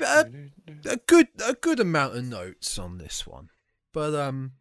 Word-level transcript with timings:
a, 0.00 0.30
a 0.86 0.96
good 1.06 1.28
a 1.44 1.54
good 1.54 1.80
amount 1.80 2.16
of 2.16 2.24
notes 2.24 2.78
on 2.78 2.98
this 2.98 3.26
one, 3.26 3.50
but 3.92 4.14
um, 4.14 4.52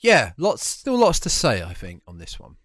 yeah, 0.00 0.32
lots 0.36 0.66
still 0.66 0.98
lots 0.98 1.18
to 1.20 1.30
say. 1.30 1.62
I 1.62 1.72
think 1.74 2.02
on 2.06 2.18
this 2.18 2.38
one. 2.38 2.56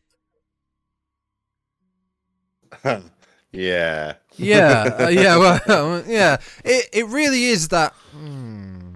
yeah. 3.51 4.13
Yeah, 4.35 4.95
uh, 4.99 5.07
yeah, 5.09 5.37
well, 5.67 6.03
yeah. 6.07 6.37
It 6.63 6.89
it 6.93 7.07
really 7.07 7.45
is 7.45 7.69
that. 7.69 7.93
Hmm. 8.11 8.88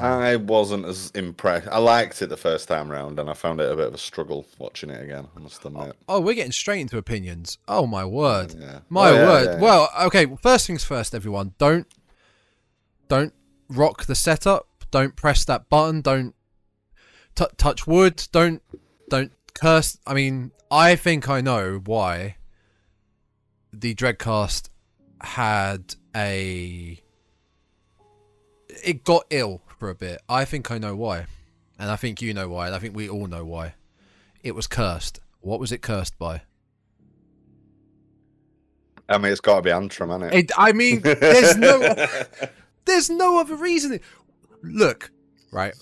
I 0.00 0.36
wasn't 0.36 0.86
as 0.86 1.10
impressed. 1.14 1.68
I 1.68 1.78
liked 1.78 2.20
it 2.22 2.28
the 2.28 2.36
first 2.36 2.68
time 2.68 2.90
round, 2.90 3.18
and 3.18 3.28
I 3.28 3.34
found 3.34 3.60
it 3.60 3.70
a 3.70 3.76
bit 3.76 3.86
of 3.88 3.94
a 3.94 3.98
struggle 3.98 4.46
watching 4.58 4.90
it 4.90 5.02
again. 5.02 5.28
I 5.36 5.40
must 5.40 5.64
admit. 5.64 5.96
Oh, 6.08 6.16
oh 6.16 6.20
we're 6.20 6.34
getting 6.34 6.52
straight 6.52 6.80
into 6.80 6.98
opinions. 6.98 7.58
Oh 7.68 7.86
my 7.86 8.04
word. 8.04 8.54
Yeah. 8.58 8.80
My 8.88 9.10
Oh, 9.10 9.14
yeah, 9.14 9.26
word. 9.26 9.44
yeah. 9.44 9.60
Well, 9.60 9.90
okay. 10.02 10.26
First 10.42 10.66
things 10.66 10.84
first, 10.84 11.14
everyone. 11.14 11.54
Don't 11.58 11.86
don't 13.08 13.32
rock 13.68 14.06
the 14.06 14.14
setup. 14.14 14.68
Don't 14.90 15.16
press 15.16 15.44
that 15.44 15.68
button. 15.68 16.00
Don't 16.00 16.34
t- 17.34 17.44
touch 17.56 17.86
wood. 17.86 18.26
Don't 18.32 18.62
don't 19.08 19.32
curse. 19.54 19.98
I 20.06 20.14
mean, 20.14 20.52
I 20.70 20.96
think 20.96 21.28
I 21.28 21.40
know 21.40 21.80
why 21.84 22.36
the 23.72 23.94
Dreadcast 23.94 24.68
had 25.20 25.94
a 26.14 27.00
it 28.84 29.02
got 29.04 29.24
ill 29.30 29.62
for 29.78 29.88
a 29.90 29.94
bit. 29.94 30.20
I 30.28 30.44
think 30.44 30.70
I 30.70 30.78
know 30.78 30.96
why, 30.96 31.26
and 31.78 31.90
I 31.90 31.96
think 31.96 32.20
you 32.20 32.34
know 32.34 32.48
why, 32.48 32.66
and 32.66 32.74
I 32.74 32.78
think 32.78 32.94
we 32.96 33.08
all 33.08 33.26
know 33.26 33.44
why. 33.44 33.74
It 34.42 34.54
was 34.54 34.66
cursed. 34.66 35.20
What 35.40 35.60
was 35.60 35.72
it 35.72 35.82
cursed 35.82 36.18
by? 36.18 36.42
I 39.08 39.16
mean, 39.18 39.32
it's 39.32 39.40
got 39.40 39.56
to 39.56 39.62
be 39.62 39.70
Antrum, 39.70 40.08
hasn't 40.12 40.34
it? 40.34 40.44
It, 40.46 40.50
I 40.58 40.72
mean, 40.72 41.00
there's 41.00 41.56
no, 41.56 41.78
there's 42.84 43.08
no 43.08 43.38
other 43.40 43.56
reason. 43.56 43.98
Look, 44.62 45.10
right, 45.50 45.74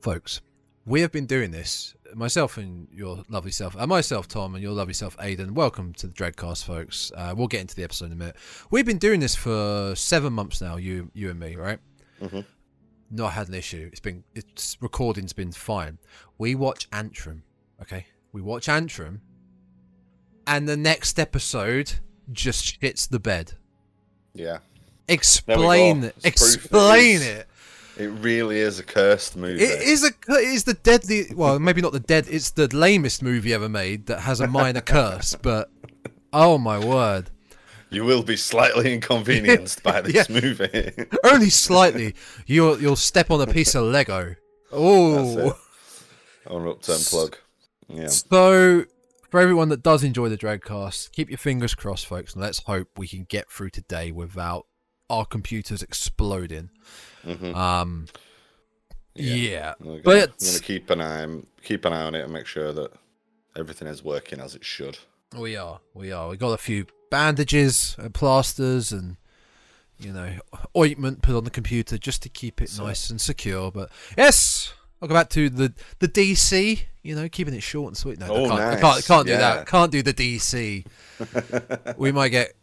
folks, 0.00 0.40
we 0.86 1.00
have 1.02 1.12
been 1.12 1.26
doing 1.26 1.50
this. 1.50 1.94
Myself 2.14 2.56
and 2.56 2.88
your 2.92 3.22
lovely 3.28 3.52
self, 3.52 3.76
and 3.76 3.88
myself, 3.88 4.26
Tom, 4.26 4.54
and 4.54 4.62
your 4.62 4.72
lovely 4.72 4.94
self, 4.94 5.16
Aidan. 5.20 5.54
Welcome 5.54 5.92
to 5.94 6.08
the 6.08 6.12
Dreadcast, 6.12 6.64
folks. 6.64 7.12
Uh, 7.14 7.34
we'll 7.36 7.46
get 7.46 7.60
into 7.60 7.76
the 7.76 7.84
episode 7.84 8.06
in 8.06 8.12
a 8.12 8.16
minute. 8.16 8.36
We've 8.70 8.86
been 8.86 8.98
doing 8.98 9.20
this 9.20 9.36
for 9.36 9.94
seven 9.94 10.32
months 10.32 10.60
now. 10.60 10.76
You, 10.76 11.10
you 11.14 11.30
and 11.30 11.38
me, 11.38 11.54
right? 11.54 11.78
Mhm. 12.20 12.44
Not 13.10 13.32
had 13.32 13.48
an 13.48 13.54
issue. 13.54 13.88
It's 13.90 14.00
been, 14.00 14.22
its 14.34 14.76
recording's 14.80 15.32
been 15.32 15.52
fine. 15.52 15.98
We 16.38 16.54
watch 16.54 16.88
Antrum, 16.90 17.42
okay? 17.82 18.06
We 18.32 18.40
watch 18.40 18.66
Antrum, 18.68 19.18
and 20.46 20.68
the 20.68 20.76
next 20.76 21.18
episode 21.18 21.94
just 22.32 22.80
shits 22.80 23.08
the 23.08 23.18
bed. 23.20 23.52
yeah. 24.34 24.58
Explain 25.08 26.04
it. 26.04 26.14
It's 26.22 26.40
proof 26.40 26.54
it 26.54 26.60
Explain 26.66 27.22
it. 27.22 27.46
It 27.98 28.06
really 28.22 28.58
is 28.60 28.78
a 28.78 28.84
cursed 28.84 29.36
movie. 29.36 29.60
It 29.60 29.82
is 29.82 30.04
a 30.04 30.12
it 30.28 30.44
is 30.48 30.62
the 30.62 30.74
deadly 30.74 31.26
well 31.34 31.58
maybe 31.58 31.82
not 31.82 31.92
the 31.92 31.98
dead 31.98 32.26
it's 32.30 32.52
the 32.52 32.68
lamest 32.74 33.20
movie 33.20 33.52
ever 33.52 33.68
made 33.68 34.06
that 34.06 34.20
has 34.20 34.38
a 34.40 34.46
minor 34.46 34.80
curse 34.80 35.34
but 35.34 35.68
oh 36.32 36.58
my 36.58 36.78
word 36.78 37.30
You 37.90 38.04
will 38.04 38.22
be 38.22 38.36
slightly 38.36 38.92
inconvenienced 38.94 39.82
by 39.82 40.00
this 40.00 40.14
Yeah. 40.28 40.40
movie. 40.40 40.92
only 41.24 41.50
slightly 41.50 42.14
you'll 42.46 42.80
you'll 42.80 42.96
step 42.96 43.30
on 43.30 43.40
a 43.40 43.46
piece 43.46 43.74
of 43.74 43.84
Lego 43.84 44.36
oh 44.72 45.56
On 46.46 46.68
upturn 46.68 46.98
plug. 47.00 47.36
Yeah. 47.88 48.06
so 48.06 48.84
for 49.30 49.40
everyone 49.40 49.68
that 49.70 49.82
does 49.82 50.04
enjoy 50.04 50.28
the 50.28 50.38
Dreadcast 50.38 51.10
keep 51.12 51.28
your 51.28 51.38
fingers 51.38 51.74
crossed 51.74 52.06
folks 52.06 52.34
and 52.34 52.42
let's 52.42 52.60
hope 52.60 52.88
we 52.96 53.08
can 53.08 53.24
get 53.24 53.50
through 53.50 53.70
today 53.70 54.12
without 54.12 54.66
our 55.08 55.24
computers 55.26 55.82
exploding 55.82 56.70
Mhm. 57.26 57.54
um 57.56 58.06
yeah, 59.14 59.74
We're 59.80 59.86
gonna, 59.86 60.02
but 60.04 60.32
we're 60.40 60.46
gonna 60.52 60.60
keep 60.60 60.90
an 60.90 61.00
eye 61.00 61.26
keep 61.64 61.84
an 61.84 61.92
eye 61.92 62.02
on 62.02 62.14
it 62.14 62.22
and 62.22 62.32
make 62.32 62.46
sure 62.46 62.72
that 62.72 62.92
everything 63.56 63.88
is 63.88 64.04
working 64.04 64.38
as 64.40 64.54
it 64.54 64.64
should. 64.64 64.98
We 65.36 65.56
are. 65.56 65.80
We 65.94 66.12
are. 66.12 66.28
We 66.28 66.36
got 66.36 66.52
a 66.52 66.58
few 66.58 66.86
bandages, 67.10 67.96
and 67.98 68.14
plasters, 68.14 68.92
and 68.92 69.16
you 69.98 70.12
know 70.12 70.34
ointment 70.76 71.20
put 71.22 71.34
on 71.36 71.44
the 71.44 71.50
computer 71.50 71.98
just 71.98 72.22
to 72.22 72.28
keep 72.28 72.62
it 72.62 72.70
So- 72.70 72.86
nice 72.86 73.10
and 73.10 73.20
secure. 73.20 73.70
But 73.70 73.90
yes, 74.16 74.72
I'll 75.02 75.08
go 75.08 75.14
back 75.14 75.28
to 75.30 75.50
the 75.50 75.72
the 75.98 76.08
DC. 76.08 76.84
You 77.02 77.14
know, 77.16 77.28
keeping 77.30 77.54
it 77.54 77.62
short 77.62 77.88
and 77.88 77.96
sweet. 77.96 78.18
No, 78.18 78.26
I 78.26 78.28
Oh, 78.28 78.48
can't, 78.48 78.60
I 78.60 78.80
can't. 78.80 79.04
Can't 79.06 79.26
do 79.26 79.32
Yeah. 79.32 79.38
that. 79.38 79.66
Can't 79.66 79.90
do 79.90 80.02
the 80.02 80.12
DC. 80.12 80.84
we 81.96 82.12
might 82.12 82.28
get. 82.28 82.54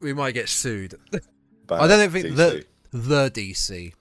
We 0.00 0.12
might 0.12 0.32
get 0.32 0.48
sued. 0.48 0.94
I 1.68 1.86
don't 1.86 2.10
think 2.10 2.26
DC. 2.26 2.36
the 2.36 2.64
the 2.92 3.30
DC. 3.30 3.92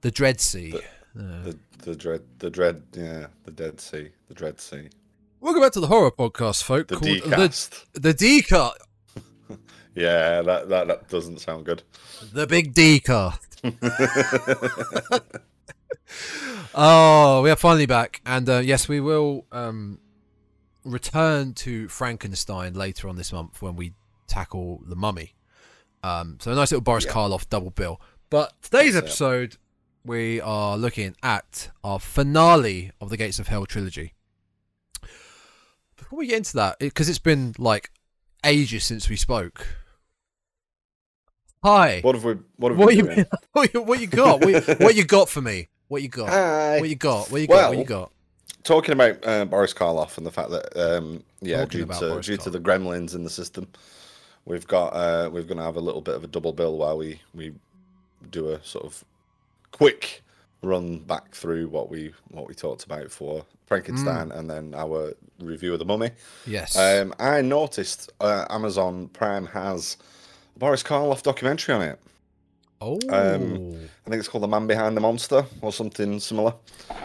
The 0.00 0.10
Dread 0.10 0.40
Sea. 0.40 0.70
The- 0.70 0.82
Uh, 1.14 1.42
the 1.44 1.58
the 1.82 1.94
dread 1.94 2.22
the 2.38 2.48
dread 2.48 2.82
yeah 2.94 3.26
the 3.44 3.50
Dead 3.50 3.78
Sea 3.78 4.08
the 4.28 4.34
Dread 4.34 4.58
Sea 4.58 4.88
Welcome 5.42 5.60
back 5.62 5.72
to 5.72 5.80
the 5.80 5.88
horror 5.88 6.12
podcast, 6.12 6.62
folk. 6.62 6.86
the 6.86 6.94
called 6.96 7.08
decast. 7.10 7.86
the 7.94 8.00
the 8.00 8.14
D 8.14 8.42
cut, 8.42 8.76
Yeah, 9.96 10.40
that, 10.42 10.68
that 10.68 10.86
that 10.86 11.08
doesn't 11.08 11.40
sound 11.40 11.66
good. 11.66 11.82
the 12.32 12.46
big 12.46 12.74
D 12.74 13.00
cut. 13.00 13.38
Oh, 16.74 17.42
we 17.42 17.50
are 17.50 17.56
finally 17.56 17.84
back, 17.86 18.20
and 18.24 18.48
uh, 18.48 18.58
yes, 18.58 18.88
we 18.88 19.00
will 19.00 19.44
um, 19.52 19.98
return 20.84 21.52
to 21.54 21.86
Frankenstein 21.88 22.72
later 22.74 23.08
on 23.08 23.16
this 23.16 23.30
month 23.32 23.60
when 23.60 23.76
we 23.76 23.92
tackle 24.26 24.82
the 24.86 24.96
Mummy. 24.96 25.34
Um, 26.02 26.38
so 26.40 26.50
a 26.52 26.54
nice 26.54 26.70
little 26.70 26.82
Boris 26.82 27.04
Yeah. 27.04 27.12
Karloff 27.12 27.48
double 27.48 27.70
bill. 27.70 28.00
But 28.30 28.54
today's 28.62 28.94
That's 28.94 29.04
it. 29.04 29.08
episode, 29.08 29.56
we 30.04 30.40
are 30.40 30.76
looking 30.78 31.14
at 31.22 31.70
our 31.84 31.98
finale 31.98 32.90
of 33.00 33.10
the 33.10 33.16
Gates 33.18 33.38
of 33.38 33.48
Hell 33.48 33.66
trilogy. 33.66 34.14
Before 36.02 36.18
we 36.18 36.26
get 36.26 36.38
into 36.38 36.54
that, 36.54 36.80
because 36.80 37.08
it's 37.08 37.20
been 37.20 37.54
like 37.58 37.92
ages 38.44 38.82
since 38.82 39.08
we 39.08 39.14
spoke. 39.14 39.66
Hi. 41.62 42.00
What 42.00 42.16
have 42.16 42.24
we 42.24 42.34
what 42.56 42.72
have 42.72 42.78
What 42.78 42.88
we 42.88 42.96
you 42.96 43.02
doing? 43.02 43.26
what 43.52 43.72
you, 43.72 43.82
what 43.82 44.00
you 44.00 44.08
got? 44.08 44.40
What 44.44 44.68
you, 44.68 44.74
what 44.84 44.94
you 44.96 45.04
got 45.04 45.28
for 45.28 45.40
me? 45.40 45.68
What 45.86 46.02
you 46.02 46.08
got? 46.08 46.28
Hi. 46.28 46.80
What 46.80 46.88
you 46.88 46.96
got? 46.96 47.30
What 47.30 47.40
you 47.40 47.46
got? 47.46 47.68
what 47.68 47.78
you 47.78 47.84
got? 47.84 48.10
Talking 48.64 48.94
about 48.94 49.24
uh, 49.24 49.44
Boris 49.44 49.72
Karloff 49.72 50.18
and 50.18 50.26
the 50.26 50.32
fact 50.32 50.50
that 50.50 50.76
um, 50.76 51.22
yeah, 51.40 51.58
Talking 51.58 51.80
due 51.80 51.86
to 51.86 52.00
Boris 52.00 52.26
due 52.26 52.36
to 52.36 52.50
the 52.50 52.58
gremlins 52.58 53.14
in 53.14 53.22
the 53.22 53.30
system, 53.30 53.68
we've 54.44 54.66
got 54.66 54.88
uh, 54.88 55.30
we're 55.32 55.42
going 55.44 55.58
to 55.58 55.62
have 55.62 55.76
a 55.76 55.80
little 55.80 56.00
bit 56.00 56.16
of 56.16 56.24
a 56.24 56.26
double 56.26 56.52
bill 56.52 56.78
while 56.78 56.98
we 56.98 57.20
we 57.32 57.52
do 58.28 58.48
a 58.48 58.62
sort 58.64 58.84
of 58.84 59.04
quick 59.70 60.22
run 60.62 60.98
back 60.98 61.32
through 61.32 61.68
what 61.68 61.88
we 61.88 62.12
what 62.30 62.48
we 62.48 62.54
talked 62.54 62.84
about 62.84 63.08
for 63.10 63.44
Frankenstein 63.66 64.28
Mm. 64.30 64.38
and 64.38 64.50
then 64.50 64.74
our 64.74 65.14
review 65.40 65.72
of 65.72 65.78
the 65.78 65.84
Mummy. 65.84 66.10
Yes. 66.46 66.76
Um, 66.76 67.14
I 67.18 67.40
noticed 67.42 68.12
uh, 68.20 68.46
Amazon 68.50 69.08
Prime 69.08 69.46
has 69.46 69.96
a 70.54 70.58
Boris 70.58 70.82
Karloff 70.82 71.22
documentary 71.22 71.74
on 71.74 71.82
it. 71.82 71.98
oh, 72.80 72.98
um, 73.10 73.74
I 74.06 74.10
think 74.10 74.18
it's 74.20 74.28
called 74.28 74.42
The 74.44 74.48
Man 74.48 74.66
Behind 74.66 74.96
the 74.96 75.00
Monster 75.00 75.44
or 75.60 75.72
something 75.72 76.18
similar. 76.20 76.54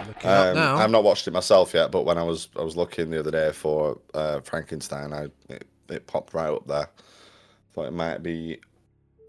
look 0.08 0.18
it 0.20 0.26
up 0.26 0.48
Um, 0.50 0.56
now. 0.56 0.76
I've 0.78 0.92
not 0.92 1.04
watched 1.04 1.28
it 1.28 1.32
myself 1.32 1.74
yet, 1.74 1.92
but 1.92 2.04
when 2.04 2.18
I 2.18 2.24
was 2.24 2.50
I 2.58 2.64
was 2.64 2.76
looking 2.76 3.10
the 3.12 3.20
other 3.20 3.32
day 3.32 3.52
for 3.52 4.00
uh, 4.14 4.40
Frankenstein, 4.42 5.14
I 5.14 5.28
it, 5.50 5.68
it 5.90 6.08
popped 6.08 6.34
right 6.34 6.50
up 6.50 6.68
there. 6.68 6.90
Thought 7.74 7.88
it 7.88 7.94
might 7.94 8.24
be 8.24 8.60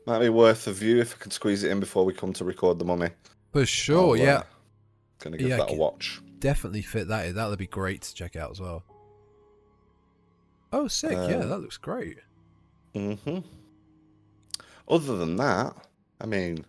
might 0.06 0.20
be 0.20 0.30
worth 0.30 0.66
a 0.66 0.72
view 0.72 1.00
if 1.00 1.14
I 1.14 1.18
could 1.18 1.32
squeeze 1.34 1.62
it 1.64 1.70
in 1.70 1.80
before 1.80 2.04
we 2.04 2.14
come 2.14 2.32
to 2.32 2.44
record 2.44 2.78
the 2.78 2.84
Mummy. 2.86 3.10
For 3.52 3.64
sure, 3.66 4.16
I'll, 4.16 4.22
uh, 4.22 4.24
yeah. 4.24 4.42
gonna 5.18 5.36
give 5.36 5.48
Yeah, 5.48 5.58
that 5.58 5.70
a 5.70 5.74
watch. 5.74 6.20
Definitely 6.40 6.82
fit 6.82 7.08
that 7.08 7.26
in. 7.26 7.34
That 7.34 7.48
would 7.48 7.58
be 7.58 7.66
great 7.66 8.02
to 8.02 8.14
check 8.14 8.36
out 8.36 8.50
as 8.50 8.60
well. 8.60 8.84
Oh, 10.72 10.86
sick. 10.88 11.12
yeah, 11.12 11.36
Um, 11.36 11.48
that 11.48 11.58
looks 11.60 11.76
great. 11.78 12.18
hmm 12.94 13.14
Other 14.88 15.16
than 15.16 15.36
that, 15.36 15.74
I 16.20 16.26
mean, 16.26 16.64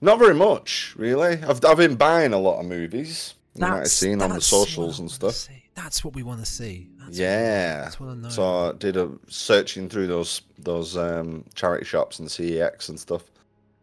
not 0.00 0.18
very 0.18 0.34
much 0.34 0.94
really. 0.96 1.34
I've 1.42 1.64
I've 1.64 1.76
been 1.76 1.96
buying 1.96 2.32
a 2.32 2.38
lot 2.38 2.60
of 2.60 2.66
movies. 2.66 3.34
You 3.54 3.62
might 3.62 3.76
have 3.78 3.88
seen 3.88 4.22
on 4.22 4.28
the 4.30 4.34
that's 4.36 4.52
what 4.52 4.58
I 4.58 4.64
socials 4.64 4.98
and 5.00 5.06
wanna 5.08 5.14
stuff. 5.14 5.34
see. 5.34 5.64
That's 5.74 6.04
what 6.04 6.14
we 6.14 6.22
want 6.22 6.40
to 6.40 6.46
see. 6.46 6.88
That's 6.98 7.18
Yeah. 7.18 7.82
That's 7.82 7.98
what 8.00 8.10
I 8.10 8.14
know. 8.14 8.28
So 8.28 8.42
I 8.70 8.72
did 8.72 8.96
a 8.96 9.10
searching 9.28 9.88
through 9.88 10.06
those 10.08 10.42
those 10.58 10.96
um, 10.96 11.44
charity 11.54 11.84
shops 11.84 12.18
and 12.18 12.28
CEX 12.28 12.88
and 12.90 12.98
stuff, 13.00 13.24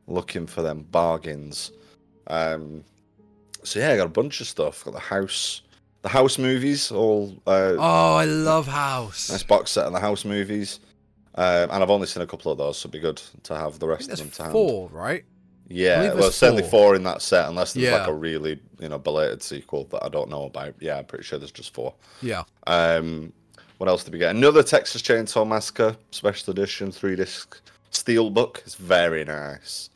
looking 0.08 0.46
for 0.48 0.62
them 0.62 0.86
bargains. 0.92 1.72
Um, 2.28 2.84
so 3.68 3.80
yeah, 3.80 3.92
I 3.92 3.98
got 3.98 4.06
a 4.08 4.10
bunch 4.10 4.42
of 4.42 4.48
stuff. 4.48 4.84
Got 4.86 4.94
the 4.94 5.00
house, 5.00 5.62
the 6.02 6.10
house 6.10 6.38
movies, 6.38 6.92
all 6.92 7.36
uh, 7.46 7.76
oh, 7.78 8.16
I 8.16 8.26
love 8.26 8.68
House. 8.68 9.30
nice 9.30 9.44
box 9.44 9.72
set 9.72 9.86
of 9.86 9.94
the 9.94 10.00
house 10.00 10.26
movies. 10.26 10.80
Um, 11.36 11.70
and 11.70 11.84
I've 11.84 11.92
only 11.92 12.08
seen 12.08 12.24
a 12.24 12.28
couple 12.28 12.52
of 12.52 12.58
those, 12.58 12.78
so 12.78 12.88
it'd 12.88 12.94
be 12.94 13.00
good 13.00 13.22
to 13.44 13.56
have 13.56 13.78
the 13.78 13.88
rest 13.88 14.10
of 14.10 14.18
them 14.18 14.32
to 14.32 14.42
hand. 14.44 14.52
four, 14.54 14.90
right? 14.90 15.24
Yeah, 15.70 16.14
well, 16.14 16.32
certainly 16.32 16.64
four. 16.64 16.70
four 16.72 16.96
in 16.96 17.04
that 17.04 17.22
set, 17.22 17.48
unless 17.48 17.74
there's 17.74 17.92
like 17.92 18.08
a 18.08 18.14
really 18.14 18.60
you 18.80 18.90
know 18.90 18.98
belated 18.98 19.44
sequel 19.44 19.84
that 19.92 20.04
I 20.04 20.10
don't 20.10 20.30
know 20.30 20.46
about. 20.46 20.74
Yeah, 20.80 20.98
I'm 20.98 21.06
pretty 21.06 21.26
sure 21.26 21.38
there's 21.38 21.52
just 21.52 21.74
four. 21.74 21.94
Yeah. 22.22 22.44
Um, 22.66 23.34
What 23.78 23.88
else 23.90 24.04
did 24.04 24.14
we 24.14 24.20
get? 24.20 24.36
Another 24.36 24.64
Texas 24.64 25.02
Chainsaw 25.04 25.48
Massacre 25.48 25.96
special 26.12 26.52
edition 26.52 26.92
three 26.92 27.16
disc 27.16 27.60
steelbook. 27.92 28.60
It's 28.60 28.76
very 28.76 29.24
nice. 29.26 29.90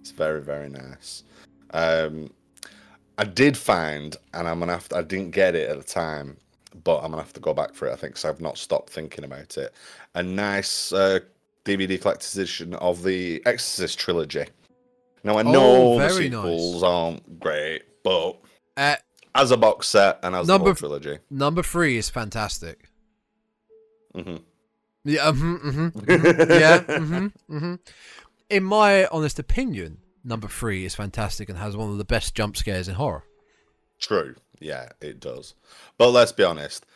It's 0.00 0.12
very 0.12 0.40
very 0.40 0.70
nice. 0.70 1.24
Um, 1.74 2.30
I 3.18 3.24
did 3.24 3.56
find, 3.56 4.16
and 4.32 4.46
I'm 4.46 4.60
gonna 4.60 4.72
have 4.72 4.88
to, 4.90 4.96
I 4.96 5.02
didn't 5.02 5.32
get 5.32 5.56
it 5.56 5.68
at 5.68 5.76
the 5.76 5.82
time, 5.84 6.36
but 6.84 6.98
I'm 6.98 7.10
gonna 7.10 7.22
have 7.22 7.32
to 7.32 7.40
go 7.40 7.52
back 7.52 7.74
for 7.74 7.88
it. 7.88 7.92
I 7.92 7.96
think 7.96 8.12
because 8.14 8.24
I've 8.24 8.40
not 8.40 8.56
stopped 8.56 8.90
thinking 8.90 9.24
about 9.24 9.56
it. 9.58 9.74
A 10.14 10.22
nice 10.22 10.92
uh, 10.92 11.18
DVD 11.64 12.00
collector's 12.00 12.36
edition 12.36 12.74
of 12.74 13.02
the 13.02 13.42
Exorcist 13.44 13.98
trilogy. 13.98 14.44
Now 15.24 15.36
I 15.36 15.42
Oh, 15.42 15.52
know 15.52 15.98
the 15.98 16.08
very 16.08 16.28
nice. 16.28 16.44
sequels 16.44 16.82
aren't 16.84 17.40
great, 17.40 17.82
but 18.04 18.36
Uh, 18.76 18.96
as 19.34 19.50
a 19.50 19.56
box 19.56 19.88
set 19.88 20.20
and 20.22 20.36
as 20.36 20.46
Number 20.46 20.72
the 20.72 20.78
trilogy, 20.78 21.18
number 21.28 21.64
three 21.64 21.96
is 21.96 22.08
fantastic. 22.08 22.88
hmm 24.14 24.36
Yeah, 25.04 25.32
mm-hmm, 25.32 25.56
mm-hmm, 25.70 26.52
yeah, 26.52 26.78
mm-hmm, 26.86 27.26
mm-hmm. 27.56 27.74
In 28.48 28.62
my 28.64 29.06
honest 29.06 29.40
opinion, 29.40 29.98
number 30.24 30.48
three 30.48 30.84
is 30.84 30.94
fantastic 30.94 31.48
and 31.48 31.58
has 31.58 31.76
one 31.76 31.90
of 31.90 31.98
the 31.98 32.04
best 32.04 32.34
jump 32.34 32.56
scares 32.56 32.88
in 32.88 32.94
horror. 32.94 33.24
true, 34.00 34.34
yeah, 34.60 34.88
it 35.00 35.20
does. 35.20 35.54
But 35.98 36.10
let's 36.10 36.32
be 36.32 36.44
honest, 36.44 36.86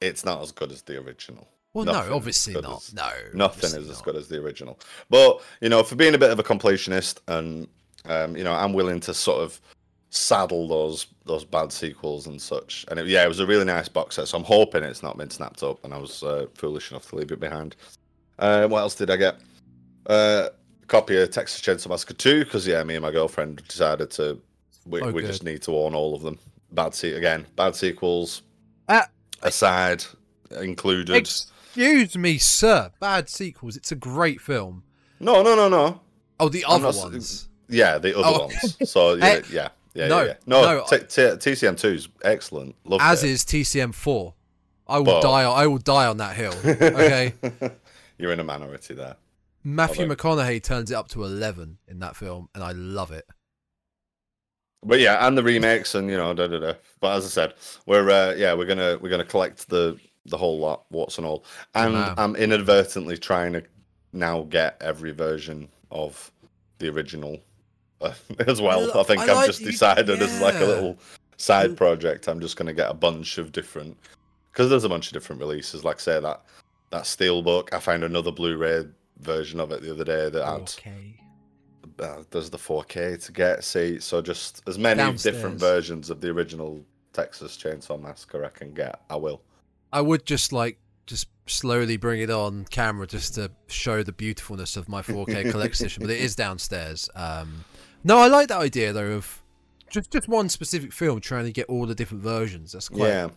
it's 0.00 0.24
not 0.24 0.42
as 0.42 0.52
good 0.52 0.70
as 0.72 0.82
the 0.82 0.98
original. 0.98 1.48
Well, 1.74 1.84
Nothing 1.84 2.10
no, 2.10 2.16
obviously 2.16 2.54
not. 2.54 2.78
as- 2.78 2.94
No, 2.94 3.10
Nothing 3.34 3.78
is 3.80 3.90
as 3.90 4.00
good 4.02 4.16
as 4.16 4.28
the 4.28 4.38
original. 4.40 4.78
But 5.10 5.40
you 5.60 5.68
know, 5.68 5.82
for 5.82 5.96
being 5.96 6.14
a 6.14 6.18
bit 6.18 6.30
of 6.30 6.38
a 6.38 6.42
completionist, 6.42 7.18
and 7.28 7.68
um, 8.06 8.36
you 8.36 8.44
know, 8.44 8.52
I'm 8.54 8.72
willing 8.72 9.00
to 9.00 9.12
sort 9.14 9.42
of 9.42 9.60
saddle 10.10 10.66
those 10.68 11.06
those 11.26 11.44
bad 11.44 11.70
sequels 11.70 12.26
and 12.26 12.40
such. 12.40 12.86
And 12.88 12.98
it, 12.98 13.06
yeah, 13.06 13.22
it 13.24 13.28
was 13.28 13.40
a 13.40 13.46
really 13.46 13.64
nice 13.66 13.88
box 13.88 14.16
set. 14.16 14.28
So 14.28 14.38
I'm 14.38 14.44
hoping 14.44 14.82
it's 14.82 15.02
not 15.02 15.18
been 15.18 15.30
snapped 15.30 15.62
up, 15.62 15.84
and 15.84 15.92
I 15.92 15.98
was 15.98 16.22
uh, 16.22 16.46
foolish 16.54 16.90
enough 16.90 17.08
to 17.10 17.16
leave 17.16 17.30
it 17.32 17.40
behind. 17.40 17.76
Uh, 18.38 18.66
what 18.66 18.78
else 18.80 18.94
did 18.94 19.10
I 19.10 19.16
get? 19.16 19.36
Uh, 20.06 20.48
copy 20.88 21.16
of 21.16 21.30
Texas 21.30 21.60
Chainsaw 21.60 21.88
Massacre 21.90 22.14
2 22.14 22.44
because 22.44 22.66
yeah, 22.66 22.82
me 22.82 22.96
and 22.96 23.02
my 23.02 23.10
girlfriend 23.10 23.62
decided 23.68 24.10
to. 24.12 24.40
We, 24.86 25.02
Oh, 25.02 25.10
we 25.12 25.22
just 25.22 25.44
need 25.44 25.62
to 25.62 25.76
own 25.76 25.94
all 25.94 26.14
of 26.14 26.22
them. 26.22 26.38
Bad 26.72 26.94
se- 26.94 27.12
again, 27.12 27.46
bad 27.56 27.76
sequels 27.76 28.42
Ah. 28.88 29.06
aside 29.42 30.02
included. 30.60 31.14
Excuse 31.14 32.16
me, 32.16 32.38
sir. 32.38 32.90
Bad 33.00 33.28
sequels. 33.28 33.76
It's 33.76 33.92
a 33.92 33.96
great 33.96 34.40
film. 34.40 34.82
no, 35.20 35.42
no, 35.42 35.54
no, 35.54 35.68
no. 35.68 36.00
Oh, 36.40 36.48
the 36.48 36.64
other 36.66 36.84
not 36.84 36.94
ones. 36.96 37.48
Yeah, 37.68 37.98
the 37.98 38.18
other 38.18 38.26
Oh. 38.28 38.46
ones. 38.46 38.90
So 38.90 39.14
yeah, 39.16 39.24
Eh, 39.26 39.42
yeah, 39.52 39.68
yeah, 39.94 40.08
no, 40.08 40.20
yeah, 40.20 40.26
yeah. 40.26 40.34
No, 40.46 40.62
no, 40.62 40.84
T- 40.88 40.98
T- 40.98 41.36
TCM 41.50 41.76
two 41.78 41.88
is 41.88 42.08
excellent. 42.24 42.74
Love 42.84 43.00
As 43.02 43.24
it. 43.24 43.30
is 43.30 43.44
TCM 43.44 43.92
four. 43.94 44.34
I 44.86 44.98
will 44.98 45.04
But- 45.04 45.22
die. 45.22 45.42
I 45.42 45.66
will 45.66 45.78
die 45.78 46.06
on 46.06 46.16
that 46.18 46.34
hill. 46.36 46.54
Okay. 46.64 47.34
You're 48.18 48.32
in 48.32 48.40
a 48.40 48.44
minority 48.44 48.94
there. 48.94 49.16
Matthew 49.64 50.02
Although- 50.02 50.14
McConaughey 50.16 50.62
turns 50.62 50.90
it 50.90 50.94
up 50.94 51.08
to 51.08 51.24
eleven 51.24 51.78
in 51.88 51.98
that 52.00 52.16
film, 52.16 52.48
and 52.54 52.62
I 52.64 52.72
love 52.72 53.10
it. 53.12 53.26
But 54.84 55.00
yeah, 55.00 55.26
and 55.26 55.36
the 55.36 55.42
remakes 55.42 55.94
and 55.94 56.08
you 56.08 56.16
know, 56.16 56.32
da 56.34 56.46
da 56.46 56.58
da. 56.60 56.74
But 57.00 57.16
as 57.16 57.24
I 57.24 57.28
said, 57.28 57.54
we're 57.86 58.08
uh, 58.10 58.34
yeah, 58.36 58.54
we're 58.54 58.66
gonna 58.66 58.98
we're 59.00 59.10
gonna 59.10 59.24
collect 59.24 59.68
the 59.68 59.98
the 60.26 60.36
whole 60.36 60.58
lot, 60.58 60.84
what's 60.90 61.18
and 61.18 61.26
all. 61.26 61.44
And 61.74 61.94
Wow. 61.94 62.14
I'm 62.16 62.36
inadvertently 62.36 63.16
trying 63.18 63.54
to 63.54 63.62
now 64.12 64.42
get 64.42 64.76
every 64.80 65.10
version 65.12 65.68
of 65.90 66.30
the 66.78 66.88
original 66.90 67.38
uh, 68.00 68.12
as 68.46 68.60
well. 68.60 68.96
I 68.98 69.02
think 69.02 69.20
I 69.20 69.24
I've 69.24 69.36
like 69.36 69.46
just 69.46 69.60
you- 69.60 69.70
decided 69.70 70.22
as 70.22 70.40
like 70.40 70.54
a 70.56 70.64
little 70.64 70.96
side 71.38 71.76
project. 71.76 72.28
I'm 72.28 72.40
just 72.40 72.56
gonna 72.56 72.72
get 72.72 72.90
a 72.90 72.94
bunch 72.94 73.38
of 73.38 73.50
different 73.50 73.96
because 74.52 74.70
there's 74.70 74.84
a 74.84 74.88
bunch 74.88 75.08
of 75.08 75.12
different 75.12 75.40
releases. 75.40 75.82
Like 75.84 75.98
say 75.98 76.20
that 76.20 76.42
that 76.90 77.02
steelbook. 77.02 77.72
I 77.72 77.80
found 77.80 78.04
another 78.04 78.30
Blu-ray 78.30 78.86
version 79.20 79.60
of 79.60 79.72
it 79.72 79.82
the 79.82 79.90
other 79.92 80.04
day 80.04 80.28
that 80.30 80.44
had 80.44 80.60
Okay. 80.60 81.20
uh, 82.00 82.22
there's 82.30 82.50
the 82.50 82.58
4K 82.58 83.24
to 83.24 83.32
get. 83.32 83.64
See, 83.64 83.98
so 84.00 84.22
just 84.22 84.62
as 84.68 84.78
many 84.78 84.98
Downstairs. 84.98 85.34
different 85.36 85.58
versions 85.60 86.10
of 86.10 86.20
the 86.20 86.28
original 86.30 86.84
Texas 87.12 87.56
Chainsaw 87.56 88.00
Massacre 88.00 88.44
I 88.44 88.50
can 88.50 88.72
get, 88.72 89.00
I 89.10 89.16
will. 89.16 89.42
I 89.92 90.00
would 90.00 90.24
just 90.26 90.52
like 90.52 90.78
just 91.06 91.28
slowly 91.46 91.96
bring 91.96 92.20
it 92.20 92.30
on 92.30 92.66
camera 92.66 93.06
just 93.06 93.34
to 93.36 93.50
show 93.66 94.02
the 94.02 94.12
beautifulness 94.12 94.76
of 94.76 94.88
my 94.88 95.00
4K 95.02 95.50
collection, 95.50 95.90
but 96.00 96.10
it 96.10 96.20
is 96.20 96.36
downstairs. 96.36 97.08
Um, 97.14 97.64
no, 98.04 98.18
I 98.18 98.28
like 98.28 98.48
that 98.48 98.58
idea 98.60 98.92
though 98.92 99.12
of 99.12 99.42
just 99.90 100.10
just 100.10 100.28
one 100.28 100.48
specific 100.50 100.92
film 100.92 101.20
trying 101.20 101.46
to 101.46 101.52
get 101.52 101.66
all 101.68 101.86
the 101.86 101.94
different 101.94 102.22
versions. 102.22 102.72
That's 102.72 102.90
quite. 102.90 103.08
yeah, 103.08 103.30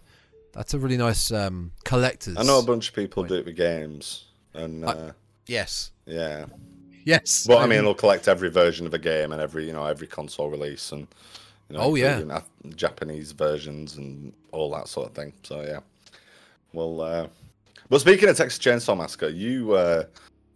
That's 0.52 0.74
a 0.74 0.80
really 0.80 0.98
nice 0.98 1.32
um, 1.32 1.72
collector's. 1.86 2.36
I 2.38 2.44
know 2.44 2.60
a 2.60 2.64
bunch 2.64 2.90
of 2.90 2.94
people 2.96 3.24
point. 3.24 3.30
do 3.30 3.36
it 3.36 3.46
with 3.46 3.56
games, 3.56 4.26
and 4.54 4.86
I- 4.86 4.90
uh, 4.92 5.12
Yes. 5.48 5.92
yeah. 6.06 6.46
Yes. 7.04 7.48
But 7.48 7.58
I 7.58 7.66
mean, 7.66 7.84
they'll 7.84 7.96
collect 7.96 8.28
every 8.28 8.50
version 8.52 8.86
of 8.86 8.94
a 8.94 9.00
game 9.00 9.32
and 9.32 9.42
every 9.42 9.66
you 9.66 9.74
know 9.74 9.86
every 9.86 10.06
console 10.08 10.50
release 10.52 10.92
and 10.92 11.08
you 11.70 11.76
know, 11.78 11.84
Oh, 11.84 11.96
yeah. 11.96 12.22
uh, 12.30 12.42
Japanese 12.76 13.32
versions 13.32 13.98
and 13.98 14.34
all 14.52 14.70
that 14.72 14.88
sort 14.88 15.10
of 15.10 15.16
thing. 15.16 15.34
So 15.42 15.62
yeah, 15.62 15.80
well, 16.74 17.02
uh, 17.02 17.28
but 17.90 18.02
speaking 18.02 18.30
of 18.30 18.38
Texas 18.38 18.60
Chainsaw 18.64 18.96
Massacre, 18.96 19.30
you 19.30 19.72
uh, 19.74 20.04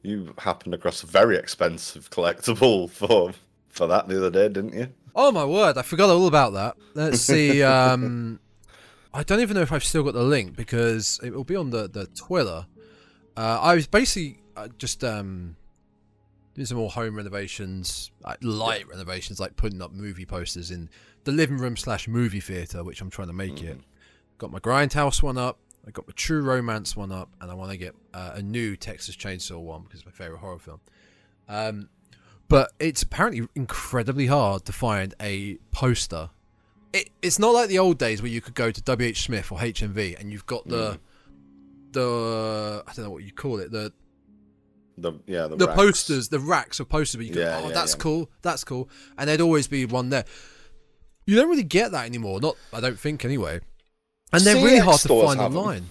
you 0.04 0.34
happened 0.38 0.76
across 0.76 1.02
a 1.02 1.08
very 1.08 1.36
expensive 1.36 2.12
collectible 2.12 2.90
for 3.00 3.32
for 3.70 3.88
that 3.88 4.08
the 4.08 4.18
other 4.18 4.30
day, 4.30 4.48
didn't 4.48 4.74
you? 4.74 4.90
Oh 5.16 5.32
my 5.32 5.46
word! 5.46 5.78
I 5.80 5.82
forgot 5.82 6.10
all 6.12 6.28
about 6.28 6.54
that. 6.54 6.76
Let's 6.94 7.22
see. 7.22 7.64
Um, 7.64 8.40
I 9.16 9.24
don't 9.24 9.40
even 9.40 9.56
know 9.56 9.62
if 9.62 9.72
I've 9.72 9.84
still 9.84 10.04
got 10.04 10.14
the 10.14 10.24
link 10.24 10.56
because 10.58 11.20
it 11.24 11.34
will 11.34 11.44
be 11.46 11.56
on 11.56 11.72
the 11.72 11.88
the 11.88 12.06
Twitter. 12.06 12.68
Uh, 13.36 13.60
I 13.62 13.74
was 13.76 13.88
basically 13.88 14.40
uh, 14.56 14.68
just 14.78 15.04
um, 15.04 15.56
doing 16.54 16.66
some 16.66 16.78
more 16.78 16.90
home 16.90 17.16
renovations, 17.16 18.12
like 18.24 18.38
light 18.42 18.88
renovations, 18.88 19.40
like 19.40 19.56
putting 19.56 19.82
up 19.82 19.92
movie 19.92 20.26
posters 20.26 20.72
in 20.72 20.90
the 21.26 21.32
living 21.32 21.58
room 21.58 21.78
slash 21.78 22.08
movie 22.08 22.40
theater, 22.40 22.84
which 22.84 23.02
I'm 23.02 23.10
trying 23.10 23.28
to 23.28 23.34
make 23.34 23.62
it. 23.62 23.80
Got 24.38 24.52
my 24.52 24.60
Grindhouse 24.60 25.22
one 25.22 25.38
up. 25.38 25.60
I 25.88 25.92
got 25.92 26.08
my 26.08 26.14
True 26.16 26.42
Romance 26.42 26.96
one 26.96 27.12
up, 27.12 27.30
and 27.42 27.52
I 27.52 27.54
want 27.54 27.72
to 27.72 27.78
get 27.78 27.96
uh, 28.14 28.32
a 28.36 28.42
new 28.42 28.76
Texas 28.76 29.16
Chainsaw 29.16 29.60
one 29.60 29.84
because 29.84 30.00
it's 30.00 30.06
my 30.06 30.12
favorite 30.12 30.40
horror 30.40 30.60
film. 30.60 30.80
Um, 31.48 31.90
but 32.48 32.72
it's 32.80 33.04
apparently 33.04 33.48
incredibly 33.56 34.28
hard 34.28 34.66
to 34.66 34.74
find 34.74 35.14
a 35.22 35.56
poster. 35.72 36.30
It, 36.94 37.10
it's 37.22 37.40
not 37.40 37.54
like 37.54 37.70
the 37.70 37.80
old 37.80 37.98
days 37.98 38.22
where 38.22 38.32
you 38.32 38.42
could 38.42 38.56
go 38.56 38.72
to 38.72 38.82
WH 38.82 39.18
Smith 39.18 39.52
or 39.52 39.60
HMV 39.60 40.20
and 40.20 40.32
you've 40.32 40.46
got 40.46 40.68
the 40.68 41.00
the 41.92 42.84
I 42.88 42.94
don't 42.94 43.06
know 43.06 43.12
what 43.12 43.24
you 43.24 43.32
call 43.32 43.60
it 43.60 43.72
the 43.72 43.92
The 44.98 45.14
yeah 45.28 45.48
the, 45.48 45.58
the 45.58 45.68
posters 45.68 46.30
the 46.30 46.40
racks 46.40 46.80
of 46.80 46.88
posters 46.88 47.18
where 47.18 47.26
you 47.28 47.34
go 47.34 47.42
Yeah, 47.42 47.62
oh 47.64 47.68
yeah, 47.68 47.74
that's 47.74 47.94
yeah. 47.94 48.00
cool 48.00 48.30
that's 48.42 48.64
cool 48.64 48.90
and 49.18 49.28
there'd 49.28 49.42
always 49.42 49.68
be 49.68 49.86
one 49.86 50.10
there. 50.10 50.26
You 51.26 51.36
don't 51.36 51.50
really 51.50 51.64
get 51.64 51.92
that 51.92 52.06
anymore. 52.06 52.40
Not 52.40 52.56
I 52.72 52.80
don't 52.80 53.00
think 53.00 53.26
anyway. 53.26 53.60
And 54.32 54.44
they're 54.44 54.56
really 54.56 54.80
hard 54.80 55.00
to 55.02 55.08
find 55.08 55.40
online. 55.40 55.90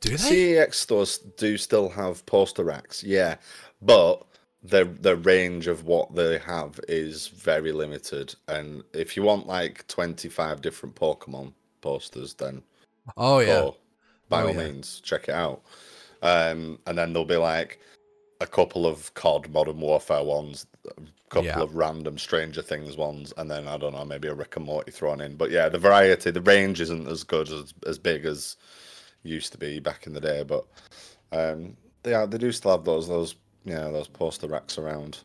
Do 0.00 0.10
they? 0.10 0.16
CEX 0.16 0.74
stores 0.74 1.18
do 1.18 1.56
still 1.56 1.88
have 1.88 2.24
poster 2.26 2.64
racks, 2.64 3.02
yeah, 3.02 3.36
but 3.82 4.24
the 4.62 4.84
the 5.00 5.16
range 5.16 5.66
of 5.66 5.84
what 5.84 6.14
they 6.14 6.38
have 6.38 6.78
is 6.88 7.28
very 7.28 7.72
limited. 7.72 8.34
And 8.46 8.82
if 8.92 9.16
you 9.16 9.22
want 9.22 9.46
like 9.46 9.86
twenty 9.88 10.28
five 10.28 10.60
different 10.60 10.94
Pokemon 10.94 11.52
posters, 11.80 12.34
then 12.34 12.62
oh 13.16 13.40
yeah. 13.40 13.46
go, 13.46 13.76
by 14.28 14.42
Oh, 14.42 14.48
all 14.48 14.54
yeah. 14.54 14.64
means, 14.66 15.00
check 15.00 15.28
it 15.28 15.34
out. 15.34 15.62
Um, 16.22 16.78
and 16.86 16.98
then 16.98 17.12
they'll 17.12 17.24
be 17.24 17.36
like 17.36 17.80
a 18.40 18.46
couple 18.46 18.86
of 18.86 19.12
COD 19.14 19.50
Modern 19.50 19.80
Warfare 19.80 20.22
ones, 20.22 20.66
a 20.86 20.92
couple 21.28 21.46
Yeah. 21.46 21.60
of 21.60 21.74
random 21.74 22.18
Stranger 22.18 22.62
Things 22.62 22.96
ones, 22.96 23.32
and 23.36 23.50
then 23.50 23.66
I 23.66 23.76
don't 23.76 23.94
know, 23.94 24.04
maybe 24.04 24.28
a 24.28 24.34
Rick 24.34 24.56
and 24.56 24.64
Morty 24.64 24.90
thrown 24.92 25.20
in. 25.20 25.36
But 25.36 25.50
yeah, 25.50 25.68
the 25.68 25.78
variety, 25.78 26.30
the 26.30 26.40
range 26.42 26.80
isn't 26.80 27.08
as 27.08 27.24
good 27.24 27.48
as 27.50 27.74
as 27.86 27.98
big 27.98 28.24
as 28.24 28.56
used 29.22 29.52
to 29.52 29.58
be 29.58 29.80
back 29.80 30.06
in 30.06 30.12
the 30.12 30.20
day. 30.20 30.44
But 30.44 30.64
um, 31.32 31.76
they 32.02 32.14
are, 32.14 32.26
they 32.26 32.38
do 32.38 32.52
still 32.52 32.70
have 32.72 32.84
those 32.84 33.08
those 33.08 33.34
yeah 33.64 33.90
those 33.90 34.08
poster 34.08 34.46
racks 34.46 34.78
around. 34.78 35.18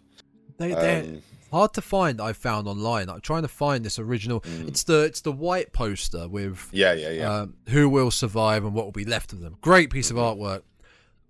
They 0.58 0.74
they're 0.74 1.03
Um, 1.03 1.22
hard 1.51 1.74
to 1.75 1.82
find. 1.82 2.20
I 2.20 2.34
found 2.34 2.67
online. 2.67 3.10
I'm 3.10 3.22
trying 3.22 3.43
to 3.43 3.48
find 3.48 3.86
this 3.86 4.00
original. 4.00 4.41
Mm. 4.41 4.67
It's 4.70 4.84
the 4.86 5.03
it's 5.03 5.22
the 5.22 5.32
white 5.32 5.72
poster 5.72 6.27
with 6.27 6.67
yeah, 6.72 6.93
yeah, 6.93 7.10
yeah. 7.12 7.32
um, 7.41 7.53
who 7.70 7.88
will 7.89 8.10
survive 8.12 8.63
and 8.65 8.74
what 8.74 8.86
will 8.86 8.91
be 8.91 9.05
left 9.05 9.34
of 9.34 9.39
them. 9.39 9.58
Great 9.62 9.91
piece 9.91 10.10
of 10.10 10.17
Mm-hmm. 10.17 10.41
artwork. 10.41 10.62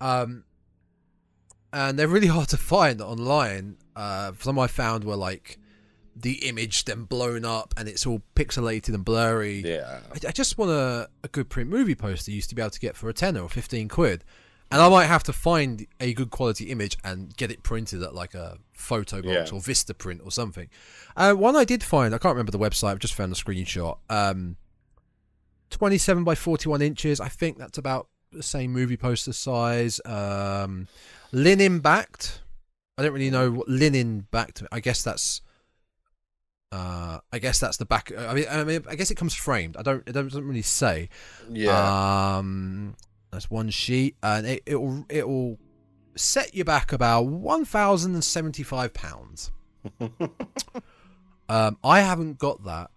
Um, 0.02 0.44
and 1.74 2.00
they're 2.00 2.08
really 2.08 2.27
hard 2.38 2.48
to 2.50 2.58
find 2.58 3.01
online. 3.01 3.75
Uh, 3.96 4.32
some 4.39 4.58
I 4.58 4.68
found 4.68 5.03
were 5.03 5.15
like 5.18 5.60
the 6.15 6.48
image 6.48 6.86
then 6.86 7.03
blown 7.06 7.44
up 7.44 7.74
and 7.75 7.89
it's 7.89 8.06
all 8.06 8.22
pixelated 8.36 8.94
and 8.94 9.03
blurry. 9.03 9.62
yeah. 9.65 10.01
I, 10.13 10.27
I 10.27 10.32
just 10.32 10.58
want 10.60 10.70
a, 10.72 11.10
a 11.24 11.27
good 11.27 11.50
print 11.50 11.70
movie 11.72 11.96
poster 11.96 12.30
you 12.32 12.36
used 12.36 12.50
to 12.50 12.56
be 12.56 12.62
able 12.62 12.70
to 12.70 12.80
get 12.80 12.96
for 12.96 13.10
a 13.10 13.13
tenner 13.13 13.42
or 13.42 13.50
15 13.50 13.88
quid. 13.89 14.24
And 14.72 14.82
I 14.82 14.89
might 14.89 15.06
have 15.06 15.24
to 15.24 15.34
find 15.34 15.86
a 16.00 16.13
good 16.13 16.30
quality 16.32 16.72
image 16.72 16.98
and 17.03 17.36
get 17.36 17.51
it 17.51 17.62
printed 17.63 18.01
at 18.03 18.15
like 18.15 18.34
a 18.36 18.58
photo 18.74 19.22
box 19.22 19.51
Yeah. 19.51 19.56
or 19.58 19.60
Vista 19.60 19.94
print 19.94 20.22
or 20.24 20.32
something. 20.32 20.68
Uh, 21.18 21.34
one 21.34 21.56
I 21.56 21.63
did 21.63 21.84
find, 21.84 22.13
I 22.13 22.18
can't 22.18 22.34
remember 22.36 22.51
the 22.51 22.60
website, 22.60 22.89
I've 22.92 23.00
just 23.00 23.13
found 23.15 23.32
a 23.32 23.36
screenshot. 23.36 23.98
Um, 24.10 24.56
27 25.70 26.24
by 26.24 26.36
41 26.36 26.82
inches. 26.82 27.20
I 27.20 27.27
think 27.27 27.58
that's 27.58 27.77
about 27.77 28.08
the 28.32 28.44
same 28.44 28.72
movie 28.72 28.98
poster 28.98 29.34
size. 29.34 30.00
Um, 30.06 30.88
linen 31.34 31.80
backed. 31.80 32.42
I 32.98 33.04
don't 33.04 33.13
really 33.13 33.30
know 33.30 33.52
what 33.52 33.68
linen 33.68 34.28
backed. 34.32 34.63
I 34.72 34.80
guess 34.80 35.04
that's. 35.04 35.42
Uh, 36.72 37.20
I 37.32 37.38
guess 37.38 37.60
that's 37.60 37.78
the 37.78 37.86
back. 37.86 38.12
I 38.18 38.34
mean, 38.34 38.46
I 38.50 38.63
mean, 38.63 38.84
I 38.90 38.96
guess 38.96 39.12
it 39.12 39.16
comes 39.16 39.34
framed. 39.34 39.78
I 39.78 39.82
don't. 39.82 40.08
It 40.08 40.13
doesn't 40.13 40.48
really 40.48 40.62
say. 40.62 41.10
Yeah. 41.52 42.38
Um, 42.38 42.96
that's 43.32 43.52
one 43.52 43.70
sheet, 43.70 44.16
and 44.24 44.48
it 44.48 44.63
it'll 44.66 45.06
it'll 45.10 45.60
set 46.16 46.56
you 46.56 46.63
back 46.63 46.94
about 46.94 47.28
one 47.28 47.66
thousand 47.66 48.13
and 48.13 48.24
seventy 48.24 48.63
five 48.63 48.94
pounds. 48.94 49.52
Um, 51.50 51.78
I 51.84 52.00
haven't 52.00 52.38
got 52.38 52.63
that. 52.66 52.90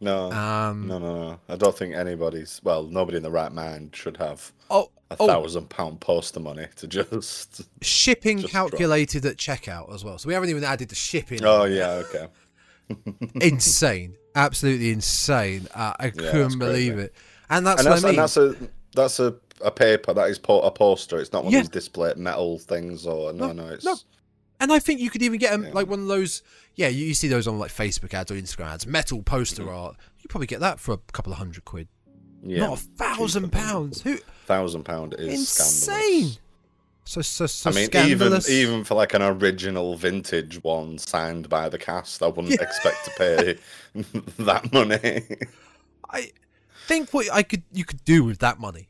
No. 0.00 0.30
Um, 0.32 0.86
no, 0.86 0.98
no, 0.98 1.14
no. 1.30 1.40
I 1.48 1.56
don't 1.56 1.76
think 1.76 1.94
anybody's. 1.94 2.60
Well, 2.62 2.84
nobody 2.84 3.16
in 3.16 3.22
the 3.22 3.30
right 3.30 3.52
mind 3.52 3.94
should 3.96 4.16
have 4.18 4.52
Oh, 4.70 4.90
a 5.10 5.16
Oh. 5.18 5.26
thousand 5.26 5.68
pound 5.70 6.00
poster 6.00 6.40
money 6.40 6.66
to 6.76 6.86
just. 6.86 7.62
shipping 7.82 8.38
Just 8.40 8.52
drop. 8.52 8.70
calculated 8.70 9.24
at 9.26 9.36
checkout 9.36 9.94
as 9.94 10.04
well. 10.04 10.18
So 10.18 10.28
we 10.28 10.34
haven't 10.34 10.50
even 10.50 10.64
added 10.64 10.88
the 10.88 10.94
shipping. 10.94 11.44
Oh 11.44 11.64
yeah. 11.64 12.02
Okay. 12.06 12.26
insane, 13.40 14.16
absolutely 14.34 14.90
insane. 14.90 15.66
Uh, 15.74 15.92
I 15.98 16.10
that's 16.10 16.30
couldn't 16.30 16.58
believe 16.58 16.92
crazy. 16.94 17.06
it, 17.06 17.14
and 17.50 17.66
that's 17.66 17.80
and 17.84 17.90
what 17.90 18.02
that's, 18.02 18.04
I 18.04 18.06
mean. 18.06 18.10
and 18.10 18.18
that's 18.18 18.36
a 18.36 18.70
that's 18.94 19.20
a, 19.20 19.34
a 19.64 19.70
paper 19.70 20.14
that 20.14 20.28
is 20.30 20.38
po- 20.38 20.60
a 20.62 20.70
poster. 20.70 21.18
It's 21.18 21.32
not 21.32 21.44
one 21.44 21.52
Yeah. 21.52 21.60
of 21.60 21.64
these 21.64 21.70
display 21.70 22.12
metal 22.16 22.58
things 22.58 23.06
or 23.06 23.32
no, 23.32 23.48
No, 23.48 23.64
no. 23.64 23.68
It's 23.72 23.84
no. 23.84 23.96
And 24.58 24.72
I 24.72 24.78
think 24.78 25.00
you 25.00 25.10
could 25.10 25.22
even 25.22 25.38
get 25.38 25.52
'em 25.52 25.64
Yeah. 25.64 25.72
like 25.72 25.86
one 25.88 26.00
of 26.00 26.06
those. 26.06 26.42
Yeah, 26.74 26.88
you, 26.88 27.06
you 27.06 27.14
see 27.14 27.28
those 27.28 27.46
on 27.46 27.58
like 27.58 27.70
Facebook 27.70 28.14
ads 28.14 28.30
or 28.30 28.34
Instagram 28.34 28.66
ads. 28.72 28.86
Metal 28.86 29.22
poster 29.22 29.62
Mm-hmm. 29.62 29.74
art. 29.74 29.96
You 30.20 30.28
probably 30.28 30.46
get 30.46 30.60
that 30.60 30.80
for 30.80 30.92
a 30.94 30.98
couple 31.12 31.32
of 31.32 31.38
hundred 31.38 31.64
quid. 31.64 31.88
yeah, 32.42 32.60
Not 32.66 32.78
a 32.78 32.82
thousand 32.82 33.50
pounds. 33.52 34.02
Who 34.02 34.18
Thousand 34.46 34.84
pound 34.84 35.14
is 35.18 35.28
insane? 35.40 35.96
scandalous. 35.96 36.38
So 37.08 37.22
so 37.22 37.46
so 37.46 37.70
I 37.70 37.72
mean, 37.74 37.86
scandalous. 37.86 38.48
even 38.48 38.68
even 38.72 38.84
for 38.84 38.94
like 38.94 39.14
an 39.14 39.22
original 39.22 39.96
vintage 39.96 40.62
one 40.64 40.98
signed 40.98 41.48
by 41.48 41.68
the 41.68 41.78
cast, 41.78 42.22
I 42.22 42.26
wouldn't 42.28 42.54
Yeah. 42.54 42.62
expect 42.62 43.04
to 43.04 43.10
pay 43.16 43.58
that 44.44 44.72
money. 44.72 45.22
I 46.10 46.32
think 46.86 47.12
what 47.12 47.30
I 47.32 47.42
could 47.42 47.62
you 47.72 47.84
could 47.84 48.04
do 48.04 48.24
with 48.24 48.38
that 48.38 48.58
money. 48.58 48.88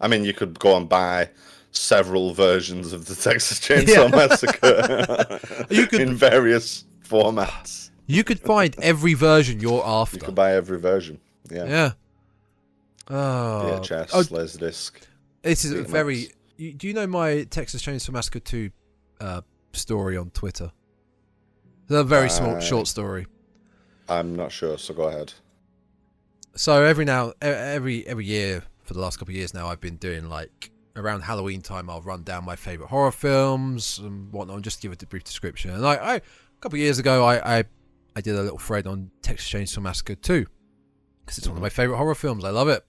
I 0.00 0.08
mean, 0.08 0.24
you 0.24 0.34
could 0.34 0.58
go 0.58 0.76
and 0.76 0.88
buy 0.88 1.30
several 1.76 2.32
versions 2.32 2.92
of 2.92 3.06
the 3.06 3.14
Texas 3.14 3.60
Chainsaw 3.66 4.10
Massacre 4.10 5.40
You 5.70 5.86
could- 5.86 6.00
in 6.00 6.14
various 6.14 6.84
formats. 7.06 7.90
You 8.06 8.22
could 8.22 8.40
find 8.40 8.74
every 8.82 9.14
version 9.14 9.60
you're 9.60 9.82
after. 9.84 10.16
You 10.18 10.22
could 10.22 10.34
buy 10.34 10.54
every 10.54 10.78
version. 10.78 11.20
Yeah. 11.50 11.64
Yeah. 11.66 11.92
Oh, 13.08 13.80
VHS, 13.82 14.10
oh, 14.14 14.22
Laserdisc. 14.34 14.92
this 15.42 15.64
is 15.64 15.72
a 15.72 15.82
very. 15.82 16.28
You, 16.56 16.72
do 16.72 16.86
you 16.86 16.94
know 16.94 17.06
my 17.06 17.44
Texas 17.44 17.82
Chainsaw 17.82 18.10
Massacre 18.12 18.40
two 18.40 18.70
uh, 19.20 19.40
story 19.72 20.16
on 20.16 20.30
Twitter? 20.30 20.70
It's 21.84 21.92
a 21.94 22.04
very 22.04 22.30
small, 22.30 22.56
Uh, 22.56 22.60
short 22.60 22.86
story. 22.86 23.26
I'm 24.08 24.34
not 24.36 24.52
sure, 24.52 24.78
so 24.78 24.94
go 24.94 25.04
ahead. 25.04 25.32
So 26.56 26.82
every 26.84 27.04
now, 27.04 27.32
every 27.42 28.06
every 28.06 28.24
year 28.26 28.62
for 28.84 28.94
the 28.94 29.00
last 29.00 29.18
couple 29.18 29.32
of 29.32 29.36
years 29.36 29.52
now, 29.52 29.66
I've 29.68 29.80
been 29.80 29.96
doing 29.96 30.28
like 30.30 30.70
around 30.96 31.22
Halloween 31.22 31.60
time. 31.60 31.90
I'll 31.90 32.02
run 32.02 32.22
down 32.22 32.44
my 32.44 32.56
favorite 32.56 32.88
horror 32.88 33.12
films 33.12 33.98
and 33.98 34.32
whatnot, 34.32 34.56
and 34.56 34.64
just 34.64 34.80
give 34.80 34.92
it 34.92 35.02
a 35.02 35.06
brief 35.06 35.24
description. 35.24 35.70
And 35.70 35.86
I, 35.86 35.94
I 35.94 36.14
a 36.16 36.20
couple 36.60 36.76
of 36.76 36.80
years 36.82 36.98
ago, 36.98 37.24
I, 37.24 37.58
I 37.58 37.64
I 38.16 38.20
did 38.20 38.34
a 38.36 38.42
little 38.42 38.58
thread 38.58 38.86
on 38.86 39.10
Texas 39.22 39.48
Chainsaw 39.50 39.82
Massacre 39.82 40.14
two 40.14 40.46
because 41.24 41.38
it's 41.38 41.48
one 41.48 41.56
of 41.56 41.62
my 41.62 41.68
favorite 41.68 41.96
horror 41.96 42.14
films. 42.14 42.44
I 42.44 42.50
love 42.50 42.68
it, 42.68 42.84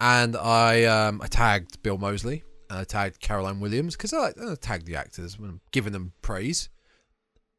and 0.00 0.36
I 0.36 0.84
um 0.84 1.20
I 1.22 1.26
tagged 1.26 1.82
Bill 1.82 1.98
Moseley 1.98 2.44
and 2.68 2.78
I 2.78 2.84
tagged 2.84 3.20
Caroline 3.20 3.58
Williams 3.60 3.96
because 3.96 4.12
I, 4.12 4.28
I 4.28 4.54
tag 4.60 4.84
the 4.84 4.96
actors 4.96 5.38
when 5.38 5.50
I'm 5.50 5.60
giving 5.72 5.92
them 5.92 6.12
praise. 6.22 6.68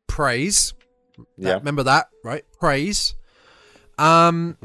Praise. 0.07 0.73
That- 1.17 1.25
Yeah. 1.37 1.53
Remember 1.55 1.83
that, 1.83 2.07
right? 2.23 2.43
Praise. 2.59 3.15
Um, 3.97 4.57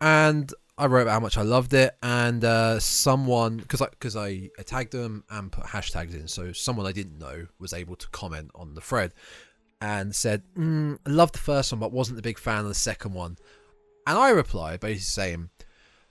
and 0.00 0.52
I 0.78 0.86
wrote 0.86 1.02
about 1.02 1.14
how 1.14 1.20
much 1.20 1.36
I 1.36 1.42
loved 1.42 1.74
it, 1.74 1.96
and 2.02 2.44
uh, 2.44 2.78
someone 2.78 3.56
because 3.56 3.82
I 3.82 3.88
because 3.88 4.14
I, 4.14 4.48
I 4.58 4.62
tagged 4.62 4.92
them 4.92 5.24
and 5.28 5.50
put 5.50 5.64
hashtags 5.64 6.14
in, 6.14 6.28
so 6.28 6.52
someone 6.52 6.86
I 6.86 6.92
didn't 6.92 7.18
know 7.18 7.48
was 7.58 7.72
able 7.72 7.96
to 7.96 8.08
comment 8.10 8.52
on 8.54 8.74
the 8.74 8.80
thread 8.80 9.12
and 9.80 10.14
said, 10.14 10.44
mm, 10.56 10.98
"I 11.04 11.10
loved 11.10 11.34
the 11.34 11.40
first 11.40 11.72
one, 11.72 11.80
but 11.80 11.92
wasn't 11.92 12.20
a 12.20 12.22
big 12.22 12.38
fan 12.38 12.60
of 12.60 12.68
the 12.68 12.74
second 12.74 13.12
one." 13.12 13.36
And 14.06 14.16
I 14.16 14.30
replied 14.30 14.78
basically 14.78 15.00
saying, 15.00 15.50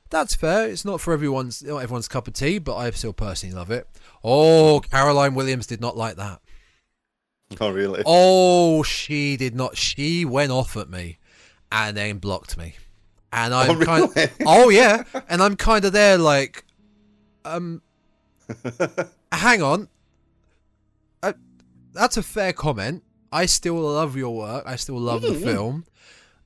"That's 0.10 0.36
fair. 0.36 0.68
It's 0.68 0.84
not 0.84 1.00
for 1.00 1.14
everyone's 1.14 1.64
not 1.64 1.78
everyone's 1.78 2.10
cup 2.10 2.28
of 2.28 2.34
tea, 2.34 2.60
but 2.60 2.76
I 2.76 2.92
still 2.92 3.14
personally 3.14 3.56
love 3.56 3.72
it." 3.72 3.88
Oh, 4.22 4.82
Caroline 4.92 5.34
Williams 5.34 5.68
did 5.68 5.80
not 5.80 5.96
like 5.96 6.18
that. 6.18 6.42
Oh, 7.62 7.72
really? 7.72 8.04
Oh, 8.06 8.84
she 8.84 9.38
did 9.38 9.56
not. 9.56 9.78
She 9.78 10.26
went 10.26 10.52
off 10.52 10.76
at 10.76 10.90
me 10.90 11.20
and 11.72 11.96
then 11.96 12.18
blocked 12.18 12.58
me. 12.58 12.76
And 13.46 13.54
I'm 13.54 13.82
oh, 13.82 13.86
kind 13.86 14.12
really? 14.16 14.30
Oh 14.46 14.70
yeah, 14.70 15.04
and 15.30 15.42
I'm 15.44 15.56
kind 15.56 15.86
of 15.86 15.94
there 15.94 16.18
like 16.18 16.64
um 17.46 17.82
hang 19.32 19.62
on. 19.62 19.90
Uh, 21.22 21.34
that's 21.94 22.18
a 22.18 22.24
fair 22.24 22.54
comment. 22.54 23.04
I 23.32 23.46
still 23.46 23.76
love 23.76 24.16
your 24.16 24.36
work. 24.36 24.64
I 24.66 24.76
still 24.78 25.00
love 25.00 25.22
the 25.22 25.30
Mm, 25.30 25.42
mm. 25.42 25.44
film. 25.44 25.86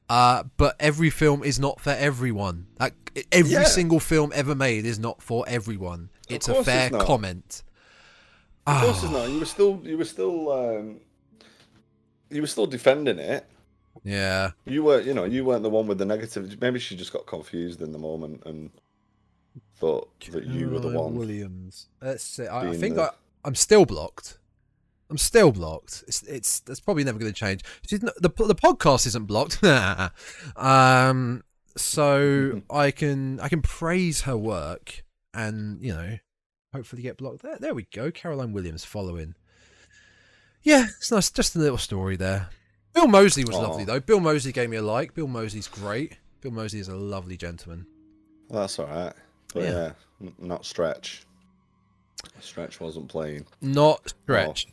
Uh, 0.10 0.43
but 0.57 0.75
every 0.79 1.10
film 1.10 1.43
is 1.43 1.60
not 1.60 1.79
for 1.79 1.91
everyone. 1.91 2.67
Like 2.79 2.93
every 3.31 3.51
Yeah. 3.53 3.63
single 3.63 4.00
film 4.00 4.31
ever 4.36 4.55
made 4.55 4.86
is 4.86 5.00
not 5.00 5.21
for 5.21 5.45
everyone. 5.48 6.10
It's 6.27 6.48
a 6.50 6.53
course 6.53 6.67
it's 6.67 6.89
fair 6.89 6.89
comment. 6.89 7.63
Of 8.67 8.81
course, 8.81 8.98
Ah, 8.98 9.03
it's 9.05 9.12
not. 9.13 9.29
You 9.29 9.39
were 9.39 9.45
still, 9.45 9.81
you 9.83 9.98
were 9.98 10.05
still, 10.05 10.51
um, 10.51 11.00
you 12.29 12.41
were 12.41 12.48
still 12.48 12.67
defending 12.67 13.19
it. 13.19 13.45
Yeah. 14.03 14.51
You 14.65 14.84
were, 14.84 15.01
you 15.01 15.13
know, 15.13 15.25
you 15.25 15.46
weren't 15.46 15.63
the 15.63 15.70
one 15.70 15.88
with 15.88 15.98
the 15.98 16.05
negative. 16.05 16.60
Maybe 16.60 16.79
she 16.79 16.96
just 16.96 17.13
got 17.13 17.27
confused 17.27 17.81
in 17.81 17.91
the 17.91 18.00
moment 18.00 18.43
and 18.46 18.72
thought 19.77 20.10
that 20.31 20.46
you 20.46 20.70
were 20.70 20.79
the 20.79 20.89
one. 20.98 21.15
Williams. 21.15 21.88
Let's 22.01 22.24
see. 22.24 22.48
I, 22.48 22.70
I 22.70 22.77
think 22.77 22.96
the- 22.96 23.03
I, 23.03 23.10
I'm 23.46 23.55
still 23.55 23.86
blocked. 23.86 24.38
I'm 25.10 25.17
still 25.17 25.51
blocked. 25.51 26.03
It's 26.08 26.24
it's 26.24 26.62
that's 26.62 26.79
probably 26.79 27.03
never 27.03 27.20
going 27.20 27.31
to 27.34 27.38
change. 27.38 27.63
She's 27.88 28.01
not, 28.01 28.13
the 28.15 28.29
the 28.29 28.55
podcast 28.55 29.05
isn't 29.08 29.25
blocked. 29.25 29.62
um, 30.55 31.43
so 31.75 32.62
I 32.72 32.91
can 32.91 33.39
I 33.41 33.50
can 33.50 33.62
praise 33.62 34.22
her 34.22 34.38
work 34.38 35.03
and 35.34 35.84
you 35.84 35.93
know 35.93 36.17
hopefully 36.74 37.01
get 37.01 37.17
blocked. 37.17 37.41
There 37.41 37.58
there 37.60 37.74
we 37.74 37.88
go. 37.93 38.10
Caroline 38.10 38.53
Williams 38.53 38.86
following. 38.86 39.36
Yeah, 40.63 40.86
it's 40.98 41.12
nice. 41.12 41.29
Just 41.29 41.55
a 41.58 41.60
little 41.60 41.77
story 41.77 42.15
there. 42.15 42.50
Bill 42.93 43.07
Moseley 43.07 43.45
was 43.45 43.55
Aw. 43.55 43.62
lovely 43.62 43.83
though. 43.86 44.00
Bill 44.00 44.19
Moseley 44.19 44.51
gave 44.51 44.69
me 44.69 44.77
a 44.77 44.81
like. 44.81 45.13
Bill 45.13 45.27
Moseley's 45.27 45.67
great. 45.67 46.17
Bill 46.41 46.51
Moseley 46.51 46.79
is 46.79 46.88
a 46.88 46.95
lovely 46.95 47.38
gentleman. 47.38 47.86
Well, 48.50 48.62
that's 48.62 48.79
all 48.79 48.88
right. 48.88 49.13
But 49.53 49.63
Yeah. 49.63 49.71
yeah, 49.71 49.91
n- 50.21 50.33
not 50.39 50.65
stretch. 50.65 51.25
Stretch 52.39 52.79
wasn't 52.79 53.07
playing. 53.10 53.45
Not 53.62 54.10
stretch, 54.10 54.67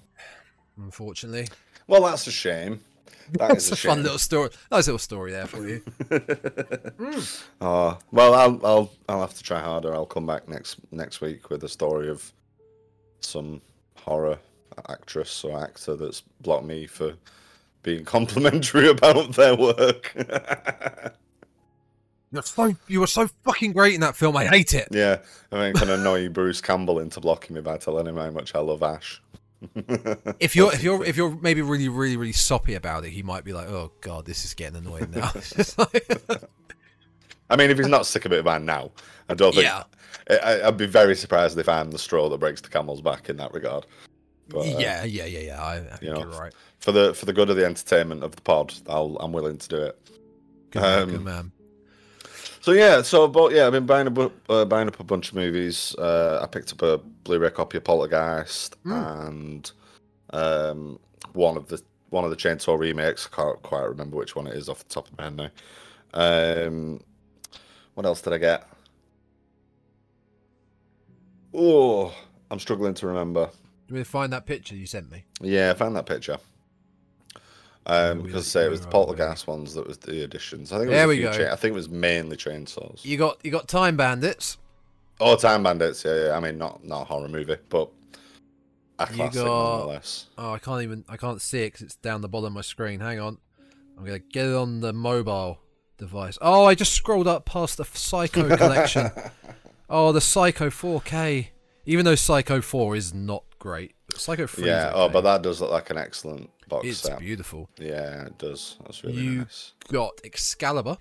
unfortunately. 0.76 1.48
Well, 1.86 2.02
that's 2.02 2.26
a 2.26 2.30
shame. 2.30 2.80
That 3.32 3.48
That's 3.48 3.64
is 3.66 3.70
a, 3.70 3.74
a, 3.74 3.76
fun 3.76 4.02
little 4.02 4.18
story. 4.18 4.48
Nice 4.70 4.86
little 4.86 4.98
story 4.98 5.32
there 5.32 5.46
for 5.46 5.66
you. 5.68 5.82
Oh, 7.60 7.98
well, 8.12 8.34
I'll 8.34 8.66
I'll 8.66 8.92
I'll 9.08 9.20
have 9.20 9.34
to 9.34 9.42
try 9.42 9.60
harder. 9.60 9.92
I'll 9.94 10.06
come 10.06 10.26
back 10.26 10.48
next 10.48 10.76
next 10.92 11.20
week 11.20 11.50
with 11.50 11.62
a 11.64 11.68
story 11.68 12.08
of 12.08 12.32
some 13.20 13.60
horror 13.96 14.38
actress 14.88 15.44
or 15.44 15.60
actor 15.62 15.96
that's 15.96 16.22
blocked 16.40 16.64
me 16.64 16.86
for 16.86 17.14
being 17.82 18.04
complimentary 18.04 18.88
about 18.90 19.34
their 19.34 19.56
work. 19.56 20.14
You're 22.30 22.42
so 22.42 22.74
you 22.88 23.00
were 23.00 23.06
so 23.06 23.26
fucking 23.44 23.72
great 23.72 23.94
in 23.94 24.02
that 24.02 24.14
film. 24.14 24.36
I 24.36 24.46
hate 24.46 24.74
it. 24.74 24.88
yeah, 24.90 25.20
I 25.52 25.56
mean, 25.58 25.74
can 25.74 25.88
annoy 25.88 26.28
Bruce 26.28 26.60
Campbell 26.60 26.98
into 26.98 27.20
blocking 27.20 27.54
me 27.56 27.62
by 27.62 27.78
telling 27.78 28.06
him 28.06 28.16
how 28.16 28.30
much 28.30 28.54
I 28.54 28.58
love 28.58 28.82
Ash. 28.82 29.22
If 30.38 30.54
you're 30.54 30.72
if 30.74 30.82
you're 30.82 31.02
if 31.04 31.16
you're 31.16 31.34
maybe 31.40 31.62
really 31.62 31.88
really 31.88 32.16
really 32.18 32.32
soppy 32.32 32.74
about 32.74 33.04
it, 33.06 33.10
he 33.10 33.22
might 33.22 33.44
be 33.44 33.52
like, 33.54 33.68
"Oh 33.68 33.92
God, 34.02 34.26
this 34.26 34.44
is 34.44 34.52
getting 34.52 34.76
annoying 34.76 35.10
now." 35.10 35.30
It's 35.34 35.54
just 35.54 35.78
like- 35.78 36.06
I 37.50 37.56
mean, 37.56 37.70
if 37.70 37.78
he's 37.78 37.88
not 37.88 38.04
sick 38.04 38.26
of 38.26 38.32
it 38.34 38.44
by 38.44 38.58
now, 38.58 38.90
I 39.30 39.34
don't 39.34 39.54
think. 39.54 39.64
yeah, 39.64 39.82
I'd 40.64 40.76
be 40.76 40.86
very 40.86 41.16
surprised 41.16 41.56
if 41.58 41.66
I'm 41.68 41.90
the 41.90 41.98
straw 41.98 42.28
that 42.28 42.38
breaks 42.38 42.60
the 42.60 42.68
camel's 42.68 43.00
back 43.00 43.30
in 43.30 43.38
that 43.38 43.54
regard. 43.54 43.86
But, 44.48 44.60
uh, 44.60 44.78
yeah, 44.78 45.04
yeah, 45.04 45.24
yeah, 45.26 45.38
yeah. 45.40 45.62
I, 45.62 45.76
I 45.76 45.80
think 45.80 46.02
you 46.02 46.10
know, 46.12 46.20
you're 46.20 46.28
right. 46.28 46.52
for 46.80 46.92
the 46.92 47.14
for 47.14 47.26
the 47.26 47.32
good 47.32 47.50
of 47.50 47.56
the 47.56 47.66
entertainment 47.66 48.22
of 48.22 48.34
the 48.34 48.42
pod, 48.42 48.72
I'll 48.88 49.16
I'm 49.20 49.32
willing 49.32 49.58
to 49.58 49.68
do 49.68 49.76
it. 49.76 49.98
Good, 50.70 50.82
man, 50.82 51.02
um, 51.02 51.10
good 51.10 51.24
man. 51.24 51.52
So 52.60 52.72
yeah, 52.72 53.02
so 53.02 53.28
but 53.28 53.52
yeah, 53.52 53.66
I've 53.66 53.72
been 53.72 53.86
buying 53.86 54.06
a 54.06 54.30
uh, 54.50 54.64
buying 54.64 54.88
up 54.88 55.00
a 55.00 55.04
bunch 55.04 55.28
of 55.30 55.34
movies. 55.34 55.94
Uh, 55.96 56.40
I 56.42 56.46
picked 56.46 56.72
up 56.72 56.82
a 56.82 56.98
Blu-ray 56.98 57.50
copy 57.50 57.78
of 57.78 57.84
Poltergeist 57.84 58.82
Mm. 58.84 59.28
and 59.28 59.72
um, 60.30 60.98
one 61.32 61.56
of 61.56 61.68
the 61.68 61.82
one 62.10 62.24
of 62.24 62.30
the 62.30 62.36
Chainsaw 62.36 62.78
remakes. 62.78 63.28
I 63.30 63.36
can't 63.36 63.62
quite 63.62 63.84
remember 63.84 64.16
which 64.16 64.34
one 64.34 64.46
it 64.46 64.54
is 64.54 64.68
off 64.68 64.78
the 64.86 64.94
top 64.94 65.08
of 65.08 65.18
my 65.18 65.24
head 65.24 65.36
now. 65.36 65.50
Um, 66.14 67.00
what 67.94 68.06
else 68.06 68.22
did 68.22 68.32
I 68.32 68.38
get? 68.38 68.66
Oh, 71.54 72.14
I'm 72.50 72.58
struggling 72.58 72.94
to 72.94 73.06
remember. 73.06 73.50
You 73.88 73.94
me 73.96 74.04
find 74.04 74.32
that 74.32 74.46
picture 74.46 74.74
you 74.74 74.86
sent 74.86 75.10
me? 75.10 75.24
Yeah, 75.40 75.70
I 75.70 75.74
found 75.74 75.96
that 75.96 76.06
picture. 76.06 76.38
Um, 77.86 78.22
because 78.22 78.46
say 78.46 78.66
it 78.66 78.70
was 78.70 78.82
the 78.82 78.86
we? 78.86 78.92
poltergeist 78.92 79.46
ones 79.46 79.74
that 79.74 79.86
was 79.86 79.96
the 79.98 80.22
additions. 80.24 80.72
I 80.72 80.76
think 80.76 80.88
it 80.88 80.90
was 80.90 80.96
There 80.98 81.08
we 81.08 81.20
go. 81.22 81.32
cha- 81.32 81.52
I 81.52 81.56
think 81.56 81.72
it 81.72 81.74
was 81.76 81.88
mainly 81.88 82.36
chainsaws. 82.36 83.02
You 83.04 83.16
got 83.16 83.42
you 83.42 83.50
got 83.50 83.66
Time 83.66 83.96
Bandits. 83.96 84.58
Oh, 85.20 85.36
Time 85.36 85.62
Bandits. 85.62 86.04
Yeah, 86.04 86.26
yeah. 86.26 86.36
I 86.36 86.40
mean, 86.40 86.58
not 86.58 86.84
not 86.84 87.02
a 87.02 87.04
horror 87.06 87.28
movie, 87.28 87.56
but 87.70 87.88
a 88.98 89.06
classic 89.06 89.42
got- 89.42 89.76
nonetheless. 89.78 90.26
Oh, 90.36 90.52
I 90.52 90.58
can't 90.58 90.82
even 90.82 91.04
I 91.08 91.16
can't 91.16 91.40
see 91.40 91.60
it 91.62 91.68
because 91.68 91.80
it's 91.82 91.94
down 91.96 92.20
the 92.20 92.28
bottom 92.28 92.48
of 92.48 92.52
my 92.52 92.60
screen. 92.60 93.00
Hang 93.00 93.20
on, 93.20 93.38
I'm 93.96 94.04
gonna 94.04 94.18
get 94.18 94.44
it 94.46 94.54
on 94.54 94.80
the 94.80 94.92
mobile 94.92 95.58
device. 95.96 96.36
Oh, 96.42 96.66
I 96.66 96.74
just 96.74 96.92
scrolled 96.92 97.26
up 97.26 97.46
past 97.46 97.78
the 97.78 97.84
Psycho 97.86 98.54
collection. 98.58 99.10
oh, 99.88 100.12
the 100.12 100.20
Psycho 100.20 100.68
4K. 100.68 101.48
Even 101.86 102.04
though 102.04 102.16
Psycho 102.16 102.60
4 102.60 102.96
is 102.96 103.14
not 103.14 103.44
great, 103.58 103.94
but 104.06 104.18
Psycho 104.20 104.46
3 104.46 104.66
Yeah. 104.66 104.92
Oh, 104.94 105.04
okay. 105.04 105.12
but 105.12 105.20
that 105.22 105.42
does 105.42 105.60
look 105.60 105.70
like 105.70 105.90
an 105.90 105.98
excellent 105.98 106.50
box 106.68 106.86
it's 106.86 106.98
set. 107.00 107.18
beautiful. 107.18 107.68
Yeah, 107.78 108.26
it 108.26 108.38
does. 108.38 108.76
That's 108.84 109.02
really 109.04 109.20
You- 109.22 109.38
nice. 109.40 109.72
Got 109.90 110.20
Excalibur, 110.24 110.98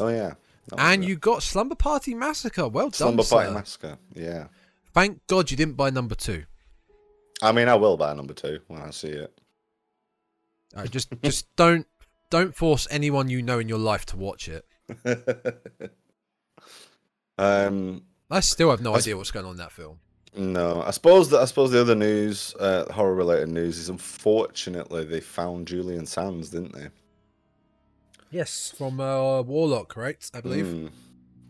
Oh 0.00 0.08
yeah. 0.08 0.34
And 0.76 1.04
you 1.04 1.16
got 1.16 1.42
Slumber 1.42 1.74
Party 1.74 2.14
Massacre. 2.14 2.68
Well 2.68 2.92
Slumber 2.92 3.16
done, 3.18 3.24
Slumber 3.26 3.44
Party 3.44 3.48
sir. 3.48 3.54
Massacre. 3.58 3.98
Yeah. 4.14 4.46
Thank 4.92 5.26
God 5.26 5.50
you 5.50 5.56
didn't 5.56 5.74
buy 5.76 5.90
number 5.90 6.14
two. 6.14 6.44
I 7.42 7.52
mean, 7.52 7.68
I 7.68 7.74
will 7.74 7.96
buy 7.96 8.12
number 8.14 8.34
two 8.34 8.60
when 8.68 8.82
I 8.82 8.90
see 8.90 9.08
it. 9.08 9.40
Right, 10.76 10.90
just 10.90 11.08
just 11.22 11.46
don't 11.56 11.86
don't 12.30 12.54
force 12.54 12.86
anyone 12.90 13.28
you 13.30 13.40
know 13.42 13.58
in 13.58 13.68
your 13.68 13.78
life 13.78 14.04
to 14.06 14.16
watch 14.16 14.48
it. 14.48 14.66
um. 17.38 18.02
I 18.30 18.40
still 18.40 18.70
have 18.70 18.82
no 18.82 18.92
I 18.94 18.98
idea 18.98 19.16
what's 19.16 19.30
going 19.30 19.46
on 19.46 19.52
in 19.52 19.56
that 19.58 19.72
film. 19.72 20.00
No, 20.38 20.82
I 20.82 20.92
suppose 20.92 21.30
that 21.30 21.40
I 21.40 21.46
suppose 21.46 21.72
the 21.72 21.80
other 21.80 21.96
news, 21.96 22.54
uh, 22.60 22.84
horror 22.92 23.14
related 23.14 23.48
news, 23.48 23.76
is 23.76 23.88
unfortunately 23.88 25.04
they 25.04 25.20
found 25.20 25.66
Julian 25.66 26.06
Sands, 26.06 26.50
didn't 26.50 26.74
they? 26.74 26.88
Yes, 28.30 28.72
from 28.76 29.00
uh, 29.00 29.42
Warlock, 29.42 29.96
right? 29.96 30.16
I 30.32 30.40
believe. 30.40 30.66
Mm. 30.66 30.90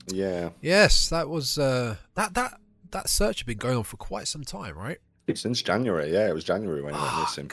Yeah, 0.07 0.51
Yes, 0.63 1.11
that 1.11 1.29
was 1.29 1.59
uh, 1.59 1.97
that 2.15 2.33
that 2.33 2.59
that 2.93 3.11
search 3.11 3.41
had 3.41 3.47
been 3.47 3.59
going 3.59 3.77
on 3.77 3.83
for 3.83 3.99
quite 3.99 4.27
some 4.27 4.43
time, 4.43 4.79
right? 4.79 4.99
since 5.35 5.61
January. 5.61 6.11
Yeah, 6.11 6.27
it 6.31 6.35
was 6.35 6.45
January 6.45 6.81
when 6.81 6.95
he 6.95 7.01
went 7.01 7.19
missing. 7.19 7.51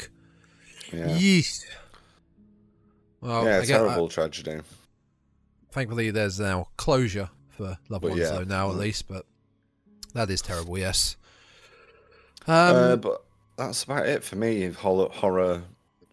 Yeah, 0.93 1.17
Yeesh. 1.17 1.65
Well, 3.19 3.43
yeah, 3.43 3.59
I 3.59 3.65
terrible 3.65 4.07
tragedy. 4.07 4.61
thankfully, 5.71 6.11
there's 6.11 6.39
now 6.39 6.69
closure 6.77 7.29
for 7.49 7.77
loved 7.89 8.03
But 8.03 8.11
ones, 8.11 8.21
yeah, 8.21 8.29
though 8.29 8.43
now 8.45 8.69
at 8.69 8.75
mm. 8.75 8.79
least. 8.79 9.09
But 9.09 9.25
that 10.13 10.29
is 10.29 10.41
terrible. 10.41 10.77
Yes. 10.77 11.17
Um, 12.47 12.75
uh, 12.75 12.95
but 12.97 13.23
that's 13.57 13.83
about 13.83 14.07
it 14.07 14.23
for 14.23 14.35
me. 14.35 14.69
Horror 14.69 15.63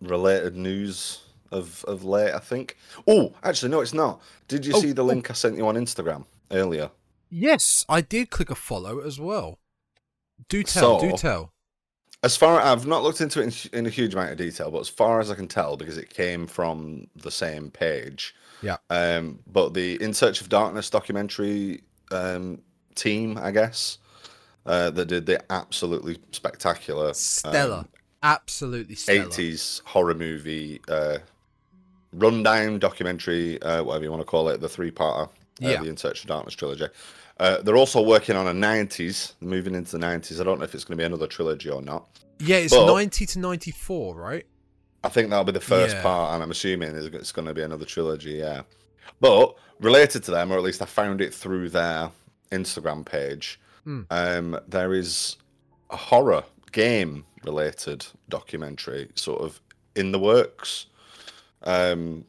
related 0.01 0.57
news 0.57 1.21
of 1.51 1.85
of 1.87 2.05
late, 2.05 2.33
I 2.33 2.39
think. 2.39 2.77
Oh, 3.07 3.35
actually, 3.43 3.71
no, 3.71 3.81
it's 3.81 3.95
not. 3.95 4.21
Did 4.49 4.65
you 4.67 4.73
Oh, 4.75 4.81
see 4.81 4.93
the 4.93 5.03
oh. 5.03 5.07
link 5.07 5.31
I 5.31 5.35
sent 5.35 5.57
you 5.57 5.67
on 5.67 5.75
Instagram 5.77 6.25
earlier? 6.51 6.91
yes, 7.31 7.85
I 7.89 8.01
did 8.03 8.29
click 8.31 8.51
a 8.51 8.55
follow 8.55 9.01
as 9.01 9.19
well. 9.19 9.59
Do 10.49 10.63
tell. 10.63 11.01
do 11.01 11.17
tell. 11.17 11.53
As 12.25 12.37
far 12.37 12.61
I've 12.61 12.87
not 12.87 13.03
looked 13.03 13.21
into 13.21 13.41
it 13.41 13.67
in, 13.73 13.79
in 13.81 13.87
a 13.87 13.91
huge 13.91 14.15
amount 14.15 14.31
of 14.31 14.39
detail, 14.39 14.71
but 14.71 14.81
as 14.81 14.89
far 14.89 15.19
as 15.21 15.31
I 15.31 15.35
can 15.35 15.49
tell, 15.49 15.77
because 15.77 15.99
it 15.99 16.11
came 16.11 16.47
from 16.47 17.09
the 17.17 17.31
same 17.31 17.71
page. 17.71 18.35
Yeah. 18.63 18.77
Um, 18.91 19.41
but 19.47 19.75
the 19.75 20.01
In 20.01 20.15
Search 20.15 20.41
of 20.41 20.49
Darkness 20.49 20.89
documentary 20.89 21.83
um, 22.13 22.61
team, 22.95 23.39
I 23.39 23.51
guess, 23.51 23.99
uh, 24.67 24.91
that 24.91 25.07
did 25.07 25.27
the 25.27 25.41
absolutely 25.53 26.19
spectacular 26.33 27.13
Stellar. 27.15 27.79
um, 27.79 27.89
Absolutely 28.25 28.95
stellar. 28.95 29.27
80s 29.29 29.83
horror 29.85 30.15
movie 30.15 30.81
uh, 30.89 31.19
rundown 32.13 32.79
documentary, 32.79 33.61
uh, 33.63 33.83
whatever 33.83 34.05
you 34.05 34.11
want 34.11 34.21
to 34.21 34.27
call 34.27 34.49
it, 34.49 34.61
the 34.61 34.69
three-parter, 34.69 35.25
uh, 35.27 35.29
Yeah. 35.59 35.83
the 35.83 35.89
In 35.89 35.97
Search 35.97 36.21
of 36.23 36.29
Darkness 36.29 36.55
trilogy. 36.55 36.87
Uh, 37.41 37.61
they're 37.63 37.77
also 37.77 38.01
working 38.03 38.37
on 38.37 38.47
a 38.47 38.53
90s, 38.53 39.33
moving 39.41 39.75
into 39.75 39.93
the 39.99 39.99
90s. 40.07 40.41
I 40.41 40.45
don't 40.45 40.59
know 40.59 40.65
if 40.65 40.75
it's 40.75 40.85
going 40.85 40.97
to 40.99 41.03
be 41.03 41.07
another 41.07 41.27
trilogy 41.27 41.71
or 41.71 41.83
not. 41.83 42.07
Yeah, 42.39 42.57
it's 42.59 42.75
But- 42.75 42.87
90 42.87 43.27
to 43.27 43.39
94, 43.39 44.15
right? 44.15 44.47
I 45.05 45.09
think 45.09 45.31
that'll 45.31 45.45
be 45.45 45.51
the 45.53 45.61
first 45.61 45.97
Yeah. 45.97 46.03
part, 46.03 46.35
and 46.35 46.43
I'm 46.45 46.51
assuming 46.53 46.91
it's- 46.91 47.07
it's 47.13 47.33
going 47.33 47.49
to 47.49 47.55
be 47.55 47.63
another 47.63 47.85
trilogy, 47.85 48.35
yeah. 48.35 48.63
But 49.21 49.57
related 49.81 50.23
to 50.25 50.31
them, 50.31 50.53
or 50.53 50.57
at 50.59 50.63
least 50.63 50.81
I 50.83 50.85
found 50.85 51.21
it 51.21 51.35
through 51.35 51.71
their 51.71 52.11
Instagram 52.53 53.05
page, 53.05 53.59
Hmm. 53.85 54.03
um, 54.11 54.59
there 54.69 54.95
is 54.95 55.37
a 55.91 55.97
horror 55.97 56.45
game 56.71 57.25
related 57.45 58.07
documentary 58.29 59.11
sort 59.15 59.41
of 59.43 59.61
in 59.97 60.13
the 60.13 60.19
works. 60.19 60.87
Um, 61.65 62.25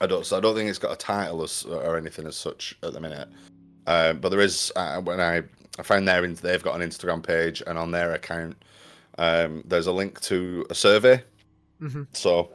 I 0.00 0.06
don't, 0.06 0.26
so 0.26 0.36
I 0.36 0.40
don't 0.40 0.54
think 0.54 0.68
it's 0.68 0.78
got 0.78 0.92
a 0.92 0.96
title 0.96 1.42
as, 1.42 1.64
or 1.64 1.96
anything 1.96 2.26
as 2.26 2.36
such 2.36 2.76
at 2.82 2.92
the 2.92 3.00
minute. 3.00 3.28
Um, 3.86 4.18
but 4.18 4.28
there 4.30 4.40
is 4.40 4.72
uh, 4.76 5.00
when 5.00 5.20
I 5.20 5.42
I 5.78 5.82
found 5.82 6.06
their 6.06 6.26
they've 6.26 6.62
got 6.62 6.80
an 6.80 6.88
Instagram 6.88 7.22
page, 7.26 7.62
and 7.66 7.78
on 7.78 7.90
their 7.90 8.12
account, 8.12 8.56
um, 9.18 9.62
there's 9.66 9.86
a 9.86 9.92
link 9.92 10.20
to 10.22 10.66
a 10.70 10.74
survey 10.74 11.22
Mm-hmm. 11.82 12.04
so 12.12 12.50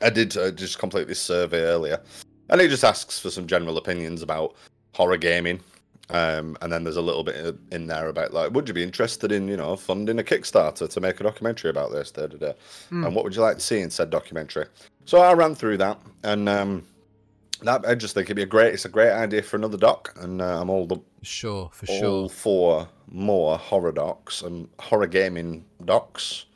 I 0.00 0.10
did 0.10 0.36
uh, 0.36 0.50
just 0.50 0.78
complete 0.78 1.06
this 1.06 1.20
survey 1.20 1.60
earlier, 1.60 2.00
and 2.48 2.60
it 2.60 2.68
just 2.68 2.84
asks 2.84 3.18
for 3.18 3.30
some 3.30 3.46
general 3.46 3.76
opinions 3.76 4.22
about 4.22 4.54
horror 4.94 5.18
gaming. 5.18 5.60
Um, 6.10 6.56
and 6.60 6.72
then 6.72 6.84
there's 6.84 6.96
a 6.96 7.02
little 7.02 7.22
bit 7.22 7.56
in 7.70 7.86
there 7.86 8.08
about 8.08 8.32
like, 8.34 8.52
would 8.52 8.66
you 8.66 8.74
be 8.74 8.82
interested 8.82 9.30
in 9.32 9.46
you 9.48 9.56
know 9.56 9.76
funding 9.76 10.18
a 10.18 10.22
Kickstarter 10.22 10.88
to 10.90 11.00
make 11.00 11.20
a 11.20 11.22
documentary 11.22 11.70
about 11.70 11.92
this? 11.92 12.10
Da, 12.10 12.26
da, 12.26 12.36
da. 12.36 12.52
Hmm. 12.88 13.04
And 13.04 13.14
what 13.14 13.24
would 13.24 13.34
you 13.34 13.42
like 13.42 13.56
to 13.56 13.62
see 13.62 13.80
in 13.80 13.90
said 13.90 14.10
documentary? 14.10 14.66
So 15.04 15.18
I 15.18 15.32
ran 15.34 15.54
through 15.54 15.78
that, 15.78 15.98
and 16.24 16.48
um, 16.48 16.86
that 17.62 17.86
I 17.86 17.94
just 17.94 18.14
think 18.14 18.26
it'd 18.26 18.36
be 18.36 18.42
a 18.42 18.46
great, 18.46 18.74
it's 18.74 18.84
a 18.84 18.88
great 18.88 19.12
idea 19.12 19.42
for 19.42 19.56
another 19.56 19.76
doc, 19.76 20.14
and 20.20 20.40
uh, 20.42 20.60
I'm 20.60 20.70
all 20.70 20.86
the 20.86 20.98
Sure, 21.22 21.70
for 21.72 21.86
all 21.90 21.98
sure. 21.98 22.28
for 22.28 22.88
more 23.08 23.58
horror 23.58 23.92
docs 23.92 24.42
and 24.42 24.68
horror 24.78 25.06
gaming 25.06 25.64
docs. 25.84 26.46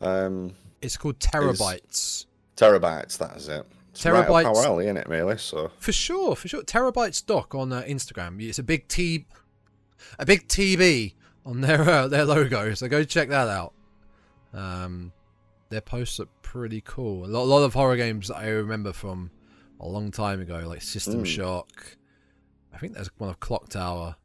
Um, 0.00 0.54
It's 0.80 0.96
called 0.96 1.18
Terrorbytes. 1.18 2.26
Terrorbytes, 2.56 3.18
that 3.18 3.36
is 3.36 3.48
it. 3.48 3.66
Right 4.04 4.26
Terrorbytes- 4.26 4.44
our 4.56 4.64
alley, 4.66 4.84
isn't 4.86 4.96
it, 4.96 5.08
really? 5.08 5.36
So 5.38 5.70
For 5.78 5.92
sure, 5.92 6.34
for 6.36 6.48
sure. 6.48 6.62
Terrorbytes 6.62 7.24
Doc 7.24 7.54
on 7.54 7.72
uh, 7.72 7.82
Instagram. 7.82 8.40
It's 8.40 8.58
a 8.58 8.62
big 8.62 8.88
T, 8.88 9.26
a 10.18 10.24
big 10.26 10.48
TB 10.48 11.14
on 11.44 11.60
their 11.60 11.82
uh, 11.88 12.08
their 12.08 12.24
logo. 12.24 12.74
So 12.74 12.88
go 12.88 13.04
check 13.04 13.28
that 13.28 13.48
out. 13.48 13.72
Um, 14.52 15.12
their 15.68 15.80
posts 15.80 16.18
are 16.20 16.26
pretty 16.42 16.80
cool. 16.84 17.24
A 17.24 17.28
lot, 17.28 17.42
a 17.42 17.44
lot 17.44 17.62
of 17.62 17.74
horror 17.74 17.96
games 17.96 18.28
that 18.28 18.36
I 18.38 18.48
remember 18.48 18.92
from 18.92 19.30
a 19.78 19.86
long 19.88 20.10
time 20.10 20.40
ago, 20.40 20.64
like 20.66 20.82
System 20.82 21.22
Mm. 21.22 21.26
Shock. 21.26 21.96
I 22.74 22.78
think 22.78 22.94
there's 22.94 23.10
one 23.18 23.30
of 23.30 23.40
Clock 23.40 23.68
Tower. 23.68 24.16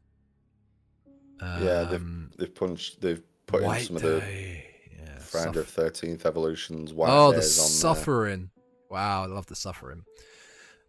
Yeah, 1.40 1.84
they've 1.90 2.00
Um, 2.00 2.30
they've 2.38 2.54
punched, 2.54 3.00
they've 3.00 3.22
put 3.46 3.60
in 3.60 3.66
White 3.66 3.86
some 3.86 3.96
of 3.96 4.02
the 4.02 4.20
Day. 4.20 4.66
Yeah, 4.98 5.18
Friday 5.18 5.52
Suff- 5.60 5.68
Thirteenth 5.68 6.24
Evolutions. 6.26 6.92
White 6.94 7.10
oh, 7.10 7.32
the 7.32 7.40
Days 7.40 7.58
on 7.58 7.64
there. 7.64 7.70
suffering! 7.70 8.50
Wow, 8.90 9.24
I 9.24 9.26
love 9.26 9.46
the 9.46 9.56
suffering. 9.56 10.04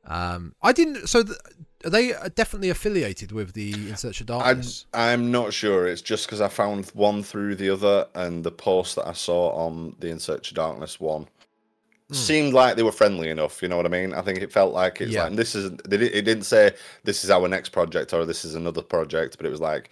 Um, 0.05 0.53
I 0.62 0.71
didn't. 0.71 1.07
So 1.07 1.23
th 1.23 1.38
are 1.86 1.89
they 1.89 2.13
definitely 2.36 2.69
affiliated 2.69 3.31
with 3.31 3.53
the 3.53 3.73
In 3.73 3.97
Search 3.97 4.21
of 4.21 4.27
Darkness? 4.27 4.86
I'm 4.93 5.31
not 5.31 5.53
sure. 5.53 5.88
It's 5.88 6.01
just 6.01 6.25
because 6.25 6.41
I 6.41 6.47
found 6.47 6.88
one 6.93 7.21
through 7.23 7.55
the 7.55 7.69
other, 7.69 8.07
and 8.15 8.43
the 8.43 8.51
post 8.51 8.95
that 8.95 9.07
I 9.07 9.13
saw 9.13 9.49
on 9.51 9.95
the 9.99 10.07
In 10.07 10.19
Search 10.19 10.51
of 10.51 10.55
Darkness 10.55 10.99
one 10.99 11.27
Hmm. 12.10 12.13
seemed 12.15 12.53
like 12.53 12.77
they 12.77 12.83
were 12.83 12.91
friendly 12.93 13.29
enough. 13.29 13.62
You 13.62 13.67
know 13.67 13.75
what 13.75 13.86
I 13.86 13.89
mean? 13.89 14.13
I 14.13 14.21
think 14.21 14.39
it 14.39 14.49
felt 14.53 14.73
like 14.73 15.01
it's 15.01 15.12
Yeah. 15.12 15.23
like 15.25 15.36
this 15.36 15.55
is. 15.55 15.71
They, 15.89 15.97
it 15.97 16.21
didn't 16.23 16.45
say 16.45 16.71
this 17.03 17.25
is 17.25 17.29
our 17.29 17.49
next 17.49 17.69
project 17.69 18.13
or 18.13 18.25
this 18.25 18.45
is 18.45 18.55
another 18.55 18.81
project, 18.81 19.36
but 19.36 19.45
it 19.45 19.49
was 19.49 19.60
like 19.60 19.89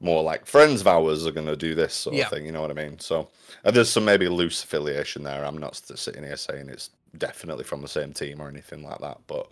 more 0.00 0.22
like 0.22 0.44
friends 0.44 0.82
of 0.82 0.86
ours 0.88 1.26
are 1.26 1.30
going 1.32 1.46
to 1.46 1.56
do 1.56 1.74
this 1.74 1.94
sort 1.94 2.16
Yeah. 2.16 2.24
of 2.24 2.30
thing. 2.30 2.44
You 2.44 2.52
know 2.52 2.60
what 2.60 2.70
I 2.70 2.74
mean? 2.74 2.98
So 2.98 3.30
uh, 3.64 3.70
there's 3.70 3.88
some 3.88 4.04
maybe 4.04 4.28
loose 4.28 4.62
affiliation 4.62 5.22
there. 5.22 5.42
I'm 5.42 5.56
not 5.56 5.74
sitting 5.74 6.22
here 6.24 6.36
saying 6.36 6.68
it's 6.68 6.90
definitely 7.18 7.64
from 7.64 7.82
the 7.82 7.88
same 7.88 8.12
team 8.12 8.40
or 8.40 8.48
anything 8.48 8.82
like 8.82 8.98
that, 9.00 9.18
but 9.26 9.48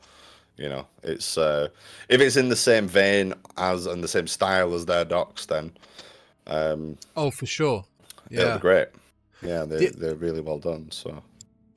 you 0.56 0.68
know, 0.68 0.86
it's 1.02 1.38
uh, 1.38 1.68
if 2.08 2.20
it's 2.20 2.36
in 2.36 2.48
the 2.48 2.56
same 2.56 2.86
vein 2.86 3.32
as 3.56 3.86
and 3.86 4.02
the 4.04 4.08
same 4.08 4.26
style 4.26 4.74
as 4.74 4.84
their 4.86 5.04
docs, 5.04 5.46
then 5.46 5.72
um, 6.46 6.98
Oh, 7.16 7.30
for 7.30 7.46
sure. 7.46 7.84
Yeah, 8.30 8.58
great. 8.58 8.88
Yeah, 9.42 9.64
they 9.64 9.86
The- 9.86 9.96
they're 9.98 10.14
really 10.14 10.40
well 10.40 10.58
done. 10.58 10.90
So 10.90 11.22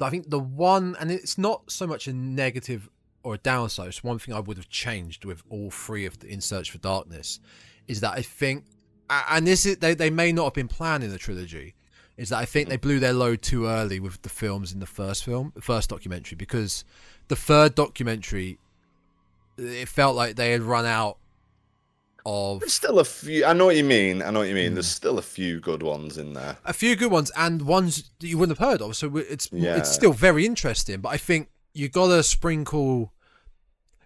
I 0.01 0.09
think 0.09 0.29
the 0.29 0.39
one, 0.39 0.95
and 0.99 1.09
it's 1.11 1.37
not 1.37 1.71
so 1.71 1.87
much 1.87 2.07
a 2.07 2.13
negative 2.13 2.89
or 3.23 3.35
a 3.35 3.37
downside. 3.37 3.87
It's 3.87 4.03
one 4.03 4.19
thing 4.19 4.33
I 4.35 4.39
would 4.39 4.57
have 4.57 4.69
changed 4.69 5.25
with 5.25 5.41
all 5.49 5.71
three 5.71 6.05
of 6.05 6.19
the 6.19 6.27
In 6.27 6.41
Search 6.41 6.69
for 6.69 6.77
Darkness 6.77 7.39
is 7.87 8.01
that 8.01 8.11
I 8.13 8.21
think, 8.21 8.65
and 9.09 9.47
this 9.47 9.65
is 9.65 9.77
they 9.77 9.93
they 9.93 10.09
may 10.09 10.31
not 10.31 10.43
have 10.45 10.53
been 10.53 10.67
planned 10.67 11.03
in 11.03 11.11
the 11.11 11.17
trilogy. 11.17 11.75
Is 12.17 12.29
that 12.29 12.37
I 12.37 12.45
think 12.45 12.69
they 12.69 12.77
blew 12.77 12.99
their 12.99 13.13
load 13.13 13.41
too 13.41 13.65
early 13.67 13.99
with 13.99 14.21
the 14.21 14.29
films 14.29 14.71
in 14.71 14.79
the 14.79 14.85
first 14.85 15.25
film, 15.25 15.51
the 15.53 15.61
first 15.61 15.89
documentary, 15.89 16.37
because 16.37 16.85
the 17.27 17.35
third 17.35 17.75
documentary, 17.75 18.57
it 19.57 19.89
felt 19.89 20.15
like 20.15 20.35
they 20.35 20.51
had 20.51 20.61
run 20.61 20.85
out 20.85 21.17
of 22.25 22.59
There's 22.59 22.73
still 22.73 22.99
a 22.99 23.05
few. 23.05 23.45
I 23.45 23.53
know 23.53 23.65
what 23.65 23.75
you 23.75 23.83
mean. 23.83 24.21
I 24.21 24.31
know 24.31 24.39
what 24.39 24.47
you 24.47 24.55
mean. 24.55 24.73
There's 24.73 24.91
hmm. 24.91 24.95
still 24.95 25.19
a 25.19 25.23
few 25.23 25.59
good 25.59 25.83
ones 25.83 26.17
in 26.17 26.33
there. 26.33 26.57
a 26.65 26.73
few 26.73 26.95
good 26.95 27.11
ones 27.11 27.31
and 27.37 27.61
ones 27.61 28.09
that 28.19 28.27
you 28.27 28.37
wouldn't 28.37 28.57
have 28.57 28.67
heard 28.67 28.81
of. 28.81 28.95
So 28.95 29.15
it's 29.17 29.49
Yeah. 29.51 29.77
it's 29.77 29.91
still 29.91 30.13
very 30.13 30.45
interesting. 30.45 31.01
But 31.01 31.09
I 31.09 31.17
think 31.17 31.49
you 31.73 31.89
gotta 31.89 32.23
sprinkle, 32.23 33.13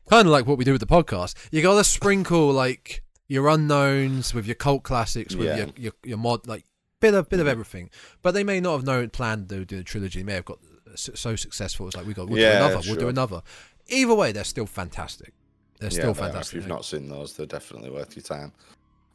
kind 0.10 0.28
of 0.28 0.32
like 0.32 0.45
what 0.45 0.58
we 0.58 0.65
do 0.65 0.74
with 0.74 0.82
the 0.82 0.88
podcast. 0.88 1.36
You 1.52 1.62
gotta 1.62 1.84
sprinkle 1.84 2.52
like 2.52 3.04
your 3.28 3.48
unknowns 3.48 4.34
with 4.34 4.45
your 4.45 4.56
cult 4.56 4.84
classics, 4.84 5.36
with 5.36 5.48
Yeah. 5.48 5.58
your, 5.58 5.67
your 5.78 5.93
your 6.04 6.17
mod 6.17 6.48
like 6.48 6.65
bit 7.00 7.14
of 7.14 7.30
bit 7.30 7.40
of 7.40 7.48
everything. 7.48 7.90
But 8.22 8.34
they 8.34 8.44
may 8.44 8.60
not 8.60 8.74
have 8.74 8.86
known 8.86 9.10
planned 9.10 9.50
to 9.50 9.66
do 9.66 9.80
a 9.80 9.84
trilogy. 9.84 10.20
They 10.20 10.26
may 10.26 10.34
have 10.34 10.46
got 10.46 10.60
so 10.96 11.36
successful. 11.36 11.88
It's 11.88 11.96
like 11.96 12.06
we 12.06 12.14
got 12.14 12.28
we'll 12.30 12.40
Yeah, 12.40 12.60
do 12.60 12.66
another. 12.66 12.82
We'll 12.88 13.00
do 13.00 13.08
another. 13.10 13.42
Either 13.88 14.14
way, 14.16 14.32
they're 14.32 14.44
still 14.44 14.66
fantastic. 14.66 15.34
They're 15.80 15.90
Yeah, 15.90 16.00
still 16.00 16.12
are. 16.12 16.16
fantastic. 16.16 16.58
If 16.58 16.64
you've 16.64 16.68
not 16.70 16.86
seen 16.86 17.08
those, 17.10 17.36
they're 17.36 17.46
definitely 17.46 17.90
worth 17.90 18.16
your 18.16 18.24
time. 18.24 18.52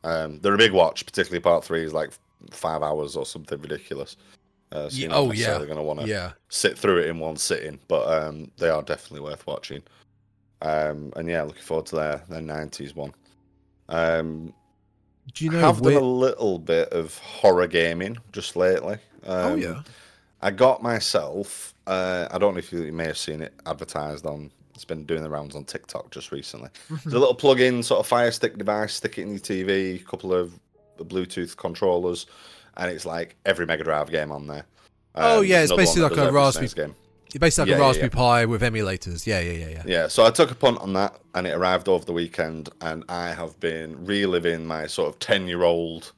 Um, 0.03 0.41
they're 0.41 0.55
a 0.55 0.59
big 0.59 0.73
watch, 0.73 1.05
particularly 1.07 1.41
part 1.41 1.65
three 1.65 1.83
is 1.85 1.93
like 1.93 2.11
five 2.51 2.83
hours 2.83 3.17
or 3.17 3.25
something 3.25 3.61
ridiculous. 3.61 4.17
Uh, 4.73 4.89
so 4.89 4.97
Yeah, 4.97 5.01
you're 5.03 5.11
not 5.11 5.19
oh, 5.19 5.25
yeah. 5.25 5.31
necessarily 5.31 5.67
going 5.67 5.79
to 5.79 5.83
want 5.83 6.01
to 6.01 6.07
yeah. 6.07 6.33
sit 6.49 6.77
through 6.77 6.99
it 6.99 7.07
in 7.07 7.19
one 7.19 7.37
sitting, 7.37 7.79
but 7.89 8.07
um, 8.09 8.51
they 8.59 8.69
are 8.69 8.83
definitely 8.83 9.21
worth 9.21 9.47
watching. 9.47 9.83
Um, 10.63 11.13
and 11.17 11.29
yeah, 11.29 11.43
looking 11.43 11.63
forward 11.63 11.87
to 11.87 11.97
their 11.97 12.23
their 12.29 12.41
nineties 12.41 12.95
one. 12.95 13.13
Um, 13.89 14.55
Do 15.35 15.45
you 15.45 15.51
know? 15.51 15.59
have 15.59 15.83
done 15.83 15.95
a 15.95 16.01
little 16.01 16.59
bit 16.59 16.91
of 16.91 17.19
horror 17.19 17.67
gaming 17.67 18.19
just 18.33 18.57
lately. 18.57 18.95
Um, 19.27 19.53
oh 19.53 19.55
yeah. 19.57 19.83
I 20.41 20.51
got 20.51 20.83
myself. 20.83 21.75
Uh, 21.87 22.29
I 22.31 22.39
don't 22.39 22.55
know 22.55 22.59
if 22.59 22.73
you, 22.73 22.83
you 22.83 22.93
may 22.93 23.07
have 23.07 23.19
seen 23.19 23.43
it 23.43 23.53
advertised 23.67 24.27
on. 24.27 24.51
It's 24.75 24.85
been 24.85 25.05
doing 25.05 25.23
the 25.23 25.31
rounds 25.31 25.55
on 25.55 25.65
TikTok 25.65 26.11
just 26.11 26.33
recently. 26.33 26.69
It's 26.91 27.07
a 27.07 27.11
little 27.11 27.35
plug-in 27.35 27.83
sort 27.83 28.01
of 28.01 28.07
Fire 28.07 28.31
Stick 28.33 28.59
device. 28.59 28.95
Stick 28.95 29.19
it 29.19 29.23
in 29.23 29.31
your 29.31 29.39
TV. 29.39 30.01
A 30.01 30.05
couple 30.05 30.33
of 30.35 30.59
Bluetooth 30.99 31.57
controllers, 31.57 32.27
and 32.77 32.91
it's 32.91 33.07
like 33.07 33.37
every 33.47 33.67
Mega 33.67 33.85
Drive 33.85 34.11
game 34.11 34.33
on 34.33 34.47
there. 34.49 34.65
Oh, 35.15 35.43
yeah, 35.43 35.63
it's 35.63 35.73
basically 35.73 36.03
like 36.03 36.17
a 36.17 36.33
Raspberry- 36.33 36.69
game. 36.69 36.95
You're 37.35 37.41
basically 37.41 37.73
like 37.73 37.79
Yeah, 37.81 37.85
a 37.85 37.89
Raspberry 37.89 38.11
yeah. 38.13 38.17
Pi 38.17 38.45
with 38.47 38.63
emulators. 38.63 39.27
Yeah, 39.27 39.41
yeah, 39.41 39.53
yeah, 39.53 39.69
yeah. 39.69 39.83
Yeah, 39.85 40.07
so 40.09 40.25
I 40.25 40.31
took 40.31 40.53
a 40.53 40.55
punt 40.55 40.79
on 40.79 40.93
that, 40.93 41.19
and 41.35 41.49
it 41.49 41.51
arrived 41.51 41.89
over 41.89 42.05
the 42.05 42.13
weekend, 42.13 42.69
and 42.81 43.05
I 43.09 43.31
have 43.31 43.59
been 43.59 44.05
reliving 44.05 44.65
my 44.65 44.87
sort 44.87 45.09
of 45.09 45.19
ten-year-old 45.19 46.13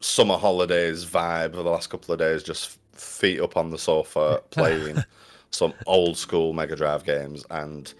summer 0.00 0.38
holidays 0.38 1.04
vibe 1.04 1.50
for 1.50 1.62
the 1.62 1.70
last 1.70 1.90
couple 1.90 2.12
of 2.12 2.18
days, 2.18 2.42
just 2.42 2.78
feet 2.94 3.40
up 3.40 3.56
on 3.56 3.70
the 3.70 3.78
sofa 3.78 4.42
playing 4.50 5.04
some 5.50 5.74
old 5.86 6.16
school 6.16 6.54
Mega 6.54 6.76
Drive 6.76 7.04
games, 7.04 7.44
and 7.50 7.92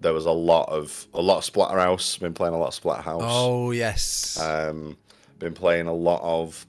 there 0.00 0.12
was 0.12 0.26
a 0.26 0.30
lot 0.30 0.68
of 0.68 1.06
a 1.14 1.22
lot 1.22 1.38
of 1.38 1.52
Splatterhouse. 1.52 2.20
Been 2.20 2.34
playing 2.34 2.54
a 2.54 2.58
lot 2.58 2.76
of 2.76 2.82
Splatterhouse. 2.82 3.22
Oh 3.22 3.70
yes. 3.70 4.38
Um, 4.38 4.98
been 5.38 5.54
playing 5.54 5.86
a 5.86 5.94
lot 5.94 6.20
of 6.22 6.66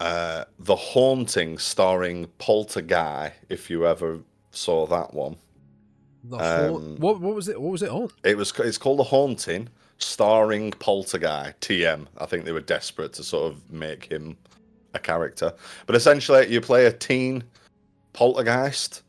uh, 0.00 0.44
The 0.58 0.76
Haunting, 0.76 1.58
starring 1.58 2.26
Polterguy. 2.40 3.32
If 3.48 3.70
you 3.70 3.86
ever 3.86 4.18
saw 4.56 4.86
that 4.86 5.14
one. 5.14 5.36
Um, 6.32 6.96
what 6.96 7.20
what 7.20 7.34
was 7.34 7.48
it? 7.48 7.60
What 7.60 7.72
was 7.72 7.82
it 7.82 7.90
on? 7.90 8.10
It 8.24 8.36
was. 8.36 8.52
It's 8.58 8.78
called 8.78 8.98
The 8.98 9.04
Haunting, 9.04 9.68
starring 9.98 10.72
Poltergeist 10.72 11.60
TM. 11.60 12.06
I 12.18 12.26
think 12.26 12.44
they 12.44 12.52
were 12.52 12.60
desperate 12.60 13.12
to 13.14 13.22
sort 13.22 13.52
of 13.52 13.70
make 13.70 14.10
him 14.10 14.36
a 14.94 14.98
character. 14.98 15.52
But 15.86 15.94
essentially, 15.94 16.46
you 16.48 16.60
play 16.60 16.86
a 16.86 16.92
teen 16.92 17.44
poltergeist, 18.12 19.02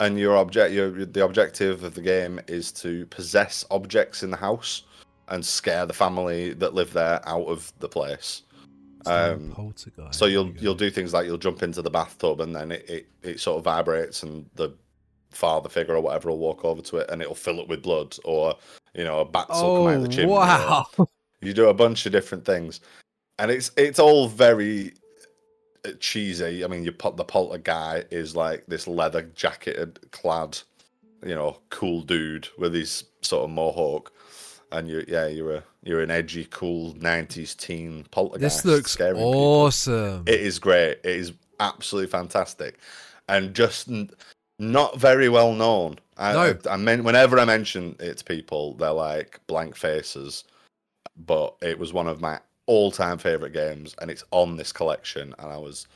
and 0.00 0.18
your 0.18 0.36
object, 0.36 0.72
your 0.72 1.04
the 1.04 1.24
objective 1.24 1.84
of 1.84 1.94
the 1.94 2.00
game 2.00 2.40
is 2.48 2.72
to 2.72 3.04
possess 3.06 3.64
objects 3.70 4.22
in 4.22 4.30
the 4.30 4.36
house 4.36 4.84
and 5.28 5.44
scare 5.44 5.86
the 5.86 5.92
family 5.92 6.52
that 6.54 6.74
live 6.74 6.92
there 6.92 7.20
out 7.28 7.46
of 7.46 7.72
the 7.80 7.88
place. 7.88 8.42
Um, 9.06 9.50
So 10.12 10.26
you'll 10.26 10.48
you 10.48 10.54
you'll 10.60 10.74
do 10.74 10.90
things 10.90 11.12
like 11.12 11.26
you'll 11.26 11.38
jump 11.38 11.62
into 11.62 11.82
the 11.82 11.90
bathtub 11.90 12.40
and 12.40 12.54
then 12.54 12.72
it, 12.72 12.88
it, 12.88 13.06
it 13.22 13.40
sort 13.40 13.58
of 13.58 13.64
vibrates 13.64 14.22
and 14.22 14.48
the 14.54 14.70
father 15.32 15.68
figure 15.68 15.94
or 15.94 16.00
whatever 16.00 16.28
will 16.30 16.38
walk 16.38 16.64
over 16.64 16.82
to 16.82 16.98
it 16.98 17.10
and 17.10 17.20
it'll 17.22 17.34
fill 17.34 17.60
it 17.60 17.68
with 17.68 17.82
blood 17.82 18.16
or 18.24 18.54
you 18.94 19.04
know 19.04 19.20
a 19.20 19.24
bat 19.24 19.48
will 19.48 19.78
come 19.78 19.86
out 19.88 19.96
of 19.96 20.02
the 20.02 20.08
Oh 20.08 20.10
chimney. 20.10 20.32
wow! 20.32 20.86
You 21.40 21.52
do 21.52 21.68
a 21.68 21.74
bunch 21.74 22.06
of 22.06 22.12
different 22.12 22.44
things, 22.44 22.80
and 23.38 23.50
it's 23.50 23.70
it's 23.76 23.98
all 23.98 24.28
very 24.28 24.92
uh, 25.84 25.90
cheesy. 25.98 26.64
I 26.64 26.68
mean, 26.68 26.84
you 26.84 26.92
put 26.92 27.16
the 27.16 27.24
polter 27.24 27.58
guy 27.58 28.04
is 28.10 28.36
like 28.36 28.64
this 28.66 28.86
leather 28.86 29.22
jacketed 29.34 29.98
clad, 30.12 30.58
you 31.26 31.34
know, 31.34 31.58
cool 31.70 32.02
dude 32.02 32.48
with 32.58 32.74
his 32.74 33.04
sort 33.22 33.44
of 33.44 33.50
mohawk, 33.50 34.12
and 34.70 34.88
you 34.88 35.04
yeah 35.08 35.26
you're 35.26 35.56
a 35.56 35.64
you're 35.82 36.02
an 36.02 36.10
edgy 36.12 36.46
cool 36.50 36.94
'90s 36.94 37.56
teen 37.56 38.04
poltergeist. 38.12 38.62
this 38.62 38.64
looks 38.64 38.92
scaring 38.92 39.16
people. 39.16 39.34
awesome. 39.34 40.22
It 40.26 40.40
is 40.40 40.58
great. 40.60 40.98
It 41.02 41.16
is 41.16 41.32
absolutely 41.58 42.10
fantastic, 42.10 42.78
and 43.28 43.52
just 43.52 43.88
not 44.62 44.98
very 44.98 45.28
well 45.28 45.52
known. 45.52 45.98
I, 46.16 46.32
No. 46.32 46.58
I, 46.66 46.74
I 46.74 46.76
mean, 46.76 47.04
whenever 47.04 47.38
I 47.38 47.44
mention 47.44 47.96
it 48.00 48.18
to 48.18 48.24
people, 48.24 48.74
they're 48.74 48.90
like 48.92 49.40
blank 49.46 49.76
faces. 49.76 50.44
But 51.26 51.56
it 51.60 51.78
was 51.78 51.92
one 51.92 52.06
of 52.06 52.20
my 52.20 52.38
all-time 52.66 53.18
favorite 53.18 53.52
games, 53.52 53.94
and 54.00 54.10
it's 54.10 54.24
on 54.30 54.56
this 54.56 54.72
collection, 54.72 55.34
and 55.38 55.52
I 55.52 55.58
was, 55.58 55.86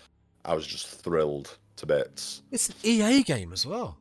I 0.45 0.55
was 0.55 0.67
just 0.67 0.87
thrilled 0.89 1.57
to 1.77 1.87
bits. 1.87 2.43
It's 2.51 2.69
an 2.69 2.75
EA 2.83 3.23
game 3.23 3.53
as 3.53 3.65
well. 3.65 3.97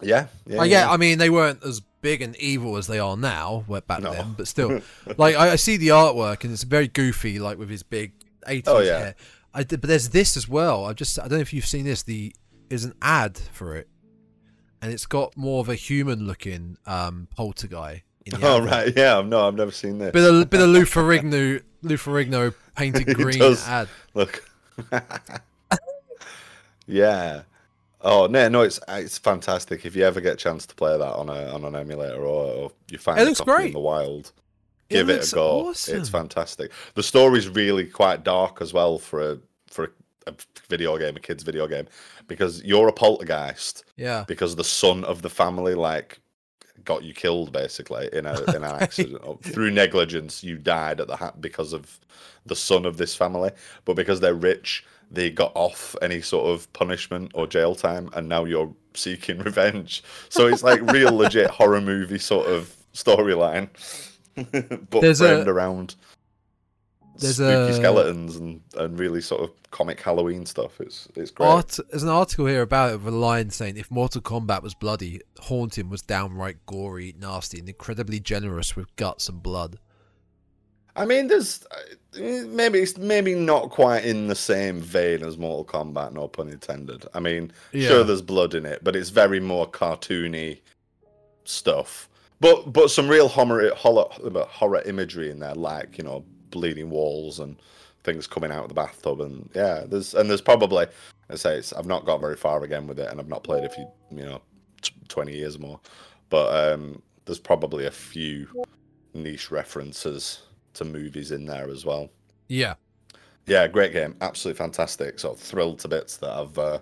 Yeah, 0.00 0.26
yeah, 0.46 0.58
Oh, 0.60 0.64
yeah, 0.64 0.90
I 0.90 0.96
mean 0.96 1.18
they 1.18 1.30
weren't 1.30 1.62
as 1.64 1.80
big 2.00 2.22
and 2.22 2.34
evil 2.36 2.76
as 2.76 2.86
they 2.88 2.98
are 2.98 3.16
now, 3.16 3.64
back 3.86 4.00
No. 4.02 4.12
then, 4.12 4.34
but 4.36 4.46
still, 4.48 4.80
like 5.16 5.36
I, 5.36 5.52
I 5.52 5.56
see 5.56 5.76
the 5.76 5.88
artwork 5.88 6.42
and 6.44 6.52
it's 6.52 6.64
very 6.64 6.88
goofy, 6.88 7.38
like 7.38 7.56
with 7.56 7.70
his 7.70 7.82
big 7.84 8.12
80s 8.46 8.62
Oh, 8.66 8.80
yeah. 8.80 8.98
hair. 8.98 9.14
I 9.54 9.62
but 9.64 9.82
there's 9.82 10.08
this 10.08 10.36
as 10.36 10.48
well. 10.48 10.84
I 10.86 10.92
just 10.92 11.18
I 11.20 11.22
don't 11.22 11.32
know 11.32 11.38
if 11.38 11.52
you've 11.52 11.66
seen 11.66 11.84
this. 11.84 12.02
The 12.02 12.34
is 12.68 12.84
an 12.84 12.94
ad 13.00 13.38
for 13.52 13.76
it, 13.76 13.88
and 14.82 14.92
it's 14.92 15.06
got 15.06 15.36
more 15.36 15.60
of 15.60 15.68
a 15.68 15.76
human 15.76 16.26
looking 16.26 16.76
um, 16.86 17.28
poltergeist. 17.36 18.02
In 18.26 18.38
the 18.38 18.46
Oh 18.46 18.60
right, 18.60 18.92
yeah. 18.96 19.22
No, 19.22 19.46
I've 19.46 19.54
never 19.54 19.70
seen 19.70 19.98
this. 19.98 20.12
Bit 20.12 20.28
of 20.28 20.50
bit 20.50 20.60
of 20.60 20.68
Lou 20.68 20.82
Ferrigno, 20.82 21.62
Lou 21.82 21.96
Ferrigno 21.96 22.52
painted 22.76 23.06
green 23.14 23.40
ad. 23.66 23.88
Look. 24.14 24.44
yeah. 26.86 27.42
Oh 28.00 28.26
no, 28.26 28.48
no, 28.48 28.62
it's 28.62 28.80
it's 28.88 29.18
fantastic. 29.18 29.86
If 29.86 29.94
you 29.94 30.04
ever 30.04 30.20
get 30.20 30.34
a 30.34 30.36
chance 30.36 30.66
to 30.66 30.74
play 30.74 30.96
that 30.98 31.14
on 31.14 31.28
a 31.28 31.54
on 31.54 31.64
an 31.64 31.76
emulator 31.76 32.20
or, 32.20 32.52
or 32.52 32.72
you 32.90 32.98
find 32.98 33.20
It 33.20 33.24
looks 33.24 33.40
copy 33.40 33.66
in 33.66 33.72
the 33.72 33.78
wild, 33.78 34.32
give 34.88 35.08
it, 35.08 35.14
looks 35.14 35.32
a 35.32 35.36
go. 35.36 35.68
awesome. 35.68 35.98
It's 35.98 36.08
fantastic. 36.08 36.72
The 36.94 37.02
story's 37.02 37.48
really 37.48 37.86
quite 37.86 38.24
dark 38.24 38.60
as 38.60 38.72
well 38.72 38.98
for 38.98 39.32
a 39.32 39.38
for 39.68 39.84
a, 39.84 39.88
a 40.26 40.34
video 40.68 40.96
game, 40.98 41.16
a 41.16 41.20
kids 41.20 41.42
video 41.42 41.66
game, 41.66 41.86
because 42.28 42.62
you're 42.64 42.88
a 42.88 42.92
poltergeist. 42.92 43.84
Yeah. 43.96 44.24
because 44.26 44.56
the 44.56 44.64
son 44.64 45.04
of 45.04 45.22
the 45.22 45.30
family 45.30 45.74
like 45.74 46.20
got 46.84 47.04
you 47.04 47.14
killed 47.14 47.52
basically 47.52 48.08
in 48.12 48.26
a 48.26 48.40
in 48.50 48.56
an 48.56 48.64
accident. 48.82 49.18
Oh, 49.24 49.38
through 49.42 49.70
negligence 49.70 50.42
you 50.42 50.56
died 50.58 51.00
at 51.00 51.06
the 51.06 51.16
ha- 51.16 51.34
because 51.38 51.72
of 51.72 52.00
the 52.46 52.56
son 52.56 52.84
of 52.86 52.96
this 52.96 53.14
family. 53.14 53.50
But 53.84 53.94
because 53.94 54.20
they're 54.20 54.34
rich 54.34 54.84
they 55.10 55.28
got 55.28 55.52
off 55.54 55.94
any 56.00 56.22
sort 56.22 56.48
of 56.50 56.72
punishment 56.72 57.30
or 57.34 57.46
jail 57.46 57.74
time 57.74 58.08
and 58.14 58.28
now 58.30 58.44
you're 58.46 58.74
seeking 58.94 59.38
revenge. 59.50 60.02
So 60.30 60.46
it's 60.46 60.62
like 60.62 60.80
real 60.90 61.12
legit 61.14 61.50
horror 61.50 61.82
movie 61.82 62.18
sort 62.18 62.46
of 62.46 62.74
storyline 62.94 63.68
but 64.90 65.00
There's 65.02 65.20
a- 65.20 65.46
around 65.48 65.94
there's 67.22 67.36
spooky 67.36 67.72
a- 67.72 67.74
skeletons 67.74 68.36
and, 68.36 68.60
and 68.76 68.98
really 68.98 69.20
sort 69.20 69.40
of 69.42 69.50
comic 69.70 70.00
halloween 70.00 70.44
stuff 70.44 70.80
it's 70.80 71.08
it's 71.16 71.30
great 71.30 71.46
Art, 71.46 71.78
there's 71.90 72.02
an 72.02 72.08
article 72.08 72.46
here 72.46 72.62
about 72.62 72.92
it 72.92 73.00
with 73.00 73.14
a 73.14 73.16
line 73.16 73.48
saying 73.50 73.76
if 73.78 73.90
Mortal 73.90 74.20
Kombat 74.20 74.62
was 74.62 74.74
bloody, 74.74 75.20
Haunting 75.40 75.88
was 75.88 76.02
downright 76.02 76.64
gory, 76.66 77.14
nasty, 77.18 77.58
and 77.58 77.68
incredibly 77.68 78.20
generous 78.20 78.76
with 78.76 78.94
guts 78.96 79.28
and 79.30 79.42
blood. 79.42 79.78
I 80.94 81.06
mean, 81.06 81.26
there's 81.28 81.64
uh, 81.70 82.20
maybe 82.48 82.80
it's 82.80 82.98
maybe 82.98 83.34
not 83.34 83.70
quite 83.70 84.04
in 84.04 84.26
the 84.28 84.34
same 84.34 84.78
vein 84.80 85.22
as 85.24 85.38
Mortal 85.38 85.64
Kombat, 85.64 86.12
no 86.12 86.28
pun 86.28 86.48
intended. 86.50 87.06
I 87.14 87.20
mean, 87.20 87.50
Yeah. 87.72 87.88
sure, 87.88 88.04
there's 88.04 88.20
blood 88.20 88.54
in 88.54 88.66
it, 88.66 88.84
but 88.84 88.94
it's 88.94 89.08
very 89.08 89.40
more 89.40 89.66
cartoony 89.66 90.60
stuff. 91.44 92.08
But 92.40 92.72
but 92.72 92.90
some 92.90 93.08
real 93.08 93.28
horror 93.28 93.70
horror, 93.74 94.06
horror 94.48 94.82
imagery 94.84 95.30
in 95.30 95.38
there, 95.38 95.54
like 95.54 95.96
you 95.96 96.04
know, 96.04 96.24
bleeding 96.52 96.88
walls 96.90 97.40
and 97.40 97.56
things 98.04 98.26
coming 98.28 98.52
out 98.52 98.62
of 98.62 98.68
the 98.68 98.74
bathtub, 98.74 99.20
and 99.20 99.50
yeah, 99.54 99.84
there's 99.86 100.14
and 100.14 100.30
there's 100.30 100.40
probably 100.40 100.86
I 101.28 101.34
say 101.34 101.56
it's, 101.58 101.72
I've 101.72 101.86
not 101.86 102.06
got 102.06 102.20
very 102.20 102.36
far 102.36 102.62
again 102.62 102.86
with 102.86 103.00
it, 103.00 103.10
and 103.10 103.18
I've 103.18 103.28
not 103.28 103.42
played 103.42 103.64
it 103.64 103.72
for 103.74 103.80
you 104.10 104.24
know 104.24 104.40
t- 104.80 104.94
twenty 105.08 105.34
years 105.36 105.56
or 105.56 105.60
more, 105.60 105.80
but 106.28 106.72
um, 106.72 107.02
there's 107.24 107.40
probably 107.40 107.86
a 107.86 107.90
few 107.90 108.46
niche 109.14 109.50
references 109.50 110.42
to 110.74 110.84
movies 110.84 111.32
in 111.32 111.44
there 111.44 111.68
as 111.68 111.84
well. 111.84 112.08
Yeah. 112.48 112.74
Yeah, 113.46 113.66
great 113.66 113.92
game, 113.92 114.14
absolutely 114.20 114.58
fantastic. 114.58 115.18
So 115.18 115.34
thrilled 115.34 115.80
to 115.80 115.88
bits 115.88 116.16
that 116.18 116.30
I've 116.30 116.58
uh, 116.58 116.78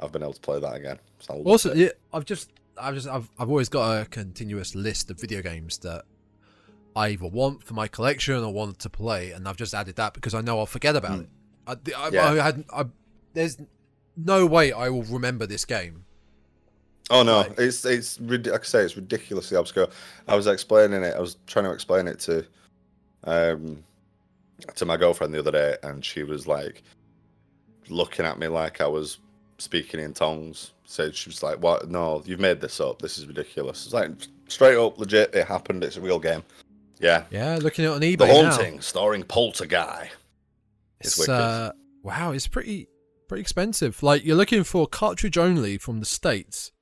I've 0.00 0.10
been 0.12 0.22
able 0.22 0.32
to 0.32 0.40
play 0.40 0.58
that 0.58 0.74
again. 0.74 0.98
So 1.18 1.34
Also, 1.44 1.70
it. 1.72 1.76
yeah, 1.76 1.88
I've 2.12 2.24
just, 2.24 2.50
I've 2.80 2.94
just, 2.94 3.08
I've, 3.08 3.30
I've 3.38 3.48
always 3.50 3.68
got 3.68 4.02
a 4.02 4.04
continuous 4.06 4.74
list 4.74 5.10
of 5.10 5.20
video 5.20 5.42
games 5.42 5.78
that 5.78 6.04
I 6.96 7.08
either 7.10 7.26
want 7.28 7.62
for 7.64 7.74
my 7.74 7.86
collection 7.88 8.42
or 8.42 8.52
want 8.52 8.78
to 8.80 8.90
play, 8.90 9.30
and 9.32 9.46
I've 9.48 9.56
just 9.56 9.74
added 9.74 9.96
that 9.96 10.14
because 10.14 10.34
I 10.34 10.40
know 10.40 10.58
I'll 10.58 10.66
forget 10.66 10.96
about 10.96 11.20
Mm. 11.20 11.22
it. 11.22 11.28
I, 11.94 12.00
I, 12.06 12.08
Yeah. 12.10 12.24
I 12.32 12.34
had 12.36 12.64
I, 12.72 12.86
there's 13.34 13.58
no 14.16 14.46
way 14.46 14.72
I 14.72 14.88
will 14.88 15.04
remember 15.04 15.46
this 15.46 15.64
game. 15.64 16.04
Oh 17.10 17.22
no, 17.22 17.38
Like- 17.38 17.58
it's 17.58 17.84
it's 17.84 18.20
like 18.20 18.48
I 18.48 18.62
say, 18.64 18.80
it's 18.82 18.96
ridiculously 18.96 19.56
obscure. 19.56 19.88
I 20.26 20.34
was 20.36 20.46
explaining 20.46 21.02
it. 21.04 21.14
I 21.14 21.20
was 21.20 21.36
trying 21.46 21.64
to 21.66 21.72
explain 21.72 22.06
it 22.08 22.18
to, 22.20 22.44
um, 23.24 23.84
to 24.74 24.84
my 24.84 24.96
girlfriend 24.96 25.32
the 25.32 25.38
other 25.38 25.52
day, 25.52 25.76
and 25.82 26.04
she 26.04 26.22
was 26.24 26.46
like, 26.46 26.82
looking 27.88 28.26
at 28.26 28.38
me 28.38 28.48
like 28.48 28.80
I 28.80 28.86
was 28.86 29.18
speaking 29.58 30.00
in 30.00 30.12
tongues. 30.12 30.72
Said 30.84 31.14
she 31.14 31.28
was 31.30 31.42
like, 31.42 31.62
"What? 31.62 31.90
No, 31.90 32.22
you've 32.26 32.40
made 32.40 32.60
this 32.60 32.80
up. 32.80 33.00
This 33.02 33.18
is 33.18 33.26
ridiculous." 33.26 33.84
It's 33.84 33.94
like 33.94 34.10
straight 34.48 34.76
up, 34.76 34.98
legit. 34.98 35.34
It 35.34 35.46
happened. 35.46 35.84
It's 35.84 35.96
a 35.96 36.00
real 36.00 36.18
game. 36.18 36.42
Yeah, 37.00 37.24
Yeah, 37.30 37.58
looking 37.60 37.84
at 37.84 37.92
it 37.92 37.94
on 37.94 38.00
eBay 38.00 38.18
The 38.18 38.26
now. 38.26 38.50
Haunting, 38.50 38.80
starring 38.80 39.22
Polterguy. 39.22 40.08
It's 41.00 41.10
It's 41.10 41.18
wicked. 41.18 41.32
uh, 41.34 41.72
wow, 42.02 42.32
it's 42.32 42.48
pretty 42.48 42.88
pretty 43.28 43.40
expensive. 43.42 44.02
Like 44.02 44.24
you're 44.24 44.36
looking 44.36 44.64
for 44.64 44.86
cartridge 44.86 45.38
only 45.38 45.78
from 45.78 46.00
the 46.00 46.06
states. 46.06 46.72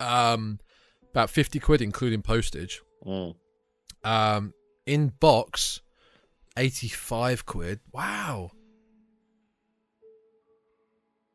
Um, 0.00 0.58
about 1.12 1.30
fifty 1.30 1.58
quid 1.60 1.80
including 1.80 2.20
postage. 2.22 2.82
Mm. 3.06 3.34
Um, 4.04 4.52
in 4.86 5.12
box, 5.20 5.80
eighty 6.58 6.88
five 6.88 7.46
quid. 7.46 7.80
Wow. 7.92 8.50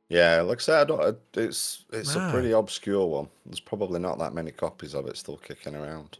Yeah, 0.09 0.41
like 0.41 0.59
I 0.59 0.61
said, 0.61 0.79
I 0.79 0.83
don't, 0.85 1.17
it's 1.33 1.85
it's 1.91 2.15
Wow. 2.15 2.29
a 2.29 2.31
pretty 2.31 2.51
obscure 2.51 3.05
one. 3.07 3.27
There's 3.45 3.59
probably 3.59 3.99
not 3.99 4.17
that 4.19 4.33
many 4.33 4.51
copies 4.51 4.93
of 4.93 5.05
it 5.07 5.17
still 5.17 5.37
kicking 5.37 5.75
around. 5.75 6.17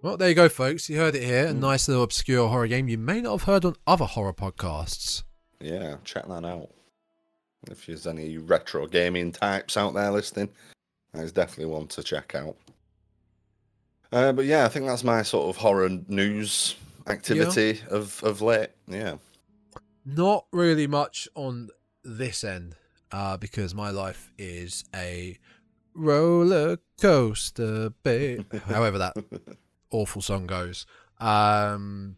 Well, 0.00 0.16
there 0.16 0.28
you 0.28 0.34
go, 0.34 0.48
folks. 0.48 0.88
You 0.88 0.96
heard 0.98 1.14
it 1.16 1.24
here. 1.24 1.46
A 1.46 1.52
Mm. 1.52 1.58
nice 1.58 1.88
little 1.88 2.04
obscure 2.04 2.48
horror 2.48 2.68
game 2.68 2.88
you 2.88 2.98
may 2.98 3.20
not 3.20 3.32
have 3.32 3.42
heard 3.44 3.64
on 3.64 3.74
other 3.86 4.04
horror 4.04 4.32
podcasts. 4.32 5.24
Yeah, 5.60 5.96
check 6.04 6.28
that 6.28 6.44
out. 6.44 6.70
If 7.68 7.86
there's 7.86 8.06
any 8.06 8.38
retro 8.38 8.86
gaming 8.86 9.32
types 9.32 9.76
out 9.76 9.94
there 9.94 10.10
listening, 10.12 10.50
that's 11.12 11.32
definitely 11.32 11.72
one 11.74 11.88
to 11.88 12.02
check 12.04 12.34
out. 12.36 12.56
Uh, 14.12 14.32
but 14.32 14.44
yeah, 14.44 14.64
I 14.64 14.68
think 14.68 14.86
that's 14.86 15.02
my 15.04 15.22
sort 15.22 15.48
of 15.48 15.56
horror 15.56 15.88
news 16.06 16.76
activity 17.08 17.80
of, 17.90 18.22
of 18.22 18.40
late. 18.40 18.70
Yeah. 18.86 19.16
Not 20.06 20.46
really 20.52 20.86
much 20.86 21.28
on 21.34 21.68
this 22.04 22.44
end, 22.44 22.76
uh, 23.10 23.36
because 23.36 23.74
my 23.74 23.90
life 23.90 24.30
is 24.38 24.84
a 24.94 25.38
roller 25.92 26.78
coaster, 27.00 27.90
babe. 28.04 28.50
However 28.66 28.98
that 28.98 29.14
awful 29.90 30.22
song 30.22 30.46
goes. 30.46 30.86
Um, 31.20 32.16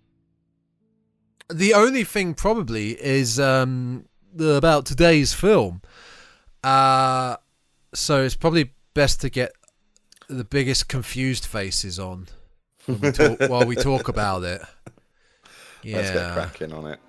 the 1.49 1.75
only 1.75 2.05
thing 2.05 2.35
probably 2.35 2.93
is 2.93 3.41
um, 3.41 4.07
the, 4.33 4.55
about 4.55 4.87
today's 4.87 5.33
film. 5.33 5.83
Uh, 6.63 7.37
so 7.95 8.23
it's 8.23 8.37
probably 8.37 8.73
best 8.95 9.21
to 9.23 9.31
get 9.31 9.53
the 10.29 10.45
biggest 10.45 10.89
confused 10.89 11.47
faces 11.47 11.99
on 11.99 12.29
when 12.87 13.01
we 13.01 13.11
talk, 13.13 13.41
while 13.49 13.67
we 13.67 13.75
talk 13.75 14.09
about 14.09 14.45
it. 14.45 14.63
Yeah. 15.83 15.97
Let's 15.97 16.11
get 16.11 16.33
cracking 16.33 16.73
on 16.73 16.87
it. 16.87 17.01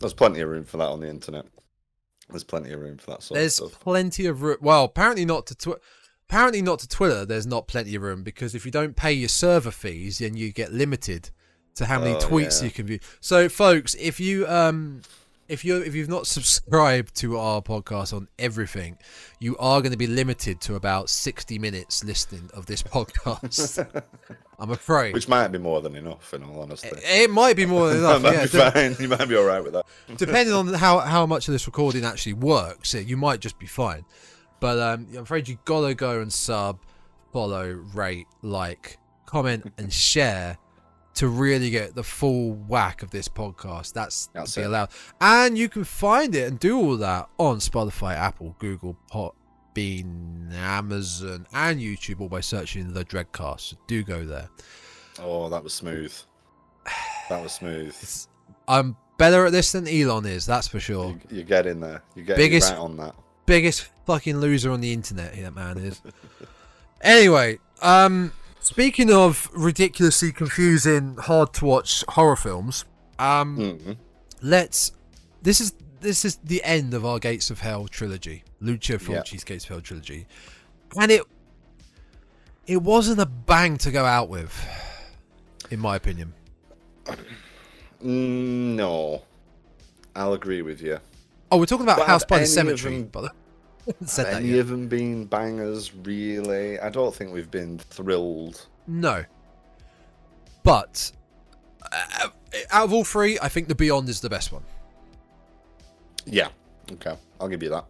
There's 0.00 0.14
plenty 0.14 0.40
of 0.40 0.48
room 0.48 0.64
for 0.64 0.76
that 0.78 0.88
on 0.88 1.00
the 1.00 1.08
internet. 1.08 1.46
There's 2.30 2.44
plenty 2.44 2.72
of 2.72 2.80
room 2.80 2.98
for 2.98 3.12
that 3.12 3.22
sort 3.22 3.38
There's 3.38 3.58
of 3.60 3.70
stuff. 3.70 3.80
plenty 3.80 4.26
of 4.26 4.42
room. 4.42 4.58
Well, 4.60 4.84
apparently 4.84 5.24
not 5.24 5.46
to 5.46 5.54
twi- 5.54 5.76
apparently 6.28 6.60
not 6.62 6.78
to 6.80 6.88
Twitter. 6.88 7.24
There's 7.24 7.46
not 7.46 7.66
plenty 7.68 7.94
of 7.94 8.02
room 8.02 8.22
because 8.22 8.54
if 8.54 8.64
you 8.66 8.70
don't 8.70 8.94
pay 8.96 9.12
your 9.12 9.28
server 9.30 9.70
fees, 9.70 10.18
then 10.18 10.36
you 10.36 10.52
get 10.52 10.72
limited 10.72 11.30
to 11.76 11.86
how 11.86 11.98
many 12.00 12.14
Oh, 12.16 12.18
tweets 12.18 12.60
yeah. 12.60 12.66
you 12.66 12.70
can 12.70 12.86
view. 12.86 12.98
So, 13.20 13.48
folks, 13.48 13.94
if 13.94 14.20
you 14.20 14.46
um 14.46 15.00
if 15.48 15.64
you 15.64 15.78
if 15.80 15.94
you've 15.94 16.10
not 16.10 16.26
subscribed 16.26 17.14
to 17.16 17.38
our 17.38 17.62
podcast 17.62 18.12
on 18.12 18.28
everything, 18.38 18.98
you 19.40 19.56
are 19.56 19.80
going 19.80 19.92
to 19.92 19.96
be 19.98 20.06
limited 20.06 20.60
to 20.62 20.74
about 20.74 21.08
60 21.08 21.58
minutes 21.58 22.04
listening 22.04 22.50
of 22.52 22.66
this 22.66 22.82
podcast. 22.94 24.02
I'm 24.60 24.70
afraid. 24.70 25.14
Which 25.14 25.28
might 25.28 25.48
be 25.48 25.58
more 25.58 25.80
than 25.80 25.94
enough, 25.94 26.34
in 26.34 26.42
all 26.42 26.60
honesty. 26.62 26.88
it 26.92 27.30
might 27.30 27.54
be 27.54 27.64
more 27.64 27.88
than 27.90 28.02
that 28.02 28.16
enough. 28.16 28.22
might 28.22 28.32
yeah, 28.34 28.42
be 28.44 28.48
de- 28.50 28.70
fine. 28.96 28.96
You 29.02 29.08
might 29.08 29.28
be 29.28 29.36
all 29.36 29.44
right 29.44 29.62
with 29.62 29.72
that. 29.74 29.86
depending 30.16 30.52
on 30.54 30.74
how 30.74 30.98
how 30.98 31.26
much 31.26 31.46
of 31.48 31.52
this 31.52 31.66
recording 31.66 32.04
actually 32.04 32.32
works, 32.32 32.94
you 32.94 33.16
might 33.16 33.40
just 33.40 33.58
be 33.58 33.66
fine. 33.66 34.04
But 34.60 34.78
um, 34.80 35.06
I'm 35.12 35.22
afraid 35.22 35.48
you 35.48 35.58
gotta 35.64 35.94
go 35.94 36.20
and 36.20 36.32
sub, 36.32 36.80
follow, 37.32 37.70
rate, 37.94 38.26
like, 38.42 38.98
comment, 39.26 39.72
and 39.78 39.92
share 39.92 40.58
to 41.14 41.28
really 41.28 41.70
get 41.70 41.94
the 41.94 42.02
full 42.02 42.52
whack 42.54 43.02
of 43.02 43.10
this 43.10 43.28
podcast. 43.28 43.92
That's, 43.92 44.26
That's 44.34 44.54
to 44.54 44.60
be 44.60 44.64
it. 44.64 44.66
allowed, 44.66 44.88
and 45.20 45.56
you 45.56 45.68
can 45.68 45.84
find 45.84 46.34
it 46.34 46.48
and 46.48 46.58
do 46.58 46.76
all 46.78 46.96
that 46.96 47.28
on 47.38 47.58
Spotify, 47.58 48.14
Apple, 48.14 48.56
Google, 48.58 48.96
Podbean, 49.78 50.52
Amazon, 50.54 51.46
and 51.52 51.80
YouTube, 51.80 52.20
all 52.20 52.28
by 52.28 52.40
searching 52.40 52.92
the 52.92 53.04
Dreadcast. 53.04 53.60
So 53.60 53.76
do 53.86 54.02
go 54.02 54.24
there. 54.24 54.48
Oh, 55.20 55.48
that 55.48 55.62
was 55.62 55.72
smooth. 55.72 56.14
That 57.28 57.42
was 57.42 57.52
smooth. 57.52 57.96
I'm 58.68 58.96
better 59.16 59.46
at 59.46 59.52
this 59.52 59.72
than 59.72 59.88
Elon 59.88 60.26
is, 60.26 60.46
that's 60.46 60.68
for 60.68 60.80
sure. 60.80 61.08
You, 61.30 61.38
you 61.38 61.42
get 61.44 61.66
in 61.66 61.80
there. 61.80 62.02
You 62.14 62.22
get 62.22 62.36
Biggest- 62.36 62.70
right 62.72 62.78
on 62.78 62.96
that. 62.98 63.14
biggest 63.46 63.88
fucking 64.06 64.38
loser 64.38 64.70
on 64.70 64.80
the 64.82 64.92
internet 64.92 65.34
that 65.34 65.54
man 65.54 65.76
is 65.78 66.00
anyway 67.02 67.58
um 67.82 68.30
speaking 68.60 69.10
of 69.12 69.50
ridiculously 69.54 70.32
confusing 70.32 71.14
hard 71.16 71.52
to 71.54 71.64
watch 71.66 72.02
horror 72.10 72.36
films 72.36 72.84
um 73.18 73.56
hmm 73.56 73.92
let's 74.42 74.92
this 75.42 75.60
is 75.62 75.72
this 76.00 76.24
is 76.26 76.36
the 76.44 76.62
end 76.64 76.92
of 76.94 77.04
our 77.06 77.18
gates 77.18 77.50
of 77.50 77.60
hell 77.60 77.86
trilogy 77.86 78.42
lucio 78.60 78.98
fulci's 78.98 79.44
gates 79.44 79.68
of 79.70 79.82
trilogy 79.82 80.26
and 81.00 81.10
it 81.10 81.22
it 82.66 82.82
wasn't 82.82 83.18
a 83.20 83.26
bang 83.26 83.76
to 83.78 83.90
go 83.90 84.04
out 84.04 84.28
with 84.28 84.52
in 85.70 85.78
my 85.80 85.96
opinion 85.96 86.32
Mm, 88.04 88.76
no, 88.76 89.22
I'll 90.14 90.34
agree 90.34 90.62
with 90.62 90.80
you. 90.82 90.98
oh 91.50 91.58
we're 91.58 91.66
talking 91.66 91.84
about 91.84 91.98
But 91.98 92.06
house 92.06 92.24
by 92.24 92.38
the 92.40 92.46
cemetery 92.46 92.98
them- 93.02 93.08
but 93.10 93.34
said 94.06 94.26
that 94.26 94.34
any 94.34 94.48
yet. 94.50 94.60
of 94.60 94.68
them 94.68 94.86
been 94.88 95.24
bangers? 95.24 95.92
Really, 95.94 96.78
I 96.78 96.90
don't 96.90 97.14
think 97.14 97.32
we've 97.32 97.50
been 97.50 97.78
thrilled. 97.78 98.66
No. 98.86 99.24
But 100.62 101.10
uh, 101.90 102.28
out 102.70 102.84
of 102.84 102.92
all 102.92 103.02
three, 103.04 103.38
I 103.40 103.48
think 103.48 103.66
the 103.68 103.74
Beyond 103.74 104.08
is 104.10 104.20
the 104.20 104.28
best 104.28 104.52
one. 104.52 104.62
Yeah. 106.26 106.48
Okay, 106.92 107.16
I'll 107.40 107.48
give 107.48 107.62
you 107.62 107.70
that. 107.70 107.84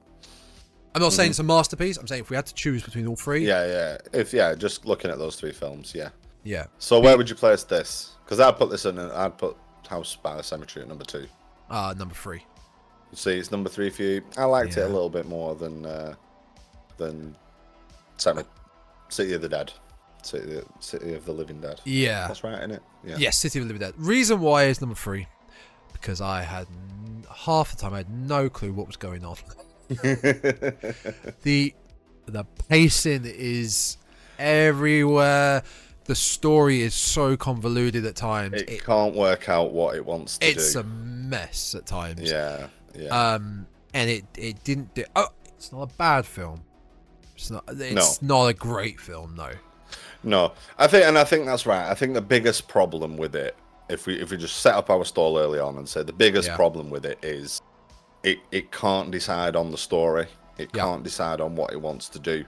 I'm 0.99 1.07
not 1.07 1.13
saying 1.13 1.31
it's 1.31 1.39
a 1.39 1.45
masterpiece. 1.45 1.97
I'm 1.97 2.07
saying 2.07 2.23
if 2.23 2.31
we 2.31 2.37
had 2.37 2.47
to 2.47 2.55
choose 2.55 2.83
between 2.83 3.07
all 3.07 3.17
three, 3.17 3.41
Mm-hmm. 3.43 3.49
Yeah, 3.49 3.99
yeah. 4.13 4.21
If 4.21 4.33
yeah, 4.33 4.55
just 4.55 4.85
looking 4.85 5.11
at 5.11 5.19
those 5.19 5.37
three 5.37 5.53
films, 5.53 5.93
yeah. 5.95 6.11
yeah. 6.45 6.67
So 6.79 7.01
where 7.01 7.17
would 7.17 7.29
you 7.29 7.37
place 7.37 7.65
this? 7.65 8.13
Because 8.25 8.41
I'd 8.41 8.57
put 8.57 8.71
this 8.71 8.85
in. 8.85 8.99
I'd 8.99 9.39
put 9.39 9.57
House 9.89 10.17
by 10.17 10.37
the 10.37 10.43
Cemetery 10.43 10.83
at 10.83 10.89
number 10.89 11.05
two. 11.05 11.27
Uh, 11.71 11.95
number 11.97 12.15
three. 12.15 12.45
See, 13.15 13.33
it's 13.39 13.51
number 13.51 13.71
three 13.71 13.91
for 13.91 14.03
you. 14.03 14.23
I 14.37 14.45
liked 14.45 14.77
it 14.77 14.83
a 14.83 14.89
little 14.89 15.09
bit 15.11 15.27
more 15.27 15.55
than 15.55 15.87
uh, 15.87 16.15
than 16.99 17.35
Cem- 18.19 18.45
City 19.09 19.33
of 19.35 19.41
the 19.41 19.49
Dead, 19.49 19.73
City, 20.23 20.61
City 20.81 21.15
of 21.15 21.25
the 21.25 21.33
Living 21.33 21.61
Dead. 21.61 21.81
Yeah. 21.85 22.29
That's 22.29 22.45
right, 22.45 22.59
isn't 22.59 22.73
it? 22.73 22.83
Yeah. 23.05 23.17
Yes, 23.19 23.39
City 23.39 23.59
of 23.61 23.65
the 23.67 23.73
Living 23.73 23.87
Dead. 23.87 23.95
Reason 23.97 24.41
why 24.41 24.65
is 24.65 24.81
number 24.81 24.97
three 24.97 25.27
because 25.93 26.21
I 26.21 26.43
had 26.43 26.67
half 27.35 27.71
the 27.71 27.77
time 27.77 27.95
I 27.95 27.99
had 27.99 28.11
no 28.11 28.49
clue 28.49 28.73
what 28.73 28.87
was 28.87 28.97
going 28.97 29.25
on. 29.25 29.37
the 31.43 31.75
the 32.27 32.45
pacing 32.69 33.23
is 33.25 33.97
everywhere. 34.39 35.63
The 36.05 36.15
story 36.15 36.81
is 36.83 36.95
so 36.95 37.37
convoluted 37.37 38.05
at 38.07 38.17
times. 38.17 38.55
it 38.63 38.71
It- 38.71 38.85
can't 38.85 39.15
work 39.15 39.49
out 39.49 39.73
what 39.73 39.97
it 39.97 40.05
wants 40.05 40.39
to 40.39 40.47
it's 40.47 40.57
do. 40.57 40.61
It's 40.63 40.75
a 40.77 40.83
mess 40.85 41.75
at 41.75 41.87
times. 41.87 42.31
Yeah, 42.31 42.69
yeah. 42.95 43.09
um 43.35 43.67
and 43.95 44.09
it 44.11 44.25
it 44.37 44.63
didn't 44.65 44.95
do 44.95 45.05
oh 45.17 45.29
it's 45.57 45.73
not 45.73 45.83
a 45.83 45.95
bad 45.97 46.27
film 46.27 46.63
it's 47.35 47.51
not 47.51 47.65
it's 47.69 48.21
not 48.23 48.47
a 48.47 48.55
great 48.55 49.01
film 49.01 49.35
no 49.37 49.51
No, 50.23 50.53
I 50.79 50.87
think, 50.89 51.07
and 51.07 51.17
I 51.17 51.25
think 51.25 51.47
that's 51.47 51.65
right. 51.65 51.89
I 51.91 51.95
think 51.95 52.13
the 52.15 52.21
biggest 52.21 52.67
problem 52.69 53.17
with 53.17 53.35
it, 53.37 53.55
if 53.89 54.07
we 54.07 54.21
if 54.21 54.31
we 54.31 54.37
just 54.37 54.57
set 54.59 54.75
up 54.75 54.91
our 54.91 55.05
stall 55.05 55.39
early 55.39 55.59
on 55.61 55.77
and 55.79 55.89
say 55.89 56.03
the 56.03 56.13
biggest 56.13 56.49
Yeah. 56.49 56.57
problem 56.57 56.91
with 56.91 57.07
it 57.07 57.19
is, 57.23 57.61
it 58.23 58.39
it 58.51 58.73
can't 58.73 59.11
decide 59.11 59.57
on 59.57 59.71
the 59.71 59.79
story. 59.79 60.27
It 60.59 60.71
Yeah. 60.75 60.83
can't 60.85 61.05
decide 61.05 61.41
on 61.41 61.55
what 61.57 61.73
it 61.73 61.81
wants 61.81 62.09
to 62.11 62.19
do. 62.19 62.45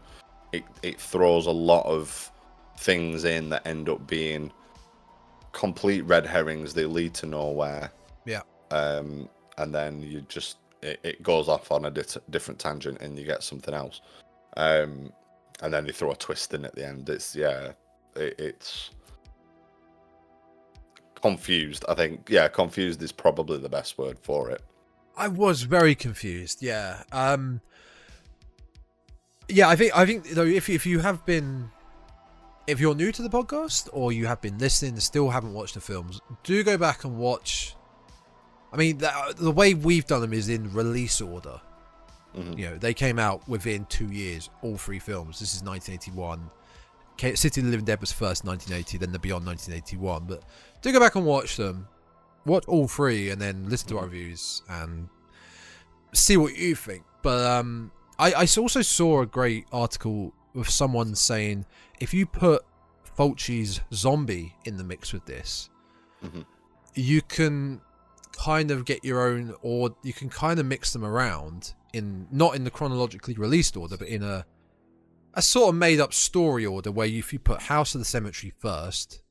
It 0.53 0.65
it 0.83 1.01
throws 1.01 1.47
a 1.47 1.53
lot 1.53 1.87
of 1.87 2.31
things 2.79 3.25
in 3.25 3.51
that 3.51 3.67
end 3.67 3.89
up 3.89 4.07
being 4.07 4.53
complete 5.53 6.03
red 6.03 6.27
herrings. 6.27 6.75
They 6.75 6.87
lead 6.87 7.15
to 7.15 7.27
nowhere. 7.27 7.91
Yeah. 8.25 8.43
Um, 8.71 9.29
and 9.59 9.75
then 9.75 10.01
you 10.01 10.23
just 10.23 10.57
it, 10.83 10.99
it 11.03 11.23
goes 11.23 11.49
off 11.49 11.71
on 11.71 11.85
a 11.85 11.91
di- 11.91 12.21
different 12.31 12.59
tangent, 12.59 13.01
and 13.01 13.19
you 13.19 13.25
get 13.25 13.43
something 13.43 13.75
else. 13.75 14.01
Um, 14.57 15.13
and 15.63 15.73
then 15.73 15.85
they 15.85 15.93
throw 15.93 16.11
a 16.11 16.17
twist 16.17 16.55
in 16.55 16.65
at 16.65 16.75
the 16.75 16.87
end. 16.87 17.09
It's 17.09 17.37
yeah, 17.37 17.73
it, 18.17 18.35
it's 18.39 18.91
confused. 21.21 21.85
I 21.89 21.95
think 21.95 22.29
yeah, 22.29 22.49
confused 22.49 23.03
is 23.03 23.13
probably 23.13 23.59
the 23.59 23.69
best 23.69 23.99
word 23.99 24.19
for 24.19 24.51
it. 24.51 24.63
I 25.17 25.29
was 25.29 25.63
very 25.63 25.95
confused. 25.95 26.63
Yeah. 26.63 27.03
Um. 27.13 27.61
Yeah, 29.49 29.69
I 29.69 29.77
think 29.77 29.97
I 29.97 30.07
think 30.07 30.31
though 30.31 30.47
if 30.47 30.69
if 30.69 30.87
you 30.87 31.01
have 31.01 31.25
been 31.27 31.71
if 32.67 32.79
you're 32.79 32.95
new 32.95 33.11
to 33.13 33.23
the 33.23 33.29
podcast 33.29 33.89
or 33.93 34.13
you 34.13 34.27
have 34.27 34.41
been 34.41 34.57
listening 34.59 34.93
and 34.93 35.03
still 35.03 35.31
haven't 35.31 35.53
watched 35.53 35.75
the 35.75 35.81
films, 35.81 36.21
do 36.45 36.63
go 36.63 36.77
back 36.79 37.05
and 37.05 37.19
watch. 37.19 37.75
I 38.73 38.77
mean, 38.77 38.99
the, 38.99 39.35
the 39.37 39.51
way 39.51 39.75
we've 39.75 40.07
done 40.07 40.21
them 40.21 40.33
is 40.33 40.49
in 40.49 40.73
release 40.73 41.21
order. 41.21 41.61
Mhm. 42.37 42.57
You 42.57 42.71
know, 42.71 42.79
they 42.79 42.95
came 42.95 43.19
out 43.19 43.49
within 43.49 43.85
two 43.87 44.13
years, 44.13 44.49
all 44.63 44.77
three 44.77 45.01
films. 45.01 45.41
This 45.41 45.53
is 45.55 45.65
1981. 45.65 46.49
City 47.37 47.61
of 47.61 47.65
the 47.67 47.71
Living 47.73 47.85
Dead 47.85 48.01
was 48.01 48.13
first 48.13 48.45
1980, 48.45 48.99
then 48.99 49.11
the 49.11 49.19
Beyond 49.19 49.45
1981. 49.45 50.25
But 50.27 50.45
do 50.81 50.93
go 50.93 51.01
back 51.01 51.17
and 51.17 51.27
watch 51.27 51.57
them. 51.57 51.89
Watch 52.47 52.65
all 52.67 52.89
three 52.89 53.31
and 53.31 53.41
then 53.41 53.69
listen 53.69 53.89
to 53.91 53.99
our 53.99 54.05
reviews 54.05 54.63
and 54.69 55.09
see 56.13 56.37
what 56.37 56.57
you 56.57 56.75
think. 56.75 57.05
But 57.23 57.45
um, 57.45 57.93
I, 58.19 58.33
I 58.33 58.47
also 58.59 58.83
saw 58.83 59.21
a 59.23 59.27
great 59.27 59.67
article 59.73 60.33
with 60.55 60.69
someone 60.69 61.15
saying 61.15 61.67
if 62.01 62.15
you 62.15 62.27
put 62.27 62.65
Fulci's 63.19 63.81
zombie 63.93 64.55
in 64.65 64.77
the 64.77 64.85
mix 64.85 65.13
with 65.13 65.27
this, 65.27 65.69
Mhm. 66.25 66.45
you 66.95 67.23
can 67.23 67.81
kind 68.33 68.71
of 68.71 68.85
get 68.85 69.05
your 69.05 69.21
own, 69.27 69.55
or 69.63 69.95
you 70.03 70.13
can 70.13 70.29
kind 70.29 70.59
of 70.59 70.67
mix 70.67 70.93
them 70.93 71.05
around 71.05 71.75
in 71.93 72.27
not 72.31 72.55
in 72.57 72.65
the 72.65 72.71
chronologically 72.71 73.35
released 73.35 73.77
order, 73.77 73.97
but 73.97 74.09
in 74.09 74.23
a 74.23 74.47
a 75.35 75.43
sort 75.43 75.69
of 75.69 75.75
made 75.77 76.01
up 76.01 76.13
story 76.13 76.67
order 76.67 76.91
where 76.91 77.07
if 77.07 77.33
you 77.33 77.39
put 77.39 77.63
House 77.63 77.95
of 77.95 78.01
the 78.01 78.05
Cemetery 78.05 78.53
first, 78.59 79.23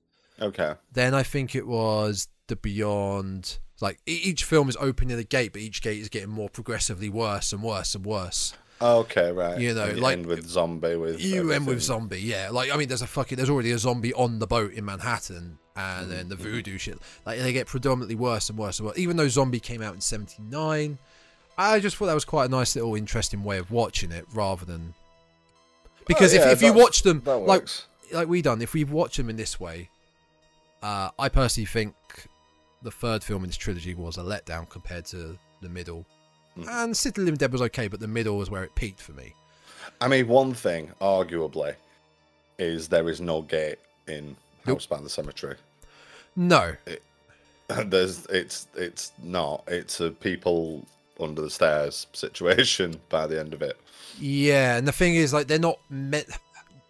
Okay. 0.41 0.75
then 0.93 1.13
I 1.13 1.23
think 1.23 1.55
it 1.55 1.67
was 1.67 2.27
the 2.49 2.55
Beyond. 2.57 3.57
Like 3.81 3.99
each 4.05 4.43
film 4.43 4.67
is 4.67 4.75
opening 4.79 5.17
a 5.17 5.23
gate, 5.23 5.53
but 5.53 5.62
each 5.62 5.81
gate 5.81 5.99
is 6.01 6.09
getting 6.09 6.29
more 6.29 6.49
progressively 6.49 7.07
worse 7.09 7.53
and 7.53 7.63
worse 7.63 7.95
and 7.95 8.05
worse. 8.05 8.53
Okay, 8.81 9.31
right. 9.31 9.57
You 9.59 9.73
know, 9.73 9.85
And 9.85 9.99
like- 9.99 10.13
end 10.17 10.25
with 10.25 10.45
zombie 10.47 10.95
with 10.97 11.19
You 11.21 11.51
end 11.51 11.65
with 11.67 11.81
zombie, 11.81 12.19
yeah. 12.21 12.49
Like 12.51 12.71
I 12.71 12.77
mean, 12.77 12.88
there's 12.89 13.01
a 13.01 13.07
fucking 13.07 13.38
there's 13.38 13.49
already 13.49 13.71
a 13.71 13.77
zombie 13.77 14.13
on 14.13 14.39
the 14.39 14.47
boat 14.47 14.73
in 14.73 14.83
Manhattan, 14.85 15.57
and 15.77 16.12
then 16.12 16.27
the 16.29 16.35
Mm-hmm. 16.35 16.43
voodoo 16.43 16.77
shit. 16.77 16.97
Like 17.25 17.39
they 17.39 17.53
get 17.53 17.67
predominantly 17.67 18.15
worse 18.15 18.49
and 18.49 18.57
worse 18.59 18.79
and 18.79 18.88
worse. 18.88 18.97
Even 18.97 19.15
though 19.17 19.27
Zombie 19.29 19.59
came 19.62 19.81
out 19.81 19.95
in 19.95 20.01
'79, 20.01 20.97
I 21.57 21.79
just 21.79 21.95
thought 21.97 22.05
that 22.07 22.13
was 22.13 22.25
quite 22.25 22.45
a 22.45 22.49
nice 22.49 22.75
little 22.75 22.95
interesting 22.95 23.43
way 23.43 23.57
of 23.59 23.69
watching 23.71 24.12
it, 24.12 24.25
rather 24.33 24.65
than 24.65 24.93
because 26.07 26.33
Oh, 26.33 26.38
yeah, 26.38 26.47
if, 26.47 26.53
if 26.53 26.62
you 26.63 26.73
watch 26.73 27.03
them 27.03 27.21
like 27.25 27.67
like 28.13 28.27
we 28.27 28.41
done, 28.41 28.62
if 28.62 28.73
we 28.73 28.83
watch 28.85 29.17
them 29.17 29.29
in 29.29 29.35
this 29.38 29.59
way, 29.59 29.89
uh, 30.81 31.09
I 31.19 31.27
personally 31.29 31.65
think 31.67 31.93
the 32.81 32.91
third 32.91 33.23
film 33.23 33.43
in 33.43 33.49
this 33.49 33.57
trilogy 33.57 33.93
was 33.93 34.17
a 34.17 34.21
letdown 34.21 34.69
compared 34.69 35.05
to 35.05 35.37
the 35.61 35.69
middle. 35.69 36.05
Mm. 36.57 36.67
And 36.67 36.97
City 36.97 37.09
of 37.09 37.15
the 37.15 37.21
Living 37.25 37.37
Dead 37.37 37.51
was 37.51 37.61
okay, 37.63 37.87
but 37.87 37.99
the 37.99 38.07
middle 38.07 38.37
was 38.37 38.49
where 38.49 38.63
it 38.63 38.75
peaked 38.75 39.01
for 39.01 39.13
me. 39.13 39.33
I 40.01 40.07
mean, 40.07 40.27
one 40.27 40.53
thing, 40.53 40.91
arguably, 41.01 41.75
is 42.57 42.87
there 42.87 43.09
is 43.09 43.21
no 43.21 43.41
gate 43.41 43.79
in 44.07 44.35
Nope. 44.65 44.77
House 44.77 44.85
by 44.85 44.99
the 45.01 45.09
Cemetery. 45.09 45.55
No, 46.35 46.75
There's, 47.85 48.25
it's, 48.27 48.67
it's 48.75 49.11
not. 49.21 49.63
It's 49.67 49.99
a 49.99 50.09
people 50.09 50.85
under 51.19 51.41
the 51.41 51.49
stairs 51.49 52.07
situation 52.13 52.99
by 53.09 53.27
the 53.27 53.39
end 53.39 53.53
of 53.53 53.61
it. 53.61 53.77
Yeah, 54.19 54.77
and 54.77 54.87
the 54.87 54.91
thing 54.91 55.15
is, 55.15 55.33
like, 55.33 55.47
they're 55.47 55.59
not 55.59 55.79
meant. 55.89 56.27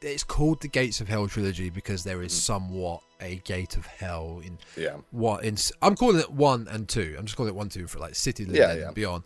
It's 0.01 0.23
called 0.23 0.61
the 0.61 0.67
Gates 0.69 1.01
of 1.01 1.09
Hell 1.09 1.27
trilogy 1.27 1.69
because 1.69 2.03
there 2.05 2.21
is 2.21 2.31
somewhat 2.33 3.01
a 3.19 3.35
gate 3.43 3.75
of 3.75 3.85
hell 3.85 4.41
in 4.45 4.57
Yeah, 4.77 4.95
what 5.11 5.43
in. 5.43 5.57
I'm 5.81 5.95
calling 5.95 6.19
it 6.19 6.31
one 6.31 6.67
and 6.71 6.87
two. 6.87 7.15
I'm 7.19 7.25
just 7.25 7.35
calling 7.35 7.51
it 7.51 7.55
one, 7.55 7.67
two 7.67 7.85
for 7.87 7.99
like 7.99 8.15
City 8.15 8.45
the 8.45 8.55
Yeah, 8.57 8.73
yeah. 8.73 8.85
and 8.87 8.95
beyond. 8.95 9.23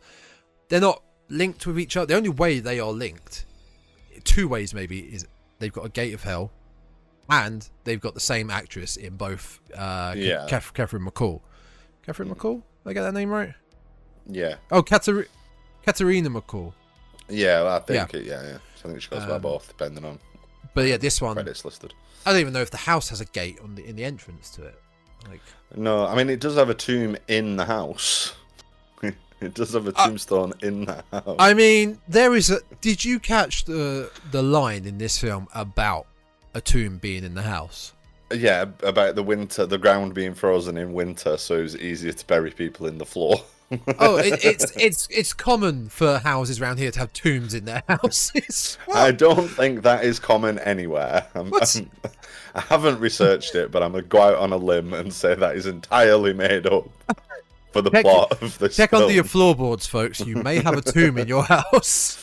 They're 0.70 0.82
not 0.82 1.04
linked 1.30 1.68
with 1.68 1.80
each 1.80 1.96
other. 1.96 2.08
The 2.08 2.16
only 2.16 2.30
way 2.30 2.60
they 2.60 2.80
are 2.80 2.90
linked, 2.92 3.46
two 4.24 4.48
ways 4.48 4.74
maybe, 4.74 5.02
is 5.02 5.28
they've 5.60 5.72
got 5.72 5.86
a 5.86 5.90
gate 5.90 6.16
of 6.16 6.24
hell, 6.24 6.52
and 7.30 7.70
they've 7.84 8.02
got 8.02 8.16
the 8.16 8.20
same 8.20 8.50
actress 8.50 8.98
in 8.98 9.16
both. 9.16 9.60
Uh, 9.76 10.16
Yeah. 10.18 10.38
Mm. 10.38 10.48
Kath- 10.50 10.74
Catherine 10.74 11.06
MacColl. 11.06 11.42
Catherine 12.04 12.34
MacColl. 12.34 12.64
Did 12.84 12.90
I 12.90 12.94
get 12.94 13.04
that 13.04 13.14
name 13.14 13.30
right? 13.30 13.54
yeah, 14.26 14.56
Oh, 14.72 14.82
Katar- 14.82 15.28
Katarina 15.86 16.30
MacColl. 16.32 16.74
yeah. 17.30 17.64
I 17.76 17.80
think 17.80 18.14
it. 18.16 18.26
Yeah, 18.26 18.42
yeah. 18.42 18.58
I 18.84 18.88
think 18.88 19.02
she 19.02 19.10
goes 19.10 19.24
by 19.26 19.36
Um, 19.36 19.42
both, 19.42 19.68
depending 19.68 20.04
on 20.04 20.18
But 20.74 20.88
yeah, 20.88 20.98
this 20.98 21.22
one. 21.22 21.36
credits 21.36 21.64
listed. 21.66 21.94
I 22.26 22.32
don't 22.32 22.40
even 22.42 22.54
know 22.54 22.62
if 22.62 22.72
the 22.72 22.78
house 22.78 23.10
has 23.10 23.22
a 23.22 23.26
gate 23.26 23.60
on 23.64 23.76
the 23.76 23.86
in 23.86 23.96
the 23.96 24.04
entrance 24.06 24.50
to 24.52 24.66
it. 24.66 24.80
Like, 25.30 25.42
No, 25.76 26.06
I 26.06 26.16
mean 26.16 26.30
it 26.30 26.40
does 26.40 26.56
have 26.56 26.70
a 26.70 26.74
tomb 26.74 27.16
in 27.28 27.56
the 27.58 27.66
house. 27.66 28.34
it 29.02 29.54
does 29.54 29.74
have 29.74 29.88
a 29.88 29.92
Uh, 29.96 30.06
tombstone 30.06 30.54
in 30.62 30.86
the 30.86 31.04
house. 31.12 31.36
I 31.40 31.54
mean, 31.54 32.00
there 32.08 32.34
is 32.36 32.50
a. 32.50 32.60
Did 32.82 33.04
you 33.06 33.20
catch 33.20 33.66
the 33.66 34.10
the 34.32 34.42
line 34.42 34.86
in 34.86 34.98
this 34.98 35.18
film 35.18 35.48
about 35.54 36.08
a 36.54 36.62
tomb 36.62 36.98
being 36.98 37.24
in 37.24 37.34
the 37.36 37.44
house? 37.44 37.94
Yeah, 38.34 38.66
about 38.82 39.14
the 39.16 39.22
winter, 39.24 39.66
the 39.68 39.78
ground 39.78 40.14
being 40.16 40.34
frozen 40.34 40.76
in 40.78 40.94
winter, 40.94 41.38
so 41.38 41.60
it 41.60 41.62
was 41.64 41.78
easier 41.78 42.14
to 42.14 42.26
bury 42.26 42.50
people 42.52 42.88
in 42.88 42.98
the 42.98 43.06
floor. 43.06 43.42
Oh, 44.00 44.18
it, 44.18 44.44
it's 44.46 44.72
it's 44.78 45.08
it's 45.10 45.34
common 45.34 45.90
for 45.90 46.20
houses 46.20 46.62
around 46.62 46.78
here 46.78 46.92
to 46.92 47.00
have 47.00 47.12
tombs 47.14 47.54
in 47.54 47.66
their 47.66 47.82
houses. 47.90 48.78
I 48.94 49.12
don't 49.12 49.48
think 49.48 49.82
that 49.84 50.04
is 50.06 50.20
common 50.20 50.60
anywhere. 50.60 51.26
I'm, 51.34 51.50
What? 51.50 51.76
I'm, 51.76 51.90
I 52.56 52.62
haven't 52.62 53.00
researched 53.00 53.56
it, 53.56 53.72
but 53.72 53.82
I'm 53.82 53.92
gonna 53.94 54.04
go 54.04 54.22
out 54.22 54.36
on 54.36 54.52
a 54.54 54.58
limb 54.58 54.94
and 54.94 55.12
say 55.12 55.34
that 55.36 55.56
is 55.56 55.66
entirely 55.66 56.34
made 56.34 56.68
up 56.68 56.88
for 57.72 57.82
the 57.82 57.90
Check- 57.90 58.04
plot 58.06 58.42
of 58.44 58.58
this. 58.60 58.76
Check 58.76 58.92
film. 58.92 59.04
under 59.04 59.14
your 59.16 59.24
floorboards, 59.24 59.88
folks. 59.88 60.20
You 60.20 60.36
may 60.36 60.58
have 60.62 60.78
a 60.78 60.82
tomb 60.82 61.18
in 61.18 61.28
your 61.28 61.44
house. 61.44 62.20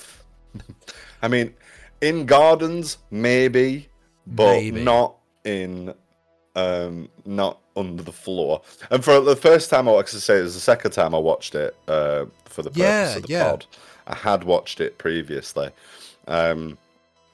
I 1.23 1.27
mean, 1.29 1.53
in 2.01 2.27
gardens, 2.27 2.99
maybe, 3.11 3.89
but 4.27 4.53
Maybe. 4.53 4.83
not 4.85 5.17
in, 5.45 5.93
um, 6.55 7.09
not 7.27 7.59
under 7.81 8.03
the 8.03 8.13
floor. 8.13 8.63
And 8.91 9.05
for 9.05 9.21
the 9.21 9.37
first 9.37 9.71
time, 9.71 9.89
I 9.89 9.93
actually 9.99 10.21
say 10.21 10.39
it 10.39 10.43
was 10.43 10.55
the 10.55 10.61
second 10.61 10.93
time 10.93 11.15
I 11.15 11.19
watched 11.19 11.55
it 11.55 11.75
uh, 11.89 12.27
for 12.45 12.63
the 12.63 12.71
purpose 12.71 12.79
Yeah, 12.79 13.17
of 13.17 13.23
the 13.23 13.29
yeah. 13.29 13.51
pod. 13.51 13.67
I 14.07 14.15
had 14.15 14.45
watched 14.45 14.81
it 14.81 14.99
previously. 14.99 15.71
Um, 16.29 16.79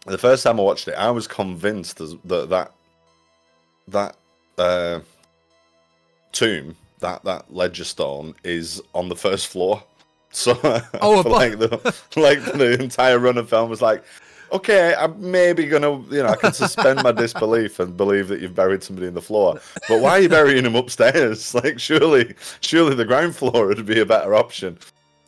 the 0.06 0.18
first 0.18 0.44
time 0.44 0.58
I 0.60 0.62
watched 0.62 0.88
it, 0.88 0.94
I 0.94 1.10
was 1.10 1.26
convinced 1.26 1.98
that 1.98 2.48
that 2.50 2.72
that 3.88 4.16
uh, 4.58 5.00
tomb, 6.32 6.76
that 7.00 7.24
that 7.24 7.52
ledger 7.52 7.84
stone, 7.84 8.34
is 8.44 8.80
on 8.94 9.08
the 9.08 9.16
first 9.16 9.48
floor. 9.48 9.82
So 10.32 10.52
Oh, 11.00 11.20
like 11.26 11.58
the 11.58 11.94
like 12.14 12.44
the 12.44 12.76
entire 12.78 13.18
run 13.18 13.38
of 13.38 13.48
film 13.48 13.70
was 13.70 13.80
like, 13.80 14.04
okay, 14.52 14.94
I'm 14.98 15.30
maybe 15.30 15.66
gonna, 15.66 15.92
you 16.10 16.22
know, 16.22 16.26
I 16.28 16.36
can 16.36 16.52
suspend 16.52 17.02
my 17.02 17.12
disbelief 17.12 17.78
and 17.80 17.96
believe 17.96 18.28
that 18.28 18.40
you've 18.40 18.54
buried 18.54 18.82
somebody 18.82 19.06
in 19.06 19.14
the 19.14 19.22
floor. 19.22 19.60
But 19.88 20.00
why 20.00 20.10
are 20.12 20.20
you 20.20 20.28
burying 20.28 20.64
him 20.64 20.74
upstairs? 20.76 21.54
Like, 21.54 21.78
surely, 21.78 22.34
surely 22.60 22.94
the 22.94 23.04
ground 23.04 23.34
floor 23.36 23.66
would 23.68 23.86
be 23.86 24.00
a 24.00 24.06
better 24.06 24.34
option. 24.34 24.78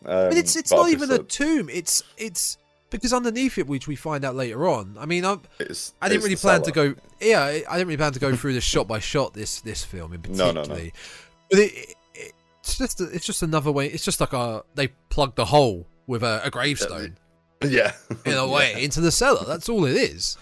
Um, 0.04 0.28
But 0.28 0.36
it's 0.36 0.56
it's 0.56 0.70
but 0.70 0.76
not 0.76 0.90
even 0.90 1.10
a 1.10 1.18
tomb. 1.18 1.68
It's 1.70 2.02
it's 2.16 2.58
because 2.90 3.12
underneath 3.12 3.58
it, 3.58 3.66
which 3.66 3.86
we 3.88 3.96
find 3.96 4.24
out 4.24 4.34
later 4.34 4.68
on. 4.68 4.96
I 4.98 5.06
mean, 5.06 5.24
I'm, 5.24 5.42
it's- 5.58 5.92
I 6.00 6.08
didn't 6.08 6.24
really 6.24 6.36
plan 6.36 6.62
to 6.62 6.70
go. 6.72 6.94
Yeah, 7.20 7.42
I 7.42 7.64
I 7.68 7.72
didn't 7.76 7.88
really 7.88 7.96
plan 7.96 8.12
to 8.12 8.20
go 8.20 8.34
through 8.36 8.54
this 8.54 8.64
shot 8.64 8.86
by 8.88 8.98
shot. 8.98 9.34
This 9.34 9.60
this 9.60 9.84
film 9.84 10.12
in 10.12 10.20
particular. 10.22 10.52
No, 10.52 10.62
no, 10.62 10.74
no. 10.74 10.80
But 11.50 11.58
it, 11.60 11.94
it, 12.14 12.32
it's 12.60 12.78
just 12.78 13.00
it's 13.00 13.26
just 13.26 13.42
another 13.42 13.72
way. 13.72 13.86
It's 13.86 14.04
just 14.04 14.20
like 14.20 14.32
a 14.32 14.62
they 14.74 14.88
plugged 15.10 15.36
the 15.36 15.46
hole 15.46 15.86
with 16.06 16.22
a, 16.22 16.40
a 16.44 16.50
gravestone 16.50 17.16
Yeah, 17.62 17.92
in 18.24 18.34
a 18.34 18.46
way 18.56 18.82
into 18.82 19.00
the 19.00 19.10
cellar. 19.10 19.44
That's 19.44 19.68
all 19.68 19.84
it 19.84 19.96
is. 19.96 20.36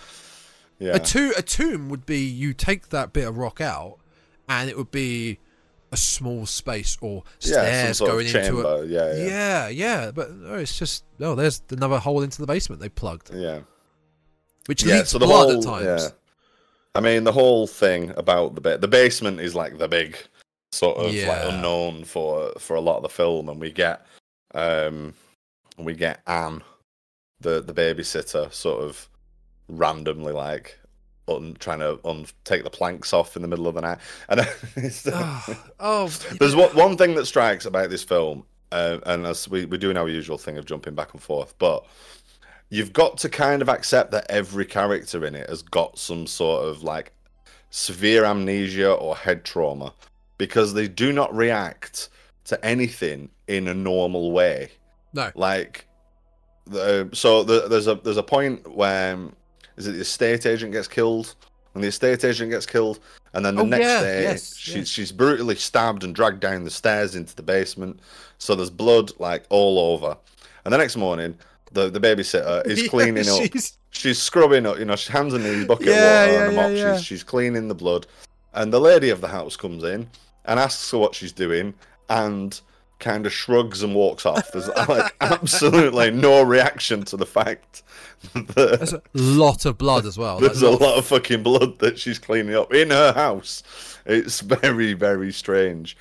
Yeah, 0.78 0.96
A 0.96 0.98
tomb 0.98 1.32
a 1.36 1.42
tomb 1.42 1.88
would 1.88 2.04
be 2.04 2.18
you 2.20 2.52
take 2.52 2.90
that 2.90 3.12
bit 3.12 3.26
of 3.26 3.38
rock 3.38 3.60
out, 3.60 3.98
and 4.48 4.68
it 4.68 4.76
would 4.76 4.90
be 4.90 5.38
a 5.92 5.96
small 5.96 6.44
space 6.46 6.98
or 7.00 7.22
yeah, 7.40 7.52
stairs 7.52 7.98
sort 7.98 8.10
going 8.10 8.26
into 8.26 8.60
it. 8.60 8.88
Yeah, 8.90 9.14
yeah, 9.14 9.26
Yeah, 9.26 9.68
yeah, 9.68 10.10
but 10.10 10.32
no, 10.34 10.54
it's 10.54 10.78
just 10.78 11.04
no. 11.18 11.34
There's 11.34 11.62
another 11.70 11.98
hole 11.98 12.22
into 12.22 12.40
the 12.42 12.46
basement 12.46 12.82
they 12.82 12.88
plugged, 12.90 13.32
yeah. 13.34 13.60
which 14.66 14.84
yeah, 14.84 14.96
leaks 14.98 15.10
so 15.10 15.18
the 15.18 15.26
blood 15.26 15.48
whole, 15.48 15.58
at 15.58 15.84
times. 15.84 16.02
Yeah. 16.02 16.08
I 16.94 17.00
mean, 17.00 17.24
the 17.24 17.32
whole 17.32 17.66
thing 17.66 18.12
about 18.16 18.54
the 18.54 18.60
ba- 18.60 18.78
the 18.78 18.88
basement 18.88 19.40
is 19.40 19.54
like 19.54 19.78
the 19.78 19.88
big 19.88 20.18
sort 20.72 20.98
of 20.98 21.14
Yeah. 21.14 21.28
like 21.28 21.54
unknown 21.54 22.04
for 22.04 22.52
for 22.58 22.76
a 22.76 22.80
lot 22.82 22.96
of 22.98 23.02
the 23.02 23.08
film, 23.08 23.48
and 23.48 23.58
we 23.60 23.70
get 23.72 24.04
um 24.54 25.14
we 25.78 25.94
get 25.94 26.20
Anne, 26.26 26.62
the 27.41 27.61
the 27.61 27.74
babysitter, 27.74 28.53
sort 28.53 28.82
of 28.82 29.09
randomly 29.68 30.32
like 30.32 30.78
un, 31.28 31.57
trying 31.59 31.80
to 31.80 31.99
un, 32.05 32.26
take 32.45 32.64
the 32.64 32.70
planks 32.70 33.12
off 33.12 33.37
in 33.37 33.43
the 33.43 33.49
middle 33.49 33.66
of 33.66 33.74
the 33.74 33.80
night. 33.80 33.99
And 34.28 34.47
it's, 34.76 35.07
oh, 35.11 35.64
oh, 35.80 36.07
there's 36.39 36.57
one, 36.57 36.74
one 36.76 36.97
thing 36.97 37.14
that 37.14 37.26
strikes 37.26 37.66
about 37.66 37.91
this 37.91 38.03
film, 38.03 38.45
uh, 38.72 38.99
and 39.07 39.26
as 39.26 39.49
we, 39.49 39.64
we're 39.64 39.78
doing 39.78 39.97
our 39.97 40.09
usual 40.09 40.39
thing 40.39 40.59
of 40.59 40.66
jumping 40.66 40.95
back 40.95 41.12
and 41.12 41.22
forth, 41.22 41.55
but 41.59 41.84
you've 42.68 42.93
got 42.93 43.18
to 43.18 43.28
kind 43.28 43.62
of 43.62 43.68
accept 43.68 44.11
that 44.11 44.26
every 44.28 44.64
character 44.64 45.24
in 45.24 45.34
it 45.34 45.49
has 45.49 45.62
got 45.62 45.99
some 45.99 46.26
sort 46.26 46.64
of 46.66 46.82
like 46.82 47.12
severe 47.70 48.24
amnesia 48.24 48.93
or 48.93 49.16
head 49.16 49.45
trauma 49.45 49.93
because 50.39 50.74
they 50.74 50.89
do 50.89 51.12
not 51.12 51.34
react 51.34 52.09
to 52.45 52.62
anything 52.64 53.28
in 53.49 53.68
a 53.68 53.74
normal 53.74 54.32
way. 54.32 54.70
no. 55.12 55.30
Like, 55.34 55.86
the, 56.66 57.08
so 57.12 57.42
the, 57.42 57.68
there's 57.68 57.86
a 57.86 57.94
there's 57.96 58.16
a 58.16 58.22
point 58.22 58.66
where 58.74 59.14
um, 59.14 59.34
is 59.76 59.86
it 59.86 59.92
the 59.92 60.00
estate 60.00 60.46
agent 60.46 60.72
gets 60.72 60.88
killed, 60.88 61.34
and 61.74 61.82
the 61.84 61.88
estate 61.88 62.24
agent 62.24 62.50
gets 62.50 62.66
killed, 62.66 63.00
and 63.34 63.44
then 63.44 63.54
the 63.54 63.62
Oh, 63.62 63.66
next 63.66 63.84
yeah, 63.86 64.00
day 64.02 64.22
yes, 64.22 64.56
she's 64.56 64.74
yes. 64.76 64.88
she's 64.88 65.12
brutally 65.12 65.56
stabbed 65.56 66.04
and 66.04 66.14
dragged 66.14 66.40
down 66.40 66.64
the 66.64 66.70
stairs 66.70 67.14
into 67.14 67.34
the 67.36 67.42
basement. 67.42 68.00
So 68.38 68.54
there's 68.54 68.70
blood 68.70 69.12
like 69.18 69.44
all 69.48 69.78
over, 69.94 70.16
and 70.64 70.72
the 70.74 70.78
next 70.78 70.96
morning 70.96 71.36
the 71.72 71.88
the 71.90 72.00
babysitter 72.00 72.66
is 72.66 72.82
Yeah, 72.82 72.88
cleaning 72.88 73.28
up. 73.28 73.42
she's- 73.42 73.78
She's 73.92 74.18
scrubbing 74.22 74.66
up, 74.66 74.78
you 74.78 74.84
know, 74.84 74.94
she 74.94 75.10
hands 75.10 75.32
and 75.32 75.42
knees, 75.42 75.64
bucket 75.64 75.86
Yeah, 75.86 75.94
of 75.94 76.28
water 76.28 76.32
yeah, 76.32 76.44
and 76.48 76.52
a 76.52 76.56
mop. 76.60 76.70
yeah. 76.76 76.96
She's 76.98 77.04
she's 77.06 77.22
cleaning 77.24 77.68
the 77.68 77.74
blood, 77.74 78.06
and 78.52 78.70
the 78.70 78.78
lady 78.78 79.08
of 79.08 79.22
the 79.22 79.28
house 79.28 79.56
comes 79.56 79.84
in 79.84 80.06
and 80.44 80.60
asks 80.60 80.90
her 80.90 80.98
what 80.98 81.14
she's 81.14 81.32
doing, 81.32 81.72
and 82.10 82.60
kind 82.99 83.26
of 83.26 83.32
shrugs 83.32 83.82
and 83.82 83.94
walks 83.94 84.24
off. 84.26 84.51
There's 84.53 84.68
like 84.88 85.14
absolutely 85.20 86.11
no 86.11 86.42
reaction 86.42 87.03
to 87.05 87.16
the 87.16 87.26
fact 87.26 87.82
that 88.32 88.55
There's 88.78 88.92
a 88.94 89.03
lot 89.14 89.64
of 89.66 89.76
blood 89.78 90.07
as 90.07 90.16
well. 90.16 90.38
there's 90.40 90.62
Like, 90.62 90.80
a 90.80 90.84
lot 90.84 90.99
of 90.99 91.07
fucking 91.07 91.42
blood 91.42 91.78
that 91.80 91.99
she's 91.99 92.18
cleaning 92.18 92.55
up 92.55 92.72
in 92.72 92.90
her 92.90 93.12
house. 93.12 93.62
It's 94.07 94.40
very, 94.40 94.94
very 94.94 95.32
strange. 95.32 95.97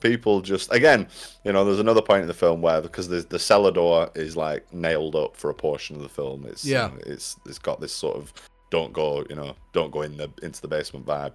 People 0.00 0.40
just 0.40 0.72
again, 0.72 1.06
you 1.44 1.52
know, 1.52 1.64
there's 1.64 1.78
another 1.78 2.00
point 2.02 2.22
in 2.22 2.26
the 2.28 2.34
film 2.34 2.62
where 2.62 2.80
because 2.80 3.08
the 3.08 3.20
the 3.20 3.38
cellar 3.38 3.70
door 3.70 4.10
is 4.14 4.34
like 4.36 4.72
nailed 4.72 5.14
up 5.14 5.36
for 5.36 5.50
a 5.50 5.54
portion 5.54 5.94
of 5.96 6.02
the 6.02 6.08
film. 6.08 6.46
It's 6.46 6.64
Yeah. 6.64 6.90
it's 7.06 7.36
it's 7.46 7.58
got 7.58 7.80
this 7.80 7.92
sort 7.92 8.16
of 8.16 8.32
don't 8.70 8.92
go, 8.94 9.24
you 9.28 9.36
know, 9.36 9.54
don't 9.74 9.90
go 9.92 10.00
in 10.02 10.16
the 10.16 10.30
into 10.42 10.60
the 10.62 10.68
basement 10.68 11.04
vibe. 11.04 11.34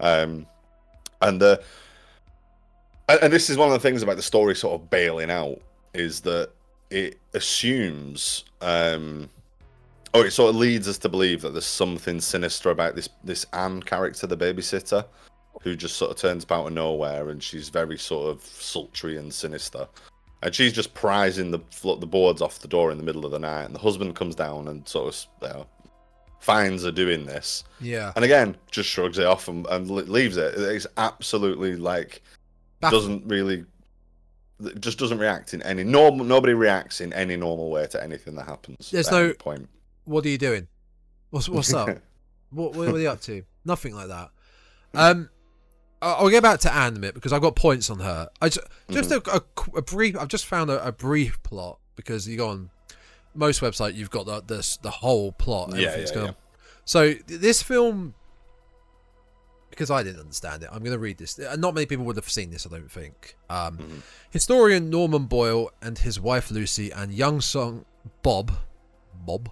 Um, 0.00 0.46
and 1.22 1.40
the 1.40 1.62
and, 3.08 3.20
and 3.22 3.32
this 3.32 3.50
is 3.50 3.56
one 3.56 3.68
of 3.68 3.72
the 3.72 3.80
things 3.80 4.02
about 4.02 4.16
the 4.16 4.22
story 4.22 4.54
sort 4.54 4.80
of 4.80 4.90
bailing 4.90 5.30
out 5.30 5.60
is 5.92 6.20
that 6.20 6.50
it 6.90 7.18
assumes 7.34 8.44
um 8.60 9.28
or 10.14 10.24
it 10.24 10.30
sort 10.30 10.50
of 10.50 10.56
leads 10.56 10.86
us 10.86 10.96
to 10.98 11.08
believe 11.08 11.42
that 11.42 11.50
there's 11.50 11.66
something 11.66 12.20
sinister 12.20 12.70
about 12.70 12.94
this 12.94 13.08
this 13.24 13.44
Anne 13.52 13.82
character, 13.82 14.26
the 14.26 14.36
babysitter, 14.36 15.04
who 15.60 15.74
just 15.74 15.96
sort 15.96 16.12
of 16.12 16.16
turns 16.16 16.44
up 16.44 16.52
out 16.52 16.66
of 16.68 16.72
nowhere, 16.72 17.30
and 17.30 17.42
she's 17.42 17.68
very 17.68 17.98
sort 17.98 18.30
of 18.30 18.42
sultry 18.42 19.18
and 19.18 19.34
sinister, 19.34 19.88
and 20.42 20.54
she's 20.54 20.72
just 20.72 20.94
prizing 20.94 21.50
the 21.50 21.58
the 21.82 22.06
boards 22.06 22.40
off 22.40 22.60
the 22.60 22.68
door 22.68 22.92
in 22.92 22.96
the 22.96 23.04
middle 23.04 23.26
of 23.26 23.32
the 23.32 23.38
night, 23.38 23.64
and 23.64 23.74
the 23.74 23.80
husband 23.80 24.14
comes 24.14 24.36
down 24.36 24.68
and 24.68 24.88
sort 24.88 25.08
of 25.08 25.26
you 25.42 25.48
know, 25.48 25.66
finds 26.38 26.84
her 26.84 26.92
doing 26.92 27.26
this, 27.26 27.64
yeah. 27.80 28.12
and 28.14 28.24
again 28.24 28.56
just 28.70 28.88
shrugs 28.88 29.18
it 29.18 29.26
off 29.26 29.48
and, 29.48 29.66
and 29.66 29.90
leaves 29.90 30.36
it. 30.36 30.54
It's 30.56 30.86
absolutely 30.96 31.74
like 31.74 32.22
Baff- 32.84 32.90
doesn't 32.92 33.26
really. 33.28 33.64
Just 34.78 34.98
doesn't 34.98 35.18
react 35.18 35.52
in 35.52 35.62
any 35.62 35.82
normal. 35.84 36.24
Nobody 36.24 36.54
reacts 36.54 37.00
in 37.00 37.12
any 37.12 37.36
normal 37.36 37.70
way 37.70 37.86
to 37.88 38.02
anything 38.02 38.36
that 38.36 38.46
happens. 38.46 38.90
There's 38.90 39.10
no- 39.10 39.32
point. 39.34 39.68
What 40.04 40.24
are 40.24 40.28
you 40.28 40.38
doing? 40.38 40.68
What's 41.30 41.48
what's 41.48 41.72
up? 41.74 41.88
what, 42.50 42.74
what 42.74 42.88
are 42.88 42.98
you 42.98 43.08
up 43.08 43.20
to? 43.22 43.42
Nothing 43.64 43.94
like 43.94 44.08
that. 44.08 44.30
Um, 44.94 45.28
I'll 46.00 46.28
get 46.30 46.42
back 46.42 46.60
to 46.60 46.72
Anne 46.72 46.96
a 46.96 46.98
minute 47.00 47.14
because 47.14 47.32
I've 47.32 47.40
got 47.42 47.56
points 47.56 47.88
on 47.90 47.98
her. 48.00 48.28
I 48.40 48.48
just, 48.50 48.66
just 48.90 49.10
Mm-hmm. 49.10 49.30
a, 49.30 49.76
a 49.76 49.78
a 49.78 49.82
brief. 49.82 50.16
I've 50.18 50.28
just 50.28 50.46
found 50.46 50.70
a, 50.70 50.86
a 50.86 50.92
brief 50.92 51.42
plot 51.42 51.78
because 51.96 52.28
you 52.28 52.36
go 52.36 52.48
on 52.50 52.70
most 53.34 53.60
website, 53.62 53.94
you've 53.94 54.10
got 54.10 54.26
the 54.26 54.40
the, 54.42 54.78
the 54.82 54.90
whole 54.90 55.32
plot. 55.32 55.74
Yeah, 55.74 55.96
yeah, 55.96 56.06
yeah. 56.14 56.30
So 56.84 57.14
th- 57.14 57.24
this 57.40 57.62
film, 57.62 58.14
because 59.74 59.90
I 59.90 60.02
didn't 60.02 60.20
understand 60.20 60.62
it, 60.62 60.68
I'm 60.72 60.80
going 60.80 60.92
to 60.92 60.98
read 60.98 61.18
this. 61.18 61.38
Uh, 61.38 61.56
Not 61.58 61.74
many 61.74 61.86
people 61.86 62.04
would 62.06 62.16
have 62.16 62.28
seen 62.28 62.50
this, 62.50 62.66
I 62.66 62.70
don't 62.70 62.90
think. 62.90 63.36
Um, 63.50 63.78
Mhm. 63.78 64.02
Historian 64.30 64.90
Norman 64.90 65.26
Boyle 65.26 65.70
and 65.82 65.98
his 65.98 66.18
wife 66.20 66.50
Lucy 66.50 66.90
and 66.90 67.12
young 67.12 67.40
son 67.40 67.84
Bob, 68.22 68.52
Bob. 69.14 69.50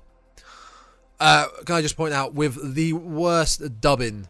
Uh, 1.20 1.46
can 1.64 1.76
I 1.76 1.82
just 1.82 1.96
point 1.96 2.12
out 2.14 2.34
with 2.34 2.74
the 2.74 2.92
worst 2.94 3.80
dubbing 3.80 4.26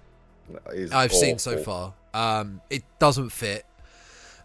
I've 0.93 1.13
seen 1.13 1.39
so 1.39 1.63
far. 1.63 1.95
Um, 2.13 2.61
it 2.69 2.85
doesn't 2.99 3.31
fit. 3.31 3.65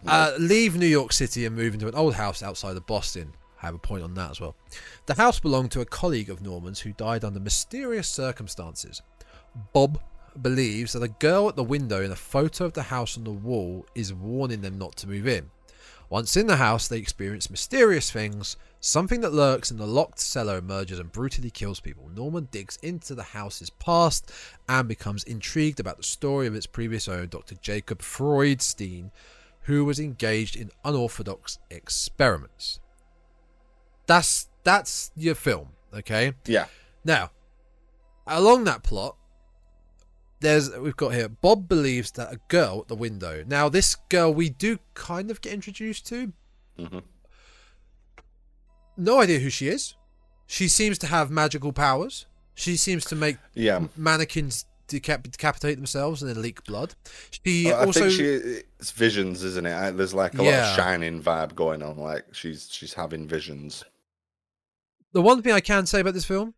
Uh, 0.05 0.31
leave 0.39 0.77
New 0.77 0.85
York 0.87 1.11
City 1.11 1.45
and 1.45 1.55
move 1.55 1.73
into 1.73 1.87
an 1.87 1.95
old 1.95 2.13
house 2.15 2.41
outside 2.41 2.77
of 2.77 2.85
Boston. 2.85 3.33
I 3.61 3.65
have 3.65 3.75
a 3.75 3.79
point 3.79 4.03
on 4.03 4.13
that 4.13 4.31
as 4.31 4.39
well. 4.39 4.55
The 5.07 5.15
house 5.15 5.39
belonged 5.39 5.71
to 5.71 5.81
a 5.81 5.85
colleague 5.85 6.29
of 6.29 6.41
Norman's 6.41 6.79
who 6.81 6.93
died 6.93 7.25
under 7.25 7.39
mysterious 7.39 8.07
circumstances. 8.07 9.01
Bob 9.73 9.99
believes 10.41 10.93
that 10.93 11.03
a 11.03 11.07
girl 11.07 11.49
at 11.49 11.55
the 11.55 11.63
window 11.63 12.01
in 12.01 12.11
a 12.11 12.15
photo 12.15 12.65
of 12.65 12.73
the 12.73 12.83
house 12.83 13.17
on 13.17 13.23
the 13.23 13.31
wall 13.31 13.85
is 13.95 14.13
warning 14.13 14.61
them 14.61 14.77
not 14.77 14.95
to 14.97 15.07
move 15.07 15.27
in. 15.27 15.49
Once 16.09 16.37
in 16.37 16.47
the 16.47 16.55
house, 16.55 16.87
they 16.87 16.97
experience 16.97 17.49
mysterious 17.49 18.09
things. 18.09 18.55
Something 18.79 19.21
that 19.21 19.33
lurks 19.33 19.71
in 19.71 19.77
the 19.77 19.87
locked 19.87 20.19
cellar 20.19 20.57
emerges 20.57 20.99
and 20.99 21.11
brutally 21.11 21.49
kills 21.49 21.79
people. 21.79 22.09
Norman 22.15 22.47
digs 22.51 22.77
into 22.81 23.13
the 23.13 23.23
house's 23.23 23.69
past 23.69 24.31
and 24.69 24.87
becomes 24.87 25.23
intrigued 25.25 25.79
about 25.79 25.97
the 25.97 26.03
story 26.03 26.47
of 26.47 26.55
its 26.55 26.65
previous 26.65 27.07
owner, 27.07 27.25
Dr. 27.25 27.55
Jacob 27.55 27.99
Freudstein, 27.99 29.11
who 29.61 29.83
was 29.83 29.99
engaged 29.99 30.55
in 30.55 30.71
unorthodox 30.85 31.59
experiments. 31.69 32.79
That's 34.05 34.47
that's 34.63 35.11
your 35.15 35.35
film, 35.35 35.69
okay? 35.93 36.33
Yeah. 36.45 36.67
Now, 37.03 37.31
along 38.25 38.63
that 38.65 38.83
plot, 38.83 39.17
there's 40.39 40.69
we've 40.77 40.95
got 40.97 41.13
here. 41.13 41.27
Bob 41.29 41.67
believes 41.67 42.11
that 42.11 42.31
a 42.31 42.39
girl 42.47 42.79
at 42.81 42.87
the 42.87 42.95
window. 42.95 43.43
Now, 43.47 43.69
this 43.69 43.95
girl 44.09 44.33
we 44.33 44.49
do 44.49 44.79
kind 44.93 45.31
of 45.31 45.41
get 45.41 45.53
introduced 45.53 46.07
to. 46.07 46.33
Mhm. 46.77 47.03
No 48.95 49.19
idea 49.21 49.39
who 49.39 49.49
she 49.49 49.67
is. 49.67 49.95
She 50.47 50.67
seems 50.67 50.97
to 50.99 51.07
have 51.07 51.29
magical 51.29 51.73
powers. 51.73 52.25
She 52.55 52.77
seems 52.77 53.05
to 53.05 53.15
make 53.15 53.37
Yeah. 53.53 53.87
mannequins 53.95 54.65
decap- 54.87 55.29
decapitate 55.29 55.75
themselves 55.77 56.21
and 56.23 56.29
then 56.33 56.41
leak 56.41 56.63
blood. 56.63 56.95
She 57.43 57.71
I 57.71 57.85
also 57.85 58.01
think 58.01 58.11
she 58.13 58.25
it's 58.79 58.91
visions, 58.91 59.43
isn't 59.43 59.65
it? 59.67 59.97
There's 59.97 60.13
like 60.13 60.33
a 60.35 60.41
lot 60.43 60.53
of 60.53 60.75
shining 60.75 61.21
vibe 61.21 61.53
going 61.55 61.83
on. 61.83 61.97
Like 61.97 62.33
she's 62.33 62.69
she's 62.71 62.93
having 62.93 63.27
visions. 63.27 63.83
the 65.13 65.21
one 65.21 65.41
thing 65.41 65.51
I 65.53 65.61
can 65.61 65.85
say 65.87 65.99
about 65.99 66.13
this 66.13 66.25
film, 66.25 66.53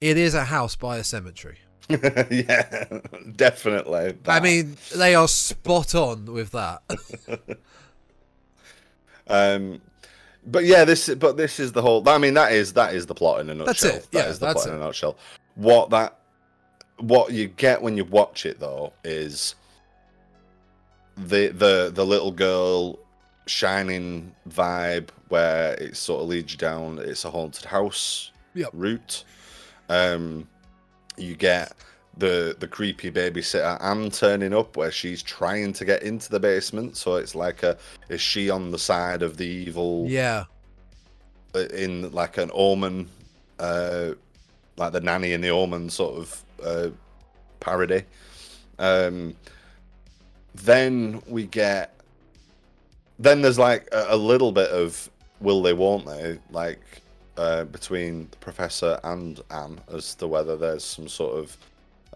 it 0.00 0.16
is 0.16 0.34
a 0.34 0.44
house 0.46 0.74
by 0.76 0.98
a 0.98 1.04
cemetery. 1.04 1.58
yeah, 2.30 3.00
definitely. 3.36 4.14
I 4.26 4.40
mean, 4.40 4.76
they 4.94 5.14
are 5.14 5.28
spot 5.28 5.94
on 5.94 6.26
with 6.26 6.52
that. 6.52 6.82
um, 9.28 9.80
but 10.46 10.64
yeah, 10.64 10.84
this 10.84 11.12
but 11.14 11.36
this 11.36 11.60
is 11.60 11.72
the 11.72 11.82
whole. 11.82 12.06
I 12.08 12.18
mean, 12.18 12.34
that 12.34 12.52
is 12.52 12.72
that 12.74 12.94
is 12.94 13.06
the 13.06 13.14
plot 13.14 13.40
in 13.40 13.50
a 13.50 13.54
nutshell. 13.54 13.66
That's 13.66 13.84
it, 13.84 14.12
That 14.12 14.18
yeah, 14.26 14.30
is 14.30 14.38
the 14.38 14.46
that's 14.46 14.62
plot 14.62 14.68
in 14.74 14.80
a 14.80 14.84
nutshell. 14.84 15.16
What 15.56 15.90
that 15.90 16.18
what 16.98 17.32
you 17.32 17.48
get 17.48 17.82
when 17.82 17.96
you 17.96 18.04
watch 18.04 18.46
it 18.46 18.60
though 18.60 18.92
is 19.04 19.54
the 21.16 21.48
the 21.48 21.90
the 21.94 22.04
little 22.04 22.32
girl 22.32 22.98
shining 23.46 24.34
vibe 24.48 25.08
where 25.28 25.74
it 25.74 25.96
sort 25.96 26.22
of 26.22 26.28
leads 26.28 26.52
you 26.52 26.58
down. 26.58 26.98
It's 26.98 27.24
a 27.24 27.30
haunted 27.30 27.64
house 27.66 28.30
Yep. 28.54 28.70
route. 28.72 29.24
Um, 29.88 30.48
you 31.16 31.36
get 31.36 31.72
the 32.16 32.56
the 32.58 32.68
creepy 32.68 33.10
babysitter 33.10 33.80
Anne 33.82 34.10
turning 34.10 34.54
up 34.54 34.76
where 34.76 34.92
she's 34.92 35.22
trying 35.22 35.72
to 35.72 35.84
get 35.84 36.02
into 36.02 36.30
the 36.30 36.40
basement. 36.40 36.96
So 36.96 37.16
it's 37.16 37.34
like 37.34 37.62
a 37.62 37.76
is 38.08 38.20
she 38.20 38.50
on 38.50 38.70
the 38.70 38.78
side 38.78 39.22
of 39.22 39.36
the 39.36 39.46
evil 39.46 40.06
yeah, 40.08 40.44
uh, 41.54 41.66
in 41.66 42.10
like 42.12 42.38
an 42.38 42.50
omen, 42.52 43.08
uh, 43.58 44.10
like 44.76 44.92
the 44.92 45.00
nanny 45.00 45.32
and 45.32 45.42
the 45.42 45.50
omen 45.50 45.90
sort 45.90 46.16
of 46.16 46.44
uh, 46.64 46.88
parody. 47.60 48.04
Um, 48.78 49.34
then 50.54 51.22
we 51.26 51.46
get, 51.46 51.94
then 53.18 53.42
there's 53.42 53.58
like 53.58 53.88
a, 53.92 54.06
a 54.10 54.16
little 54.16 54.52
bit 54.52 54.70
of 54.70 55.10
will 55.40 55.62
they, 55.62 55.72
won't 55.72 56.06
they, 56.06 56.38
like 56.50 57.02
uh, 57.36 57.64
between 57.64 58.28
the 58.30 58.36
professor 58.38 58.98
and 59.04 59.40
Anne 59.50 59.80
as 59.92 60.14
to 60.16 60.26
whether 60.28 60.56
there's 60.56 60.84
some 60.84 61.08
sort 61.08 61.36
of 61.38 61.56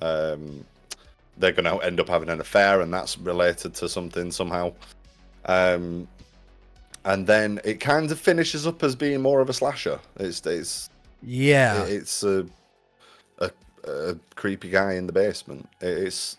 um, 0.01 0.65
they're 1.39 1.53
going 1.53 1.65
to 1.65 1.85
end 1.85 2.01
up 2.01 2.09
having 2.09 2.29
an 2.29 2.41
affair, 2.41 2.81
and 2.81 2.93
that's 2.93 3.19
related 3.19 3.75
to 3.75 3.89
something 3.89 4.31
somehow. 4.31 4.73
Um, 5.45 6.07
and 7.05 7.27
then 7.27 7.61
it 7.65 7.81
kind 7.81 8.11
of 8.11 8.19
finishes 8.19 8.67
up 8.67 8.83
as 8.83 8.95
being 8.95 9.21
more 9.23 9.41
of 9.41 9.49
a 9.49 9.53
slasher. 9.53 9.99
It's 10.17 10.45
it's 10.47 10.91
yeah. 11.23 11.85
it's 11.85 12.23
a, 12.23 12.47
a 13.39 13.51
a 13.87 14.17
creepy 14.35 14.69
guy 14.69 14.95
in 14.95 15.07
the 15.07 15.13
basement. 15.13 15.69
It- 15.81 15.99
It's 16.07 16.37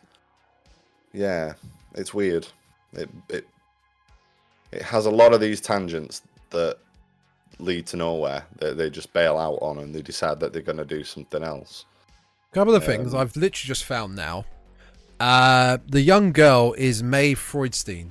yeah, 1.14 1.54
it's 1.96 2.14
weird. 2.14 2.48
It 2.94 3.10
it 3.30 3.48
it 4.72 4.82
has 4.84 5.06
a 5.06 5.12
lot 5.12 5.34
of 5.34 5.40
these 5.42 5.60
tangents 5.62 6.22
that 6.52 6.78
lead 7.60 7.86
to 7.88 7.98
nowhere 7.98 8.46
that 8.58 8.78
they 8.78 8.90
just 8.90 9.12
bail 9.14 9.38
out 9.38 9.60
on 9.62 9.80
and 9.80 9.94
they 9.94 10.02
decide 10.02 10.40
that 10.40 10.54
they're 10.54 10.62
going 10.62 10.78
to 10.78 10.86
do 10.86 11.04
something 11.04 11.44
else. 11.44 11.86
A 12.52 12.56
couple 12.56 12.74
of 12.74 12.84
things 12.84 13.14
Um, 13.14 13.20
I've 13.20 13.36
literally 13.36 13.68
just 13.68 13.84
found 13.84 14.16
now. 14.16 14.46
Uh, 15.20 15.78
the 15.86 16.02
young 16.02 16.32
girl 16.32 16.74
is 16.78 17.04
May 17.04 17.36
Freudstein. 17.36 18.10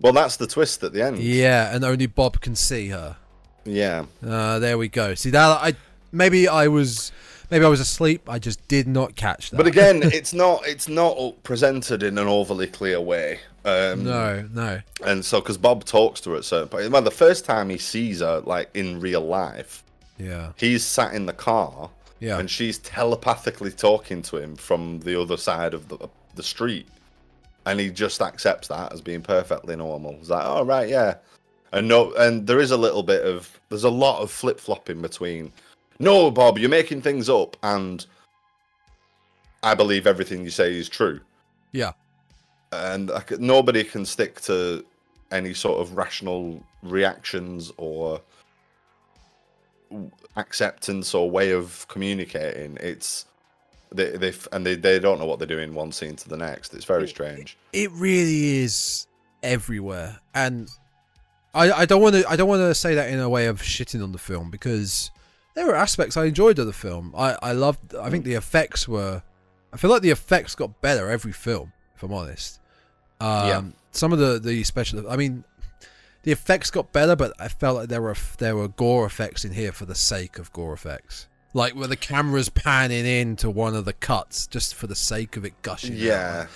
Well, 0.00 0.12
that's 0.12 0.36
the 0.36 0.46
twist 0.46 0.82
at 0.82 0.92
the 0.92 1.02
end. 1.02 1.18
Yeah, 1.18 1.74
and 1.74 1.84
only 1.84 2.06
Bob 2.06 2.40
can 2.40 2.56
see 2.56 2.88
her. 2.88 3.16
Yeah. 3.64 4.06
Uh, 4.26 4.58
there 4.58 4.76
we 4.76 4.88
go. 4.88 5.14
See 5.14 5.30
that 5.30 5.62
I 5.62 5.74
maybe 6.10 6.48
I 6.48 6.66
was 6.66 7.12
maybe 7.52 7.64
I 7.64 7.68
was 7.68 7.78
asleep. 7.78 8.28
I 8.28 8.40
just 8.40 8.66
did 8.66 8.88
not 8.88 9.14
catch 9.14 9.50
that. 9.50 9.56
But 9.58 9.68
again, 9.68 10.00
it's 10.04 10.32
not 10.32 10.66
it's 10.66 10.88
not 10.88 11.40
presented 11.44 12.02
in 12.02 12.18
an 12.18 12.26
overly 12.26 12.66
clear 12.66 13.00
way. 13.00 13.38
Um, 13.64 14.02
no, 14.02 14.48
no. 14.52 14.80
And 15.06 15.24
so, 15.24 15.40
because 15.40 15.56
Bob 15.58 15.84
talks 15.84 16.20
to 16.22 16.30
her 16.30 16.36
at 16.36 16.44
certain 16.44 16.68
point, 16.68 16.90
well, 16.90 17.02
the 17.02 17.12
first 17.12 17.44
time 17.44 17.70
he 17.70 17.78
sees 17.78 18.18
her, 18.18 18.40
like 18.40 18.70
in 18.74 18.98
real 18.98 19.20
life, 19.20 19.84
Yeah, 20.18 20.52
he's 20.56 20.84
sat 20.84 21.14
in 21.14 21.26
the 21.26 21.32
car 21.32 21.90
yeah. 22.18 22.38
and 22.38 22.50
she's 22.50 22.78
telepathically 22.78 23.70
talking 23.70 24.22
to 24.22 24.38
him 24.38 24.56
from 24.56 24.98
the 25.00 25.20
other 25.20 25.36
side 25.36 25.74
of 25.74 25.86
the 25.88 26.08
the 26.34 26.42
street, 26.42 26.88
and 27.66 27.78
he 27.78 27.90
just 27.90 28.22
accepts 28.22 28.68
that 28.68 28.92
as 28.92 29.00
being 29.02 29.22
perfectly 29.22 29.76
normal. 29.76 30.14
He's 30.18 30.30
like, 30.30 30.44
"Oh 30.44 30.64
right, 30.64 30.88
yeah," 30.88 31.16
and 31.72 31.86
no, 31.86 32.12
and 32.14 32.46
there 32.46 32.58
is 32.58 32.70
a 32.70 32.76
little 32.76 33.02
bit 33.02 33.22
of 33.24 33.60
there's 33.68 33.84
a 33.84 33.90
lot 33.90 34.22
of 34.22 34.30
flip 34.30 34.58
flopping 34.58 35.00
between, 35.02 35.52
"No, 36.02 36.30
Bob, 36.30 36.58
you're 36.58 36.68
making 36.68 37.02
things 37.02 37.28
up," 37.28 37.56
and 37.62 38.04
I 39.62 39.74
believe 39.74 40.06
everything 40.06 40.44
you 40.44 40.50
say 40.50 40.76
is 40.76 40.88
true 40.88 41.20
yeah. 41.72 41.92
and 42.70 43.10
I 43.10 43.20
could, 43.20 43.40
nobody 43.40 43.82
can 43.82 44.04
stick 44.04 44.40
to 44.42 44.84
any 45.30 45.54
sort 45.54 45.80
of 45.80 45.96
rational 45.96 46.62
reactions 46.82 47.72
or 47.78 48.20
acceptance 50.36 51.14
or 51.14 51.30
way 51.30 51.50
of 51.50 51.86
communicating. 51.88 52.76
It's 52.80 53.26
they 53.90 54.10
they 54.10 54.32
and 54.52 54.64
they, 54.64 54.74
they 54.74 54.98
don't 54.98 55.18
know 55.18 55.26
what 55.26 55.38
they're 55.38 55.48
doing 55.48 55.74
one 55.74 55.92
scene 55.92 56.16
to 56.16 56.28
the 56.28 56.36
next. 56.36 56.74
It's 56.74 56.84
very 56.84 57.08
strange. 57.08 57.56
It 57.72 57.90
really 57.92 58.58
is 58.58 59.06
everywhere, 59.42 60.20
and 60.34 60.68
I 61.54 61.72
I 61.72 61.86
don't 61.86 62.02
want 62.02 62.16
to 62.16 62.28
I 62.28 62.36
don't 62.36 62.48
want 62.48 62.60
to 62.60 62.74
say 62.74 62.94
that 62.94 63.08
in 63.10 63.18
a 63.18 63.28
way 63.28 63.46
of 63.46 63.62
shitting 63.62 64.02
on 64.02 64.12
the 64.12 64.18
film 64.18 64.50
because 64.50 65.10
there 65.54 65.66
were 65.66 65.74
aspects 65.74 66.16
I 66.16 66.24
enjoyed 66.26 66.58
of 66.58 66.66
the 66.66 66.72
film. 66.72 67.14
I 67.16 67.36
I 67.42 67.52
loved. 67.52 67.94
I 67.94 68.10
think 68.10 68.24
the 68.24 68.34
effects 68.34 68.86
were. 68.88 69.22
I 69.72 69.76
feel 69.76 69.90
like 69.90 70.02
the 70.02 70.10
effects 70.10 70.54
got 70.54 70.80
better 70.80 71.10
every 71.10 71.32
film. 71.32 71.72
If 71.96 72.02
I'm 72.02 72.12
honest. 72.12 72.60
Um, 73.20 73.48
Yeah. 73.48 73.62
Some 73.92 74.12
of 74.12 74.18
the 74.18 74.38
the 74.38 74.64
special. 74.64 75.08
I 75.10 75.16
mean. 75.16 75.44
The 76.24 76.30
effects 76.30 76.70
got 76.70 76.92
better, 76.92 77.16
but 77.16 77.32
I 77.40 77.48
felt 77.48 77.76
like 77.78 77.88
there 77.88 78.00
were 78.00 78.14
there 78.38 78.54
were 78.54 78.68
gore 78.68 79.06
effects 79.06 79.44
in 79.44 79.50
here 79.52 79.72
for 79.72 79.86
the 79.86 79.94
sake 79.96 80.38
of 80.38 80.52
gore 80.52 80.72
effects, 80.72 81.26
like 81.52 81.72
where 81.74 81.88
the 81.88 81.96
camera's 81.96 82.48
panning 82.48 83.04
in 83.04 83.34
to 83.38 83.50
one 83.50 83.74
of 83.74 83.86
the 83.86 83.92
cuts 83.92 84.46
just 84.46 84.76
for 84.76 84.86
the 84.86 84.94
sake 84.94 85.36
of 85.36 85.44
it 85.44 85.52
gushing. 85.62 85.94
out. 85.94 85.98
Yeah, 85.98 86.46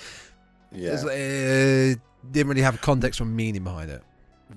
It's, 0.71 1.03
yeah. 1.03 1.09
uh, 1.11 2.31
didn't 2.31 2.47
really 2.47 2.61
have 2.61 2.79
context 2.79 3.19
or 3.19 3.25
meaning 3.25 3.65
behind 3.65 3.91
it. 3.91 4.01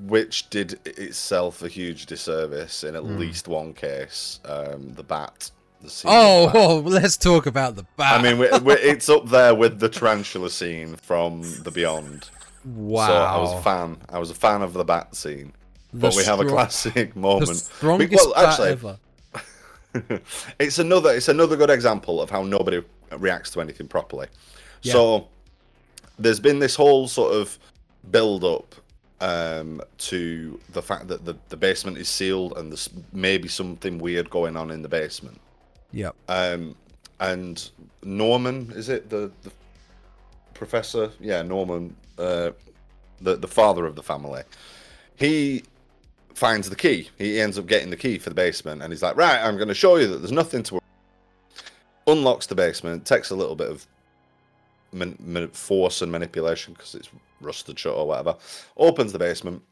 Which 0.06 0.48
did 0.50 0.78
itself 0.86 1.62
a 1.62 1.68
huge 1.68 2.06
disservice 2.06 2.84
in 2.84 2.94
at 2.94 3.02
Hmm. 3.02 3.16
least 3.18 3.48
one 3.48 3.72
case. 3.74 4.38
Um, 4.44 4.94
the 4.94 5.02
bat. 5.02 5.50
The 5.82 5.90
scene 5.90 6.10
Oh, 6.14 6.46
the 6.46 6.52
bat. 6.52 6.56
oh, 6.62 6.76
let's 6.84 7.16
talk 7.16 7.46
about 7.46 7.74
the 7.76 7.84
bat. 7.96 8.20
I 8.20 8.22
mean, 8.22 8.38
we 8.38 8.48
we 8.60 8.74
it's 8.92 9.08
up 9.08 9.28
there 9.28 9.54
with 9.54 9.80
the 9.80 9.88
tarantula 9.88 10.50
scene 10.50 10.96
from 10.96 11.42
The 11.64 11.70
Beyond. 11.70 12.30
wow. 12.64 13.06
So 13.08 13.12
I 13.14 13.36
was 13.38 13.52
a 13.52 13.62
fan. 13.62 13.96
I 14.10 14.18
was 14.18 14.30
a 14.30 14.34
fan 14.34 14.62
of 14.62 14.74
the 14.74 14.84
bat 14.84 15.14
scene. 15.16 15.52
But 15.92 16.12
The 16.12 16.18
we 16.18 16.24
have 16.24 16.38
a 16.40 16.44
classic 16.44 17.14
the 17.14 17.18
moment. 17.20 17.56
strongest 17.56 18.12
well, 18.14 18.32
bat 18.34 18.60
ever. 18.60 18.98
it's 20.60 20.78
another 20.78 21.10
it's 21.10 21.28
another 21.28 21.56
good 21.56 21.70
example 21.70 22.20
of 22.22 22.30
how 22.30 22.42
nobody 22.44 22.80
reacts 23.18 23.50
to 23.50 23.60
anything 23.60 23.88
properly. 23.88 24.28
Yeah. 24.82 24.92
So 24.92 25.28
there's 26.18 26.38
been 26.38 26.60
this 26.60 26.76
whole 26.76 27.08
sort 27.08 27.34
of 27.34 27.58
build 28.10 28.44
up 28.44 28.74
um, 29.20 29.80
to 29.98 30.58
the 30.72 30.82
fact 30.82 31.08
that 31.08 31.24
the, 31.24 31.36
the 31.48 31.56
basement 31.56 31.98
is 31.98 32.08
sealed 32.08 32.56
and 32.56 32.70
there's 32.70 32.88
maybe 33.12 33.48
something 33.48 33.98
weird 33.98 34.30
going 34.30 34.56
on 34.56 34.70
in 34.70 34.82
the 34.82 34.88
basement. 34.88 35.40
Yeah. 35.92 36.10
Um, 36.28 36.76
and 37.18 37.70
Norman, 38.02 38.72
is 38.74 38.88
it 38.88 39.10
the, 39.10 39.30
the 39.42 39.52
professor? 40.54 41.10
Yeah, 41.20 41.42
Norman, 41.42 41.96
uh, 42.18 42.52
the 43.20 43.36
the 43.36 43.48
father 43.48 43.86
of 43.86 43.96
the 43.96 44.02
family. 44.02 44.42
He 45.16 45.64
finds 46.34 46.70
the 46.70 46.76
key. 46.76 47.10
He 47.18 47.40
ends 47.40 47.58
up 47.58 47.66
getting 47.66 47.90
the 47.90 47.96
key 47.96 48.18
for 48.18 48.30
the 48.30 48.34
basement, 48.34 48.82
and 48.82 48.92
he's 48.92 49.02
like, 49.02 49.16
"Right, 49.16 49.38
I'm 49.38 49.56
going 49.56 49.68
to 49.68 49.74
show 49.74 49.96
you 49.96 50.06
that 50.08 50.18
there's 50.18 50.32
nothing 50.32 50.62
to." 50.64 50.80
Unlocks 52.06 52.46
the 52.46 52.54
basement. 52.54 53.04
Takes 53.04 53.30
a 53.30 53.36
little 53.36 53.54
bit 53.54 53.68
of 53.68 53.86
man- 54.92 55.18
man- 55.20 55.48
force 55.48 56.00
and 56.00 56.10
manipulation 56.10 56.72
because 56.72 56.94
it's 56.94 57.10
rusted 57.40 57.78
shut 57.78 57.94
or 57.94 58.06
whatever. 58.06 58.36
Opens 58.76 59.12
the 59.12 59.18
basement. 59.18 59.62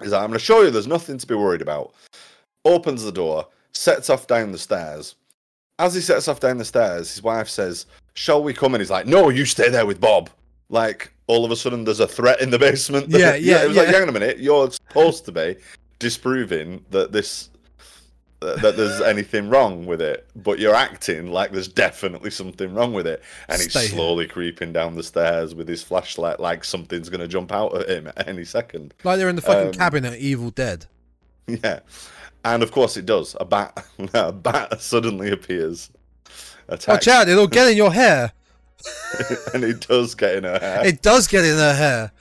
He's 0.00 0.12
like, 0.12 0.22
"I'm 0.22 0.28
going 0.28 0.38
to 0.38 0.44
show 0.44 0.62
you 0.62 0.70
there's 0.70 0.86
nothing 0.86 1.18
to 1.18 1.26
be 1.26 1.34
worried 1.34 1.62
about." 1.62 1.94
Opens 2.64 3.02
the 3.02 3.12
door. 3.12 3.46
Sets 3.72 4.10
off 4.10 4.26
down 4.26 4.52
the 4.52 4.58
stairs 4.58 5.16
as 5.78 5.94
he 5.94 6.00
sets 6.00 6.28
off 6.28 6.40
down 6.40 6.58
the 6.58 6.64
stairs, 6.64 7.12
his 7.14 7.22
wife 7.22 7.48
says, 7.48 7.86
"Shall 8.14 8.42
we 8.42 8.54
come?" 8.54 8.74
And 8.74 8.80
he's 8.80 8.90
like, 8.90 9.06
"No, 9.06 9.28
you 9.28 9.44
stay 9.44 9.68
there 9.68 9.86
with 9.86 10.00
Bob." 10.00 10.30
Like 10.68 11.12
all 11.26 11.44
of 11.44 11.50
a 11.50 11.56
sudden, 11.56 11.84
there's 11.84 12.00
a 12.00 12.08
threat 12.08 12.40
in 12.40 12.50
the 12.50 12.58
basement. 12.58 13.08
Yeah, 13.08 13.34
yeah, 13.34 13.62
It 13.62 13.68
was 13.68 13.76
like, 13.76 13.88
hang 13.88 14.02
on 14.02 14.08
a 14.08 14.12
minute, 14.12 14.38
you're 14.38 14.70
supposed 14.70 15.24
to 15.26 15.32
be 15.32 15.56
disproving 15.98 16.84
that 16.90 17.12
this 17.12 17.50
that 18.40 18.76
there's 18.76 19.00
anything 19.02 19.48
wrong 19.48 19.86
with 19.86 20.00
it, 20.02 20.28
but 20.36 20.58
you're 20.58 20.74
acting 20.74 21.30
like 21.32 21.52
there's 21.52 21.68
definitely 21.68 22.30
something 22.30 22.72
wrong 22.74 22.92
with 22.92 23.06
it. 23.06 23.22
And 23.48 23.60
he's 23.60 23.70
Stay 23.70 23.80
here. 23.86 23.90
slowly 23.96 24.26
creeping 24.26 24.72
down 24.72 24.94
the 24.94 25.02
stairs 25.02 25.54
with 25.54 25.68
his 25.68 25.82
flashlight, 25.82 26.38
like 26.40 26.64
something's 26.64 27.08
gonna 27.08 27.28
jump 27.28 27.52
out 27.52 27.74
at 27.76 27.88
him 27.88 28.08
at 28.08 28.28
any 28.28 28.44
second. 28.44 28.94
Like 29.04 29.18
they're 29.18 29.28
in 29.28 29.36
the 29.36 29.42
fucking 29.42 29.68
Um, 29.68 29.72
cabin 29.72 30.04
at 30.04 30.18
Evil 30.18 30.50
Dead. 30.50 30.86
Yeah, 31.46 31.80
and 32.44 32.62
of 32.62 32.72
course 32.72 32.96
it 32.96 33.06
does. 33.06 33.36
A 33.40 33.44
bat, 33.44 33.86
a 34.14 34.32
bat 34.32 34.80
suddenly 34.80 35.30
appears. 35.30 35.90
Attacks 36.68 36.86
Watch 36.88 37.08
out, 37.08 37.28
it'll 37.28 37.46
get 37.46 37.68
in 37.68 37.76
your 37.76 37.92
hair. 37.92 38.32
and 39.54 39.64
it 39.64 39.86
does 39.86 40.14
get 40.14 40.34
in 40.36 40.44
her 40.44 40.58
hair. 40.58 40.84
It 40.86 41.00
does 41.02 41.26
get 41.28 41.44
in 41.44 41.56
her 41.56 41.74
hair. 41.74 42.12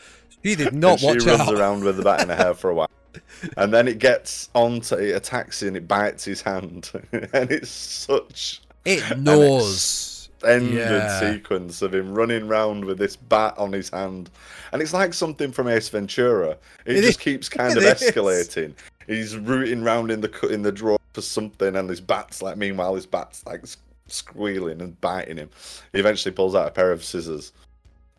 She 0.44 0.56
did 0.56 0.74
not 0.74 0.92
and 0.92 1.00
she 1.00 1.06
watch 1.08 1.24
runs 1.26 1.52
around 1.52 1.84
with 1.84 1.98
the 1.98 2.04
bat 2.04 2.22
in 2.22 2.30
her 2.30 2.36
hair 2.36 2.54
for 2.54 2.70
a 2.70 2.76
while. 2.76 2.90
And 3.58 3.74
then 3.74 3.88
it 3.88 4.00
gets 4.00 4.50
onto 4.54 4.96
it 4.96 5.16
attacks 5.16 5.62
and 5.62 5.76
it 5.78 5.88
bites 5.88 6.24
his 6.26 6.42
hand. 6.42 6.92
and 7.34 7.52
it's 7.52 7.70
such 7.70 8.62
It 8.86 9.04
gnaws. 9.18 10.30
ended 10.46 10.74
Yeah. 10.76 11.20
sequence 11.20 11.82
of 11.82 11.94
him 11.94 12.14
running 12.14 12.48
round 12.48 12.86
with 12.86 12.98
this 12.98 13.16
bat 13.16 13.56
on 13.58 13.72
his 13.74 13.90
hand. 13.90 14.30
And 14.72 14.82
it's 14.82 14.94
like 14.94 15.14
something 15.14 15.52
from 15.52 15.68
Ace 15.68 15.90
Ventura. 15.90 16.58
It, 16.86 16.98
It 16.98 17.02
just 17.02 17.10
is. 17.10 17.18
keeps 17.18 17.50
kind 17.60 17.72
It 17.78 17.78
of 17.78 17.84
is. 17.84 18.02
escalating. 18.12 18.74
He's 19.08 19.38
rooting 19.38 19.84
round 19.84 20.12
in 20.12 20.22
the 20.22 20.48
in 20.50 20.64
the 20.64 20.72
drawer 20.72 20.98
for 21.14 21.22
something, 21.22 21.76
and 21.76 21.88
his 21.90 22.02
bat's 22.02 22.42
like. 22.42 22.58
Meanwhile, 22.58 22.96
his 22.96 23.06
bat's 23.06 23.46
like 23.46 23.64
squealing 24.08 24.82
and 24.82 25.00
biting 25.00 25.38
him. 25.38 25.50
He 25.94 26.00
eventually 26.00 26.34
pulls 26.34 26.56
out 26.56 26.68
a 26.68 26.72
pair 26.72 26.92
of 26.92 27.04
scissors 27.04 27.52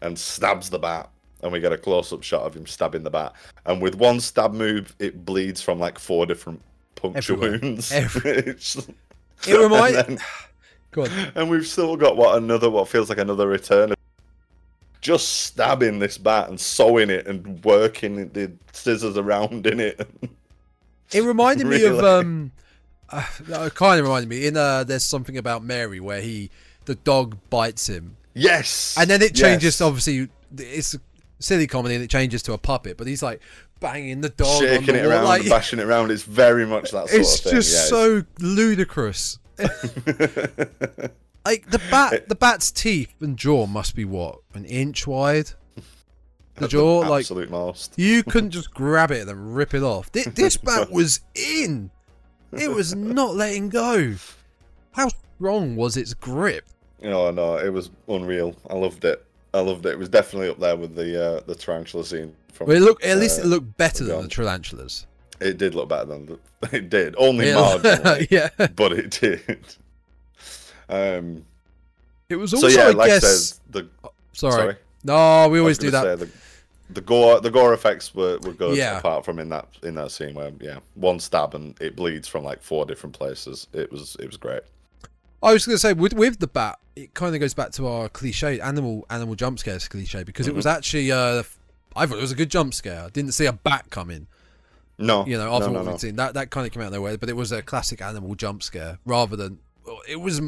and 0.01 0.17
stabs 0.19 0.71
the 0.71 0.79
bat, 0.79 1.09
and 1.47 1.53
we 1.53 1.61
get 1.61 1.73
a 1.73 1.79
close-up 1.79 2.23
shot 2.23 2.43
of 2.43 2.55
him 2.55 2.67
stabbing 2.67 3.03
the 3.03 3.11
bat. 3.11 3.33
And 3.65 3.81
with 3.81 3.95
one 3.95 4.21
stab 4.21 4.53
move, 4.53 4.95
it 4.99 5.25
bleeds 5.25 5.63
from 5.63 5.79
like 5.79 5.99
four 5.99 6.27
different 6.27 6.61
puncture 6.97 7.33
Everywhere. 7.35 7.59
wounds. 7.63 7.93
Every- 7.93 8.55
It 9.47 9.55
reminds. 9.55 9.97
and, 10.09 10.09
then- 10.19 10.19
Go 10.93 11.03
on. 11.05 11.11
and 11.35 11.51
we've 11.51 11.67
still 11.67 11.95
got 11.97 12.17
what 12.17 12.37
another 12.39 12.71
what 12.71 12.89
feels 12.89 13.09
like 13.11 13.19
another 13.19 13.47
return. 13.47 13.91
of 13.93 13.97
Just 15.03 15.29
stabbing 15.45 15.99
this 15.99 16.17
bat 16.19 16.49
and 16.49 16.59
sewing 16.59 17.11
it 17.11 17.27
and 17.27 17.63
working 17.65 18.31
the 18.31 18.53
scissors 18.73 19.17
around 19.19 19.67
in 19.67 19.79
it. 19.79 20.09
It 21.13 21.23
reminded 21.23 21.67
me 21.67 21.85
of 21.85 21.99
um, 22.05 22.51
uh, 23.11 23.25
it 23.49 23.75
kind 23.75 24.01
of 24.01 24.07
reminded 24.07 24.29
me 24.31 24.47
in 24.47 24.57
uh, 24.57 24.85
there's 24.85 25.05
something 25.05 25.37
about 25.37 25.63
Mary 25.63 26.01
where 26.01 26.21
he 26.23 26.51
the 26.87 26.95
dog 26.95 27.37
bites 27.51 27.89
him 27.89 28.17
yes, 28.33 28.97
and 28.99 29.11
then 29.11 29.21
it 29.21 29.35
changes. 29.35 29.65
yes. 29.65 29.81
Obviously, 29.83 30.29
it's 30.57 30.97
silly 31.39 31.67
comedy 31.67 31.95
and 31.95 32.05
it 32.05 32.11
changes 32.11 32.43
to 32.45 32.53
a 32.53 32.59
puppet, 32.59 32.97
but 32.97 33.07
he's 33.07 33.23
like 33.23 33.41
banging 33.81 34.21
the 34.21 34.29
dog, 34.31 34.61
shaking 34.61 34.95
the 34.95 35.01
it 35.01 35.07
around, 35.07 35.25
like, 35.25 35.49
bashing 35.49 35.79
it 35.79 35.85
around. 35.87 36.11
It's 36.11 36.23
very 36.23 36.67
much 36.67 36.91
that 36.93 37.09
sort 37.09 37.21
it's 37.21 37.39
of 37.39 37.45
thing. 37.45 37.53
just 37.55 37.73
yeah, 37.73 37.99
so 37.99 38.25
ludicrous. 38.41 39.39
Like 41.47 41.71
the 41.71 41.81
bat, 41.93 42.29
the 42.29 42.35
bat's 42.35 42.73
teeth 42.73 43.15
and 43.21 43.37
jaw 43.37 43.69
must 43.69 43.95
be 43.95 44.05
what 44.05 44.41
an 44.55 44.65
inch 44.65 45.07
wide. 45.07 45.51
The 46.57 46.67
jaw, 46.67 47.01
like 47.01 47.21
absolute 47.21 47.51
most. 47.51 47.95
you 47.97 48.25
couldn't 48.25 48.51
just 48.51 48.73
grab 48.73 49.13
it 49.13 49.29
and 49.29 49.55
rip 49.55 49.75
it 49.75 49.83
off. 49.83 50.11
This, 50.11 50.25
this 50.27 50.57
bat 50.57 50.91
was 50.91 51.21
in. 51.37 51.93
It 52.51 52.73
was 52.73 52.97
not 52.97 53.37
letting 53.37 53.69
go. 53.69 54.15
How 54.93 55.09
strong 55.37 55.77
was 55.77 55.97
its 55.99 56.15
grip? 56.15 56.65
You 57.01 57.11
know, 57.11 57.31
no, 57.31 57.59
it 57.59 57.69
was 57.73 57.91
unreal. 58.09 58.57
I 58.71 58.75
loved 58.75 59.05
it. 59.05 59.25
I 59.57 59.61
loved 59.61 59.87
it. 59.87 59.91
It 59.91 59.99
was 59.99 60.09
definitely 60.09 60.51
up 60.51 60.59
there 60.59 60.77
with 60.77 60.95
the 60.95 61.39
uh, 61.39 61.41
the 61.47 61.55
tarantula 61.55 62.05
scene. 62.05 62.35
From, 62.53 62.69
Well, 62.69 62.77
it 62.77 62.81
looked 62.81 63.05
at 63.05 63.19
least 63.19 63.41
uh, 63.41 63.43
it 63.43 63.47
looked 63.47 63.77
better 63.77 64.05
than 64.05 64.23
the 64.23 64.29
tarantulas. 64.29 65.07
It 65.41 65.59
did 65.59 65.75
look 65.75 65.89
better 65.89 66.07
than 66.07 66.27
the, 66.27 66.39
it 66.77 66.89
did. 66.91 67.15
Only 67.19 67.47
marginally, 67.47 68.27
yeah. 68.31 68.49
but 68.77 68.93
it 68.93 69.11
did. 69.11 69.65
Um. 70.89 71.45
It 72.29 72.37
was 72.37 72.51
So 72.51 72.57
also, 72.57 72.69
yeah, 72.69 72.89
I 72.89 72.91
like 72.91 73.09
guess. 73.09 73.49
Said, 73.49 73.59
the 73.71 73.89
sorry. 74.33 74.53
sorry. 74.53 74.77
No, 75.05 75.49
we 75.49 75.61
always 75.61 75.79
do 75.79 75.91
that. 75.93 76.19
the, 76.19 76.29
the 76.91 77.01
gore, 77.01 77.41
the 77.41 77.51
gore 77.51 77.73
effects 77.73 78.15
were, 78.15 78.39
were 78.43 78.53
good. 78.53 78.77
Yeah. 78.77 78.99
Apart 78.99 79.25
from 79.25 79.39
in 79.39 79.49
that 79.51 79.69
in 79.83 79.95
that 79.95 80.11
scene 80.11 80.35
where 80.35 80.51
yeah, 80.61 80.81
one 80.95 81.21
stab 81.21 81.55
and 81.55 81.81
it 81.81 81.97
bleeds 81.97 82.27
from 82.29 82.45
like 82.45 82.63
four 82.63 82.85
different 82.85 83.17
places. 83.17 83.69
It 83.73 83.91
was 83.91 84.17
it 84.21 84.27
was 84.27 84.37
great. 84.37 84.63
I 85.47 85.53
was 85.53 85.65
going 85.65 85.75
to 85.77 85.79
say 85.79 85.93
with 85.93 86.13
with 86.13 86.39
the 86.41 86.47
bat, 86.49 86.79
it 86.95 87.15
kind 87.15 87.35
of 87.35 87.41
goes 87.41 87.55
back 87.55 87.71
to 87.73 87.87
our 87.87 88.09
cliche 88.09 88.61
animal 88.61 89.07
animal 89.11 89.35
jump 89.35 89.59
scares 89.59 89.87
cliche 89.89 90.25
because 90.25 90.49
it 90.49 90.55
was 90.55 90.67
Mm-hmm. 90.67 90.77
actually 90.77 91.13
uh, 91.13 91.43
I 91.95 92.05
thought 92.07 92.19
it 92.19 92.23
was 92.23 92.33
a 92.33 92.37
good 92.37 92.51
jump 92.51 92.75
scare. 92.75 93.05
I 93.05 93.09
didn't 93.11 93.33
see 93.33 93.47
a 93.47 93.53
bat 93.53 93.87
coming. 93.91 94.27
No, 94.99 95.27
You 95.27 95.37
know, 95.39 95.53
after 95.55 95.67
no, 95.69 95.73
no, 95.73 95.79
what 95.81 95.85
no. 95.87 95.91
we'd 95.93 96.01
seen, 96.01 96.17
that 96.17 96.35
that 96.35 96.51
kind 96.51 96.67
of 96.67 96.73
came 96.73 96.83
out 96.83 96.87
of 96.89 96.93
nowhere. 96.95 97.17
But 97.19 97.29
it 97.29 97.37
was 97.37 97.53
a 97.53 97.63
classic 97.63 98.01
animal 98.03 98.35
jump 98.35 98.63
scare 98.63 98.99
rather 99.05 99.37
than 99.37 99.59
it 100.09 100.21
was 100.21 100.41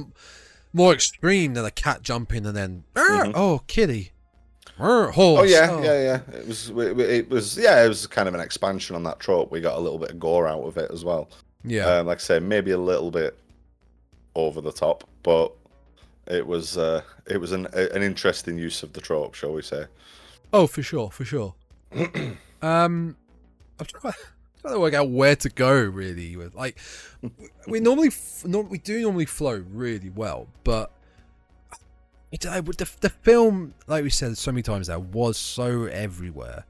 more 0.72 0.92
extreme 0.94 1.54
than 1.54 1.64
a 1.64 1.70
cat 1.70 2.02
jumping 2.02 2.44
and 2.46 2.56
then 2.56 2.84
"Arr, 2.96 3.30
oh 3.34 3.60
kitty, 3.66 4.10
horse. 4.78 5.14
Mm-hmm. 5.14 5.20
Oh 5.20 5.42
yeah, 5.44 5.80
yeah, 5.82 6.02
yeah. 6.32 6.38
It 6.38 6.46
was 6.48 6.70
it, 6.70 6.98
it 7.00 7.30
was 7.30 7.56
yeah, 7.58 7.84
it 7.84 7.88
was 7.88 8.06
kind 8.06 8.26
of 8.26 8.34
an 8.34 8.40
expansion 8.40 8.96
on 8.96 9.02
that 9.04 9.20
trope. 9.20 9.50
We 9.52 9.60
got 9.60 9.76
a 9.76 9.80
little 9.80 9.98
bit 9.98 10.10
of 10.10 10.18
gore 10.18 10.48
out 10.48 10.62
of 10.62 10.76
it 10.78 10.90
as 10.90 11.04
well. 11.04 11.28
yeah. 11.62 11.84
Um, 11.98 12.06
like 12.06 12.18
I 12.18 12.20
say, 12.20 12.40
maybe 12.40 12.70
a 12.72 12.78
little 12.78 13.10
bit 13.10 13.38
over 14.46 14.60
the 14.60 14.72
top, 14.72 15.04
but 15.22 15.52
it 16.26 16.46
was 16.46 16.76
uh, 16.76 17.02
it 17.26 17.38
was 17.38 17.52
an 17.52 17.66
an 17.74 18.02
interesting 18.02 18.58
use 18.58 18.82
of 18.82 18.92
the 18.92 19.00
trope, 19.00 19.34
shall 19.34 19.52
we 19.52 19.62
say? 19.62 19.86
Oh, 20.52 20.66
for 20.66 20.82
sure, 20.82 21.10
for 21.10 21.24
sure. 21.24 21.54
um, 22.62 23.16
I'm 23.78 23.86
trying, 23.86 24.14
trying 24.60 24.74
to 24.74 24.80
work 24.80 24.94
out 24.94 25.10
where 25.10 25.36
to 25.36 25.48
go 25.48 25.72
really. 25.72 26.36
With 26.36 26.54
like, 26.54 26.78
we 27.66 27.80
normally, 27.80 28.10
we 28.44 28.78
do 28.78 29.02
normally 29.02 29.26
flow 29.26 29.64
really 29.72 30.10
well, 30.10 30.48
but 30.64 30.90
I 32.32 32.36
don't 32.36 32.54
know, 32.54 32.60
with 32.62 32.78
the 32.78 32.90
the 33.00 33.10
film, 33.10 33.74
like 33.86 34.04
we 34.04 34.10
said 34.10 34.36
so 34.36 34.52
many 34.52 34.62
times 34.62 34.88
now, 34.88 34.98
was 34.98 35.36
so 35.36 35.84
everywhere. 35.84 36.64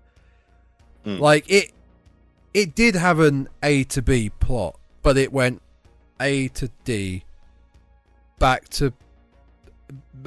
Mm. 1.05 1.21
Like 1.21 1.51
it, 1.51 1.73
it 2.55 2.75
did 2.75 2.95
have 2.95 3.19
an 3.19 3.49
A 3.63 3.85
to 3.85 4.03
B 4.03 4.31
plot, 4.31 4.79
but 5.03 5.17
it 5.17 5.33
went 5.33 5.63
A 6.21 6.49
to 6.49 6.71
D, 6.85 7.25
back 8.39 8.69
to 8.71 8.93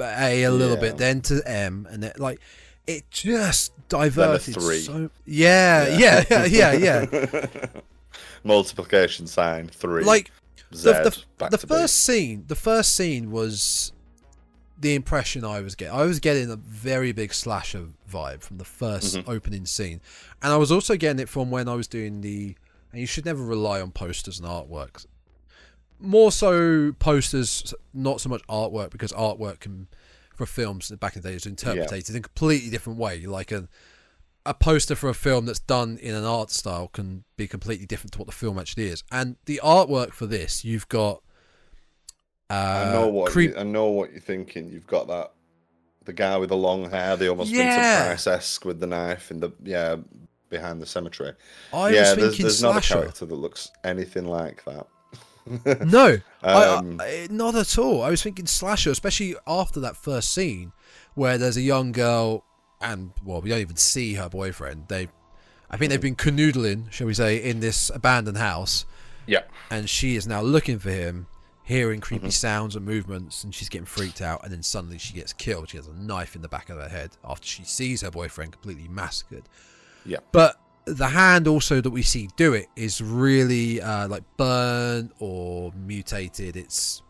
A 0.00 0.42
a 0.44 0.50
little 0.50 0.74
Yeah. 0.76 0.80
bit, 0.80 0.96
then 0.98 1.20
to 1.22 1.42
M, 1.46 1.86
and 1.90 2.02
then 2.02 2.12
like 2.18 2.40
it 2.86 3.08
just 3.10 3.72
diverted 3.88 4.60
so. 4.60 5.10
Yeah, 5.26 5.96
yeah, 5.96 6.24
yeah, 6.30 6.44
yeah, 6.72 6.72
yeah. 6.72 7.66
Multiplication 8.44 9.26
sign 9.26 9.68
three. 9.68 10.04
like 10.04 10.30
Z, 10.74 10.84
the, 10.90 11.24
the, 11.38 11.48
the 11.50 11.56
to 11.58 11.66
B. 11.66 11.74
first 11.74 11.96
scene 12.02 12.44
the 12.48 12.54
first 12.56 12.96
scene 12.96 13.30
was 13.30 13.92
the 14.80 14.94
impression 14.94 15.44
i 15.44 15.60
was 15.60 15.74
getting 15.74 15.94
i 15.94 16.02
was 16.02 16.18
getting 16.18 16.50
a 16.50 16.56
very 16.56 17.12
big 17.12 17.34
slasher 17.34 17.88
vibe 18.10 18.40
from 18.40 18.56
the 18.56 18.64
1st 18.64 19.18
Mm-hmm. 19.18 19.30
opening 19.30 19.66
scene 19.66 20.00
and 20.42 20.50
i 20.50 20.56
was 20.56 20.72
also 20.72 20.96
getting 20.96 21.20
it 21.20 21.28
from 21.28 21.50
when 21.50 21.68
i 21.68 21.74
was 21.74 21.86
doing 21.86 22.22
the 22.22 22.56
and 22.90 23.00
you 23.02 23.06
should 23.06 23.26
never 23.26 23.44
rely 23.44 23.80
on 23.82 23.90
posters 23.90 24.40
and 24.40 24.48
artwork 24.48 25.04
more 26.02 26.32
so 26.32 26.92
posters 26.98 27.72
not 27.94 28.20
so 28.20 28.28
much 28.28 28.42
artwork 28.48 28.90
because 28.90 29.12
artwork 29.12 29.60
can 29.60 29.88
for 30.34 30.46
films 30.46 30.90
back 30.92 31.14
in 31.16 31.22
the 31.22 31.28
day 31.28 31.34
is 31.34 31.46
interpreted 31.46 32.10
in 32.10 32.16
a 32.16 32.20
completely 32.20 32.70
different 32.70 32.98
way 32.98 33.24
like 33.26 33.52
a 33.52 33.68
a 34.44 34.54
poster 34.54 34.94
for 34.94 35.08
a 35.08 35.14
film 35.14 35.46
that's 35.46 35.60
done 35.60 35.98
in 36.02 36.14
an 36.14 36.24
art 36.24 36.50
style 36.50 36.88
can 36.88 37.24
be 37.36 37.46
completely 37.46 37.86
different 37.86 38.12
to 38.12 38.18
what 38.18 38.26
the 38.26 38.32
film 38.32 38.58
actually 38.58 38.86
is. 38.86 39.04
And 39.12 39.36
the 39.46 39.60
artwork 39.62 40.12
for 40.12 40.26
this, 40.26 40.64
you've 40.64 40.88
got. 40.88 41.22
Uh, 42.50 42.86
I 42.88 42.92
know 42.92 43.06
what 43.08 43.30
creep- 43.30 43.52
you, 43.52 43.56
I 43.56 43.62
know 43.62 43.86
what 43.86 44.10
you're 44.10 44.20
thinking. 44.20 44.68
You've 44.68 44.86
got 44.86 45.06
that 45.08 45.32
the 46.04 46.12
guy 46.12 46.36
with 46.36 46.48
the 46.48 46.56
long 46.56 46.90
hair, 46.90 47.16
the 47.16 47.28
almost 47.28 47.50
Yeah. 47.50 47.76
Vincent 47.76 48.06
Price 48.06 48.26
esque 48.26 48.64
with 48.64 48.80
the 48.80 48.86
knife 48.88 49.30
in 49.30 49.38
the 49.40 49.52
yeah 49.62 49.96
behind 50.50 50.82
the 50.82 50.86
cemetery. 50.86 51.32
I 51.72 51.90
yeah, 51.90 52.00
was 52.00 52.16
there's, 52.16 52.16
thinking 52.16 52.42
there's 52.42 52.62
not 52.62 52.84
a 52.84 52.86
character 52.86 53.24
that 53.24 53.34
looks 53.34 53.70
anything 53.84 54.26
like 54.26 54.64
that. 54.64 54.86
No, 55.84 56.18
Um, 56.42 57.00
I, 57.00 57.04
I, 57.04 57.28
not 57.30 57.54
at 57.54 57.78
all. 57.78 58.02
I 58.02 58.10
was 58.10 58.22
thinking 58.22 58.46
slasher, 58.46 58.90
especially 58.90 59.34
after 59.46 59.80
that 59.80 59.96
first 59.96 60.32
scene 60.32 60.72
where 61.14 61.38
there's 61.38 61.56
a 61.56 61.62
young 61.62 61.92
girl 61.92 62.44
and 62.80 63.12
well, 63.24 63.40
we 63.40 63.50
don't 63.50 63.60
even 63.60 63.76
see 63.76 64.14
her 64.14 64.28
boyfriend. 64.28 64.88
They, 64.88 65.08
I 65.70 65.76
think 65.76 65.90
they've 65.90 66.00
been 66.00 66.16
canoodling, 66.16 66.90
shall 66.92 67.06
we 67.06 67.14
say, 67.14 67.36
in 67.42 67.60
this 67.60 67.90
abandoned 67.94 68.38
house, 68.38 68.84
yeah, 69.26 69.42
and 69.70 69.88
she 69.88 70.16
is 70.16 70.26
now 70.26 70.42
looking 70.42 70.78
for 70.80 70.90
him, 70.90 71.26
hearing 71.62 72.00
creepy 72.00 72.24
Mm-hmm. 72.26 72.30
sounds 72.30 72.74
and 72.76 72.84
movements, 72.84 73.44
and 73.44 73.54
she's 73.54 73.68
getting 73.68 73.86
freaked 73.86 74.20
out. 74.20 74.42
And 74.42 74.52
then 74.52 74.62
suddenly 74.64 74.98
she 74.98 75.14
gets 75.14 75.32
killed. 75.32 75.70
She 75.70 75.76
has 75.76 75.86
a 75.86 75.94
knife 75.94 76.34
in 76.34 76.42
the 76.42 76.48
back 76.48 76.70
of 76.70 76.78
her 76.78 76.88
head 76.88 77.10
after 77.24 77.46
she 77.46 77.62
sees 77.64 78.00
her 78.02 78.10
boyfriend 78.10 78.52
completely 78.52 78.88
massacred. 78.88 79.44
yeah, 80.04 80.18
But 80.32 80.56
the 80.84 81.08
hand 81.08 81.46
also 81.46 81.80
that 81.80 81.90
we 81.90 82.02
see 82.02 82.28
do 82.36 82.54
it 82.54 82.66
is 82.76 83.00
really 83.00 83.80
uh, 83.80 84.08
like 84.08 84.24
burnt 84.36 85.12
or 85.18 85.72
mutated. 85.76 86.56
It's 86.56 87.02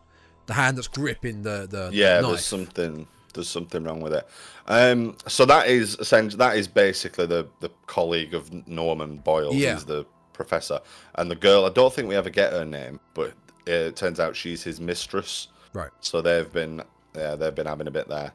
the 0.45 0.53
hand 0.53 0.77
that's 0.77 0.87
gripping 0.87 1.43
the 1.43 1.67
the 1.69 1.89
yeah. 1.91 2.21
There's 2.21 2.45
something 2.45 3.07
there's 3.33 3.49
something 3.49 3.83
wrong 3.83 4.01
with 4.01 4.13
it. 4.13 4.27
Um, 4.67 5.17
so 5.27 5.45
that 5.45 5.67
is 5.67 5.95
essentially 5.99 6.37
that 6.37 6.57
is 6.57 6.67
basically 6.67 7.25
the 7.25 7.47
the 7.59 7.69
colleague 7.87 8.33
of 8.33 8.67
Norman 8.67 9.17
Boyle. 9.17 9.53
Yeah. 9.53 9.73
He's 9.73 9.85
the 9.85 10.05
professor, 10.33 10.79
and 11.15 11.29
the 11.29 11.35
girl. 11.35 11.65
I 11.65 11.69
don't 11.69 11.93
think 11.93 12.07
we 12.07 12.15
ever 12.15 12.29
get 12.29 12.53
her 12.53 12.65
name, 12.65 12.99
but 13.13 13.33
it 13.65 13.95
turns 13.95 14.19
out 14.19 14.35
she's 14.35 14.63
his 14.63 14.79
mistress. 14.79 15.47
Right. 15.73 15.91
So 16.01 16.21
they've 16.21 16.51
been 16.51 16.83
yeah 17.15 17.35
they've 17.35 17.55
been 17.55 17.67
having 17.67 17.87
a 17.87 17.91
bit 17.91 18.07
there 18.07 18.31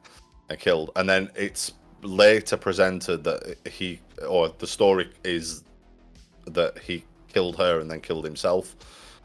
and 0.48 0.58
killed, 0.58 0.90
and 0.96 1.08
then 1.08 1.30
it's 1.36 1.72
later 2.02 2.56
presented 2.56 3.24
that 3.24 3.56
he 3.68 4.00
or 4.26 4.52
the 4.58 4.66
story 4.66 5.10
is 5.24 5.64
that 6.46 6.78
he 6.78 7.04
killed 7.28 7.56
her 7.56 7.80
and 7.80 7.90
then 7.90 8.00
killed 8.00 8.24
himself, 8.24 8.76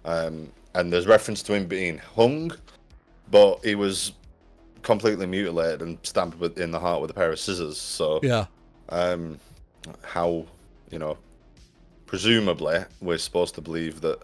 um, 0.05 0.51
and 0.75 0.91
there's 0.91 1.07
reference 1.07 1.41
to 1.43 1.53
him 1.53 1.67
being 1.67 1.97
hung, 1.99 2.51
but 3.31 3.63
he 3.63 3.75
was 3.75 4.13
completely 4.81 5.25
mutilated 5.25 5.81
and 5.81 5.97
stabbed 6.03 6.35
with, 6.39 6.57
in 6.59 6.71
the 6.71 6.79
heart 6.79 7.01
with 7.01 7.09
a 7.09 7.13
pair 7.13 7.31
of 7.31 7.39
scissors. 7.39 7.79
So 7.79 8.19
Yeah. 8.21 8.45
um, 8.89 9.39
how 10.01 10.45
you 10.91 10.99
know 10.99 11.17
presumably 12.05 12.79
we're 13.01 13.17
supposed 13.17 13.55
to 13.55 13.61
believe 13.61 14.01
that 14.01 14.19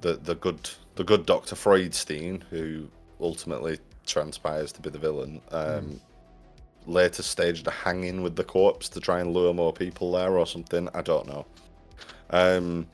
the 0.00 0.14
the 0.14 0.34
good 0.34 0.68
the 0.96 1.04
good 1.04 1.26
Doctor 1.26 1.54
Freudstein, 1.56 2.42
who 2.50 2.88
ultimately 3.20 3.78
transpires 4.06 4.70
to 4.72 4.80
be 4.80 4.90
the 4.90 4.98
villain, 4.98 5.40
um, 5.50 6.00
later 6.86 7.22
staged 7.22 7.66
a 7.66 7.70
hanging 7.70 8.22
with 8.22 8.36
the 8.36 8.44
corpse 8.44 8.88
to 8.90 9.00
try 9.00 9.20
and 9.20 9.32
lure 9.32 9.54
more 9.54 9.72
people 9.72 10.12
there 10.12 10.36
or 10.38 10.46
something. 10.46 10.88
I 10.94 11.02
don't 11.02 11.26
know. 11.26 11.46
Um, 12.30 12.86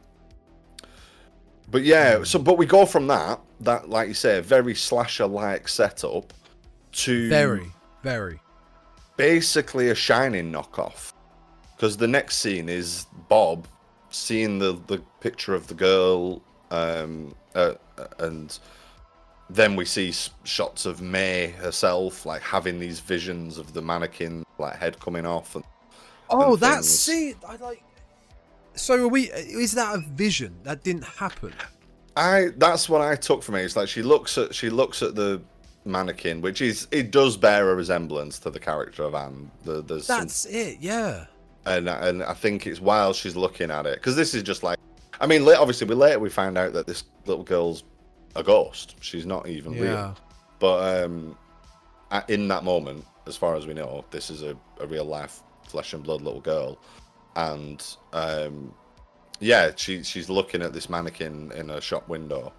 but 1.70 1.82
yeah, 1.82 2.24
so 2.24 2.38
but 2.38 2.58
we 2.58 2.66
go 2.66 2.84
from 2.86 3.06
that 3.08 3.40
that 3.60 3.88
like 3.88 4.08
you 4.08 4.14
say, 4.14 4.40
very 4.40 4.74
slasher 4.74 5.26
like 5.26 5.68
setup 5.68 6.32
to 6.92 7.28
Very, 7.28 7.66
very. 8.02 8.40
basically 9.16 9.90
a 9.90 9.94
shining 9.94 10.50
knockoff 10.50 11.12
because 11.76 11.96
the 11.96 12.08
next 12.08 12.38
scene 12.38 12.68
is 12.68 13.06
bob 13.28 13.68
seeing 14.10 14.58
the 14.58 14.72
the 14.88 14.98
picture 15.20 15.54
of 15.54 15.68
the 15.68 15.74
girl 15.74 16.42
um 16.72 17.32
uh, 17.54 17.74
and 18.18 18.58
then 19.52 19.76
we 19.76 19.84
see 19.84 20.12
shots 20.44 20.86
of 20.86 21.00
may 21.02 21.48
herself 21.48 22.24
like 22.24 22.40
having 22.42 22.78
these 22.78 23.00
visions 23.00 23.58
of 23.58 23.72
the 23.72 23.82
mannequin 23.82 24.44
like 24.58 24.76
head 24.76 24.98
coming 25.00 25.26
off 25.26 25.54
and 25.56 25.64
Oh, 26.32 26.52
and 26.52 26.60
that 26.60 26.84
scene. 26.84 27.34
I 27.46 27.56
like. 27.56 27.82
So 28.74 29.04
are 29.04 29.08
we? 29.08 29.32
Uh, 29.32 29.36
is 29.38 29.72
that 29.72 29.96
a 29.96 29.98
vision 29.98 30.54
that 30.62 30.84
didn't 30.84 31.04
happen? 31.04 31.52
i 32.16 32.48
that's 32.56 32.88
what 32.88 33.00
i 33.00 33.14
took 33.14 33.40
from 33.40 33.54
it 33.54 33.62
it's 33.62 33.76
like 33.76 33.88
she 33.88 34.02
looks 34.02 34.36
at 34.36 34.52
she 34.52 34.68
looks 34.68 35.00
at 35.00 35.14
the 35.14 35.40
mannequin 35.84 36.40
which 36.40 36.60
is 36.60 36.88
it 36.90 37.12
does 37.12 37.36
bear 37.36 37.70
a 37.70 37.74
resemblance 37.74 38.40
to 38.40 38.50
the 38.50 38.58
character 38.58 39.04
of 39.04 39.14
anne 39.14 39.48
the, 39.64 39.80
there's 39.82 40.06
some 40.06 40.20
That's 40.22 40.44
it. 40.46 40.78
Yeah. 40.80 41.26
and 41.66 41.88
and 41.88 42.24
I 42.24 42.34
think 42.34 42.66
it's 42.66 42.80
while 42.80 43.12
she's 43.12 43.36
looking 43.36 43.70
at 43.70 43.86
it 43.86 43.94
because 43.94 44.16
this 44.16 44.34
is 44.34 44.42
just 44.42 44.64
like, 44.64 44.76
I 45.20 45.26
mean, 45.28 45.42
obviously 45.48 45.86
we 45.86 45.94
later 45.94 46.18
we 46.18 46.30
find 46.30 46.58
out 46.58 46.72
that 46.72 46.86
this 46.88 47.04
little 47.26 47.44
girl's 47.44 47.84
a 48.36 48.42
ghost. 48.42 48.96
She's 49.00 49.26
not 49.26 49.48
even 49.48 49.72
Yeah. 49.72 49.80
real. 49.82 50.16
But 50.58 51.04
um, 51.04 51.36
in 52.28 52.48
that 52.48 52.64
moment, 52.64 53.04
as 53.26 53.36
far 53.36 53.54
as 53.56 53.66
we 53.66 53.74
know, 53.74 54.04
this 54.10 54.30
is 54.30 54.42
a, 54.42 54.56
a 54.80 54.86
real 54.86 55.04
life 55.04 55.40
flesh 55.66 55.92
and 55.94 56.02
blood 56.02 56.20
little 56.22 56.40
girl, 56.40 56.78
and 57.36 57.82
um, 58.12 58.74
yeah, 59.38 59.70
she 59.76 60.02
she's 60.02 60.28
looking 60.28 60.60
at 60.62 60.72
this 60.72 60.90
mannequin 60.90 61.52
in 61.52 61.70
a 61.70 61.80
shop 61.80 62.08
window, 62.08 62.52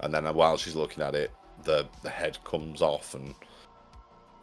and 0.00 0.12
then 0.12 0.24
while 0.34 0.56
she's 0.56 0.74
looking 0.74 1.02
at 1.02 1.14
it, 1.14 1.30
the 1.64 1.86
the 2.02 2.10
head 2.10 2.36
comes 2.44 2.82
off 2.82 3.14
and 3.14 3.34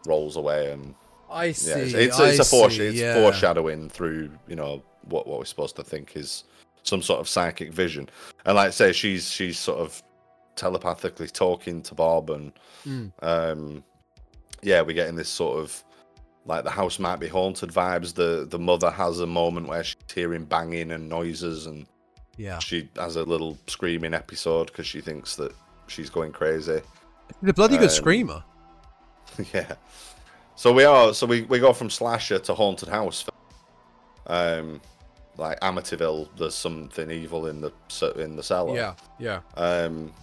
rolls 0.08 0.36
away, 0.38 0.72
and 0.72 0.96
I 1.30 1.52
see. 1.52 1.70
yeah, 1.70 1.78
it's, 1.78 1.94
it's, 1.94 2.20
it's 2.40 2.52
a 2.54 2.56
foresh- 2.56 2.78
see, 2.78 2.86
it's 2.88 2.98
yeah. 2.98 3.16
foreshadowing 3.16 3.90
through 3.90 4.32
you 4.48 4.56
know 4.56 4.84
what 5.04 5.28
what 5.28 5.40
we're 5.40 5.46
supposed 5.46 5.76
to 5.76 5.84
think 5.84 6.16
is 6.16 6.46
some 6.84 7.02
sort 7.02 7.20
of 7.20 7.28
psychic 7.28 7.72
vision, 7.74 8.10
and 8.46 8.56
like 8.56 8.68
I 8.68 8.72
say, 8.72 8.92
she's 8.92 9.30
she's 9.30 9.60
sort 9.60 9.80
of 9.80 10.02
telepathically 10.56 11.28
talking 11.28 11.82
to 11.84 11.96
Bob, 11.96 12.30
and 12.30 12.52
Mm. 12.86 13.12
um, 13.22 13.84
yeah, 14.62 14.82
we're 14.82 14.94
getting 14.96 15.16
this 15.16 15.30
sort 15.30 15.60
of 15.60 15.84
like 16.46 16.64
the 16.66 16.70
house 16.70 17.00
might 17.00 17.20
be 17.20 17.28
haunted 17.28 17.70
vibes. 17.72 18.14
The 18.14 18.46
the 18.50 18.60
mother 18.60 18.92
has 18.92 19.20
a 19.20 19.28
moment 19.28 19.68
where 19.68 19.84
she's 19.84 19.96
hearing 20.14 20.46
banging 20.46 20.92
and 20.92 21.08
noises, 21.10 21.66
and 21.68 21.86
Yeah. 22.38 22.60
she 22.60 22.90
has 22.98 23.16
a 23.16 23.24
little 23.24 23.58
screaming 23.68 24.14
episode 24.14 24.68
because 24.68 24.86
she 24.88 25.00
thinks 25.02 25.36
that 25.38 25.54
she's 25.88 26.10
going 26.10 26.32
crazy. 26.34 26.82
The 27.42 27.54
bloody 27.54 27.78
good 27.78 27.90
Um, 27.90 27.96
screamer. 27.96 28.44
yeah. 29.54 29.76
So 30.56 30.72
we 30.74 30.84
are. 30.84 31.14
So 31.14 31.26
we, 31.26 31.44
we 31.44 31.60
go 31.60 31.74
from 31.74 31.90
slasher 31.90 32.40
to 32.40 32.54
haunted 32.54 32.90
house. 32.90 33.26
Um, 34.28 34.82
like 35.38 35.60
Amityville, 35.62 36.30
there's 36.38 36.54
something 36.56 37.10
evil 37.10 37.48
in 37.48 37.60
the 37.62 37.72
in 38.18 38.36
the 38.36 38.44
cellar. 38.44 38.76
Yeah. 38.76 38.94
Yeah. 39.20 39.40
Um, 39.56 40.14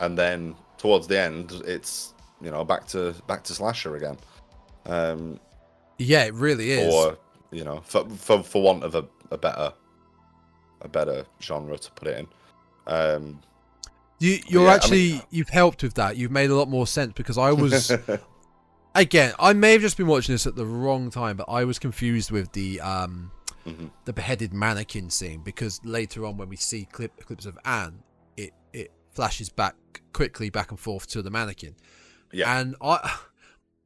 and 0.00 0.16
then 0.18 0.54
towards 0.78 1.06
the 1.06 1.18
end, 1.18 1.52
it's 1.66 2.14
you 2.40 2.50
know 2.50 2.64
back 2.64 2.86
to 2.88 3.14
back 3.26 3.42
to 3.44 3.54
slasher 3.54 3.96
again. 3.96 4.16
Um, 4.86 5.38
Yeah, 5.98 6.24
it 6.24 6.34
really 6.34 6.70
is. 6.72 6.92
or 6.94 7.18
you 7.50 7.64
know, 7.64 7.80
for 7.84 8.08
for 8.10 8.42
for 8.42 8.62
want 8.62 8.84
of 8.84 8.94
a, 8.94 9.04
a 9.30 9.38
better 9.38 9.72
a 10.82 10.88
better 10.88 11.24
genre 11.42 11.76
to 11.78 11.90
put 11.92 12.08
it 12.08 12.18
in. 12.20 12.26
Um, 12.86 13.40
You, 14.20 14.38
you're 14.46 14.64
yeah, 14.64 14.70
I 14.70 14.74
actually 14.74 15.12
mean- 15.12 15.22
you've 15.30 15.48
helped 15.48 15.82
with 15.82 15.94
that. 15.94 16.16
You've 16.16 16.30
made 16.30 16.50
a 16.50 16.54
lot 16.54 16.68
more 16.68 16.86
sense 16.86 17.12
because 17.14 17.36
I 17.38 17.52
was 17.52 17.90
again. 18.94 19.34
I 19.38 19.52
may 19.52 19.72
have 19.72 19.80
just 19.80 19.96
been 19.96 20.06
watching 20.06 20.34
this 20.34 20.46
at 20.46 20.56
the 20.56 20.66
wrong 20.66 21.10
time, 21.10 21.36
but 21.36 21.46
I 21.48 21.64
was 21.64 21.78
confused 21.78 22.30
with 22.30 22.52
the 22.52 22.80
um 22.80 23.30
Mhm. 23.66 23.90
the 24.06 24.12
beheaded 24.14 24.54
mannequin 24.54 25.10
scene 25.10 25.42
because 25.42 25.80
later 25.84 26.24
on 26.24 26.36
when 26.38 26.48
we 26.48 26.56
see 26.56 26.86
clip 26.90 27.24
clips 27.26 27.44
of 27.44 27.58
Anne, 27.64 28.02
flashes 29.18 29.48
back 29.48 29.74
quickly 30.12 30.48
back 30.48 30.70
and 30.70 30.78
forth 30.78 31.08
to 31.08 31.22
the 31.22 31.30
mannequin. 31.30 31.74
Yeah. 32.32 32.56
And 32.60 32.76
I 32.80 33.18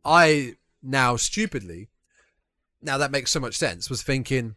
I 0.05 0.57
now 0.83 1.17
stupidly 1.17 1.89
now 2.83 2.99
that 2.99 3.11
makes 3.11 3.31
so 3.31 3.41
much 3.41 3.57
sense 3.57 3.89
was 3.89 4.03
thinking 4.03 4.57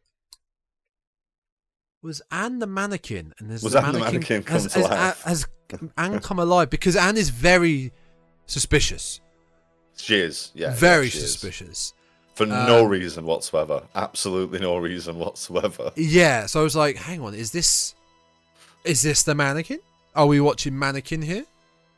was 2.02 2.22
Anne 2.30 2.60
the 2.60 2.68
mannequin 2.68 3.34
and 3.40 3.50
there's 3.50 3.64
Was 3.64 3.72
the 3.74 3.82
Anne 3.86 3.94
the 3.94 4.00
mannequin 4.00 4.44
come 4.44 4.54
has, 4.64 4.74
to 4.74 4.80
has, 4.80 4.90
life? 4.90 5.22
has 5.24 5.48
Anne 5.98 6.20
come 6.20 6.40
alive 6.40 6.70
because 6.70 6.96
Anne 6.98 7.16
is 7.18 7.30
very 7.30 7.94
suspicious 8.48 9.22
she 9.98 10.16
is. 10.18 10.52
Yeah. 10.56 10.74
very 10.76 11.06
yeah, 11.06 11.12
she 11.12 11.18
is. 11.20 11.32
suspicious 11.32 11.94
for 12.34 12.46
no 12.46 12.84
Um, 12.84 12.90
reason 12.90 13.24
whatsoever. 13.26 13.84
Absolutely 13.96 14.60
no 14.60 14.76
reason 14.78 15.18
whatsoever. 15.20 15.92
yeah 15.96 16.48
so 16.48 16.60
I 16.60 16.64
was 16.64 16.76
like 16.76 16.98
hang 16.98 17.22
on 17.22 17.34
is 17.34 17.52
this 17.52 17.96
is 18.84 19.02
this 19.04 19.24
the 19.24 19.34
mannequin 19.36 19.80
are 20.16 20.28
we 20.28 20.40
watching 20.40 20.78
mannequin 20.78 21.22
here 21.22 21.46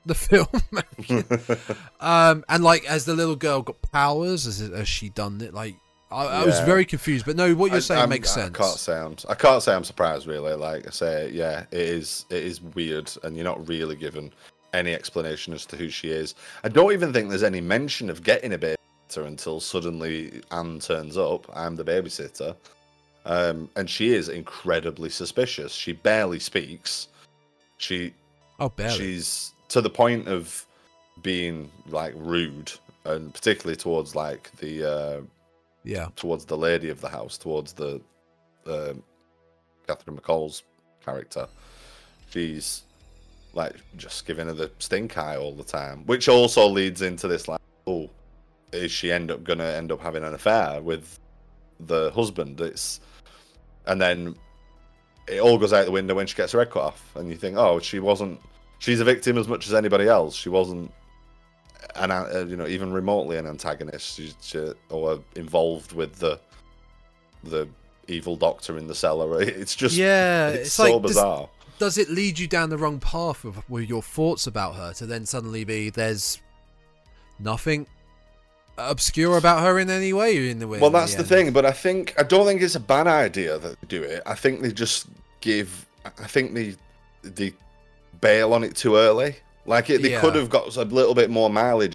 the 0.06 0.16
film 0.16 0.48
um 2.00 2.44
and 2.50 2.64
like 2.64 2.86
has 2.86 3.06
the 3.06 3.14
little 3.14 3.36
girl 3.36 3.62
got 3.62 3.82
powers 3.92 4.46
has, 4.46 4.62
it, 4.62 4.72
has 4.74 4.88
she 4.88 5.10
done 5.10 5.42
it 5.42 5.54
like 5.54 5.76
I, 6.10 6.26
I 6.26 6.46
was 6.46 6.60
very 6.62 6.86
confused 6.86 7.26
but 7.26 7.36
no 7.36 7.54
what 7.54 7.68
you're 7.72 7.78
I- 7.78 7.82
saying 7.82 8.00
I'm- 8.00 8.10
makes 8.10 8.32
I 8.38 8.42
sense 8.44 8.58
can't 8.58 8.80
say 8.80 8.98
I'm. 8.98 9.16
I 9.28 9.36
can't 9.36 9.62
say 9.62 9.74
I'm 9.76 9.84
surprised. 9.84 10.26
Really, 10.26 10.54
like 10.54 10.88
I 10.88 10.90
say, 10.92 11.30
yeah, 11.34 11.66
it 11.70 11.82
is. 11.82 12.26
It 12.30 12.46
is 12.46 12.62
weird, 12.62 13.12
and 13.24 13.36
you're 13.36 13.44
not 13.44 13.68
really 13.68 13.98
given 13.98 14.32
any 14.74 14.94
explanation 14.94 15.54
as 15.54 15.66
to 15.66 15.76
who 15.76 15.90
she 15.90 16.10
is. 16.12 16.34
I 16.64 16.70
don't 16.70 16.94
even 16.94 17.12
think 17.12 17.28
there's 17.28 17.44
any 17.44 17.60
mention 17.60 18.10
of 18.10 18.24
getting 18.24 18.54
a 18.54 18.58
babysitter 18.58 19.28
until 19.28 19.60
suddenly 19.60 20.42
Anne 20.52 20.80
turns 20.80 21.18
up. 21.18 21.46
I'm 21.54 21.76
the 21.76 21.84
babysitter, 21.84 22.56
um, 23.26 23.70
and 23.76 23.90
she 23.90 24.14
is 24.14 24.30
incredibly 24.30 25.10
suspicious. 25.10 25.74
She 25.74 25.92
barely 25.92 26.40
speaks. 26.40 27.10
She 27.78 28.14
oh 28.60 28.70
barely 28.70 28.98
she's 28.98 29.54
to 29.70 29.82
the 29.82 29.90
point 29.90 30.28
of 30.28 30.66
being 31.22 31.72
like 31.88 32.14
rude, 32.16 32.72
and 33.06 33.34
particularly 33.34 33.76
towards 33.76 34.16
like 34.16 34.52
the. 34.58 34.90
Uh, 34.90 35.22
yeah 35.88 36.08
towards 36.18 36.46
the 36.46 36.58
lady 36.58 36.90
of 36.90 37.00
the 37.00 37.08
house, 37.08 37.38
towards 37.38 37.72
the 37.74 38.02
um, 38.68 39.02
Catherine 39.88 40.18
MacColl's 40.18 40.64
character. 41.04 41.48
She's 42.30 42.84
like 43.54 43.76
just 43.96 44.28
giving 44.28 44.48
her 44.48 44.54
the 44.54 44.70
stink 44.80 45.18
eye 45.18 45.38
all 45.38 45.54
the 45.54 45.64
time, 45.64 46.06
which 46.06 46.28
also 46.28 46.68
leads 46.68 47.02
into 47.02 47.28
this 47.30 47.48
like, 47.48 47.62
oh, 47.88 48.10
is 48.74 48.92
she 48.92 49.12
end 49.12 49.32
up 49.32 49.46
gonna 49.46 49.64
end 49.64 49.92
up 49.94 50.02
having 50.02 50.24
an 50.24 50.34
affair 50.34 50.82
with 50.82 51.20
the 51.80 52.12
husband? 52.12 52.60
It's 52.60 53.00
and 53.86 54.02
then 54.02 54.36
it 55.28 55.40
all 55.40 55.58
goes 55.58 55.74
out 55.74 55.86
the 55.86 55.92
window 55.92 56.16
when 56.16 56.28
she 56.28 56.36
gets 56.36 56.52
her 56.54 56.60
head 56.60 56.72
cut 56.72 56.84
off, 56.84 57.16
and 57.16 57.30
you 57.30 57.36
think, 57.36 57.58
oh, 57.58 57.80
she 57.80 58.00
wasn't. 58.00 58.40
She's 58.80 59.00
a 59.00 59.04
victim 59.04 59.38
as 59.38 59.48
much 59.48 59.68
as 59.68 59.74
anybody 59.74 60.08
else. 60.08 60.36
She 60.36 60.50
wasn't 60.50 60.92
an 61.96 62.12
uh, 62.12 62.46
you 62.48 62.56
know 62.56 62.68
even 62.68 62.92
remotely 62.92 63.38
an 63.38 63.48
antagonist 63.48 64.16
She's 64.16 64.36
she, 64.42 64.72
or 64.90 65.20
involved 65.36 65.94
with 65.94 66.16
the 66.16 66.40
the 67.44 67.68
evil 68.08 68.36
doctor 68.36 68.78
in 68.78 68.88
the 68.88 68.96
cellar. 68.96 69.42
It's 69.42 69.76
just 69.76 69.96
yeah 69.96 70.50
it's, 70.50 70.68
it's, 70.68 70.74
so 70.74 70.84
like 70.84 71.02
does, 71.02 71.12
bizarre. 71.12 71.50
does 71.80 71.98
it 71.98 72.10
lead 72.10 72.40
you 72.40 72.48
down 72.48 72.70
the 72.70 72.78
wrong 72.78 73.00
path 73.00 73.44
with, 73.44 73.70
with 73.70 73.90
your 73.90 74.02
thoughts 74.02 74.48
about 74.48 74.76
her 74.76 74.94
to 74.94 75.06
then 75.06 75.26
suddenly 75.26 75.64
be 75.64 75.90
there's 75.90 76.42
nothing 77.40 77.88
obscure 78.78 79.38
about 79.38 79.62
her 79.64 79.80
in 79.80 79.90
any 79.90 80.14
way 80.14 80.50
in 80.50 80.60
the 80.60 80.68
way 80.68 80.80
Well, 80.80 80.90
that's 80.90 81.14
the 81.14 81.20
end? 81.20 81.28
thing, 81.30 81.54
but 81.54 81.66
I 81.66 81.72
think 81.72 82.14
I 82.20 82.24
don't 82.24 82.46
think 82.46 82.62
it's 82.62 82.76
a 82.76 82.80
bad 82.80 83.08
idea 83.08 83.58
that 83.58 83.80
they 83.82 83.88
do 83.88 84.04
it. 84.04 84.22
I 84.26 84.36
think 84.36 84.62
they 84.62 84.72
just 84.72 85.08
give. 85.42 85.86
I 86.06 86.10
think 86.28 86.54
they 86.54 86.76
they 87.24 87.54
bail 88.22 88.54
on 88.54 88.64
it 88.64 88.76
too 88.76 88.96
early. 88.96 89.36
Like 89.66 89.90
it, 89.90 90.02
they 90.02 90.12
Yeah. 90.12 90.22
could 90.22 90.36
have 90.36 90.50
got 90.50 90.76
a 90.78 90.84
little 90.84 91.14
bit 91.14 91.30
more 91.30 91.50
mileage 91.50 91.94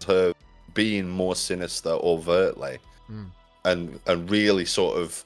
to 0.00 0.34
being 0.74 1.08
more 1.08 1.34
sinister 1.36 1.90
overtly, 1.90 2.78
Hmm. 3.06 3.24
and 3.64 4.00
and 4.06 4.30
really 4.30 4.64
sort 4.64 4.96
of 4.98 5.24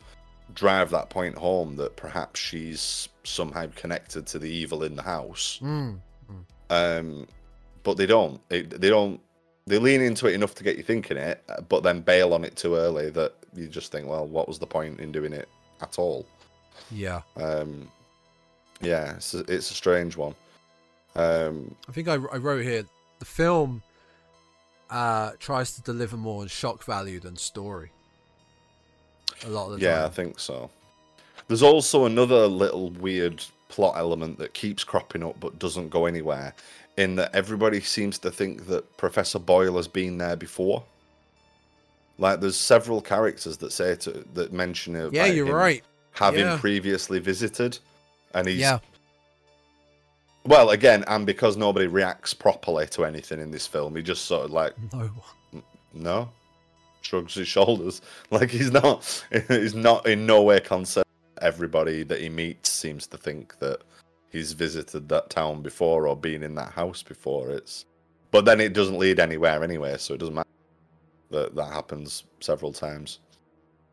drive 0.55 0.91
that 0.91 1.11
point 1.11 1.37
home 1.37 1.77
that 1.77 1.97
perhaps 1.97 2.39
she's 2.41 3.09
somehow 3.25 3.67
connected 3.77 4.27
to 4.27 4.39
the 4.39 4.49
evil 4.51 4.83
in 4.85 4.95
the 4.97 5.03
house. 5.03 5.59
Mm. 5.63 5.99
Um, 6.71 7.27
but 7.83 7.97
they 7.97 8.07
don't. 8.07 8.41
It, 8.51 8.81
they 8.81 8.89
don't. 8.89 9.21
They 9.67 9.79
lean 9.79 10.03
into 10.03 10.27
it 10.27 10.35
enough 10.35 10.55
to 10.57 10.65
get 10.65 10.77
you 10.77 10.83
thinking 10.83 11.17
it, 11.17 11.43
uh, 11.49 11.63
but 11.63 11.83
then 11.83 12.01
bail 12.01 12.35
on 12.35 12.45
it 12.45 12.55
too 12.57 12.75
early 12.77 13.09
that 13.11 13.35
you 13.55 13.67
just 13.67 13.91
think, 13.91 14.07
well, 14.07 14.27
what 14.27 14.47
was 14.47 14.59
the 14.59 14.67
point 14.67 15.01
in 15.01 15.11
doing 15.11 15.33
it 15.33 15.49
at 15.81 15.99
all? 15.99 16.27
yeah 16.91 17.23
Um, 17.37 17.91
yeah, 18.81 19.15
it's 19.15 19.33
a, 19.35 19.41
it's 19.41 19.71
a 19.71 19.75
strange 19.75 20.17
one. 20.17 20.35
Um, 21.17 21.75
I 21.89 21.93
think 21.93 22.09
I, 22.09 22.15
I 22.15 22.37
wrote 22.37 22.63
here 22.63 22.85
the 23.19 23.25
film 23.25 23.83
uh, 24.91 25.33
tries 25.39 25.75
to 25.77 25.83
deliver 25.83 26.17
more 26.17 26.43
on 26.43 26.49
shock 26.49 26.85
value 26.85 27.21
than 27.21 27.37
story. 27.37 27.91
A 29.47 29.49
lot 29.49 29.71
of 29.71 29.79
the 29.79 29.87
yeah, 29.87 30.05
I 30.05 30.09
think 30.09 30.39
so. 30.39 30.71
There's 31.49 31.63
also 31.63 32.05
another 32.05 32.47
little 32.47 32.91
weird 32.91 33.45
plot 33.69 33.97
element 33.97 34.39
that 34.39 34.55
keeps 34.55 34.85
cropping 34.85 35.23
up 35.23 35.39
but 35.41 35.59
doesn't 35.59 35.89
go 35.89 36.07
anywhere. 36.07 36.55
In 36.97 37.17
that 37.17 37.35
everybody 37.35 37.81
seems 37.81 38.19
to 38.21 38.31
think 38.31 38.67
that 38.69 38.97
Professor 38.97 39.41
Boyle 39.41 39.77
has 39.77 39.89
been 39.89 40.19
there 40.19 40.37
before. 40.37 40.85
Like, 42.19 42.41
there's 42.41 42.57
several 42.57 43.01
characters 43.01 43.57
that 43.57 43.73
say 43.73 43.97
to 43.97 44.25
that 44.35 44.53
mention 44.53 44.95
it. 44.95 45.13
Yeah, 45.13 45.27
you're 45.27 45.53
right. 45.53 45.83
having 46.13 46.43
Yeah. 46.47 46.57
previously 46.59 47.19
visited, 47.19 47.79
and 48.33 48.47
he's 48.47 48.61
Yeah, 48.61 48.79
well 50.45 50.71
again, 50.71 51.03
and 51.09 51.27
because 51.27 51.57
nobody 51.57 51.89
reacts 51.89 52.33
properly 52.35 52.87
to 52.89 53.05
anything 53.05 53.41
in 53.41 53.51
this 53.51 53.67
film, 53.67 53.97
he 53.97 54.03
just 54.03 54.27
sort 54.27 54.45
of 54.45 54.51
like 54.53 54.75
no. 54.93 55.11
no, 55.93 56.29
shrugs 57.01 57.35
his 57.35 57.49
shoulders, 57.49 58.01
like 58.31 58.51
he's 58.51 58.71
not, 58.71 59.25
he's 59.49 59.75
not 59.75 60.07
in 60.07 60.27
no 60.27 60.43
way 60.43 60.61
concerned. 60.61 61.05
Everybody 61.43 62.05
that 62.05 62.21
he 62.21 62.29
meets 62.29 62.71
seems 62.71 63.09
to 63.09 63.19
think 63.19 63.59
that 63.59 63.81
he's 64.35 64.53
visited 64.53 65.09
that 65.09 65.31
town 65.31 65.63
before 65.63 66.07
or 66.07 66.17
been 66.17 66.43
in 66.43 66.55
that 66.57 66.73
house 66.73 67.03
before. 67.03 67.51
It's, 67.51 67.87
but 68.31 68.45
then 68.45 68.61
it 68.61 68.73
doesn't 68.75 68.99
lead 68.99 69.19
anywhere 69.21 69.63
anyway, 69.65 69.97
so 69.97 70.15
it 70.15 70.19
doesn't 70.19 70.35
matter. 70.35 70.49
That 71.31 71.55
that 71.57 71.73
happens 71.73 72.25
several 72.41 72.73
times. 72.73 73.21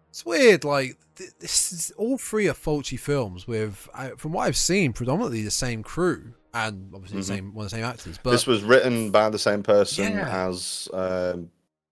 It's 0.10 0.26
weird. 0.26 0.64
Like 0.66 0.98
th- 1.16 1.32
this 1.39 1.72
is 1.72 1.92
all 1.98 2.18
three 2.18 2.50
are 2.50 2.54
Fulci 2.54 3.00
films 3.00 3.48
with, 3.48 3.88
from 4.18 4.34
what 4.34 4.48
I've 4.48 4.58
seen, 4.58 4.92
predominantly 4.94 5.42
the 5.44 5.52
same 5.52 5.84
crew 5.84 6.34
and 6.54 6.92
obviously 6.94 7.20
Mhm. 7.20 7.22
the 7.22 7.28
same 7.28 7.54
one 7.54 7.66
of 7.66 7.72
the 7.72 7.78
same 7.78 7.86
actors. 7.86 8.20
But 8.22 8.32
this 8.32 8.46
was 8.46 8.62
written 8.64 9.10
by 9.12 9.30
the 9.30 9.39
same 9.39 9.64
person 9.64 10.12
Yeah. 10.14 10.48
as 10.50 10.89
um, 10.94 11.50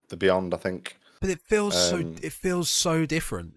the 0.09 0.17
Beyond, 0.17 0.53
I 0.53 0.57
think. 0.57 0.97
but 1.21 1.29
it 1.29 1.39
feels 1.41 1.75
so 1.89 1.95
um, 1.97 2.15
it 2.21 2.33
feels 2.33 2.69
so 2.69 3.05
different. 3.05 3.53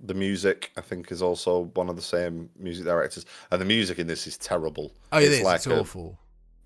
The 0.00 0.14
music, 0.14 0.70
I 0.76 0.80
think, 0.80 1.10
is 1.10 1.22
also 1.22 1.64
one 1.74 1.88
of 1.88 1.96
the 1.96 2.02
same 2.02 2.50
music 2.56 2.84
directors, 2.84 3.26
and 3.50 3.60
the 3.60 3.64
music 3.64 3.98
in 3.98 4.06
this 4.06 4.26
is 4.26 4.36
terrible. 4.38 4.92
Oh, 5.12 5.18
it 5.18 5.24
it's 5.24 5.36
is. 5.38 5.42
like 5.42 5.56
it's 5.56 5.66
a- 5.66 5.80
awful. 5.80 6.18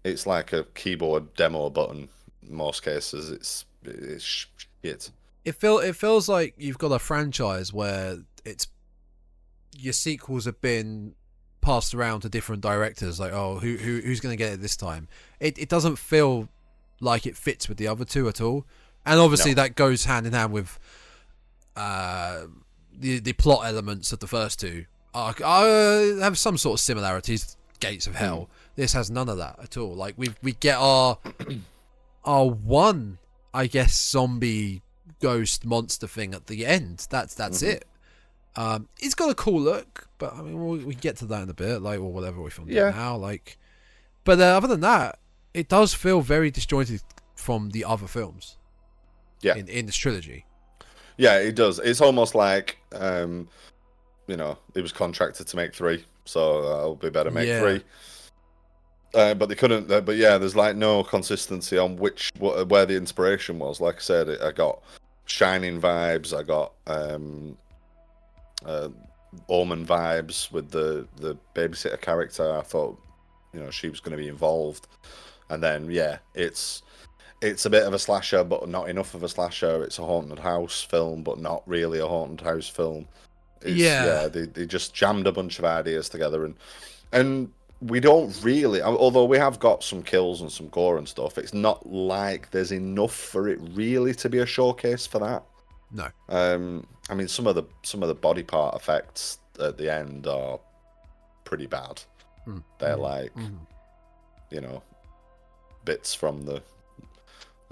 it's 0.05 0.27
like 0.27 0.53
a 0.53 0.65
keyboard 0.75 1.35
demo 1.35 1.71
button. 1.71 2.09
In 2.47 2.55
most 2.55 2.83
cases, 2.83 3.31
it's 3.31 3.65
it's 3.85 4.47
shit. 4.83 5.11
It 5.45 5.53
feel 5.55 5.79
it 5.79 5.97
feels 5.97 6.29
like 6.29 6.55
you've 6.59 6.79
got 6.79 6.93
a 6.93 6.99
franchise 6.99 7.73
where 7.73 8.19
it's 8.45 8.67
your 9.79 9.95
sequels 9.95 10.45
have 10.45 10.61
been 10.61 11.15
passed 11.63 11.95
around 11.95 12.21
to 12.21 12.29
different 12.29 12.61
directors. 12.61 13.19
Like, 13.19 13.33
oh, 13.33 13.59
who, 13.61 13.77
who 13.77 14.01
who's 14.01 14.21
going 14.21 14.33
to 14.33 14.37
get 14.37 14.53
it 14.53 14.61
this 14.61 14.77
time? 14.77 15.09
It 15.41 15.57
it 15.59 15.69
doesn't 15.71 15.97
feel 15.97 16.49
like 17.01 17.27
it 17.27 17.37
fits 17.37 17.69
with 17.69 17.79
the 17.79 17.89
other 17.89 18.05
two 18.05 18.29
at 18.29 18.41
all. 18.43 18.67
And 19.07 19.19
obviously, 19.19 19.53
No. 19.53 19.63
that 19.63 19.75
goes 19.75 20.05
hand 20.05 20.27
in 20.27 20.33
hand 20.35 20.53
with 20.53 20.79
uh, 21.77 22.43
the 22.99 23.19
the 23.21 23.33
plot 23.33 23.67
elements 23.67 24.13
of 24.13 24.19
the 24.21 24.27
first 24.27 24.61
two. 24.61 24.87
Uh, 25.15 25.33
uh, 25.45 26.21
have 26.21 26.39
some 26.39 26.57
sort 26.57 26.79
of 26.79 26.81
similarities. 26.81 27.57
Gates 27.81 28.07
of 28.07 28.15
Hell. 28.15 28.49
This 28.77 28.93
has 28.93 29.11
none 29.11 29.29
of 29.29 29.39
that 29.39 29.59
at 29.63 29.77
all. 29.77 29.95
Like 29.95 30.15
we 30.17 30.29
we 30.43 30.53
get 30.53 30.77
our 30.79 31.19
our 32.25 32.47
one, 32.47 33.19
I 33.53 33.67
guess, 33.67 33.95
zombie 34.01 34.83
ghost 35.21 35.65
monster 35.65 36.07
thing 36.07 36.35
at 36.35 36.47
the 36.47 36.65
end. 36.67 37.07
That's 37.11 37.35
that's 37.35 37.63
Mhm. 37.63 37.69
it. 37.69 37.85
Um, 38.55 38.89
it's 39.01 39.15
got 39.15 39.31
a 39.31 39.35
cool 39.35 39.61
look, 39.61 40.09
but 40.19 40.35
I 40.35 40.43
mean, 40.43 40.65
we, 40.69 40.85
we 40.85 40.95
get 40.95 41.17
to 41.19 41.27
that 41.27 41.43
in 41.43 41.51
a 41.51 41.55
bit, 41.55 41.81
like 41.83 41.99
or 41.99 42.13
whatever 42.13 42.41
we 42.43 42.51
filmed 42.51 42.71
Yeah. 42.71 42.91
now. 42.91 43.17
Like, 43.17 43.59
but 44.25 44.39
uh, 44.41 44.45
other 44.57 44.69
than 44.69 44.81
that, 44.81 45.19
it 45.55 45.69
does 45.69 45.95
feel 45.95 46.21
very 46.21 46.51
disjointed 46.51 47.03
from 47.35 47.71
the 47.71 47.85
other 47.85 48.07
films. 48.07 48.59
Yeah. 49.41 49.57
in, 49.57 49.67
in 49.67 49.87
this 49.87 49.97
trilogy. 49.97 50.47
Yeah, 51.17 51.39
it 51.39 51.55
does. 51.55 51.79
It's 51.79 52.01
almost 52.01 52.35
like 52.35 52.79
um, 52.93 53.49
you 54.27 54.37
know, 54.37 54.59
it 54.75 54.81
was 54.83 54.93
contracted 54.93 55.47
to 55.49 55.57
make 55.57 55.75
three, 55.75 56.05
so 56.25 56.59
uh, 56.65 56.79
it'll 56.79 56.97
be 56.97 57.11
better 57.11 57.31
make 57.31 57.47
Yeah. 57.49 57.61
three. 57.61 57.85
Uh, 59.15 59.35
but 59.35 59.49
they 59.51 59.55
couldn't. 59.55 59.91
Uh, 59.91 60.01
but 60.01 60.17
yeah, 60.17 60.39
there's 60.39 60.57
like 60.57 60.75
no 60.75 61.05
consistency 61.05 61.77
on 61.77 61.97
which 61.97 62.31
wh- 62.39 62.67
where 62.69 62.87
the 62.87 62.97
inspiration 62.97 63.59
was. 63.59 63.81
Like 63.81 63.97
I 63.97 64.01
said, 64.01 64.29
it, 64.29 64.41
I 64.41 64.53
got 64.53 64.81
Shining 65.27 65.81
vibes. 65.81 66.37
I 66.37 66.43
got 66.43 66.73
um, 66.87 67.57
uh, 68.65 68.89
Omen 69.49 69.87
vibes 69.87 70.51
with 70.51 70.71
the 70.71 71.07
the 71.17 71.37
babysitter 71.55 72.01
character. 72.01 72.57
I 72.57 72.63
thought, 72.63 72.99
you 73.53 73.61
know, 73.61 73.71
she 73.71 73.89
was 73.89 74.01
going 74.01 74.17
to 74.17 74.23
be 74.23 74.29
involved, 74.29 74.87
and 75.51 75.63
then 75.63 75.91
yeah, 75.91 76.19
it's 76.35 76.83
it's 77.43 77.67
a 77.67 77.71
bit 77.71 77.83
of 77.85 77.93
a 77.93 77.99
slasher, 77.99 78.45
but 78.45 78.69
not 78.69 78.89
enough 78.89 79.15
of 79.15 79.23
a 79.23 79.29
slasher. 79.29 79.83
It's 79.83 79.99
a 79.99 80.05
haunted 80.05 80.39
house 80.39 80.83
film, 80.83 81.23
but 81.23 81.39
not 81.39 81.63
really 81.67 81.99
a 81.99 82.07
haunted 82.07 82.41
house 82.47 82.69
film. 82.69 83.09
It's, 83.61 83.77
Yeah. 83.77 84.29
they, 84.29 84.47
they 84.47 84.65
just 84.67 84.95
jammed 84.95 85.27
a 85.27 85.33
bunch 85.33 85.59
of 85.59 85.65
ideas 85.65 86.09
together, 86.09 86.45
and 86.45 86.55
and 87.13 87.53
we 87.81 87.99
don't 88.01 88.33
really, 88.45 88.81
although 88.81 89.25
we 89.25 89.37
have 89.39 89.59
got 89.59 89.83
some 89.83 90.03
kills 90.03 90.41
and 90.41 90.51
some 90.53 90.69
gore 90.69 90.99
and 90.99 91.09
stuff. 91.09 91.37
It's 91.37 91.53
not 91.53 91.85
like 91.87 92.51
there's 92.53 92.73
enough 92.73 93.13
for 93.15 93.49
it 93.49 93.59
really 93.73 94.15
to 94.15 94.29
be 94.31 94.39
a 94.39 94.47
showcase 94.47 95.05
for 95.07 95.19
that. 95.19 95.43
No. 95.91 96.07
Um, 96.29 96.87
I 97.11 97.15
mean, 97.15 97.29
some 97.29 97.47
of 97.49 97.55
the 97.57 97.65
some 97.83 98.03
of 98.03 98.09
the 98.09 98.15
body 98.15 98.43
part 98.45 98.77
effects 98.77 99.39
at 99.61 99.77
the 99.79 99.93
end 99.93 100.27
are 100.27 100.59
pretty 101.45 101.67
bad. 101.67 102.01
Mm. 102.47 102.63
They're 102.79 102.97
Mhm. 102.97 103.01
like 103.01 103.35
Mhm. 103.35 103.59
you 104.51 104.61
know 104.61 104.83
bits 105.85 106.15
from 106.15 106.43
the 106.45 106.63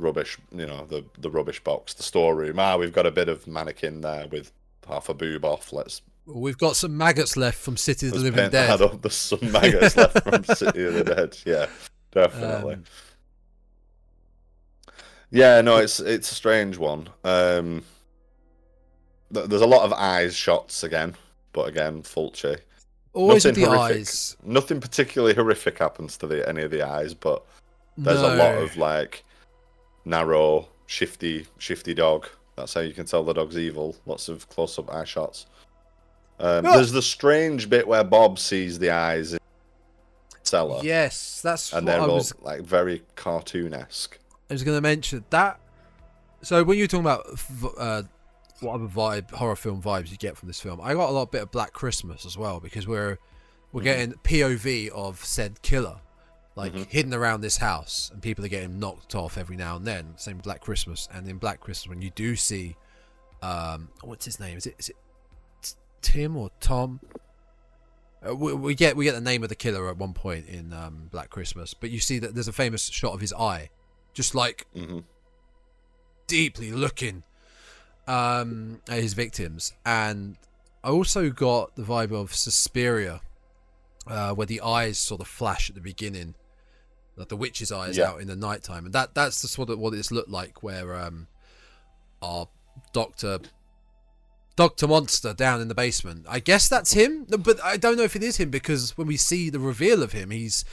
rubbish 0.01 0.39
you 0.53 0.67
know 0.67 0.85
the 0.87 1.05
the 1.19 1.31
rubbish 1.31 1.63
box 1.63 1.95
the 1.95 2.03
storeroom 2.03 2.59
ah 2.59 2.77
we've 2.77 2.93
got 2.93 3.07
a 3.07 3.11
bit 3.11 3.29
of 3.29 3.47
mannequin 3.47 4.01
there 4.01 4.27
with 4.29 4.53
half 4.89 5.09
a 5.09 5.15
boob 5.15 5.45
off 5.45 5.73
let's, 5.73 6.03
We've 6.27 6.59
got 6.59 6.77
some 6.77 6.97
maggots 6.97 7.37
left 7.37 7.59
from 7.59 7.77
City 7.77 8.07
of 8.09 8.13
the 8.13 8.19
Living 8.21 8.51
Dead. 8.51 8.79
that 8.79 8.81
up 8.81 9.03
there's 9.03 9.15
some 9.15 9.51
maggots 9.53 9.97
left 9.97 10.23
from 10.23 10.45
city 10.57 10.85
of 10.85 10.95
the 10.95 11.05
dead 11.05 11.37
yeah 11.45 11.67
definitely 12.13 12.75
Um, 12.75 12.85
yeah 15.31 15.61
no 15.61 15.77
it's 15.77 16.01
it's 16.01 16.31
a 16.33 16.35
strange 16.35 16.77
one 16.77 17.09
um 17.25 17.83
th- 19.33 19.47
there's 19.49 19.63
a 19.63 19.67
lot 19.67 19.83
of 19.85 19.93
eyes 19.93 20.35
shots 20.35 20.83
again 20.83 21.15
but 21.53 21.69
again 21.69 22.03
Fulci. 22.03 22.59
Always 23.13 23.45
nothing 23.45 23.65
the 23.65 23.69
horrific. 23.71 23.97
eyes. 23.99 24.37
nothing 24.45 24.81
particularly 24.81 25.35
horrific 25.35 25.79
happens 25.79 26.17
to 26.19 26.27
the 26.27 26.49
any 26.49 26.63
of 26.63 26.71
the 26.71 26.83
eyes 26.83 27.13
but 27.15 27.45
There's 27.97 28.21
a 28.21 28.37
lot 28.37 28.55
of 28.57 28.77
like 28.77 29.25
narrow, 30.11 30.69
shifty, 30.87 31.47
shifty 31.59 31.95
dog. 31.95 32.27
That's 32.57 32.75
how 32.75 32.81
you 32.81 32.93
can 32.93 33.07
tell 33.07 33.25
the 33.25 33.33
dog's 33.33 33.57
evil. 33.57 33.97
Lots 34.05 34.29
of 34.29 34.49
close-up 34.51 34.93
eye 34.93 35.05
shots. 35.05 35.47
Um, 36.39 36.65
there's 36.65 36.93
the 36.93 37.03
strange 37.03 37.69
bit 37.71 37.87
where 37.87 38.03
Bob 38.05 38.39
sees 38.39 38.79
the 38.79 38.91
eyes 38.91 39.35
in 39.35 39.39
cellar, 40.43 40.81
Yes, 40.83 41.41
that's 41.43 41.73
and 41.73 41.87
what 41.87 41.93
they're 41.93 42.01
all 42.01 42.15
was 42.17 42.33
like 42.43 42.63
very 42.63 43.03
cartoon-esque. 43.15 44.19
I 44.49 44.55
was 44.55 44.65
going 44.65 44.77
to 44.77 44.81
mention 44.83 45.25
that. 45.31 45.61
So 46.43 46.65
when 46.65 46.79
you're 46.79 46.87
talking 46.87 47.05
about 47.05 47.27
uh, 47.79 48.03
what 48.61 48.75
other 48.75 48.87
vibe, 48.87 49.31
horror 49.31 49.55
film 49.57 49.81
vibes 49.83 50.11
you 50.11 50.17
get 50.17 50.37
from 50.37 50.49
this 50.49 50.61
film, 50.61 50.81
I 50.83 50.95
got 50.95 51.11
a 51.11 51.13
lot 51.13 51.31
bit 51.31 51.43
of 51.43 51.51
Black 51.51 51.73
Christmas 51.73 52.25
as 52.27 52.37
well 52.37 52.59
because 52.61 52.87
we're 52.87 53.19
we're 53.73 53.83
Mhm. 53.83 53.85
getting 53.85 54.13
POV 54.25 54.89
of 54.89 55.25
said 55.25 55.61
killer, 55.63 56.01
like 56.57 56.73
Mhm. 56.73 56.87
hidden 56.89 57.15
around 57.15 57.41
this 57.41 57.59
house, 57.59 58.11
and 58.13 58.21
people 58.23 58.45
are 58.45 58.49
getting 58.49 58.79
knocked 58.79 59.15
off 59.15 59.39
every 59.39 59.57
now 59.57 59.77
and 59.77 59.87
then. 59.87 60.15
Same 60.17 60.39
Black 60.39 60.61
Christmas, 60.61 61.09
and 61.13 61.27
in 61.29 61.39
Black 61.39 61.61
Christmas 61.61 61.89
when 61.89 62.03
you 62.03 62.11
do 62.11 62.37
see, 62.37 62.77
um, 63.43 63.89
what's 64.03 64.25
his 64.25 64.39
name? 64.41 64.59
Is 64.59 64.67
it 64.67 64.75
is 64.79 64.89
it 64.91 64.97
Tim 66.03 66.37
or 66.37 66.51
Tom? 66.61 67.01
Uh, 68.27 68.35
we, 68.35 68.53
we 68.53 68.75
get 68.75 68.97
we 68.97 69.05
get 69.05 69.15
the 69.15 69.21
name 69.21 69.43
of 69.43 69.49
the 69.49 69.55
killer 69.55 69.89
at 69.89 69.97
one 69.97 70.13
point 70.13 70.47
in 70.47 70.73
um, 70.73 71.09
Black 71.11 71.31
Christmas, 71.31 71.73
but 71.73 71.91
you 71.91 72.01
see 72.01 72.19
that 72.19 72.35
there's 72.35 72.49
a 72.49 72.53
famous 72.53 72.85
shot 72.89 73.15
of 73.15 73.21
his 73.21 73.33
eye, 73.33 73.71
just 74.13 74.35
like 74.35 74.67
hmm 74.75 75.01
deeply 76.27 76.71
looking 76.71 77.25
um, 78.07 78.81
at 78.89 79.03
his 79.03 79.15
victims, 79.15 79.73
and 79.85 80.37
I 80.85 80.89
also 80.91 81.31
got 81.31 81.77
the 81.77 81.83
vibe 81.83 82.13
of 82.13 82.35
Suspiria, 82.35 83.21
uh, 84.07 84.33
where 84.35 84.47
the 84.47 84.61
eyes 84.61 84.99
sort 84.99 85.21
of 85.21 85.27
flash 85.29 85.69
at 85.69 85.75
the 85.75 85.81
beginning, 85.81 86.35
like 87.17 87.29
the 87.29 87.37
witch's 87.37 87.71
eyes 87.73 87.97
Yeah. 87.97 88.11
out 88.11 88.21
in 88.21 88.29
the 88.29 88.37
nighttime, 88.37 88.85
and 88.87 88.95
that 88.95 89.15
that's 89.15 89.43
the 89.43 89.49
sort 89.49 89.71
of 89.71 89.79
what 89.79 89.95
it's 89.95 90.11
looked 90.11 90.31
like, 90.31 90.63
where 90.63 90.95
um, 90.95 91.27
our 92.23 92.49
doctor. 92.93 93.39
Doctor 94.57 94.87
Monster 94.89 95.33
down 95.33 95.63
in 95.63 95.69
the 95.69 95.75
basement. 95.75 96.27
I 96.29 96.39
guess 96.39 96.69
that's 96.69 96.93
him, 96.93 97.25
but 97.31 97.59
I 97.65 97.79
don't 97.79 97.97
know 97.97 98.03
if 98.03 98.15
it 98.15 98.23
is 98.23 98.37
him 98.37 98.51
because 98.51 98.95
when 98.99 99.07
we 99.07 99.17
see 99.17 99.49
the 99.49 99.61
reveal 99.61 100.03
of 100.03 100.13
him, 100.13 100.31
he's 100.31 100.67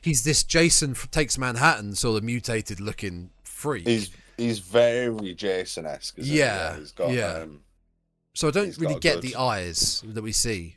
he's 0.00 0.24
this 0.24 0.44
Jason 0.44 0.94
takes 1.10 1.36
Manhattan 1.36 1.94
sort 1.94 2.16
of 2.16 2.24
mutated 2.24 2.80
looking 2.80 3.30
freak. 3.42 3.86
He's 3.86 4.10
he's 4.38 4.60
very 4.60 5.34
Jason-esque. 5.34 6.18
Isn't 6.20 6.34
Yeah, 6.34 6.76
he's 6.78 6.92
got. 6.92 7.10
yeah. 7.10 7.40
Um, 7.42 7.60
So 8.34 8.48
I 8.48 8.50
don't 8.50 8.74
really 8.78 8.98
get 8.98 9.16
good- 9.16 9.22
the 9.22 9.36
eyes 9.36 10.02
that 10.06 10.22
we 10.22 10.32
see. 10.32 10.76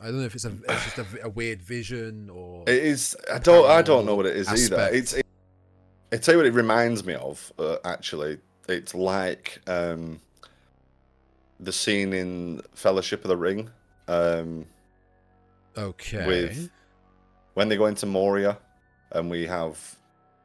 I 0.00 0.06
don't 0.06 0.18
know 0.20 0.24
if 0.26 0.34
it's, 0.34 0.44
a, 0.44 0.52
it's 0.68 0.84
just 0.84 0.98
a, 0.98 1.24
a 1.24 1.28
weird 1.28 1.60
vision 1.60 2.30
or 2.30 2.62
It 2.68 2.84
is. 2.84 3.16
I 3.32 3.38
don't. 3.40 3.68
I 3.68 3.82
don't 3.82 4.06
know 4.06 4.14
what 4.14 4.26
it 4.26 4.36
is 4.36 4.48
aspect. 4.48 4.72
either. 4.80 4.94
It's. 4.96 5.12
It, 5.14 5.26
I 6.12 6.16
tell 6.16 6.34
you 6.34 6.38
what, 6.38 6.46
it 6.46 6.54
reminds 6.54 7.04
me 7.04 7.14
of. 7.14 7.52
Uh, 7.58 7.76
actually, 7.84 8.38
it's 8.68 8.94
like 8.94 9.60
um, 9.66 10.20
the 11.58 11.72
scene 11.72 12.12
in 12.12 12.62
Fellowship 12.74 13.24
of 13.24 13.28
the 13.28 13.36
Ring 13.36 13.70
um, 14.06 14.64
okay. 15.76 16.26
with 16.26 16.70
when 17.54 17.68
they 17.68 17.76
go 17.76 17.86
into 17.86 18.06
Moria, 18.06 18.56
and 19.10 19.28
we 19.28 19.46
have 19.46 19.96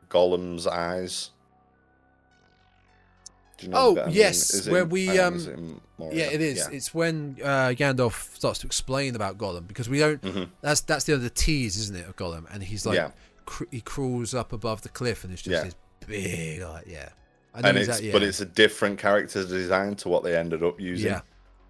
Gollum's 0.10 0.66
eyes. 0.66 1.30
Do 3.60 3.68
you 3.68 3.72
know 3.72 3.78
Oh, 3.78 3.96
bit 3.96 4.04
I 4.04 4.08
mean? 4.08 4.16
yes, 4.16 4.68
where 4.68 4.82
in- 4.82 4.90
we, 4.90 5.20
um, 5.20 5.80
is 6.12 6.18
it 6.18 6.22
in 6.22 6.26
Moria? 6.26 6.30
yeah, 6.30 6.34
it 6.36 6.42
is. 6.42 6.58
Yeah. 6.58 6.76
It's 6.78 6.94
when 6.94 7.38
uh, 7.44 7.74
Gandalf 7.78 8.36
starts 8.36 8.60
to 8.60 8.68
explain 8.68 9.16
about 9.16 9.38
Gollum 9.38 9.68
because 9.68 9.90
we 9.90 10.00
don't. 10.00 10.22
Mhm. 10.22 10.50
That's 10.62 10.82
that's 10.82 11.06
the 11.06 11.16
other 11.16 11.30
tease, 11.30 11.78
isn't 11.78 11.96
it, 11.96 12.08
of 12.08 12.16
Gollum? 12.16 12.46
And 12.54 12.64
he's 12.64 12.86
like, 12.86 12.96
Yeah. 12.96 13.12
cr- 13.46 13.66
he 13.72 13.82
crawls 13.82 14.34
up 14.34 14.54
above 14.54 14.82
the 14.82 14.90
cliff, 14.90 15.24
and 15.24 15.32
it's 15.34 15.42
just 15.42 15.54
Yeah. 15.54 15.64
this 15.64 15.76
big, 16.08 16.62
like, 16.62 16.86
yeah. 16.88 17.10
I 17.56 17.62
know 17.62 17.70
and 17.70 17.78
it's 17.78 17.88
exactly. 17.88 18.12
but 18.12 18.24
it's 18.24 18.42
a 18.42 18.46
different 18.46 18.98
character 18.98 19.46
design 19.46 19.96
to 19.98 20.10
what 20.10 20.24
they 20.24 20.36
ended 20.36 20.64
up 20.64 20.80
using. 20.82 21.12
yeah, 21.12 21.22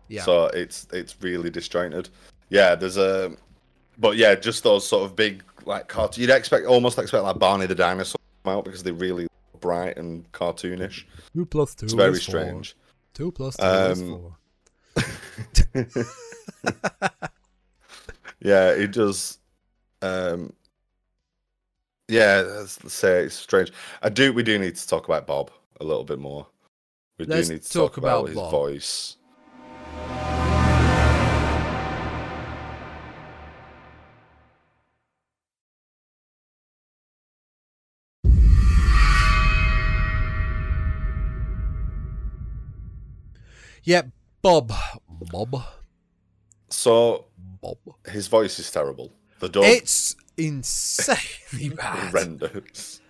yeah. 0.08 0.24
So 0.24 0.46
it's 0.46 0.88
it's 0.94 1.16
really 1.22 1.50
disjointed. 1.50 2.10
Yeah, 2.50 2.76
there's 2.76 2.96
a, 2.98 3.36
but 3.98 4.16
yeah, 4.16 4.34
just 4.36 4.64
those 4.64 4.88
sort 4.88 5.04
of 5.04 5.16
big 5.16 5.44
like 5.66 5.88
cartoon. 5.90 6.22
You'd 6.22 6.30
expect 6.30 6.66
almost 6.68 6.98
expect 6.98 7.24
like 7.24 7.38
Barney 7.38 7.66
the 7.66 7.76
dinosaur 7.76 8.14
to 8.18 8.44
come 8.46 8.58
out 8.58 8.64
because 8.66 8.82
they're 8.84 8.94
really 8.94 9.28
bright 9.60 9.98
and 9.98 10.30
cartoonish. 10.32 11.04
two 11.36 11.46
plus 11.46 11.76
two. 11.76 11.86
It's 11.86 11.94
very 11.94 12.14
is 12.14 12.26
four. 12.26 12.36
Two 13.14 13.32
plus 13.32 13.56
two 13.58 13.64
is 13.66 14.02
Um, 14.02 14.10
four. 14.10 14.38
yeah, 18.42 18.70
it 18.72 18.92
does. 18.92 19.38
Um, 20.02 20.54
yeah, 22.08 22.44
let's 22.46 22.94
say 22.94 23.24
it's 23.24 23.36
strange. 23.36 23.72
I 24.02 24.10
do. 24.10 24.34
We 24.34 24.44
do 24.44 24.58
need 24.60 24.76
to 24.76 24.88
talk 24.88 25.06
about 25.08 25.26
Bob 25.28 25.52
a 25.80 25.84
little 25.84 26.04
bit 26.04 26.20
more. 26.20 26.48
We 27.18 27.26
Let's 27.26 27.48
do 27.48 27.54
need 27.54 27.64
to 27.64 27.72
talk 27.72 27.92
talk, 27.94 27.98
about, 27.98 28.20
about 28.20 28.28
his 28.30 28.36
Bob. 28.36 28.52
voice. 28.52 29.18
Yeah, 43.84 44.04
Bob. 44.42 44.72
Bob. 45.32 45.62
So 46.70 47.26
Bob. 47.62 47.78
his 48.08 48.28
voice 48.28 48.60
is 48.60 48.70
terrible. 48.72 49.12
The 49.40 49.50
dub 49.50 49.64
It's 49.66 50.16
insanely 50.38 51.70
bad. 51.76 52.10
horrendous. 52.10 53.02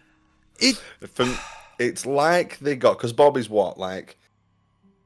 It. 0.59 0.75
From, 1.13 1.35
it's 1.79 2.05
like 2.05 2.59
they 2.59 2.75
got 2.75 2.97
because 2.97 3.13
Bob 3.13 3.37
is 3.37 3.49
what 3.49 3.77
like. 3.77 4.17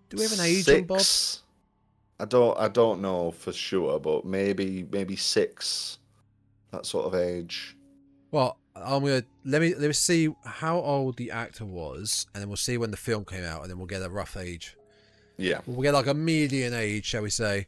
Do 0.09 0.17
we 0.17 0.23
have 0.23 0.33
an 0.33 0.41
age 0.45 0.69
on 0.69 0.83
Bob? 0.83 1.01
I 2.19 2.25
don't. 2.25 2.57
I 2.57 2.67
don't 2.67 3.01
know 3.01 3.31
for 3.31 3.51
sure, 3.53 3.99
but 3.99 4.25
maybe 4.25 4.87
maybe 4.91 5.15
six. 5.15 5.99
That 6.71 6.85
sort 6.85 7.05
of 7.05 7.15
age. 7.15 7.75
Well, 8.31 8.57
I'm 8.75 9.01
gonna 9.03 9.23
let 9.45 9.61
me 9.61 9.73
let 9.75 9.87
me 9.87 9.93
see 9.93 10.33
how 10.45 10.79
old 10.79 11.17
the 11.17 11.31
actor 11.31 11.65
was, 11.65 12.25
and 12.33 12.41
then 12.41 12.49
we'll 12.49 12.57
see 12.57 12.77
when 12.77 12.91
the 12.91 12.97
film 12.97 13.25
came 13.25 13.43
out, 13.43 13.61
and 13.61 13.69
then 13.69 13.77
we'll 13.77 13.87
get 13.87 14.01
a 14.01 14.09
rough 14.09 14.35
age. 14.37 14.75
Yeah. 15.37 15.61
We'll 15.65 15.83
get 15.83 15.93
like 15.93 16.07
a 16.07 16.13
median 16.13 16.73
age, 16.73 17.05
shall 17.05 17.21
we 17.21 17.29
say. 17.29 17.67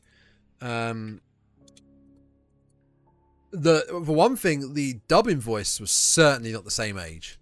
Um, 0.62 1.22
the 3.52 3.86
for 3.88 4.16
one 4.16 4.36
thing, 4.36 4.74
the 4.74 5.00
dubbing 5.08 5.40
voice 5.40 5.80
was 5.80 5.92
certainly 5.92 6.52
not 6.52 6.66
the 6.66 6.72
same 6.72 6.98
age. 6.98 7.40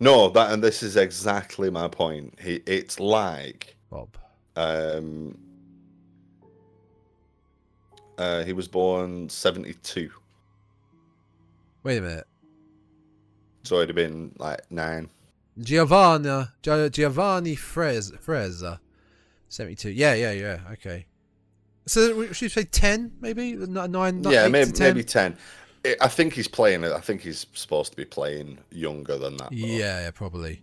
No, 0.00 0.28
that 0.30 0.52
and 0.52 0.62
this 0.62 0.82
is 0.82 0.96
exactly 0.96 1.70
my 1.70 1.88
point. 1.88 2.38
He, 2.40 2.60
it's 2.66 2.98
like 2.98 3.76
Bob. 3.90 4.16
Um, 4.56 5.38
uh, 8.18 8.44
he 8.44 8.52
was 8.52 8.68
born 8.68 9.28
seventy-two. 9.28 10.10
Wait 11.82 11.98
a 11.98 12.00
minute. 12.00 12.26
So 13.62 13.80
he'd 13.80 13.88
have 13.88 13.96
been 13.96 14.34
like 14.38 14.60
nine. 14.70 15.08
Giovanna 15.58 16.52
Giovanni 16.62 17.54
Frez, 17.54 18.18
Frezza 18.20 18.80
72. 19.54 19.90
Yeah, 19.90 20.14
yeah, 20.14 20.32
yeah. 20.32 20.58
Okay. 20.72 21.06
So 21.86 22.32
should 22.32 22.46
we 22.46 22.48
say 22.48 22.64
10, 22.64 23.12
maybe? 23.20 23.52
Nine, 23.52 23.92
nine 23.92 24.24
yeah, 24.24 24.48
maybe, 24.48 24.72
10? 24.72 24.94
maybe 24.94 25.04
10. 25.04 25.36
I 26.00 26.08
think 26.08 26.32
he's 26.32 26.48
playing. 26.48 26.82
it. 26.82 26.92
I 26.92 27.00
think 27.00 27.20
he's 27.20 27.46
supposed 27.52 27.92
to 27.92 27.96
be 27.96 28.04
playing 28.04 28.58
younger 28.70 29.16
than 29.16 29.36
that. 29.36 29.50
Though. 29.50 29.56
Yeah, 29.56 30.10
probably. 30.10 30.60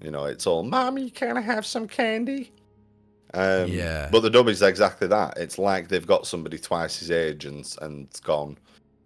You 0.00 0.10
know, 0.10 0.24
it's 0.24 0.46
all, 0.46 0.64
Mommy, 0.64 1.10
can 1.10 1.36
I 1.36 1.40
have 1.40 1.64
some 1.64 1.86
candy? 1.86 2.52
Um, 3.34 3.68
yeah. 3.68 4.08
But 4.10 4.20
the 4.20 4.30
dub 4.30 4.48
is 4.48 4.60
exactly 4.60 5.06
that. 5.08 5.38
It's 5.38 5.58
like 5.58 5.88
they've 5.88 6.06
got 6.06 6.26
somebody 6.26 6.58
twice 6.58 6.98
his 6.98 7.10
age 7.10 7.44
and, 7.44 7.64
and 7.80 8.08
gone, 8.24 8.58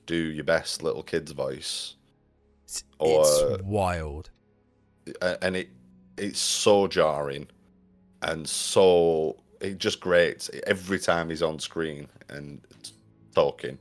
do 0.07 0.17
your 0.17 0.45
best 0.45 0.83
little 0.83 1.03
kid's 1.03 1.33
voice. 1.33 1.97
It's, 2.65 2.85
or, 2.99 3.21
it's 3.55 3.63
wild. 3.65 4.31
And 5.43 5.57
it 5.57 5.69
it's 6.17 6.41
so 6.41 6.87
jarring 6.89 7.47
and 8.27 8.47
so 8.49 9.37
it 9.61 9.79
just 9.79 10.01
great 10.01 10.49
every 10.67 10.99
time 10.99 11.31
he's 11.31 11.43
on 11.43 11.59
screen 11.59 12.07
and 12.29 12.61
talking. 13.35 13.79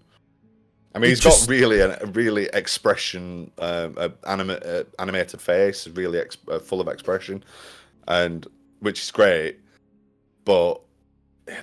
I 0.94 1.00
mean, 1.00 1.08
It 1.08 1.10
he's 1.10 1.20
just- 1.20 1.48
got 1.48 1.52
really 1.52 1.80
a, 1.82 2.00
a 2.02 2.06
really 2.06 2.46
expression, 2.54 3.52
um, 3.58 3.96
a 3.98 4.14
anima- 4.28 4.54
uh, 4.64 4.84
animated 4.98 5.42
face, 5.42 5.88
really 5.90 6.20
ex- 6.20 6.38
uh, 6.48 6.60
full 6.60 6.80
of 6.80 6.88
expression, 6.88 7.44
and 8.08 8.48
which 8.80 9.02
is 9.02 9.12
great. 9.12 9.60
But 10.46 10.80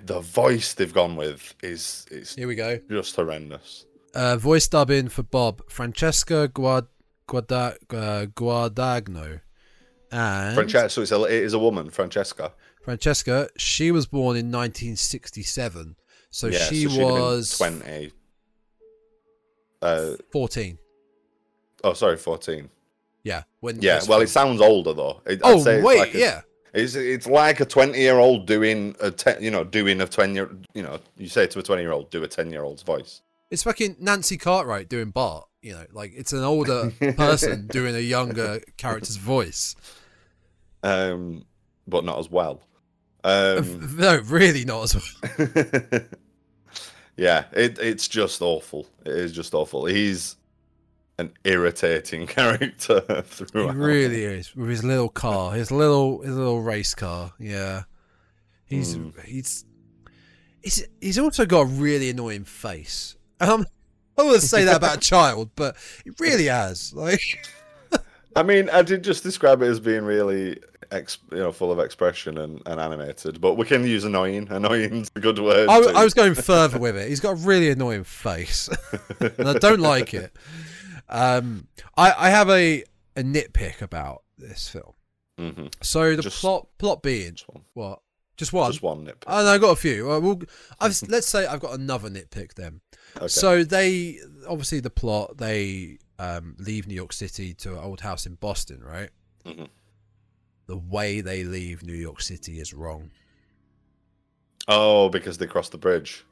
the 0.05 0.20
voice 0.20 0.74
they've 0.74 0.93
gone 0.93 1.16
with 1.16 1.55
is 1.62 2.05
is 2.11 2.35
Here 2.35 2.47
we 2.49 2.55
go. 2.57 2.78
just 2.91 3.16
horrendous. 3.16 3.87
Uh, 4.14 4.37
voice 4.37 4.68
dubbing 4.68 5.09
for 5.09 5.22
Bob 5.22 5.62
Francesca 5.70 6.49
Guad 6.49 6.87
Guada 7.26 7.76
uh, 7.91 8.26
Guadagno, 8.26 9.41
and 10.11 10.55
Francesca, 10.55 10.91
so 10.91 11.01
it's 11.03 11.12
a, 11.12 11.22
it 11.24 11.43
is 11.45 11.55
a 11.55 11.59
woman, 11.59 11.89
Francesca. 11.89 12.53
Francesca. 12.83 13.49
She 13.57 13.91
was 13.91 14.07
born 14.07 14.37
in 14.37 14.47
1967, 14.47 15.97
so 16.30 16.47
yeah, 16.49 16.59
she 16.59 16.64
so 16.64 16.72
she'd 16.74 16.83
have 16.91 16.99
been 16.99 17.20
was 17.20 17.57
twenty. 17.59 18.12
Uh, 19.80 20.12
14. 20.33 20.78
oh, 21.85 21.93
sorry, 21.93 22.16
fourteen. 22.16 22.70
Yeah. 23.24 23.43
When 23.61 23.80
Yeah, 23.80 24.01
well, 24.09 24.20
it 24.20 24.28
sounds 24.28 24.61
older 24.61 24.93
though. 24.93 25.20
It, 25.26 25.41
Oh 25.43 25.57
I'd 25.59 25.62
say 25.62 25.76
it's 25.76 25.85
wait, 25.85 25.99
like 25.99 26.14
a- 26.14 26.18
yeah. 26.18 26.41
It's 26.74 26.95
it's 26.95 27.26
like 27.26 27.61
a 27.61 27.64
twenty 27.66 27.99
year 27.99 28.16
old 28.18 28.47
doing 28.47 28.97
a 29.01 29.11
ten, 29.11 29.43
you 29.43 29.51
know, 29.51 29.62
doing 29.62 30.01
a 30.01 30.07
ten 30.07 30.35
year, 30.35 30.51
you 30.74 30.83
know, 30.83 30.99
you 31.18 31.28
say 31.28 31.47
to 31.49 31.59
a 31.59 31.62
twenty 31.62 31.83
year 31.83 31.93
old, 31.93 32.11
do 32.11 32.22
a 32.24 32.28
ten 32.28 32.51
year 32.51 32.62
old's 32.62 32.83
voice. 32.83 33.20
It's 33.51 33.64
fucking 33.64 33.97
Nancy 34.01 34.39
Cartwright 34.39 34.89
doing 34.89 35.11
Bart. 35.11 35.47
You 35.61 35.74
know, 35.74 35.85
like 35.93 36.12
it's 36.16 36.33
an 36.33 36.43
older 36.43 36.91
person 37.16 37.66
doing 37.66 37.95
a 37.95 38.01
younger 38.01 38.61
character's 38.78 39.16
voice. 39.16 39.76
Um, 40.83 41.45
but 41.87 42.05
not 42.05 42.18
as 42.18 42.30
well. 42.30 42.61
Um, 43.25 43.97
no, 43.99 44.20
really 44.27 44.64
not 44.64 44.83
as 44.85 44.95
well. 44.97 46.01
yeah, 47.16 47.45
it 47.53 47.79
it's 47.79 48.09
just 48.09 48.43
awful. 48.43 48.87
It 49.05 49.12
is 49.12 49.33
just 49.33 49.55
awful. 49.55 49.87
He's 49.87 50.37
an 51.18 51.33
irritating 51.45 52.27
character 52.27 53.25
He 53.53 53.61
really 53.61 54.25
is 54.25 54.57
with 54.57 54.70
his 54.70 54.83
little 54.83 55.09
car, 55.09 55.53
his 55.53 55.70
little 55.70 56.23
his 56.23 56.35
little 56.35 56.62
race 56.62 56.95
car. 56.95 57.33
Yeah, 57.39 57.83
he's 58.64 58.95
Hmm. 58.95 59.11
he's 59.25 59.64
he's 60.62 60.85
he's 61.01 61.18
also 61.18 61.47
got 61.47 61.61
a 61.62 61.66
really 61.66 62.11
annoying 62.11 62.45
face. 62.45 63.16
Um, 63.41 63.66
I 64.18 64.23
wouldn't 64.23 64.43
say 64.43 64.64
that 64.64 64.77
about 64.77 64.97
a 64.99 65.01
child, 65.01 65.51
but 65.57 65.77
he 66.05 66.11
really 66.18 66.47
has. 66.47 66.93
Like, 66.93 67.20
I 68.37 68.43
mean, 68.43 68.68
I 68.70 68.83
did 68.83 69.03
just 69.05 69.23
describe 69.23 69.62
it 69.62 69.66
as 69.66 69.81
being 69.81 70.05
really, 70.05 70.61
ex, 70.93 71.18
you 71.32 71.38
know, 71.38 71.51
full 71.53 71.72
of 71.72 71.78
expression 71.80 72.38
and, 72.38 72.62
and 72.66 72.78
animated. 72.80 73.40
But 73.40 73.55
we 73.55 73.64
can 73.66 73.84
use 73.86 74.05
annoying. 74.05 74.47
Annoying's 74.51 75.11
a 75.16 75.20
good 75.20 75.38
word. 75.38 75.68
I. 75.68 75.78
I 76.01 76.05
was 76.05 76.14
going 76.14 76.34
further 76.34 76.78
with 76.78 76.97
it. 76.97 77.09
He's 77.09 77.20
got 77.20 77.32
a 77.32 77.34
really 77.36 77.70
annoying 77.70 78.05
face, 78.05 78.68
and 79.20 79.49
I 79.49 79.55
don't 79.55 79.80
like 79.80 80.14
it. 80.14 80.32
Um, 81.09 81.66
I 81.97 82.12
I 82.16 82.30
have 82.30 82.49
a 82.51 82.84
a 83.16 83.22
nitpick 83.22 83.82
about 83.82 84.22
this 84.38 84.68
film. 84.68 84.93
Mhm. 85.38 85.72
So 85.82 86.14
the 86.16 86.22
Just- 86.22 86.40
plot 86.40 86.68
plot 86.78 87.03
being 87.03 87.34
Just 87.34 87.49
one. 87.49 87.64
what? 87.74 88.01
Just 88.36 88.53
one. 88.53 88.70
Just 88.70 88.82
one 88.82 89.05
nitpick. 89.07 89.24
Oh, 89.26 89.43
no, 89.45 89.49
I 89.51 89.59
got 89.59 89.70
a 89.72 89.76
few. 89.76 90.11
Uh, 90.11 90.18
well, 90.18 90.40
I've, 90.80 91.01
let's 91.09 91.28
say 91.28 91.47
I've 91.47 91.61
got 91.61 91.74
another 91.74 92.09
nitpick 92.09 92.55
then. 92.55 92.80
Okay. 93.16 93.28
So 93.28 93.62
they 93.62 94.18
obviously 94.49 94.80
the 94.80 94.90
plot 94.90 95.36
they 95.36 95.99
um, 96.18 96.57
leave 96.59 96.86
New 96.86 96.95
York 96.95 97.12
City 97.12 97.53
to 97.55 97.72
an 97.72 97.78
old 97.78 98.01
house 98.01 98.24
in 98.26 98.34
Boston, 98.36 98.80
right? 98.82 99.11
Mhm. 99.45 99.68
The 100.66 100.76
way 100.76 101.20
they 101.20 101.44
leave 101.44 101.82
New 101.82 101.92
York 101.94 102.20
City 102.22 102.60
is 102.60 102.72
wrong. 102.72 103.10
oh, 104.68 105.08
because 105.08 105.38
they 105.38 105.46
cross 105.46 105.68
the 105.68 105.78
bridge. 105.78 106.24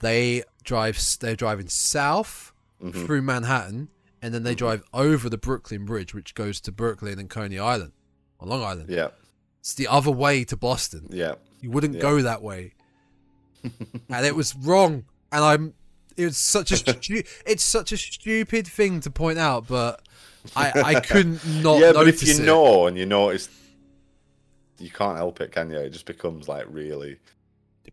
They 0.00 0.42
drive. 0.64 0.98
They're 1.20 1.36
driving 1.36 1.68
south 1.68 2.52
Mhm. 2.82 3.06
through 3.06 3.22
Manhattan, 3.22 3.88
and 4.20 4.34
then 4.34 4.42
they 4.42 4.54
Mhm. 4.54 4.58
drive 4.58 4.82
over 4.92 5.28
the 5.30 5.38
Brooklyn 5.38 5.84
Bridge, 5.84 6.12
which 6.12 6.34
goes 6.34 6.60
to 6.62 6.72
Brooklyn 6.72 7.18
and 7.20 7.30
Coney 7.30 7.58
Island, 7.60 7.92
on 8.40 8.48
Long 8.48 8.62
Island. 8.64 8.90
Yeah, 8.90 9.10
It's 9.60 9.74
the 9.74 9.86
other 9.86 10.10
way 10.10 10.42
to 10.44 10.56
Boston. 10.56 11.06
yeah. 11.10 11.36
You 11.60 11.70
wouldn't 11.70 11.94
Yeah. 11.94 12.00
go 12.00 12.20
that 12.22 12.42
way, 12.42 12.74
and 13.62 14.26
it 14.26 14.34
was 14.34 14.56
wrong. 14.56 15.04
And 15.30 15.44
I'm. 15.44 15.74
It 16.16 16.24
was 16.26 16.36
such 16.36 16.72
a. 16.72 16.76
Stu- 17.02 17.22
it's 17.46 17.62
such 17.62 17.92
a 17.92 17.96
stupid 17.96 18.66
thing 18.66 18.98
to 19.00 19.10
point 19.10 19.38
out, 19.38 19.68
but 19.68 20.04
I 20.56 20.72
I 20.96 21.00
couldn't 21.00 21.44
not 21.62 21.78
yeah, 21.78 21.92
but 21.92 22.08
if 22.08 22.22
you 22.26 22.34
it. 22.34 22.40
know 22.44 22.86
and 22.86 22.96
you 22.98 23.06
notice, 23.06 23.48
you 24.78 24.90
can't 24.90 25.16
help 25.16 25.40
it, 25.40 25.52
can 25.52 25.70
you? 25.70 25.78
It 25.78 25.90
just 25.90 26.06
becomes 26.06 26.48
like 26.48 26.66
really. 26.68 27.18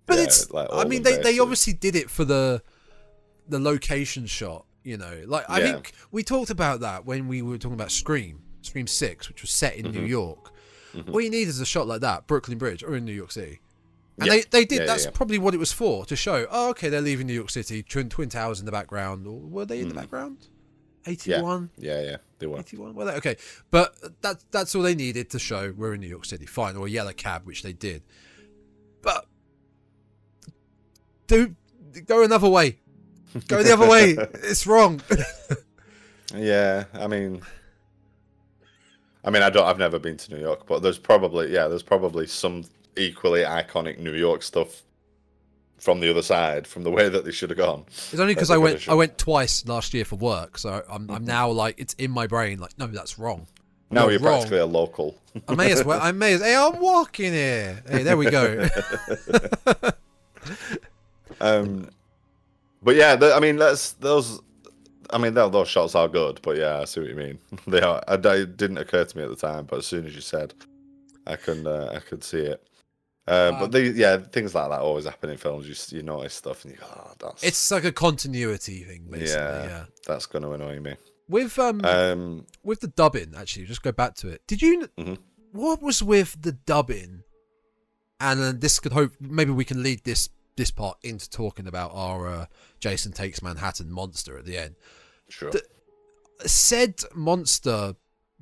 But 0.06 0.18
yeah, 0.18 0.24
it's. 0.24 0.50
like, 0.52 0.68
I 0.72 0.86
mean, 0.86 1.04
they, 1.04 1.18
they 1.18 1.40
obviously 1.40 1.74
did 1.74 1.96
it 1.96 2.10
for 2.10 2.26
the 2.26 2.62
the 3.48 3.60
location 3.60 4.26
shot. 4.26 4.66
You 4.84 4.98
know, 4.98 5.24
like 5.28 5.46
I 5.50 5.60
Yeah. 5.60 5.66
think 5.74 5.94
we 6.12 6.24
talked 6.24 6.50
about 6.50 6.80
that 6.80 7.06
when 7.06 7.28
we 7.28 7.42
were 7.42 7.58
talking 7.58 7.74
about 7.76 7.92
Scream, 7.92 8.42
Scream 8.62 8.88
Six, 8.88 9.28
which 9.28 9.42
was 9.42 9.52
set 9.52 9.76
in 9.76 9.92
New 9.92 10.02
Mhm. 10.06 10.08
York. 10.10 10.52
Mhm. 10.94 11.14
All 11.14 11.22
you 11.22 11.30
need 11.30 11.48
is 11.48 11.60
a 11.60 11.66
shot 11.66 11.86
like 11.86 12.02
that, 12.02 12.26
Brooklyn 12.28 12.58
Bridge, 12.58 12.82
or 12.84 12.96
in 12.96 13.06
New 13.06 13.14
York 13.14 13.32
City. 13.32 13.60
And 14.18 14.28
Yeah. 14.28 14.34
they, 14.34 14.42
they 14.50 14.66
did. 14.66 14.80
Yeah, 14.80 14.86
that's 14.86 15.06
yeah. 15.06 15.12
probably 15.12 15.38
what 15.38 15.54
it 15.54 15.58
was 15.58 15.72
for 15.72 16.06
to 16.06 16.16
show. 16.16 16.48
Oh, 16.50 16.70
okay, 16.72 16.90
they're 16.90 17.02
leaving 17.02 17.28
New 17.28 17.34
York 17.34 17.50
City. 17.52 17.84
Twin 17.84 18.10
Twin 18.10 18.30
Towers 18.30 18.60
in 18.60 18.66
the 18.66 18.72
background, 18.72 19.28
or 19.28 19.38
were 19.40 19.66
they 19.66 19.80
in 19.82 19.90
the 19.90 19.94
Mhm. 19.94 19.98
background? 19.98 20.48
Eighty-one. 21.06 21.70
Yeah, 21.78 22.02
yeah, 22.02 22.18
they 22.40 22.48
were. 22.48 22.60
81 22.60 22.94
were 22.94 23.06
they? 23.06 23.14
Okay. 23.14 23.38
But 23.72 23.96
that 24.22 24.44
that's 24.52 24.76
all 24.76 24.82
they 24.82 24.96
needed 24.96 25.30
to 25.32 25.40
show. 25.40 25.74
We're 25.76 25.94
in 25.94 26.02
new 26.02 26.08
york 26.08 26.26
city. 26.26 26.46
Fine. 26.46 26.76
Or 26.76 26.88
a 26.88 26.90
yellow 26.90 27.14
cab 27.14 27.46
which 27.46 27.64
they 27.64 27.74
did. 27.74 28.04
But 29.02 29.26
do 31.28 31.56
go 32.06 32.24
another 32.24 32.50
way. 32.50 32.80
Go 33.48 33.64
the 33.64 33.74
other 33.74 33.88
way. 33.88 34.18
It's 34.44 34.66
wrong. 34.68 35.02
Yeah, 36.36 36.86
I 36.94 37.08
mean, 37.08 37.42
I 39.24 39.30
mean, 39.30 39.42
I 39.42 39.50
don't. 39.50 39.66
I've 39.66 39.80
never 39.80 40.00
been 40.00 40.18
to 40.18 40.34
New 40.34 40.42
York, 40.42 40.68
but 40.68 40.82
there's 40.82 41.00
probably 41.00 41.52
yeah, 41.52 41.68
there's 41.68 41.84
probably 41.84 42.28
some 42.28 42.66
equally 42.96 43.42
iconic 43.42 44.00
New 44.00 44.14
York 44.14 44.44
stuff 44.44 44.84
from 45.80 46.00
the 46.00 46.10
other 46.10 46.22
side, 46.22 46.68
from 46.68 46.84
the 46.84 46.92
way 46.92 47.10
that 47.10 47.26
they 47.26 47.32
should 47.32 47.50
have 47.50 47.58
gone. 47.58 47.86
it's 47.88 48.20
only 48.20 48.34
because 48.34 48.52
i 48.52 48.58
went 48.58 48.88
i 48.90 48.94
went 48.94 49.18
twice 49.18 49.66
last 49.68 49.94
year 49.94 50.06
for 50.06 50.16
work 50.18 50.58
so 50.58 50.84
i'm, 50.90 51.10
I'm 51.10 51.26
now 51.26 51.50
like 51.50 51.76
it's 51.80 51.94
in 51.96 52.12
my 52.12 52.28
brain 52.28 52.60
like 52.60 52.78
no 52.78 52.88
that's 52.88 53.18
wrong 53.18 53.48
Now 53.92 54.08
You're 54.10 54.20
wrong. 54.20 54.34
practically 54.34 54.60
a 54.60 54.66
local. 54.68 55.18
I 55.48 55.56
may 55.56 55.72
as 55.72 55.84
well. 55.84 56.00
I 56.00 56.12
may 56.12 56.34
as. 56.34 56.42
Hey, 56.42 56.56
I'm 56.56 56.80
walking 56.80 57.34
here. 57.34 57.82
Hey, 57.90 58.04
there 58.04 58.18
we 58.18 58.30
go. 58.30 58.68
Um, 61.42 61.90
but 62.84 62.96
yeah, 62.96 63.16
the, 63.16 63.34
I 63.34 63.40
mean, 63.40 63.58
that's 63.58 63.94
those. 63.94 64.42
I 65.12 65.18
mean, 65.18 65.34
tho- 65.34 65.50
those 65.50 65.68
shots 65.68 65.96
are 65.96 66.08
good, 66.08 66.40
but 66.44 66.58
yeah, 66.58 66.80
I 66.80 66.86
see 66.86 67.00
what 67.02 67.10
you 67.10 67.16
mean. 67.16 67.40
They 67.68 67.82
are. 67.82 68.04
I, 68.08 68.16
it 68.16 68.58
didn't 68.58 68.78
occur 68.78 69.06
to 69.06 69.18
me 69.18 69.24
at 69.24 69.30
the 69.30 69.36
time, 69.36 69.66
but 69.66 69.80
as 69.80 69.88
soon 69.88 70.06
as 70.06 70.14
you 70.16 70.22
said, 70.22 70.54
I 71.26 71.36
can 71.36 71.66
uh, 71.66 71.92
I 71.96 72.00
could 72.00 72.24
see 72.24 72.40
it. 72.42 72.62
Uh, 73.30 73.52
Um, 73.54 73.60
but 73.60 73.72
the, 73.72 73.82
yeah, 73.90 74.18
things 74.18 74.56
like 74.56 74.70
that 74.70 74.80
always 74.80 75.06
happen 75.06 75.30
in 75.30 75.38
films. 75.38 75.68
You 75.92 75.98
you 75.98 76.04
notice 76.04 76.34
stuff 76.34 76.64
and 76.66 76.74
you 76.74 76.80
go, 76.80 76.86
oh, 76.90 77.12
that's 77.20 77.44
it's 77.44 77.72
like 77.72 77.84
a 77.86 77.92
continuity 77.92 78.84
thing, 78.84 79.06
basically. 79.10 79.36
Yeah. 79.44 79.64
Yeah. 79.66 79.86
that's 80.08 80.26
going 80.26 80.44
to 80.44 80.52
annoy 80.52 80.80
me. 80.80 80.96
With 81.28 81.58
um, 81.60 81.82
Um, 81.86 82.46
with 82.64 82.80
the 82.80 82.88
dubbing, 82.88 83.34
actually, 83.38 83.66
just 83.68 83.84
go 83.84 83.92
back 83.92 84.16
to 84.16 84.30
it. 84.30 84.42
Did 84.48 84.62
you? 84.62 84.90
Mhm. 84.98 85.18
What 85.52 85.82
was 85.82 86.02
with 86.02 86.42
the 86.42 86.52
dubbing? 86.54 87.24
And 88.20 88.40
uh, 88.42 88.54
this 88.58 88.80
could 88.80 88.92
hope 88.94 89.14
maybe 89.20 89.52
we 89.52 89.64
can 89.66 89.82
lead 89.84 90.04
this 90.04 90.30
this 90.58 90.72
part 90.72 90.98
into 91.04 91.30
talking 91.30 91.68
about 91.68 91.92
our 91.94 92.28
uh, 92.28 92.46
Jason 92.82 93.12
takes 93.14 93.42
Manhattan 93.42 93.90
monster 93.92 94.38
at 94.38 94.46
the 94.46 94.58
end. 94.58 94.76
sure. 95.30 95.52
The- 95.52 95.64
Said 96.46 97.02
monster, 97.14 97.96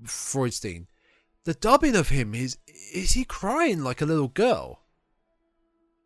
Freudstein. 0.04 0.86
The 1.48 1.54
dubbing 1.54 1.95
of 1.95 2.10
him 2.10 2.36
is 2.36 2.58
is 2.93 3.14
he 3.14 3.24
crying 3.24 3.82
like 3.82 4.02
a 4.02 4.06
little 4.06 4.28
girl, 4.28 4.82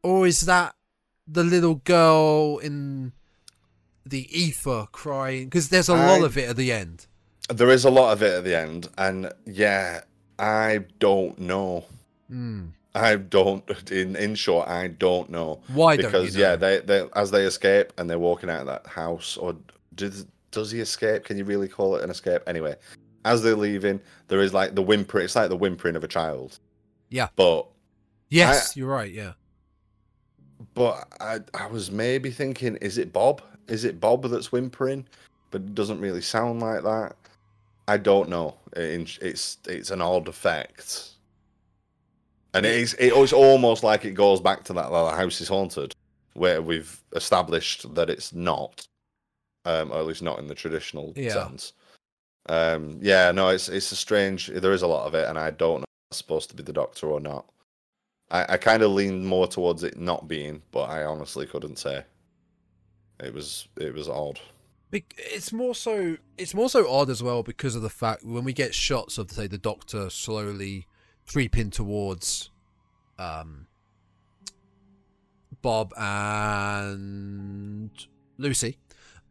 or 0.04 0.28
is 0.28 0.42
that 0.42 0.76
the 1.28 1.44
little 1.44 1.82
girl 1.84 2.60
in 2.60 3.14
the 4.06 4.28
ether 4.30 4.86
crying? 4.92 5.46
Because 5.46 5.70
there's 5.70 5.90
a 5.90 5.96
lot 5.96 6.22
of 6.22 6.38
it 6.38 6.48
at 6.48 6.58
the 6.58 6.72
end. 6.72 7.08
There 7.50 7.72
is 7.72 7.86
a 7.86 7.90
lot 7.90 8.14
of 8.14 8.22
it 8.22 8.34
at 8.36 8.44
the 8.44 8.56
end, 8.56 8.90
and 9.00 9.34
yeah, 9.48 10.02
I 10.38 10.86
don't 11.00 11.40
know. 11.40 11.86
Hmm. 12.28 12.66
I 12.94 13.16
don't. 13.16 13.68
In 13.90 14.16
in 14.16 14.36
short, 14.36 14.68
I 14.68 14.90
don't 14.90 15.32
know. 15.32 15.62
Why 15.74 15.98
don't 15.98 16.06
because 16.06 16.36
you 16.36 16.44
know? 16.44 16.50
yeah, 16.52 16.56
they 16.56 16.80
they 16.82 17.10
as 17.16 17.32
they 17.32 17.46
escape 17.46 17.94
and 17.98 18.08
they're 18.08 18.20
walking 18.20 18.52
out 18.52 18.62
of 18.62 18.68
that 18.68 18.86
house, 18.86 19.38
or 19.38 19.56
does 19.96 20.28
does 20.52 20.70
he 20.70 20.82
escape? 20.82 21.24
Can 21.24 21.40
you 21.40 21.46
really 21.46 21.68
call 21.68 21.96
it 21.96 22.04
an 22.04 22.12
escape? 22.12 22.44
Anyway, 22.46 22.76
as 23.26 23.42
they're 23.44 23.56
leaving, 23.56 24.00
there 24.28 24.40
is 24.42 24.54
like 24.54 24.76
the 24.76 24.82
whimper. 24.82 25.20
It's 25.20 25.36
like 25.36 25.50
the 25.50 25.56
whimpering 25.58 25.96
of 25.96 26.04
a 26.04 26.08
child. 26.08 26.60
Yeah. 27.10 27.28
But 27.36 27.68
Yes, 28.30 28.76
you're 28.78 28.88
right. 28.90 29.12
Yeah. 29.12 29.34
but 30.74 31.08
I 31.20 31.40
I 31.54 31.68
was 31.68 31.92
maybe 31.92 32.32
thinking, 32.32 32.78
is 32.78 32.98
it 32.98 33.12
Bob? 33.12 33.42
Is 33.68 33.84
it 33.84 34.00
Bob 34.00 34.24
that's 34.24 34.52
whimpering? 34.52 35.06
But 35.52 35.62
it 35.62 35.76
doesn't 35.76 36.00
really 36.00 36.22
sound 36.22 36.62
like 36.62 36.84
that. 36.84 37.16
I 37.88 37.98
don't 37.98 38.30
know. 38.30 38.56
It- 38.74 39.18
It's 39.22 39.58
it's 39.68 39.92
an 39.92 40.02
odd 40.02 40.28
effect. 40.28 41.10
And 42.54 42.66
it 42.66 42.76
is 42.76 42.94
it's 43.00 43.34
almost 43.34 43.84
like 43.84 44.04
it 44.06 44.12
goes 44.12 44.42
back 44.42 44.64
to 44.66 44.74
that 44.74 44.92
like, 44.92 45.12
the 45.14 45.18
house 45.18 45.40
is 45.42 45.48
haunted, 45.48 45.94
where 46.34 46.62
we've 46.62 47.02
established 47.16 47.94
that 47.96 48.10
it's 48.10 48.34
not, 48.34 48.86
um, 49.66 49.92
or 49.92 50.00
at 50.00 50.06
least 50.06 50.22
not 50.22 50.40
in 50.40 50.48
the 50.48 50.56
traditional 50.56 51.14
Yeah. 51.16 51.34
sense. 51.34 51.74
Um, 52.48 53.00
yeah, 53.02 53.32
no, 53.32 53.50
it's 53.50 53.70
it's 53.70 53.92
a 53.92 53.96
strange. 53.96 54.48
There 54.48 54.74
is 54.74 54.82
a 54.82 54.88
lot 54.88 55.06
of 55.08 55.14
it, 55.14 55.28
and 55.30 55.38
I 55.38 55.52
don't 55.52 55.80
know 55.80 55.84
if 55.84 56.12
it's 56.12 56.18
supposed 56.18 56.50
to 56.50 56.56
be 56.56 56.64
the 56.64 56.74
Doctor 56.74 57.08
or 57.08 57.20
not. 57.20 57.46
I, 58.32 58.54
I 58.54 58.58
kind 58.58 58.82
of 58.82 58.92
leaned 58.92 59.26
more 59.26 59.48
towards 59.48 59.84
it 59.84 59.98
not 59.98 60.28
being, 60.28 60.62
but 60.72 60.90
I 60.90 61.04
honestly 61.04 61.46
couldn't 61.46 61.78
say. 61.78 62.04
It 63.20 63.34
was 63.34 63.68
it 63.78 63.94
was 63.94 64.10
odd. 64.10 64.40
It's 64.92 65.54
more 65.54 65.76
so. 65.76 66.18
It's 66.38 66.54
more 66.54 66.70
so 66.70 66.90
odd 66.90 67.10
as 67.10 67.22
well 67.24 67.44
because 67.44 67.76
of 67.76 67.82
the 67.82 67.90
fact 67.90 68.24
when 68.26 68.44
we 68.44 68.54
get 68.54 68.74
shots 68.74 69.18
of 69.18 69.32
say 69.32 69.48
the 69.48 69.58
Doctor 69.58 70.10
slowly 70.10 70.88
creeping 71.28 71.70
towards, 71.70 72.50
um, 73.20 73.68
Bob 75.62 75.94
and 75.96 77.92
Lucy, 78.38 78.78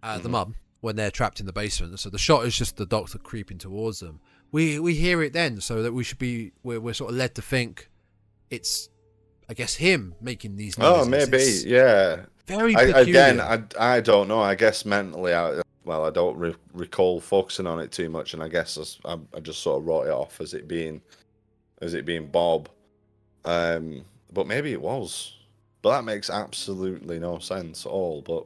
uh, 0.02 0.18
the 0.18 0.28
Mhm. 0.28 0.32
mum, 0.32 0.54
when 0.80 0.96
they're 0.96 1.10
trapped 1.10 1.40
in 1.40 1.46
the 1.46 1.52
basement. 1.52 1.98
So 2.00 2.10
the 2.10 2.18
shot 2.18 2.46
is 2.46 2.56
just 2.56 2.76
the 2.76 2.86
Doctor 2.86 3.18
creeping 3.18 3.58
towards 3.58 4.00
them. 4.00 4.20
We 4.52 4.78
we 4.78 4.94
hear 4.94 5.22
it 5.22 5.32
then, 5.32 5.60
so 5.60 5.82
that 5.82 5.92
we 5.92 6.02
should 6.04 6.18
be 6.18 6.52
we're, 6.62 6.80
we're 6.80 6.94
sort 6.94 7.10
of 7.10 7.16
led 7.16 7.34
to 7.36 7.42
think 7.42 7.88
it's, 8.50 8.88
I 9.48 9.54
guess, 9.54 9.76
him 9.76 10.14
making 10.20 10.56
these. 10.56 10.76
Noises. 10.76 11.06
Oh, 11.06 11.08
maybe, 11.08 11.36
It's 11.36 11.64
yeah. 11.64 12.24
very 12.46 12.74
I, 12.74 12.82
again, 13.00 13.40
I, 13.40 13.62
I 13.78 14.00
don't 14.00 14.26
know. 14.26 14.40
I 14.40 14.56
guess 14.56 14.84
mentally, 14.84 15.34
I 15.34 15.62
well, 15.84 16.04
I 16.04 16.10
don't 16.10 16.36
re- 16.36 16.56
recall 16.72 17.20
focusing 17.20 17.66
on 17.66 17.78
it 17.78 17.92
too 17.92 18.10
much, 18.10 18.34
and 18.34 18.42
I 18.42 18.48
guess 18.48 18.98
I, 19.04 19.18
I 19.34 19.40
just 19.40 19.62
sort 19.62 19.80
of 19.80 19.86
wrote 19.86 20.08
it 20.08 20.12
off 20.12 20.40
as 20.40 20.54
it 20.54 20.66
being 20.66 21.00
as 21.80 21.94
it 21.94 22.04
being 22.04 22.26
Bob. 22.26 22.68
Um, 23.44 24.04
but 24.32 24.46
maybe 24.46 24.72
it 24.72 24.80
was. 24.80 25.36
But 25.82 25.92
that 25.92 26.04
makes 26.04 26.28
absolutely 26.28 27.18
no 27.18 27.38
sense 27.38 27.86
at 27.86 27.90
all. 27.90 28.20
But 28.22 28.44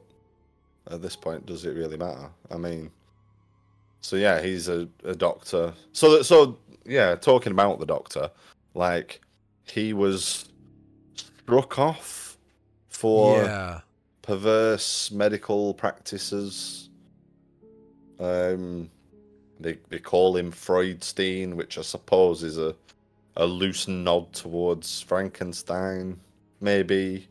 at 0.90 1.02
this 1.02 1.16
point, 1.16 1.46
does 1.46 1.64
it 1.64 1.70
really 1.74 1.96
matter? 1.96 2.30
I 2.50 2.56
mean, 2.56 2.90
so 4.00 4.16
yeah, 4.16 4.40
he's 4.42 4.68
a, 4.68 4.88
a 5.04 5.14
doctor. 5.14 5.72
So 5.92 6.18
that- 6.18 6.24
so 6.24 6.58
yeah, 6.84 7.14
talking 7.14 7.52
about 7.52 7.80
the 7.80 7.86
doctor, 7.86 8.30
like 8.74 9.20
he 9.64 9.92
was 9.92 10.48
struck 11.14 11.78
off 11.78 12.36
for 12.88 13.42
yeah. 13.42 13.80
perverse 14.22 15.10
medical 15.10 15.74
practices. 15.74 16.90
Um, 18.20 18.90
they 19.58 19.78
they 19.88 19.98
call 19.98 20.36
him 20.36 20.52
Freudstein, 20.52 21.54
which 21.54 21.78
I 21.78 21.82
suppose 21.82 22.42
is 22.42 22.58
a 22.58 22.74
a 23.36 23.46
loose 23.46 23.88
nod 23.88 24.32
towards 24.32 25.00
Frankenstein, 25.00 26.20
maybe. 26.60 27.26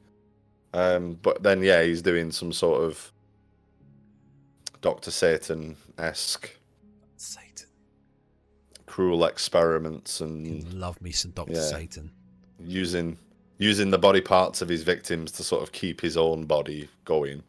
Um, 0.74 1.18
but 1.22 1.44
then 1.44 1.62
yeah, 1.62 1.84
he's 1.84 2.02
doing 2.02 2.32
some 2.32 2.52
sort 2.52 2.84
of 2.84 3.13
Doctor 4.84 5.10
Satan 5.12 5.76
esque 5.98 6.58
Satan. 7.16 7.68
cruel 8.86 9.26
experiments 9.26 10.22
and 10.22 10.72
love 10.74 11.02
me 11.02 11.12
some 11.12 11.32
Doctor 11.32 11.54
Yeah. 11.54 11.62
Satan. 11.62 12.12
using 12.60 13.18
using 13.58 13.90
the 13.92 13.98
body 13.98 14.20
parts 14.22 14.62
of 14.62 14.68
his 14.70 14.84
victims 14.84 15.32
to 15.32 15.44
sort 15.44 15.64
of 15.64 15.72
keep 15.72 16.02
his 16.02 16.18
own 16.18 16.44
body 16.46 16.90
going, 17.06 17.42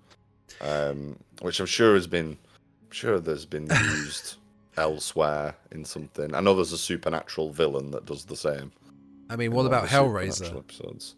um, 0.61 1.19
which 1.43 1.59
I'm 1.61 1.67
sure 1.67 1.95
has 1.95 2.07
been, 2.07 2.37
I'm 2.85 2.91
sure 2.93 3.19
there's 3.19 3.47
been 3.47 3.67
used 3.97 4.37
elsewhere 4.77 5.57
in 5.73 5.85
something. 5.85 6.33
I 6.35 6.41
know 6.41 6.55
there's 6.55 6.73
a 6.73 6.79
supernatural 6.79 7.51
villain 7.51 7.91
that 7.93 8.07
does 8.07 8.25
the 8.27 8.37
same. 8.37 8.71
I 9.29 9.35
mean, 9.37 9.53
what 9.53 9.67
about 9.67 9.89
Hellraiser? 9.89 10.57
Episodes. 10.57 11.17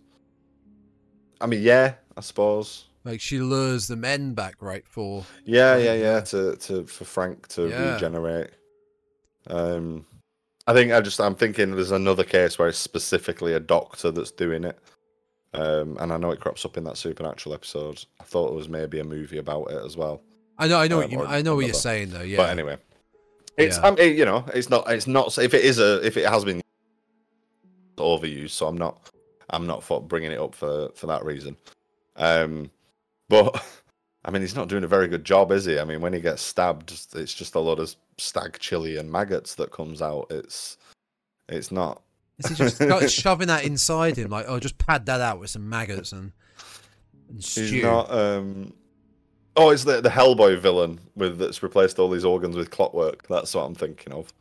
I 1.41 1.47
mean, 1.47 1.63
yeah, 1.63 1.95
I 2.17 2.21
suppose. 2.23 2.87
Like 3.07 3.21
she 3.21 3.39
lures 3.39 3.87
the 3.87 3.95
men 3.95 4.35
back, 4.35 4.57
right? 4.61 4.85
For 4.87 5.25
Yeah, 5.45 5.77
yeah, 5.77 5.95
yeah. 5.95 6.21
To 6.23 6.57
to 6.57 6.85
for 6.87 7.05
Frank 7.05 7.47
to 7.49 7.69
Yeah. 7.69 7.93
regenerate. 7.93 8.51
Um, 9.47 10.05
I 10.67 10.73
think 10.73 10.91
I 10.93 11.01
just 11.01 11.21
I'm 11.21 11.37
thinking 11.37 11.71
there's 11.71 11.93
another 11.93 12.25
case 12.25 12.59
where 12.59 12.67
it's 12.67 12.79
specifically 12.79 13.53
a 13.53 13.61
doctor 13.61 14.11
that's 14.11 14.33
doing 14.33 14.65
it. 14.65 14.77
Um, 15.55 15.97
and 16.01 16.13
I 16.13 16.17
know 16.17 16.33
it 16.33 16.41
crops 16.41 16.65
up 16.65 16.77
in 16.77 16.83
that 16.85 16.97
supernatural 16.97 17.55
episode. 17.55 18.05
I 18.21 18.25
thought 18.25 18.51
it 18.51 18.57
was 18.57 18.69
maybe 18.69 18.99
a 18.99 19.05
movie 19.05 19.39
about 19.39 19.71
it 19.71 19.85
as 19.85 19.97
well. 19.97 20.21
I 20.59 20.67
know, 20.67 20.81
I 20.81 20.89
know 20.89 20.97
what 20.97 21.05
Um, 21.07 21.11
you, 21.13 21.21
or 21.21 21.27
I 21.29 21.43
know 21.43 21.55
what 21.55 21.65
you're 21.67 21.75
saying 21.75 22.11
though. 22.11 22.23
Yeah, 22.23 22.39
But 22.39 22.51
anyway, 22.51 22.77
it's 23.57 23.77
Yeah. 23.79 23.83
um, 23.83 23.97
it, 23.99 24.17
you 24.17 24.25
know 24.25 24.45
it's 24.53 24.69
not 24.69 24.91
it's 24.91 25.07
not 25.07 25.39
if 25.39 25.55
it 25.55 25.65
is 25.65 25.79
a 25.79 26.05
if 26.05 26.17
it 26.17 26.27
has 26.29 26.45
been 26.45 26.61
overused, 27.99 28.51
so 28.51 28.67
I'm 28.67 28.77
not 28.77 29.09
I'm 29.51 29.69
not 29.69 29.85
for 29.85 30.03
bringing 30.03 30.33
it 30.33 30.41
up 30.41 30.57
for 30.57 30.91
for 30.97 31.07
that 31.07 31.25
reason. 31.25 31.57
Um, 32.17 32.71
but 33.29 33.65
I 34.25 34.31
mean 34.31 34.43
he's 34.43 34.57
not 34.57 34.69
doing 34.69 34.85
a 34.85 34.89
very 34.89 35.09
good 35.09 35.25
job, 35.25 35.53
is 35.53 35.65
he? 35.65 35.79
I 35.79 35.85
mean 35.85 36.01
when 36.01 36.13
he 36.13 36.21
gets 36.21 36.43
stabbed, 36.43 36.91
it's 37.15 37.35
just 37.35 37.55
a 37.55 37.61
lot 37.61 37.79
of 37.79 37.95
stag 38.19 38.59
chili 38.59 38.97
and 38.97 39.11
maggots 39.11 39.55
that 39.57 39.71
comes 39.73 40.03
out. 40.03 40.27
It's 40.31 40.77
it's 41.49 41.71
not. 41.71 42.03
is 42.39 42.49
he 42.51 42.55
just 42.57 42.79
got- 42.81 43.11
shoving 43.11 43.49
that 43.49 43.65
inside 43.65 44.17
him? 44.17 44.31
Like, 44.31 44.47
oh, 44.49 44.59
just 44.59 44.79
pad 44.79 45.07
that 45.07 45.21
out 45.21 45.39
with 45.41 45.51
some 45.51 45.69
maggots 45.69 46.13
and, 46.13 46.33
and 47.29 47.37
He's 47.37 47.47
stew. 47.49 47.83
not. 47.83 48.11
Um, 48.13 48.73
oh, 49.57 49.71
it's 49.71 49.85
the 49.85 50.01
the 50.01 50.09
Hellboy 50.11 50.59
villain 50.61 50.99
with 51.15 51.39
that's 51.39 51.63
replaced 51.63 51.99
all 51.99 52.11
these 52.11 52.25
organs 52.25 52.57
with 52.57 52.71
clockwork. 52.71 53.27
That's 53.29 53.55
what 53.55 53.63
I'm 53.63 53.75
thinking 53.75 54.13
of. 54.13 54.33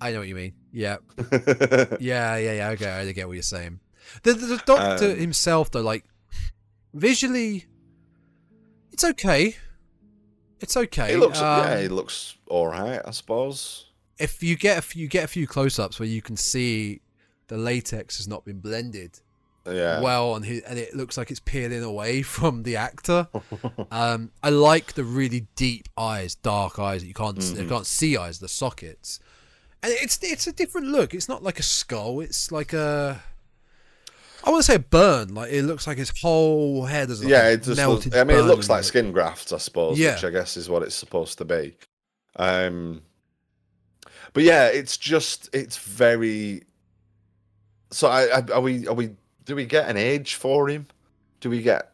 I 0.00 0.10
know 0.10 0.18
what 0.18 0.28
you 0.28 0.34
mean. 0.34 0.54
Yeah, 0.72 0.96
yeah, 2.00 2.36
yeah, 2.36 2.36
yeah. 2.38 2.68
Okay, 2.70 2.90
I 2.90 3.12
get 3.12 3.28
what 3.28 3.34
you're 3.34 3.42
saying. 3.42 3.78
The, 4.24 4.32
the, 4.32 4.46
the 4.46 4.62
doctor 4.66 5.10
Um, 5.12 5.16
himself, 5.18 5.70
though, 5.70 5.80
like 5.82 6.04
visually, 6.94 7.66
it's 8.92 9.04
okay. 9.04 9.56
It's 10.60 10.76
okay. 10.76 11.10
He 11.12 11.16
looks, 11.16 11.38
Um, 11.40 11.64
yeah, 11.66 11.80
he 11.80 11.88
looks 11.88 12.36
all 12.46 12.68
right, 12.68 13.00
I 13.04 13.10
suppose. 13.10 13.86
if 14.18 14.42
you 14.42 14.56
get 14.56 14.78
a 14.78 14.82
few, 14.82 15.02
you 15.02 15.08
get 15.08 15.24
a 15.24 15.28
few 15.28 15.46
close-ups 15.46 15.98
where 15.98 16.08
you 16.08 16.22
can 16.22 16.36
see 16.36 17.00
the 17.48 17.56
latex 17.58 18.16
has 18.18 18.28
not 18.28 18.44
been 18.44 18.60
blended 18.60 19.18
Yeah. 19.66 20.00
well 20.00 20.32
on 20.32 20.44
his, 20.44 20.62
and 20.62 20.78
it 20.78 20.94
looks 20.94 21.16
like 21.18 21.30
it's 21.32 21.40
peeling 21.40 21.82
away 21.82 22.22
from 22.36 22.62
the 22.62 22.76
actor. 22.76 23.28
um, 23.90 24.30
I 24.42 24.50
like 24.50 24.92
the 24.94 25.02
really 25.04 25.46
deep 25.56 25.88
eyes, 25.96 26.34
dark 26.36 26.78
eyes 26.78 27.00
that 27.02 27.08
you 27.08 27.14
can't 27.14 27.36
you 27.38 27.42
Mhm. 27.64 27.68
can't 27.68 27.86
see 27.86 28.16
eyes, 28.16 28.38
the 28.38 28.48
sockets. 28.48 29.18
and 29.82 29.92
it's 29.92 30.18
it's 30.22 30.46
a 30.46 30.52
different 30.52 30.86
look. 30.86 31.12
It's 31.12 31.28
not 31.28 31.42
like 31.42 31.58
a 31.58 31.64
skull. 31.64 32.20
It's 32.20 32.52
like 32.52 32.72
a. 32.72 33.20
I 34.44 34.50
want 34.50 34.64
to 34.64 34.72
say 34.72 34.78
burn. 34.78 35.34
Like 35.34 35.52
it 35.52 35.62
looks 35.62 35.86
like 35.86 35.98
his 35.98 36.12
whole 36.20 36.84
head 36.84 37.10
is 37.10 37.22
like 37.22 37.30
yeah, 37.30 37.48
it 37.50 37.62
just 37.62 37.80
looks. 37.86 38.14
I 38.14 38.24
mean, 38.24 38.38
it 38.38 38.42
looks 38.42 38.68
like 38.68 38.84
skin 38.84 39.12
grafts, 39.12 39.52
I 39.52 39.58
suppose, 39.58 39.98
Yeah. 39.98 40.14
which 40.14 40.24
I 40.24 40.30
guess 40.30 40.56
is 40.56 40.68
what 40.68 40.82
it's 40.82 40.94
supposed 40.94 41.38
to 41.38 41.44
be. 41.44 41.76
Um, 42.36 43.02
but 44.32 44.42
yeah, 44.42 44.66
it's 44.66 44.96
just 44.96 45.48
it's 45.52 45.76
very. 45.76 46.64
So, 47.90 48.08
I, 48.08 48.38
I, 48.38 48.42
are 48.54 48.60
we? 48.60 48.86
Are 48.88 48.94
we? 48.94 49.10
Do 49.44 49.54
we 49.54 49.66
get 49.66 49.88
an 49.88 49.96
age 49.96 50.34
for 50.36 50.68
him? 50.68 50.86
Do 51.40 51.50
we 51.50 51.60
get 51.62 51.92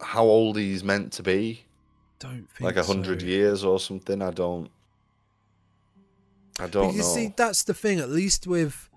how 0.00 0.24
old 0.24 0.56
he's 0.56 0.82
meant 0.84 1.12
to 1.14 1.22
be? 1.22 1.64
Don't 2.18 2.48
think 2.50 2.60
Like 2.62 2.76
a 2.76 2.84
hundred 2.84 3.20
so. 3.20 3.26
years 3.26 3.62
or 3.64 3.78
something? 3.78 4.22
I 4.22 4.30
don't. 4.30 4.70
I 6.58 6.66
don't 6.68 6.92
you 6.94 7.00
know. 7.00 7.04
see, 7.04 7.34
that's 7.36 7.64
the 7.64 7.74
thing. 7.74 8.00
At 8.00 8.08
least 8.08 8.46
with 8.46 8.88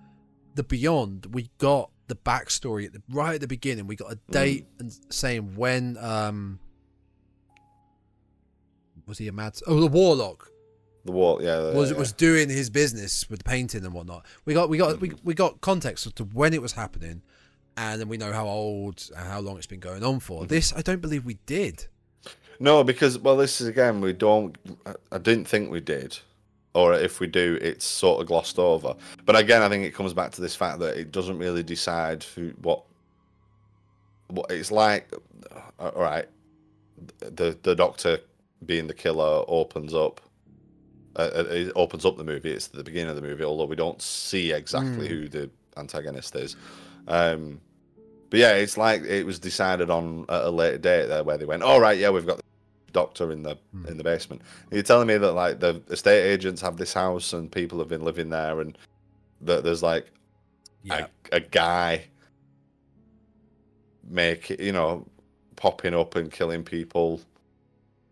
the 0.56 0.64
Beyond, 0.64 1.28
we 1.34 1.50
got 1.58 1.90
the 2.10 2.16
backstory 2.16 2.86
at 2.86 2.94
the, 2.94 3.02
right 3.10 3.36
at 3.36 3.42
the 3.42 3.48
beginning. 3.48 3.88
We 3.88 3.96
got 3.96 4.12
a 4.12 4.16
Mm. 4.16 4.32
date 4.32 4.66
and 4.80 4.92
saying 5.10 5.56
when 5.56 5.98
um 5.98 6.60
was 9.08 9.18
he 9.18 9.28
a 9.28 9.32
mad? 9.32 9.58
Oh, 9.68 9.80
the 9.80 9.88
Warlock 9.88 10.52
the 11.06 11.14
wall, 11.14 11.42
yeah, 11.42 11.72
was 11.74 11.92
yeah, 11.92 11.98
was 11.98 12.12
doing 12.12 12.50
his 12.50 12.70
business 12.70 13.28
with 13.30 13.40
the 13.40 13.44
painting 13.46 13.86
and 13.86 13.94
whatnot. 13.94 14.26
We 14.46 14.54
got 14.54 14.70
we 14.70 14.78
got 14.78 15.00
we, 15.00 15.10
Mhm. 15.12 15.20
we 15.24 15.34
got 15.34 15.62
context 15.62 16.06
as 16.06 16.14
to 16.14 16.26
when 16.26 16.54
it 16.54 16.62
was 16.62 16.74
happening, 16.74 17.22
and 17.78 18.02
then 18.02 18.10
we 18.10 18.18
know 18.18 18.34
how 18.34 18.46
old 18.48 19.10
and 19.16 19.26
how 19.28 19.40
long 19.40 19.58
it's 19.58 19.66
been 19.66 19.80
going 19.80 20.04
on 20.04 20.20
for. 20.20 20.44
Mhm. 20.44 20.50
This 20.50 20.74
I 20.76 20.82
don't 20.82 21.02
believe 21.02 21.24
we 21.26 21.36
did. 21.46 21.88
No, 22.60 22.84
because 22.84 23.18
well, 23.18 23.38
this 23.38 23.62
is 23.62 23.68
again 23.68 24.02
we 24.02 24.12
don't. 24.12 24.58
I- 24.86 24.96
I 25.14 25.18
didn't 25.20 25.46
think 25.46 25.72
we 25.72 25.80
did, 25.80 26.20
or 26.74 26.94
if 26.94 27.20
we 27.20 27.28
do, 27.28 27.58
it's 27.62 27.86
sort 27.86 28.22
of 28.22 28.28
glossed 28.28 28.60
over. 28.60 28.96
But 29.26 29.36
again, 29.36 29.62
I 29.62 29.70
think 29.70 29.86
it 29.86 29.94
comes 29.96 30.14
back 30.14 30.32
to 30.34 30.42
this 30.42 30.56
fact 30.56 30.80
that 30.80 30.98
it 30.98 31.12
doesn't 31.12 31.38
really 31.38 31.64
decide 31.64 32.24
who 32.24 32.50
what. 32.62 32.84
What 34.28 34.52
it's 34.52 34.72
like, 34.72 35.12
uh, 35.80 35.90
all 35.96 36.02
right. 36.04 36.28
The 37.20 37.58
the 37.64 37.76
doctor 37.76 38.20
being 38.66 38.86
the 38.88 38.94
killer 38.94 39.44
opens 39.48 39.94
up. 39.94 40.22
Uh, 41.16 41.30
uh, 41.36 41.44
it 41.50 41.72
opens 41.76 42.06
up 42.06 42.18
the 42.18 42.24
movie. 42.24 42.52
It's 42.52 42.68
the 42.68 42.84
beginning 42.84 43.10
of 43.10 43.16
the 43.16 43.22
movie, 43.24 43.44
although 43.44 43.66
we 43.66 43.76
don't 43.76 44.00
see 44.02 44.52
exactly 44.52 45.08
Mm. 45.08 45.10
who 45.10 45.28
the 45.30 45.50
antagonist 45.78 46.36
is. 46.36 46.56
Um, 47.08 47.60
but 48.30 48.40
yeah, 48.40 48.52
it's 48.52 48.78
like 48.78 49.02
it 49.02 49.26
was 49.26 49.40
decided 49.40 49.90
on 49.90 50.26
at 50.30 50.44
a 50.44 50.50
later 50.52 50.78
date 50.78 51.08
there, 51.08 51.24
where 51.24 51.38
they 51.38 51.46
went, 51.46 51.64
"All 51.64 51.82
right, 51.82 51.98
yeah, 51.98 52.10
we've 52.12 52.28
got 52.28 52.40
doctor 52.94 53.32
in 53.32 53.44
the 53.44 53.58
Hmm. 53.72 53.86
in 53.88 53.98
the 53.98 54.04
basement." 54.04 54.42
You're 54.72 54.84
telling 54.84 55.08
me 55.08 55.18
that 55.18 55.34
like 55.34 55.60
the 55.60 55.82
estate 55.90 56.32
agents 56.32 56.62
have 56.62 56.78
this 56.78 56.94
house 56.94 57.34
and 57.34 57.52
people 57.52 57.80
have 57.80 57.88
been 57.88 58.04
living 58.04 58.30
there, 58.30 58.62
and 58.62 58.78
that 59.42 59.64
there's 59.64 59.84
like 59.84 60.12
Yeah, 60.84 61.08
a, 61.32 61.38
a 61.38 61.40
guy 61.40 62.06
make 64.08 64.50
you 64.60 64.72
know 64.72 65.06
popping 65.56 65.94
up 65.94 66.16
and 66.16 66.32
killing 66.32 66.64
people 66.64 67.22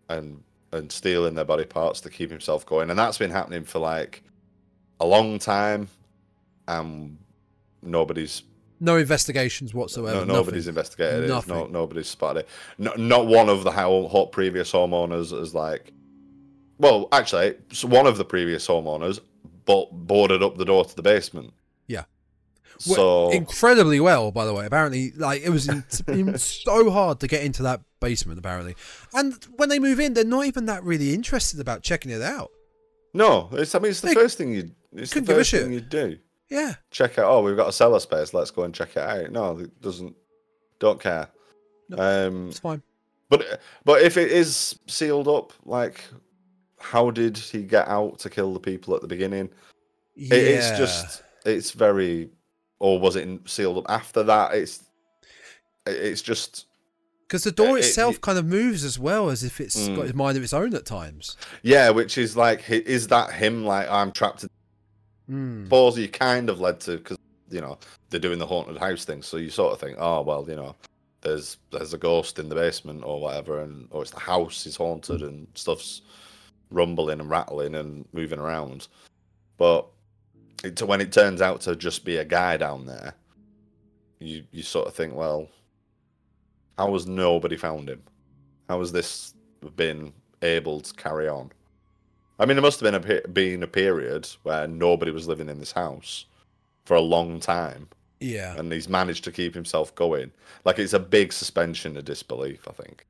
and 0.10 0.44
and 0.74 0.92
stealing 0.92 1.34
their 1.34 1.46
body 1.46 1.66
parts 1.66 2.02
to 2.02 2.10
keep 2.10 2.30
himself 2.30 2.66
going 2.66 2.90
and 2.90 3.00
that's 3.00 3.18
been 3.18 3.32
happening 3.32 3.64
for 3.64 3.80
like 3.80 4.22
a 5.00 5.06
long 5.06 5.40
time 5.40 5.88
and 6.68 7.18
nobody's 7.82 8.44
no 8.80 8.98
investigations 8.98 9.74
whatsoever. 9.74 10.26
no, 10.26 10.34
nobody's 10.34 10.66
nothing. 10.68 10.70
investigated 10.70 11.24
it. 11.24 11.28
No, 11.28 11.36
Nothing. 11.36 11.72
nobody's 11.72 12.08
spotted 12.08 12.42
it. 12.42 12.50
No, 12.78 12.94
not 12.98 13.28
one 13.28 13.50
of 13.50 13.64
the 13.64 13.72
ho- 13.72 14.08
ho- 14.08 14.26
previous 14.28 14.72
homeowners 14.72 15.38
is 15.40 15.54
like. 15.56 15.92
Well, 16.80 17.08
actually, 17.12 17.56
one 17.84 18.06
of 18.06 18.18
the 18.18 18.26
previous 18.26 18.68
homeowners 18.68 19.20
boarded 19.66 20.44
up 20.44 20.58
the 20.58 20.66
door 20.66 20.86
to 20.86 20.96
the 20.96 21.02
basement. 21.02 21.54
Yeah. 21.88 22.04
Well, 22.88 23.30
So 23.30 23.32
incredibly 23.32 24.00
well, 24.00 24.32
by 24.32 24.46
the 24.46 24.54
way. 24.54 24.66
Apparently, 24.68 25.12
like 25.18 25.42
it 25.42 25.50
was 25.50 25.68
in, 25.68 25.84
in 26.08 26.38
so 26.38 26.92
hard 26.92 27.20
to 27.22 27.28
get 27.28 27.44
into 27.44 27.64
that 27.64 27.82
basement. 28.00 28.38
Apparently, 28.38 28.76
and 29.14 29.34
when 29.56 29.70
they 29.70 29.80
move 29.80 30.00
in, 30.00 30.14
they're 30.14 30.24
not 30.24 30.46
even 30.46 30.68
that 30.68 30.84
really 30.84 31.14
interested 31.16 31.60
about 31.60 31.82
checking 31.82 32.12
it 32.12 32.22
out. 32.22 32.52
no, 33.14 33.50
it's. 33.54 33.74
I 33.74 33.80
mean, 33.80 33.90
it's 33.90 34.02
the 34.02 34.10
They 34.10 34.14
first 34.14 34.38
thing 34.38 34.54
you. 34.54 34.72
It's 34.94 35.10
the 35.10 35.16
couldn't 35.22 35.28
give 35.28 35.36
a 35.36 35.40
first 35.40 35.52
thing 35.52 35.74
you 35.74 35.82
do. 35.82 36.18
Yeah, 36.50 36.76
Check 36.92 37.18
out. 37.20 37.26
Oh, 37.30 37.42
we've 37.42 37.58
got 37.58 37.68
a 37.70 37.74
cellar 37.74 38.00
space. 38.00 38.34
Let's 38.34 38.52
go 38.52 38.64
and 38.64 38.74
check 38.74 38.92
it 38.96 39.04
out. 39.04 39.32
No, 39.32 39.58
it 39.60 39.82
doesn't. 39.82 40.16
Don't 40.80 41.00
care. 41.00 41.28
No, 41.90 42.28
Um, 42.28 42.48
it's 42.50 42.60
fine. 42.60 42.82
But 43.30 43.60
but 43.84 44.02
if 44.02 44.16
it 44.16 44.32
is 44.32 44.80
sealed 44.88 45.28
up, 45.28 45.52
like, 45.66 46.04
how 46.80 47.12
did 47.12 47.38
he 47.38 47.64
get 47.64 47.88
out 47.90 48.20
to 48.20 48.30
kill 48.30 48.54
the 48.54 48.60
people 48.62 48.96
at 48.96 49.02
the 49.02 49.08
beginning? 49.08 49.50
Yeah. 50.16 50.36
It, 50.36 50.44
it's 50.56 50.78
just 50.78 51.24
it's 51.46 51.72
very, 51.72 52.30
or 52.80 53.00
was 53.00 53.16
it 53.18 53.28
sealed 53.46 53.80
up 53.80 53.86
after 53.90 54.24
that? 54.24 54.54
It's 54.54 54.84
it's 55.86 56.22
just 56.22 56.66
because 57.28 57.44
the 57.44 57.52
door 57.52 57.78
it- 57.78 57.84
itself 57.86 58.16
it- 58.16 58.22
kind 58.22 58.38
of 58.38 58.46
moves 58.46 58.84
as 58.86 58.98
well 58.98 59.30
as 59.30 59.44
if 59.44 59.60
it's 59.60 59.76
got 59.90 60.06
Mm. 60.06 60.10
a 60.12 60.16
mind 60.16 60.38
of 60.38 60.44
its 60.44 60.54
own 60.54 60.74
at 60.74 60.86
times. 60.86 61.36
yeah, 61.62 61.90
which 61.90 62.18
is 62.18 62.38
like, 62.38 62.70
is 62.70 63.08
that 63.10 63.34
him? 63.34 63.66
Like 63.66 63.90
I'm 63.90 64.12
trapped. 64.14 64.46
Mm. 65.30 65.98
You 65.98 66.08
kind 66.08 66.50
of 66.50 66.60
led 66.60 66.80
to 66.82 66.98
because 66.98 67.18
you 67.50 67.62
know 67.62 67.78
they're 68.10 68.20
doing 68.20 68.40
the 68.40 68.46
haunted 68.46 68.78
house 68.78 69.06
thing, 69.06 69.22
so 69.22 69.38
you 69.38 69.50
sort 69.50 69.74
of 69.74 69.80
think, 69.80 69.98
oh 70.00 70.22
well, 70.22 70.46
you 70.48 70.56
know, 70.56 70.76
there's 71.22 71.58
there's 71.72 71.94
a 71.94 71.98
ghost 71.98 72.40
in 72.40 72.50
the 72.50 72.56
basement 72.56 73.04
or 73.04 73.22
whatever, 73.22 73.62
and 73.62 73.88
or 73.92 74.02
it's 74.02 74.12
the 74.12 74.20
house 74.20 74.66
is 74.66 74.76
haunted 74.76 75.22
and 75.22 75.48
stuff's 75.54 76.02
rumbling 76.72 77.20
and 77.20 77.30
rattling 77.30 77.76
and 77.76 78.06
moving 78.14 78.40
around. 78.40 78.88
But 79.58 79.88
it, 80.64 80.82
when 80.82 81.02
it 81.02 81.12
turns 81.12 81.42
out 81.42 81.62
to 81.62 81.76
just 81.76 82.06
be 82.06 82.18
a 82.18 82.26
guy 82.26 82.58
down 82.58 82.86
there, 82.86 83.14
you 84.20 84.44
you 84.52 84.64
sort 84.64 84.88
of 84.88 84.94
think, 84.94 85.14
well, 85.14 85.50
how 86.78 86.94
has 86.94 87.08
nobody 87.08 87.58
found 87.58 87.90
him? 87.90 88.04
How 88.70 88.80
has 88.80 88.92
this 88.92 89.34
been 89.76 90.14
able 90.42 90.82
to 90.82 90.94
carry 90.94 91.28
on? 91.28 91.52
I 92.40 92.46
mean, 92.46 92.56
there 92.56 92.62
must 92.62 92.80
have 92.80 92.92
been 92.92 93.22
a 93.24 93.28
been 93.28 93.64
a 93.64 93.68
period 93.68 94.28
where 94.44 94.68
nobody 94.68 95.12
was 95.12 95.28
living 95.28 95.50
in 95.50 95.60
this 95.60 95.72
house 95.74 96.26
for 96.86 96.96
a 96.96 97.02
long 97.02 97.40
time, 97.40 97.90
Yeah, 98.20 98.58
and 98.58 98.72
he's 98.72 98.90
managed 98.90 99.24
to 99.26 99.32
keep 99.32 99.54
himself 99.56 99.94
going. 99.96 100.32
Like 100.66 100.80
it's 100.80 100.94
a 100.94 101.00
big 101.00 101.34
suspension 101.34 101.98
of 101.98 102.06
disbelief, 102.06 102.68
I 102.68 102.72
think. 102.74 103.06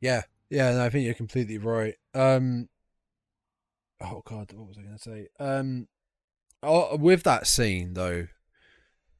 yeah, 0.00 0.22
yeah. 0.50 0.72
No, 0.72 0.84
I 0.84 0.90
think 0.90 1.04
you're 1.04 1.14
completely 1.14 1.58
right. 1.58 1.94
Um, 2.14 2.68
oh 4.00 4.22
god, 4.24 4.52
what 4.52 4.68
was 4.68 4.78
I 4.78 4.82
going 4.82 4.96
to 4.96 5.02
say? 5.02 5.28
Um, 5.38 5.88
oh, 6.62 6.96
with 6.96 7.22
that 7.24 7.46
scene 7.46 7.94
though, 7.94 8.28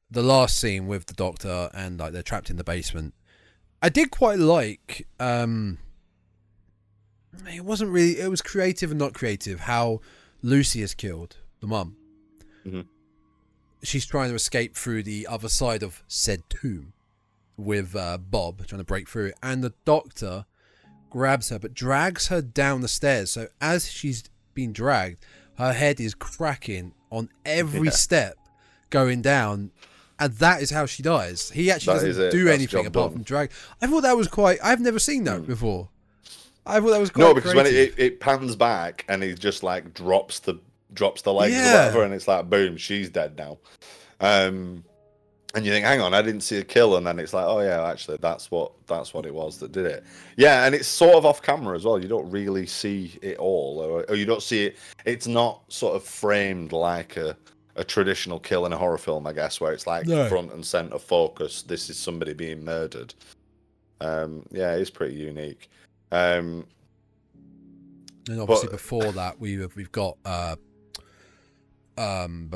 the 0.09 0.23
last 0.23 0.57
scene 0.59 0.87
with 0.87 1.05
the 1.07 1.13
doctor 1.13 1.69
and 1.73 1.99
like 1.99 2.13
they're 2.13 2.23
trapped 2.23 2.49
in 2.49 2.57
the 2.57 2.63
basement, 2.63 3.13
I 3.81 3.89
did 3.89 4.11
quite 4.11 4.39
like. 4.39 5.07
Um, 5.19 5.79
it 7.53 7.63
wasn't 7.65 7.91
really. 7.91 8.19
It 8.19 8.29
was 8.29 8.41
creative 8.41 8.91
and 8.91 8.99
not 8.99 9.13
creative. 9.13 9.61
How 9.61 10.01
Lucy 10.41 10.81
is 10.81 10.93
killed, 10.93 11.37
the 11.61 11.67
mum. 11.67 11.95
Mhm. 12.65 12.85
She's 13.83 14.05
trying 14.05 14.29
to 14.29 14.35
escape 14.35 14.75
through 14.75 15.03
the 15.03 15.27
other 15.27 15.49
side 15.49 15.83
of 15.83 16.03
said 16.07 16.43
tomb 16.49 16.93
with 17.55 17.95
uh, 17.95 18.17
Bob 18.17 18.65
trying 18.67 18.79
to 18.79 18.85
break 18.85 19.07
through, 19.09 19.31
and 19.41 19.63
the 19.63 19.73
doctor 19.85 20.45
grabs 21.09 21.49
her 21.49 21.57
but 21.59 21.73
drags 21.73 22.27
her 22.27 22.41
down 22.41 22.81
the 22.81 22.87
stairs. 22.87 23.31
So 23.31 23.47
as 23.61 23.89
she's 23.89 24.23
being 24.53 24.73
dragged, 24.73 25.23
her 25.57 25.73
head 25.73 25.99
is 25.99 26.13
cracking 26.15 26.93
on 27.11 27.29
every 27.45 27.85
Yeah. 27.87 27.91
step 27.91 28.37
going 28.89 29.21
down. 29.21 29.71
And 30.19 30.33
that 30.37 30.63
is 30.63 30.71
how 30.71 30.87
she 30.87 31.03
dies. 31.03 31.51
He 31.51 31.69
actually 31.69 31.99
That 31.99 32.05
doesn't 32.07 32.31
do 32.31 32.45
That's 32.45 32.55
anything 32.57 32.87
apart 32.87 33.09
done. 33.11 33.13
from 33.13 33.23
drag. 33.23 33.51
I 33.81 33.85
thought 33.85 34.01
that 34.01 34.17
was 34.17 34.27
quite. 34.27 34.57
I've 34.63 34.81
never 34.81 34.97
seen 34.97 35.23
that 35.25 35.41
Hmm. 35.41 35.45
before. 35.45 35.89
I 36.67 36.79
thought 36.79 36.89
that 36.91 36.99
was. 36.99 37.15
No, 37.15 37.33
because 37.33 37.55
when 37.55 37.65
it, 37.65 37.73
it, 37.73 37.93
it 37.97 38.19
pans 38.19 38.55
back 38.55 39.05
and 39.09 39.23
he 39.23 39.33
just 39.33 39.63
like 39.63 39.93
drops 39.93 40.39
the 40.39 40.59
drops 40.93 41.21
the 41.21 41.33
legs 41.33 41.53
Yeah. 41.53 41.69
or 41.69 41.73
whatever, 41.77 42.03
and 42.03 42.13
it's 42.13 42.27
like 42.27 42.49
boom, 42.49 42.77
she's 42.77 43.09
dead 43.09 43.37
now. 43.37 43.57
Um, 44.19 44.83
and 45.55 45.65
you 45.65 45.71
think, 45.71 45.85
hang 45.85 46.01
on, 46.01 46.13
I 46.13 46.21
didn't 46.21 46.41
see 46.41 46.57
a 46.57 46.63
kill, 46.63 46.97
and 46.97 47.07
then 47.07 47.17
it's 47.19 47.33
like, 47.33 47.45
oh 47.45 47.61
yeah, 47.61 47.87
actually, 47.87 48.17
that's 48.17 48.51
what 48.51 48.71
that's 48.85 49.13
what 49.13 49.25
it 49.25 49.33
was 49.33 49.57
that 49.59 49.71
did 49.71 49.85
it. 49.85 50.03
Yeah, 50.35 50.65
and 50.65 50.75
it's 50.75 50.87
sort 50.87 51.15
of 51.15 51.25
off 51.25 51.41
camera 51.41 51.75
as 51.75 51.85
well. 51.85 51.99
You 52.01 52.07
don't 52.07 52.29
really 52.29 52.65
see 52.67 53.17
it 53.21 53.37
all, 53.37 53.79
or, 53.79 54.03
or 54.09 54.15
you 54.15 54.25
don't 54.25 54.43
see 54.43 54.65
it. 54.65 54.77
It's 55.05 55.25
not 55.27 55.61
sort 55.71 55.95
of 55.95 56.03
framed 56.03 56.73
like 56.73 57.17
a 57.17 57.35
a 57.75 57.83
traditional 57.83 58.39
kill 58.39 58.65
in 58.65 58.73
a 58.73 58.77
horror 58.77 58.97
film, 58.97 59.27
I 59.27 59.33
guess, 59.33 59.61
where 59.61 59.71
it's 59.71 59.85
like 59.85 60.07
No. 60.07 60.27
front 60.27 60.51
and 60.51 60.65
center 60.65 60.97
focus. 60.97 61.61
This 61.61 61.89
is 61.91 61.97
somebody 61.97 62.33
being 62.33 62.65
murdered. 62.65 63.13
Um, 64.01 64.45
yeah, 64.51 64.73
it's 64.73 64.89
pretty 64.89 65.15
unique. 65.15 65.69
Um, 66.11 66.65
And 68.29 68.41
obviously 68.41 68.67
But- 68.67 68.73
before 68.73 69.11
that, 69.13 69.39
we 69.39 69.53
have, 69.55 69.75
we've 69.75 69.91
got 69.91 70.17
uh, 70.25 70.57
um, 71.97 72.51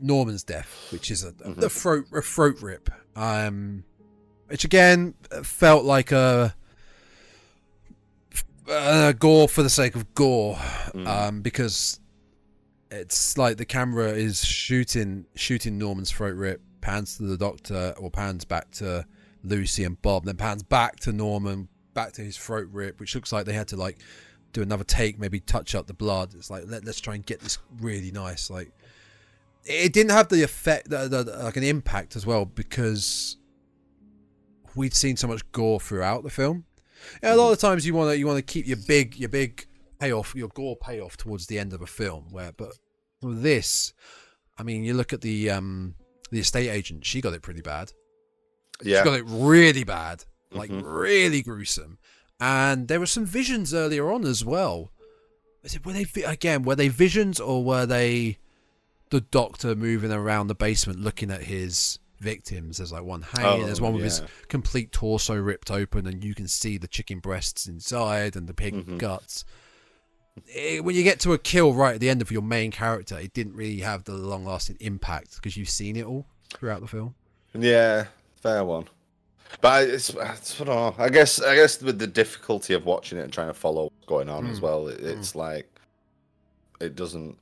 Norman's 0.00 0.42
death, 0.44 0.88
which 0.90 1.10
is 1.10 1.24
a 1.24 1.32
Mhm. 1.32 1.60
the 1.60 1.70
throat 1.70 2.06
a 2.12 2.20
throat 2.22 2.60
rip, 2.60 2.90
um, 3.16 3.84
which 4.48 4.64
again 4.64 5.14
felt 5.42 5.84
like 5.84 6.12
a, 6.12 6.54
a 8.68 9.14
gore 9.14 9.48
for 9.48 9.62
the 9.62 9.70
sake 9.70 9.94
of 9.94 10.12
gore, 10.14 10.56
mm. 10.92 11.06
um, 11.06 11.40
because 11.40 12.00
it's 12.90 13.38
like 13.38 13.56
the 13.56 13.64
camera 13.64 14.10
is 14.12 14.44
shooting 14.44 15.24
shooting 15.34 15.78
Norman's 15.78 16.10
throat 16.10 16.36
rip, 16.36 16.60
pans 16.80 17.16
to 17.16 17.22
the 17.22 17.36
doctor 17.38 17.94
or 17.96 18.10
pans 18.10 18.44
back 18.44 18.70
to 18.72 19.06
Lucy 19.42 19.84
and 19.84 20.00
Bob, 20.02 20.24
then 20.24 20.36
pans 20.36 20.62
back 20.62 21.00
to 21.00 21.12
Norman, 21.12 21.68
back 21.94 22.12
to 22.12 22.22
his 22.22 22.36
throat 22.36 22.68
rip, 22.72 23.00
which 23.00 23.14
looks 23.14 23.32
like 23.32 23.46
they 23.46 23.52
had 23.52 23.68
to 23.68 23.76
like 23.76 23.98
do 24.52 24.62
another 24.62 24.84
take, 24.84 25.18
maybe 25.18 25.40
touch 25.40 25.74
up 25.74 25.86
the 25.86 25.94
blood. 25.94 26.34
It's 26.34 26.50
like 26.50 26.64
let, 26.66 26.86
us 26.86 27.00
try 27.00 27.14
and 27.14 27.24
get 27.24 27.40
this 27.40 27.58
really 27.80 28.10
nice. 28.10 28.50
Like 28.50 28.72
it 29.64 29.92
didn't 29.92 30.10
have 30.10 30.28
the 30.28 30.42
effect, 30.42 30.90
the, 30.90 31.08
the, 31.08 31.24
like 31.24 31.56
an 31.56 31.64
impact 31.64 32.16
as 32.16 32.26
well, 32.26 32.44
because 32.44 33.36
we'd 34.74 34.94
seen 34.94 35.16
so 35.16 35.28
much 35.28 35.50
gore 35.52 35.80
throughout 35.80 36.22
the 36.22 36.30
film. 36.30 36.64
Yeah, 37.22 37.34
a 37.34 37.36
lot 37.36 37.52
of 37.52 37.58
times 37.58 37.86
you 37.86 37.94
want 37.94 38.10
to 38.10 38.18
you 38.18 38.26
want 38.26 38.38
to 38.38 38.42
keep 38.42 38.66
your 38.66 38.76
big 38.76 39.16
your 39.16 39.28
big 39.28 39.66
payoff 39.98 40.34
your 40.34 40.48
gore 40.48 40.76
payoff 40.76 41.16
towards 41.16 41.46
the 41.46 41.58
end 41.58 41.72
of 41.72 41.82
a 41.82 41.86
film. 41.86 42.26
Where 42.30 42.52
but 42.52 42.72
for 43.20 43.32
this, 43.32 43.92
I 44.58 44.62
mean, 44.62 44.84
you 44.84 44.94
look 44.94 45.12
at 45.12 45.20
the 45.20 45.50
um 45.50 45.94
the 46.30 46.40
estate 46.40 46.68
agent. 46.68 47.04
She 47.04 47.20
got 47.20 47.32
it 47.32 47.42
pretty 47.42 47.62
bad. 47.62 47.92
Yeah, 48.82 49.00
she 49.00 49.04
got 49.04 49.18
it 49.18 49.24
really 49.26 49.84
bad, 49.84 50.24
like 50.54 50.70
mm-hmm. 50.70 50.86
really 50.86 51.42
gruesome. 51.42 51.98
And 52.40 52.88
there 52.88 53.00
were 53.00 53.06
some 53.06 53.24
visions 53.24 53.72
earlier 53.72 54.10
on 54.10 54.24
as 54.24 54.44
well. 54.44 54.90
Is 55.62 55.74
it 55.74 55.86
were 55.86 55.92
they 55.92 56.06
again? 56.24 56.62
Were 56.62 56.74
they 56.74 56.88
visions 56.88 57.38
or 57.38 57.62
were 57.62 57.86
they 57.86 58.38
the 59.10 59.20
doctor 59.20 59.76
moving 59.76 60.10
around 60.10 60.46
the 60.46 60.54
basement 60.54 60.98
looking 60.98 61.30
at 61.30 61.42
his 61.42 61.98
victims. 62.22 62.78
There's 62.78 62.92
like 62.92 63.02
one 63.02 63.22
hanging. 63.22 63.62
Oh, 63.62 63.66
there's 63.66 63.80
one 63.80 63.92
with 63.92 64.02
yeah. 64.02 64.06
his 64.06 64.22
complete 64.48 64.92
torso 64.92 65.34
ripped 65.34 65.70
open, 65.70 66.06
and 66.06 66.24
you 66.24 66.34
can 66.34 66.48
see 66.48 66.78
the 66.78 66.88
chicken 66.88 67.18
breasts 67.18 67.66
inside 67.66 68.36
and 68.36 68.46
the 68.46 68.54
pig 68.54 68.74
mm-hmm. 68.74 68.96
guts. 68.96 69.44
It, 70.46 70.82
when 70.82 70.96
you 70.96 71.02
get 71.02 71.20
to 71.20 71.34
a 71.34 71.38
kill 71.38 71.74
right 71.74 71.94
at 71.94 72.00
the 72.00 72.08
end 72.08 72.22
of 72.22 72.30
your 72.30 72.40
main 72.40 72.70
character, 72.70 73.18
it 73.18 73.34
didn't 73.34 73.54
really 73.54 73.80
have 73.80 74.04
the 74.04 74.14
long 74.14 74.46
lasting 74.46 74.78
impact 74.80 75.34
because 75.36 75.58
you've 75.58 75.68
seen 75.68 75.96
it 75.96 76.06
all 76.06 76.26
throughout 76.54 76.80
the 76.80 76.86
film. 76.86 77.14
Yeah, 77.52 78.06
fair 78.36 78.64
one. 78.64 78.86
But 79.60 79.88
it's, 79.88 80.10
it's 80.10 80.60
I, 80.60 80.64
know, 80.64 80.94
I 80.98 81.08
guess 81.08 81.40
I 81.40 81.54
guess 81.54 81.80
with 81.80 81.98
the 81.98 82.06
difficulty 82.06 82.74
of 82.74 82.86
watching 82.86 83.18
it 83.18 83.22
and 83.22 83.32
trying 83.32 83.48
to 83.48 83.54
follow 83.54 83.84
what's 83.84 84.06
going 84.06 84.28
on 84.28 84.46
mm. 84.46 84.50
as 84.50 84.60
well, 84.60 84.88
it, 84.88 85.00
it's 85.00 85.32
mm. 85.32 85.36
like 85.36 85.72
it 86.80 86.96
doesn't 86.96 87.38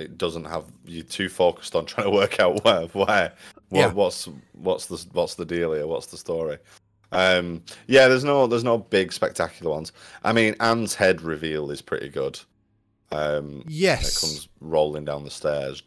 it 0.00 0.16
doesn't 0.16 0.44
have 0.44 0.64
you 0.86 1.02
too 1.02 1.28
focused 1.28 1.76
on 1.76 1.84
trying 1.86 2.06
to 2.06 2.10
work 2.10 2.40
out 2.40 2.64
where 2.64 2.86
where 2.88 3.32
what, 3.68 3.78
yeah. 3.78 3.92
what's 3.92 4.28
what's 4.52 4.86
the 4.86 5.04
what's 5.12 5.34
the 5.34 5.44
deal 5.44 5.72
here 5.72 5.86
what's 5.86 6.06
the 6.06 6.16
story 6.16 6.58
um 7.12 7.62
yeah 7.86 8.08
there's 8.08 8.24
no 8.24 8.46
there's 8.46 8.64
no 8.64 8.78
big 8.78 9.12
spectacular 9.12 9.70
ones 9.70 9.92
i 10.24 10.32
mean 10.32 10.54
anne's 10.60 10.94
head 10.94 11.20
reveal 11.20 11.70
is 11.70 11.82
pretty 11.82 12.08
good 12.08 12.38
um 13.12 13.62
yes 13.66 14.16
it 14.16 14.20
comes 14.20 14.48
rolling 14.60 15.04
down 15.04 15.24
the 15.24 15.30
stairs 15.30 15.82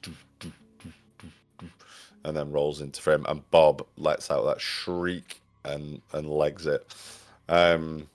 and 2.26 2.35
then 2.38 2.52
rolls 2.52 2.81
into 2.81 3.02
frame 3.02 3.26
and 3.30 3.49
bob 3.52 3.85
lets 3.98 4.30
out 4.30 4.44
that 4.44 4.60
shriek 4.60 5.41
and 5.65 6.02
and 6.14 6.30
legs 6.30 6.68
it 6.68 6.94
um 7.49 8.07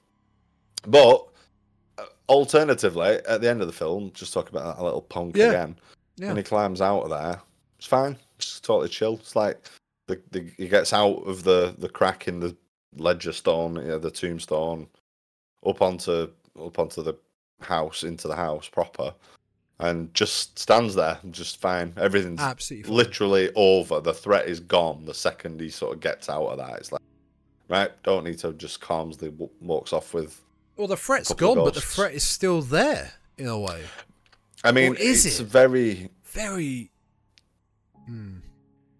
but 0.87 1.29
alternatively, 2.29 3.21
at 3.27 3.41
the 3.41 3.49
end 3.49 3.61
of 3.61 3.67
the 3.67 3.73
film, 3.73 4.11
just 4.15 4.33
talk 4.33 4.51
about 4.51 4.77
that 4.77 4.83
little 4.83 5.03
punk 5.03 5.37
yeah. 5.37 5.49
again. 5.49 5.77
Yeah. 6.17 6.29
When 6.29 6.37
he 6.37 6.43
climbs 6.43 6.81
out 6.81 7.03
of 7.03 7.11
there, 7.11 7.41
it's 7.79 7.87
fine. 7.87 8.17
It's 8.39 8.61
totally 8.61 8.89
chill. 8.89 9.15
It's 9.15 9.37
like 9.37 9.69
the, 10.07 10.21
the 10.31 10.51
he 10.57 10.69
gets 10.69 10.93
out 10.93 11.27
of 11.27 11.45
the 11.45 11.75
the 11.79 11.89
crack 11.89 12.29
in 12.29 12.41
the 12.41 12.57
ledger 12.97 13.33
stone, 13.33 13.77
you 13.77 13.83
know, 13.83 13.99
the 13.99 14.11
tombstone, 14.11 14.89
up 15.65 15.81
onto 15.81 16.31
up 16.61 16.79
onto 16.79 17.03
the 17.03 17.15
house, 17.61 18.03
into 18.03 18.29
the 18.29 18.37
house 18.37 18.69
proper, 18.69 19.15
and 19.79 20.13
just 20.15 20.59
stands 20.59 20.95
there, 20.95 21.19
just 21.31 21.61
fine. 21.61 21.93
Everything's 21.97 22.41
absolutely 22.41 22.93
literally 22.93 23.51
over. 23.55 24.01
The 24.01 24.15
threat 24.15 24.49
is 24.49 24.61
gone 24.61 25.05
the 25.05 25.15
second 25.15 25.61
he 25.61 25.71
sort 25.71 25.95
of 25.95 26.01
gets 26.01 26.29
out 26.29 26.47
of 26.47 26.59
that. 26.59 26.79
It's 26.79 26.93
like, 26.93 27.03
right, 27.69 27.91
don't 28.03 28.25
need 28.25 28.39
to 28.39 28.53
just 28.55 28.81
calms 28.81 29.17
the 29.17 29.31
walks 29.61 29.93
off 29.93 30.15
with 30.15 30.43
well, 30.79 30.87
the 30.87 30.97
threat's 30.97 31.35
gone, 31.35 31.57
but 31.57 31.75
the 31.75 31.81
threat 31.81 32.15
is 32.15 32.23
still 32.23 32.63
there 32.63 33.13
in 33.37 33.49
a 33.49 33.59
way. 33.59 33.83
I 34.63 34.71
mean, 34.71 34.93
or 34.93 34.97
is 34.97 35.27
it's 35.27 35.41
it? 35.41 35.45
very, 35.45 36.09
very. 36.25 36.91
Hmm. 38.07 38.37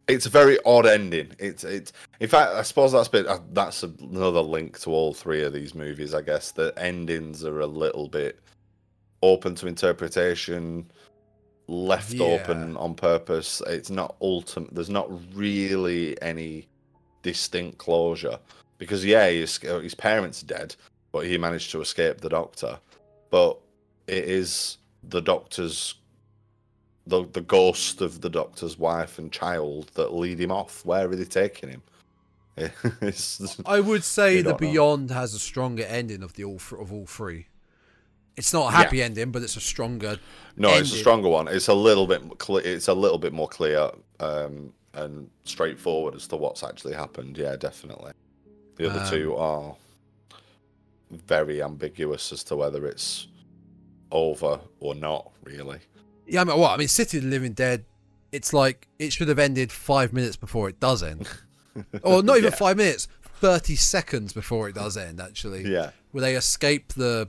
It's 0.09 0.27
a 0.27 0.31
very 0.31 0.59
odd 0.67 0.87
ending. 0.87 1.31
It's 1.39 1.63
it's. 1.63 1.93
In 2.19 2.29
fact, 2.29 2.53
I 2.53 2.63
suppose 2.63 2.93
that's 2.93 3.07
bit 3.07 3.27
uh, 3.27 3.39
that's 3.53 3.85
another 3.85 4.41
link 4.41 4.81
to 4.81 4.91
all 4.91 5.15
three 5.15 5.45
of 5.45 5.53
these 5.53 5.75
movies. 5.75 6.15
I 6.15 6.23
guess 6.23 6.51
the 6.51 6.75
endings 6.77 7.45
are 7.45 7.61
a 7.61 7.67
little 7.67 8.09
bit 8.09 8.41
open 9.23 9.55
to 9.57 9.69
interpretation, 9.69 10.91
left 11.69 12.13
yeah. 12.13 12.27
open 12.27 12.77
on 12.77 12.95
purpose. 12.95 13.63
It's 13.69 13.91
not 13.91 14.17
ultimate. 14.21 14.75
There's 14.75 14.91
not 14.91 15.11
really 15.33 16.21
any 16.23 16.67
distinct 17.23 17.79
closure 17.79 18.39
because 18.79 19.05
yeah, 19.05 19.29
his 19.29 19.59
his 19.59 19.95
parents 19.95 20.43
are 20.43 20.47
dead, 20.47 20.77
but 21.13 21.27
he 21.27 21.37
managed 21.37 21.71
to 21.73 21.81
escape 21.81 22.21
the 22.21 22.29
doctor. 22.29 22.79
But 23.31 23.59
it 24.07 24.25
is 24.25 24.79
the 25.03 25.21
doctor's 25.21 25.95
the 27.07 27.27
the 27.33 27.41
ghost 27.41 28.01
of 28.01 28.21
the 28.21 28.31
doctor's 28.31 28.79
wife 28.79 29.19
and 29.19 29.33
child 29.33 29.91
that 29.95 30.15
lead 30.15 30.41
him 30.41 30.53
off. 30.53 30.85
Where 30.85 31.09
are 31.09 31.17
they 31.17 31.25
taking 31.25 31.71
him? 31.71 31.83
I 33.67 33.81
would 33.81 34.03
say 34.03 34.43
the 34.43 34.55
Beyond 34.55 35.11
know. 35.11 35.15
has 35.15 35.35
a 35.35 35.39
stronger 35.39 35.85
ending 35.85 36.23
of 36.23 36.33
the 36.35 36.45
all 36.45 36.61
of 36.79 36.93
all 36.93 37.07
three. 37.07 37.47
It's 38.37 38.53
not 38.53 38.73
a 38.73 38.77
happy 38.77 38.99
yeah. 38.99 39.07
ending, 39.07 39.33
but 39.33 39.43
it's 39.43 39.57
a 39.57 39.61
stronger. 39.61 40.19
No, 40.57 40.69
ending. 40.69 40.83
it's 40.83 40.93
a 40.93 40.99
stronger 40.99 41.29
one. 41.29 41.49
It's 41.49 41.69
a 41.69 41.75
little 41.75 42.07
bit. 42.07 42.23
It's 42.65 42.89
a 42.89 42.95
little 42.95 43.19
bit 43.19 43.33
more 43.33 43.49
clear 43.49 43.91
um, 44.21 44.73
and 44.95 45.29
straightforward 45.45 46.15
as 46.15 46.27
to 46.29 46.37
what's 46.37 46.63
actually 46.63 46.95
happened. 46.95 47.37
Yeah, 47.37 47.57
definitely. 47.57 48.13
The 48.79 48.91
other 48.91 49.01
um, 49.01 49.11
two 49.11 49.37
are 49.37 49.77
very 51.11 51.63
ambiguous 51.63 52.33
as 52.33 52.45
to 52.45 52.57
whether 52.57 52.87
it's 52.87 53.29
over 54.11 54.61
or 54.81 54.95
not, 54.95 55.31
really. 55.43 55.81
Yeah, 56.27 56.43
I 56.43 56.45
mean, 56.45 56.59
what? 56.59 56.73
I 56.73 56.77
mean, 56.77 56.89
City 56.89 57.19
of 57.19 57.25
the 57.25 57.31
Living 57.31 57.53
Dead, 57.53 57.85
it's 58.33 58.53
like 58.53 58.87
it 58.99 59.13
should 59.13 59.29
have 59.29 59.39
ended 59.39 59.73
five 59.73 60.13
minutes 60.13 60.37
before 60.37 60.69
it 60.69 60.79
does 60.79 61.03
end. 61.03 61.29
or 62.03 62.23
not 62.23 62.39
even 62.39 62.51
yeah. 62.51 62.57
five 62.57 62.77
minutes, 62.77 63.09
30 63.23 63.75
seconds 63.75 64.33
before 64.33 64.69
it 64.69 64.75
does 64.75 64.97
end, 64.97 65.21
actually. 65.21 65.65
Yeah. 65.65 65.91
Where 66.13 66.23
they 66.23 66.37
escape 66.37 66.93
the, 66.95 67.29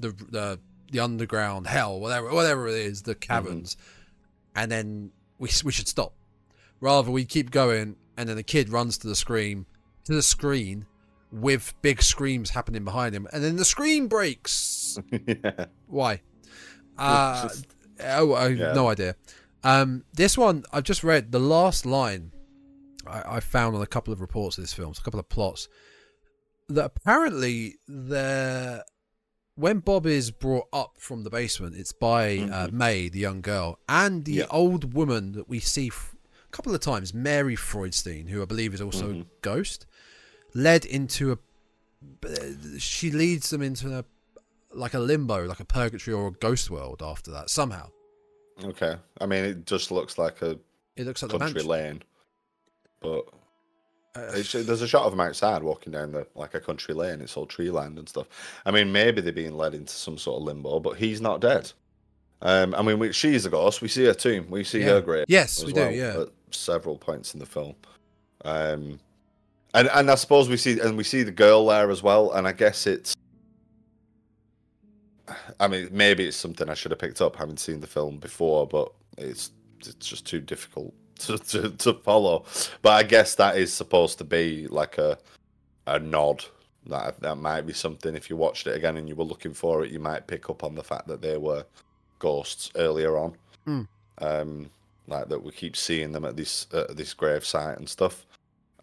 the, 0.00 0.10
the, 0.30 0.58
the 0.90 1.00
underground 1.00 1.68
hell, 1.68 2.00
whatever, 2.00 2.32
whatever 2.32 2.66
it 2.68 2.74
is, 2.74 3.02
the 3.02 3.14
caverns, 3.14 3.76
mm-hmm. 3.76 4.62
and 4.62 4.72
then 4.72 5.10
we, 5.38 5.48
we 5.64 5.72
should 5.72 5.88
stop. 5.88 6.12
Rather, 6.80 7.10
we 7.10 7.24
keep 7.24 7.50
going, 7.50 7.96
and 8.16 8.28
then 8.28 8.36
the 8.36 8.42
kid 8.42 8.68
runs 8.68 8.98
to 8.98 9.06
the 9.06 9.16
screen, 9.16 9.66
to 10.06 10.14
the 10.14 10.22
screen, 10.22 10.86
with 11.30 11.74
big 11.82 12.02
screams 12.02 12.50
happening 12.50 12.84
behind 12.84 13.14
him, 13.14 13.26
and 13.32 13.42
then 13.42 13.56
the 13.56 13.64
screen 13.64 14.08
breaks. 14.08 14.98
yeah. 15.26 15.66
Why? 15.86 16.20
Uh, 16.98 17.42
just, 17.42 17.66
oh, 18.04 18.32
I 18.32 18.48
yeah. 18.48 18.72
no 18.72 18.88
idea. 18.88 19.16
Um, 19.62 20.04
this 20.14 20.38
one 20.38 20.64
I've 20.72 20.84
just 20.84 21.04
read 21.04 21.30
the 21.30 21.38
last 21.38 21.84
line 21.84 22.32
I, 23.06 23.36
I, 23.36 23.40
found 23.40 23.76
on 23.76 23.82
a 23.82 23.86
couple 23.86 24.14
of 24.14 24.22
reports 24.22 24.56
of 24.56 24.64
this 24.64 24.72
film, 24.72 24.94
a 24.98 25.02
couple 25.02 25.20
of 25.20 25.28
plots 25.28 25.68
that 26.70 26.86
apparently 26.86 27.76
the 27.86 28.82
when 29.56 29.80
Bob 29.80 30.06
is 30.06 30.30
brought 30.30 30.68
up 30.72 30.94
from 30.98 31.24
the 31.24 31.30
basement, 31.30 31.76
it's 31.76 31.92
by 31.92 32.38
uh, 32.38 32.40
mm-hmm. 32.40 32.52
uh, 32.52 32.68
Mae, 32.72 33.08
the 33.08 33.18
young 33.18 33.40
girl, 33.40 33.78
and 33.88 34.24
the 34.24 34.32
yeah. 34.32 34.46
old 34.50 34.94
woman 34.94 35.32
that 35.32 35.48
we 35.48 35.60
see 35.60 35.88
f- 35.88 36.14
a 36.46 36.50
couple 36.50 36.74
of 36.74 36.80
times, 36.80 37.12
Mary 37.12 37.56
Freudstein, 37.56 38.28
who 38.28 38.42
I 38.42 38.44
believe 38.44 38.74
is 38.74 38.80
also 38.80 39.08
mm-hmm. 39.08 39.28
Ghost 39.42 39.86
led 40.56 40.84
into 40.84 41.32
a. 41.32 41.38
She 42.78 43.10
leads 43.10 43.50
them 43.50 43.62
into 43.62 43.98
a 43.98 44.04
like 44.72 44.94
a 44.94 44.98
limbo, 44.98 45.44
like 45.44 45.60
a 45.60 45.64
purgatory 45.64 46.14
or 46.14 46.28
a 46.28 46.32
ghost 46.32 46.70
world 46.70 47.02
after 47.04 47.30
that 47.30 47.50
somehow. 47.50 47.88
Okay, 48.64 48.96
I 49.20 49.26
mean 49.26 49.44
it 49.44 49.66
just 49.66 49.90
looks 49.90 50.18
like 50.18 50.42
a. 50.42 50.58
It 50.96 51.06
looks 51.06 51.22
like 51.22 51.32
a 51.32 51.38
country 51.38 51.62
lane, 51.62 52.02
but 53.00 53.28
uh, 54.14 54.32
there's 54.32 54.82
a 54.82 54.88
shot 54.88 55.04
of 55.04 55.12
him 55.12 55.20
outside 55.20 55.62
walking 55.62 55.92
down 55.92 56.12
the 56.12 56.26
like 56.34 56.54
a 56.54 56.60
country 56.60 56.94
lane. 56.94 57.20
It's 57.20 57.36
all 57.36 57.46
tree 57.46 57.70
land 57.70 57.98
and 57.98 58.08
stuff. 58.08 58.26
I 58.64 58.70
mean, 58.70 58.90
maybe 58.90 59.20
they're 59.20 59.32
being 59.32 59.56
led 59.56 59.74
into 59.74 59.92
some 59.92 60.16
sort 60.16 60.38
of 60.38 60.44
limbo, 60.44 60.80
but 60.80 60.96
he's 60.96 61.20
not 61.20 61.40
dead. 61.40 61.70
Um, 62.42 62.74
I 62.74 62.82
mean, 62.82 62.98
we, 62.98 63.12
she's 63.12 63.46
a 63.46 63.50
ghost. 63.50 63.80
We 63.80 63.88
see 63.88 64.04
her 64.04 64.14
tomb. 64.14 64.46
We 64.50 64.64
see 64.64 64.80
yeah. 64.80 64.86
her 64.86 65.00
grave. 65.00 65.26
Yes, 65.28 65.64
we 65.64 65.72
well 65.72 65.90
do. 65.90 65.96
Yeah, 65.96 66.20
at 66.22 66.28
several 66.50 66.96
points 66.96 67.34
in 67.34 67.40
the 67.40 67.46
film. 67.46 67.74
Um, 68.44 69.00
and 69.74 69.88
and 69.94 70.10
I 70.10 70.14
suppose 70.14 70.48
we 70.48 70.56
see 70.56 70.80
and 70.80 70.96
we 70.96 71.04
see 71.04 71.22
the 71.22 71.32
girl 71.32 71.66
there 71.66 71.90
as 71.90 72.02
well, 72.02 72.32
and 72.32 72.46
I 72.46 72.52
guess 72.52 72.86
it's. 72.86 73.14
I 75.58 75.66
mean, 75.66 75.88
maybe 75.90 76.26
it's 76.26 76.36
something 76.36 76.68
I 76.68 76.74
should 76.74 76.92
have 76.92 77.00
picked 77.00 77.20
up 77.20 77.34
having 77.34 77.56
seen 77.56 77.80
the 77.80 77.86
film 77.86 78.18
before, 78.18 78.66
but 78.66 78.92
it's 79.18 79.50
it's 79.80 80.06
just 80.06 80.26
too 80.26 80.40
difficult 80.40 80.94
to, 81.20 81.38
to, 81.38 81.70
to 81.70 81.94
follow. 81.94 82.44
But 82.82 82.90
I 82.90 83.02
guess 83.02 83.34
that 83.36 83.56
is 83.56 83.72
supposed 83.72 84.18
to 84.18 84.24
be 84.24 84.66
like 84.68 84.98
a 84.98 85.18
a 85.86 85.98
nod. 85.98 86.44
That 86.86 87.20
that 87.20 87.36
might 87.36 87.62
be 87.62 87.72
something. 87.72 88.14
If 88.14 88.30
you 88.30 88.36
watched 88.36 88.66
it 88.66 88.76
again 88.76 88.96
and 88.96 89.08
you 89.08 89.16
were 89.16 89.24
looking 89.24 89.54
for 89.54 89.84
it, 89.84 89.90
you 89.90 89.98
might 89.98 90.26
pick 90.26 90.48
up 90.48 90.62
on 90.62 90.74
the 90.74 90.84
fact 90.84 91.08
that 91.08 91.20
they 91.20 91.36
were 91.36 91.64
ghosts 92.18 92.70
earlier 92.76 93.18
on. 93.18 93.36
Mm. 93.66 93.88
Um, 94.18 94.70
like 95.08 95.28
that 95.28 95.42
we 95.42 95.52
keep 95.52 95.76
seeing 95.76 96.12
them 96.12 96.24
at 96.24 96.36
this 96.36 96.66
at 96.72 96.96
this 96.96 97.14
grave 97.14 97.44
site 97.44 97.78
and 97.78 97.88
stuff. 97.88 98.26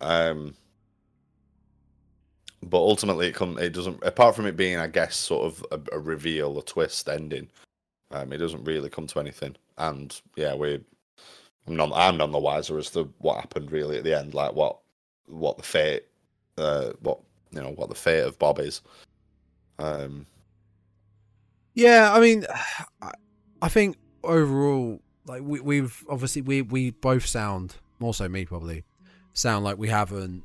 Um, 0.02 0.56
but 2.70 2.78
ultimately, 2.78 3.28
it 3.28 3.36
come 3.36 3.58
it 3.58 3.74
doesn't. 3.74 4.04
Apart 4.04 4.36
from 4.36 4.46
it 4.46 4.58
being, 4.58 4.78
I 4.78 4.88
guess, 4.88 5.16
sort 5.16 5.46
of 5.46 5.66
a, 5.72 5.96
a 5.96 6.00
reveal, 6.00 6.58
a 6.58 6.64
twist 6.64 7.10
ending. 7.10 7.50
Um, 8.12 8.32
it 8.32 8.38
doesn't 8.38 8.64
really 8.64 8.90
come 8.90 9.08
to 9.08 9.20
anything. 9.20 9.56
And 9.78 10.20
yeah, 10.36 10.56
we. 10.56 10.84
I'm 11.68 11.76
none. 11.76 11.94
I'm 11.94 12.18
none 12.18 12.32
the 12.32 12.40
wiser 12.40 12.78
as 12.78 12.90
to 12.92 13.12
what 13.20 13.40
happened 13.40 13.72
really 13.72 13.98
at 13.98 14.04
the 14.04 14.18
end. 14.18 14.34
Like 14.34 14.54
what, 14.54 14.80
what 15.28 15.58
the 15.58 15.64
fate, 15.64 16.04
uh, 16.58 16.92
what 17.00 17.20
you 17.52 17.62
know, 17.62 17.72
what 17.72 17.90
the 17.90 17.96
fate 17.96 18.24
of 18.24 18.38
Bob 18.40 18.60
is. 18.60 18.82
Um, 19.80 20.26
Yeah, 21.74 22.12
I 22.14 22.20
mean, 22.20 22.46
I, 23.02 23.12
I 23.62 23.70
think 23.70 23.98
overall, 24.24 25.02
like 25.26 25.42
we, 25.44 25.60
we've 25.60 26.04
obviously 26.10 26.42
we 26.42 26.62
we 26.62 26.92
both 26.92 27.26
sound 27.26 27.76
more 28.00 28.14
so 28.14 28.28
me 28.28 28.46
probably 28.46 28.84
sound 29.34 29.64
like 29.64 29.78
we 29.78 29.90
haven't 29.90 30.44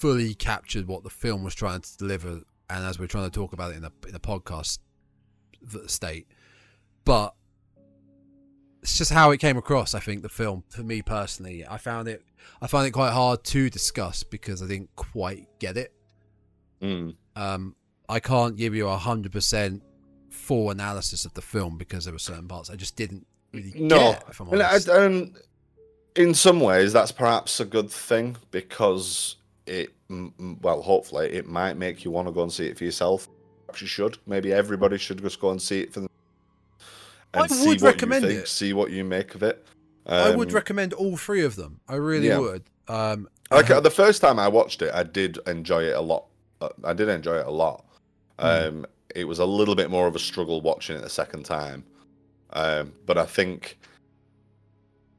fully 0.00 0.34
captured 0.34 0.86
what 0.86 1.04
the 1.04 1.10
film 1.10 1.44
was 1.44 1.54
trying 1.54 1.82
to 1.82 1.96
deliver, 1.98 2.28
and 2.70 2.84
as 2.84 2.98
we're 2.98 3.06
trying 3.06 3.30
to 3.30 3.30
talk 3.30 3.52
about 3.52 3.72
it 3.72 3.76
in 3.76 3.82
the 3.82 3.92
in 4.06 4.12
the 4.12 4.20
podcast 4.20 4.78
state, 5.86 6.26
but 7.04 7.34
it's 8.82 8.96
just 8.96 9.12
how 9.12 9.30
it 9.30 9.38
came 9.38 9.58
across. 9.58 9.94
I 9.94 10.00
think 10.00 10.22
the 10.22 10.28
film 10.30 10.64
for 10.70 10.82
me 10.82 11.02
personally, 11.02 11.66
I 11.68 11.76
found 11.76 12.08
it 12.08 12.22
I 12.62 12.66
found 12.66 12.86
it 12.86 12.92
quite 12.92 13.12
hard 13.12 13.44
to 13.44 13.68
discuss 13.68 14.22
because 14.22 14.62
I 14.62 14.66
didn't 14.66 14.94
quite 14.96 15.46
get 15.58 15.76
it. 15.76 15.92
mm, 16.80 17.14
Um, 17.36 17.76
I 18.08 18.20
can't 18.20 18.56
give 18.56 18.74
you 18.74 18.88
a 18.88 18.96
hundred 18.96 19.32
percent 19.32 19.82
full 20.30 20.70
analysis 20.70 21.24
of 21.26 21.34
the 21.34 21.42
film 21.42 21.76
because 21.76 22.04
there 22.06 22.14
were 22.14 22.18
certain 22.18 22.48
parts 22.48 22.70
I 22.70 22.76
just 22.76 22.96
didn't 22.96 23.26
really 23.52 23.72
No, 23.76 24.12
get. 24.12 24.24
If 24.30 24.40
I'm 24.40 24.48
And, 24.48 24.62
honest. 24.62 24.88
And 24.88 25.36
in 26.16 26.32
some 26.34 26.60
ways, 26.60 26.92
that's 26.94 27.12
perhaps 27.12 27.60
a 27.60 27.64
good 27.66 27.90
thing 27.90 28.36
because 28.50 29.36
it, 29.66 29.90
well, 30.60 30.82
hopefully, 30.82 31.32
it 31.32 31.46
might 31.46 31.76
make 31.76 32.04
you 32.04 32.10
want 32.10 32.28
to 32.28 32.32
go 32.32 32.42
and 32.42 32.52
see 32.52 32.66
it 32.66 32.78
for 32.78 32.84
yourself. 32.84 33.28
Perhaps 33.66 33.82
you 33.82 33.88
should. 33.88 34.18
Maybe 34.26 34.52
everybody 34.52 34.98
should 34.98 35.22
just 35.22 35.40
go 35.40 35.50
and 35.50 35.60
see 35.60 35.80
it 35.80 35.92
for 35.92 36.00
them. 36.00 36.10
I 37.32 37.46
would 37.64 37.80
recommend 37.80 38.26
think, 38.26 38.40
it. 38.40 38.48
See 38.48 38.72
what 38.72 38.90
you 38.90 39.04
make 39.04 39.34
of 39.34 39.42
it. 39.42 39.64
I 40.06 40.34
would 40.34 40.48
Um, 40.48 40.54
recommend 40.54 40.92
all 40.94 41.16
three 41.16 41.44
of 41.44 41.54
them. 41.56 41.80
I 41.88 41.94
really 41.94 42.28
yeah. 42.28 42.38
would. 42.38 42.64
Um, 42.88 43.28
uh, 43.50 43.80
the 43.80 43.90
first 43.90 44.20
time 44.20 44.38
I 44.38 44.48
watched 44.48 44.82
it, 44.82 44.92
I 44.92 45.04
did 45.04 45.38
enjoy 45.46 45.84
it 45.84 45.96
a 45.96 46.00
lot. 46.00 46.26
Uh, 46.60 46.70
I 46.82 46.92
did 46.92 47.08
enjoy 47.08 47.38
it 47.38 47.46
a 47.46 47.50
lot. 47.50 47.84
Mm. 48.38 48.68
Um, 48.68 48.86
it 49.14 49.24
was 49.24 49.38
a 49.38 49.44
little 49.44 49.74
bit 49.74 49.90
more 49.90 50.06
of 50.06 50.16
a 50.16 50.18
struggle 50.18 50.60
watching 50.60 50.96
it 50.96 51.02
the 51.02 51.10
second 51.10 51.44
time, 51.44 51.84
um, 52.52 52.92
but 53.06 53.18
I 53.18 53.26
think 53.26 53.78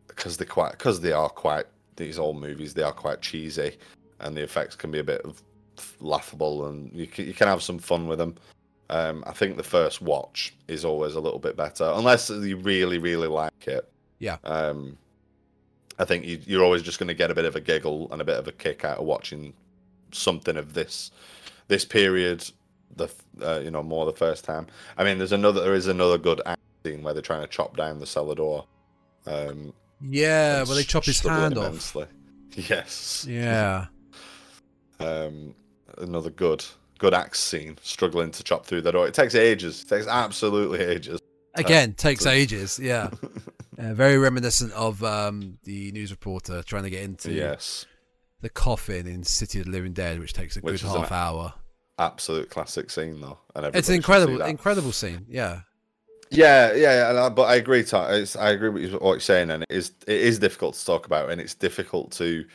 because 0.08 0.38
they 0.38 0.46
quite 0.46 0.72
because 0.72 1.02
they 1.02 1.12
are 1.12 1.30
quite 1.30 1.66
these 1.96 2.18
old 2.18 2.40
movies, 2.40 2.74
they 2.74 2.84
are 2.84 2.92
quite 2.92 3.22
cheesy, 3.22 3.78
and 4.22 4.36
the 4.36 4.42
effects 4.42 4.76
can 4.76 4.92
be 4.92 5.00
a 5.00 5.04
bit 5.04 5.26
laughable, 6.00 6.68
and 6.68 6.92
you 6.94 7.08
can, 7.08 7.26
you 7.26 7.34
can 7.34 7.48
have 7.48 7.62
some 7.62 7.80
fun 7.80 8.08
with 8.08 8.20
them. 8.20 8.36
Um, 8.90 9.24
I 9.26 9.32
think 9.32 9.58
the 9.58 9.64
first 9.64 10.02
watch 10.02 10.54
is 10.68 10.84
always 10.84 11.16
a 11.16 11.20
little 11.22 11.40
bit 11.40 11.56
better, 11.56 11.92
unless 11.96 12.30
you 12.30 12.58
really 12.58 12.98
really 12.98 13.28
like 13.28 13.68
it. 13.68 13.90
Yeah. 14.20 14.38
Um, 14.44 14.98
I 15.98 16.06
think 16.06 16.26
you, 16.26 16.40
you're 16.46 16.64
always 16.64 16.82
just 16.82 17.00
going 17.00 17.08
to 17.08 17.14
get 17.14 17.32
a 17.32 17.36
bit 17.36 17.46
of 17.46 17.56
a 17.56 17.62
giggle 17.62 18.12
and 18.12 18.22
a 18.22 18.26
bit 18.26 18.38
of 18.38 18.48
a 18.48 18.52
kick 18.52 18.84
out 18.84 18.98
of 18.98 19.06
watching 19.06 19.54
something 20.12 20.58
of 20.58 20.74
this 20.74 21.12
this 21.68 21.86
period. 21.86 22.50
The 22.96 23.10
uh, 23.42 23.62
you 23.64 23.72
know 23.72 23.84
more 23.84 24.06
the 24.06 24.14
first 24.14 24.44
time. 24.44 24.68
I 24.98 25.04
mean, 25.04 25.18
there's 25.18 25.32
another 25.32 25.62
there 25.62 25.74
is 25.74 25.88
another 25.88 26.18
good 26.18 26.42
act 26.46 26.60
scene 26.84 27.04
where 27.04 27.14
they're 27.14 27.22
trying 27.22 27.42
to 27.42 27.48
chop 27.48 27.78
down 27.78 28.00
the 28.00 28.06
cellar 28.06 28.36
door. 28.36 28.66
Um, 29.26 29.74
yeah, 30.02 30.64
well, 30.64 30.76
they 30.76 30.84
chop 30.84 31.06
his 31.06 31.20
hand 31.20 31.58
off. 31.58 31.96
Yes. 32.54 33.26
Yeah, 33.30 33.86
Um, 35.04 35.56
another 35.98 36.30
good 36.30 36.64
good 37.02 37.14
axe 37.16 37.40
scene, 37.40 37.78
struggling 37.82 38.30
to 38.30 38.44
chop 38.44 38.64
through 38.66 38.82
the 38.82 38.92
door. 38.92 39.08
It 39.08 39.16
takes 39.16 39.34
ages. 39.34 39.82
It 39.82 39.90
takes 39.90 40.08
absolutely 40.08 40.82
ages. 40.82 41.20
again, 41.56 41.94
takes 41.94 42.24
so- 42.24 42.30
ages. 42.42 42.80
Yeah, 42.80 43.10
uh, 43.78 43.94
very 43.94 44.18
reminiscent 44.18 44.72
of 44.74 45.04
um, 45.04 45.58
the 45.64 45.92
news 45.92 46.12
reporter 46.12 46.62
trying 46.64 46.84
to 46.84 46.90
get 46.90 47.04
into 47.04 47.32
yes. 47.32 47.88
the 48.42 48.50
coffin 48.50 49.08
in 49.08 49.24
City 49.24 49.60
of 49.60 49.66
the 49.66 49.72
Living 49.72 49.94
Dead, 49.94 50.20
which 50.20 50.34
takes 50.34 50.56
a 50.58 50.62
Which 50.62 50.84
good 50.84 50.92
half 50.92 51.12
hour. 51.12 51.54
Absolute 51.98 52.50
classic 52.50 52.90
scene 52.90 53.20
though, 53.20 53.40
and 53.56 53.76
It's 53.76 53.90
an 53.90 53.96
incredible, 53.96 54.42
incredible 54.42 54.92
scene. 54.92 55.26
Yeah, 55.28 55.62
Yeah, 56.30 56.74
yeah, 56.74 57.14
yeah, 57.14 57.30
but 57.30 57.44
I 57.44 57.56
agree. 57.56 57.84
To, 57.86 58.22
it's, 58.22 58.36
I 58.36 58.52
agree 58.52 58.70
with 58.70 58.94
what 58.94 59.14
you're 59.14 59.20
saying, 59.20 59.50
and 59.50 59.64
it 59.64 59.72
is 59.72 59.92
it 60.08 60.22
is 60.22 60.38
difficult 60.40 60.76
to 60.76 60.86
talk 60.86 61.08
about, 61.08 61.32
and 61.32 61.42
it's 61.42 61.56
difficult 61.56 62.12
to 62.14 62.46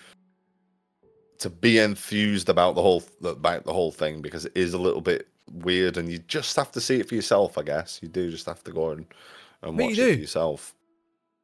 to 1.38 1.50
be 1.50 1.78
enthused 1.78 2.48
about 2.48 2.74
the 2.74 2.82
whole 2.82 3.02
about 3.22 3.64
the 3.64 3.72
whole 3.72 3.92
thing 3.92 4.22
because 4.22 4.44
it 4.46 4.52
is 4.54 4.74
a 4.74 4.78
little 4.78 5.00
bit 5.00 5.28
weird, 5.50 5.96
and 5.96 6.10
you 6.10 6.18
just 6.18 6.56
have 6.56 6.72
to 6.72 6.80
see 6.80 7.00
it 7.00 7.08
for 7.08 7.14
yourself. 7.14 7.58
I 7.58 7.62
guess 7.62 8.00
you 8.02 8.08
do 8.08 8.30
just 8.30 8.46
have 8.46 8.62
to 8.64 8.72
go 8.72 8.90
and 8.90 9.06
and 9.62 9.76
But 9.76 9.82
you 9.84 9.88
watch 9.90 9.96
do. 9.96 10.08
it 10.08 10.14
for 10.14 10.20
yourself. 10.20 10.74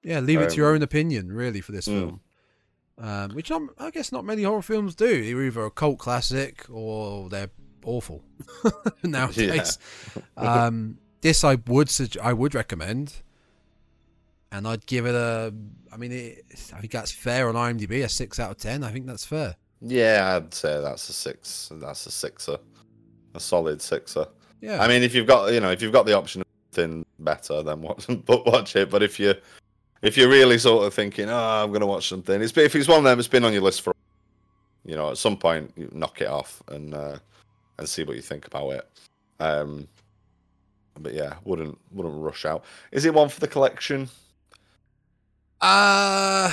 yeah. 0.03 0.21
Leave 0.21 0.41
it 0.41 0.51
to 0.51 0.57
your 0.57 0.71
Um, 0.71 0.77
own 0.77 0.83
opinion, 0.83 1.33
really, 1.33 1.61
for 1.61 1.73
this 1.73 1.87
mm. 1.89 1.93
film. 2.01 2.21
Um, 2.99 3.31
which 3.31 3.51
I'm, 3.51 3.71
I 3.79 3.91
guess 3.91 4.13
not 4.13 4.25
many 4.25 4.43
horror 4.43 4.63
films 4.63 4.95
do. 4.95 5.25
They're 5.25 5.43
either 5.45 5.65
a 5.65 5.71
cult 5.71 5.99
classic 5.99 6.67
or 6.71 7.29
they're 7.31 7.51
awful 7.85 8.23
nowadays. 9.03 9.79
um, 10.37 10.99
this 11.23 11.43
I 11.43 11.55
would 11.67 11.91
I 12.23 12.33
would 12.33 12.55
recommend, 12.55 13.23
and 14.51 14.69
I'd 14.69 14.87
give 14.87 15.07
it 15.07 15.15
a. 15.15 15.53
I 15.93 15.97
mean, 15.97 16.13
it, 16.13 16.45
I 16.75 16.81
think 16.81 16.93
that's 16.93 17.11
fair 17.13 17.49
on 17.49 17.55
IMDb. 17.55 18.05
A 18.05 18.09
six 18.09 18.39
out 18.39 18.51
of 18.51 18.57
ten. 18.59 18.85
I 18.85 18.91
think 18.93 19.07
that's 19.07 19.25
fair. 19.25 19.57
Yeah, 19.85 20.37
I'd 20.37 20.55
say 20.55 20.81
that's 20.81 21.09
a 21.09 21.13
six. 21.13 21.71
That's 21.75 22.07
a 22.07 22.11
sixer, 22.11 22.59
a 23.35 23.41
solid 23.41 23.83
sixer. 23.83 24.27
Yeah. 24.61 24.81
I 24.81 24.87
mean, 24.87 25.03
if 25.03 25.15
you've 25.15 25.27
got 25.27 25.53
you 25.53 25.61
know 25.61 25.71
if 25.71 25.83
you've 25.83 25.93
got 25.93 26.07
the 26.07 26.17
option 26.17 26.43
of 26.43 26.47
something 26.71 27.05
better, 27.19 27.63
then 27.63 27.83
watch 27.83 28.07
but 28.27 28.47
watch 28.47 28.77
it. 28.77 28.91
But 28.91 29.03
if 29.03 29.19
you 29.19 29.35
if 30.03 30.17
you're 30.17 30.29
really 30.29 30.59
sort 30.59 30.87
of 30.87 30.95
thinking, 30.95 31.29
oh, 31.29 31.63
I'm 31.65 31.71
going 31.71 31.81
to 31.81 31.87
watch 31.87 32.09
something, 32.09 32.41
it's 32.41 32.57
if 32.57 32.75
it's 32.77 32.89
one 32.89 32.99
of 32.99 33.05
them 33.05 33.19
that's 33.19 33.29
been 33.29 33.45
on 33.45 33.53
your 33.53 33.63
list 33.63 33.83
for, 33.83 33.95
you 34.85 34.97
know, 34.97 35.11
at 35.11 35.19
some 35.19 35.37
point 35.37 35.73
you 35.77 35.89
knock 35.93 36.21
it 36.21 36.29
off 36.29 36.63
and 36.69 36.95
uh, 36.95 37.19
and 37.79 37.89
see 37.89 38.05
what 38.05 38.17
you 38.17 38.23
think 38.23 38.47
about 38.47 38.71
it. 38.71 38.89
Um, 39.41 39.89
but 41.01 41.15
yeah, 41.15 41.35
wouldn't 41.45 41.77
wouldn't 41.93 42.23
rush 42.23 42.45
out. 42.45 42.65
Is 42.93 43.05
it 43.05 43.15
one 43.15 43.29
for 43.29 43.41
the 43.41 43.49
collection? 43.49 44.09
uh 45.61 46.53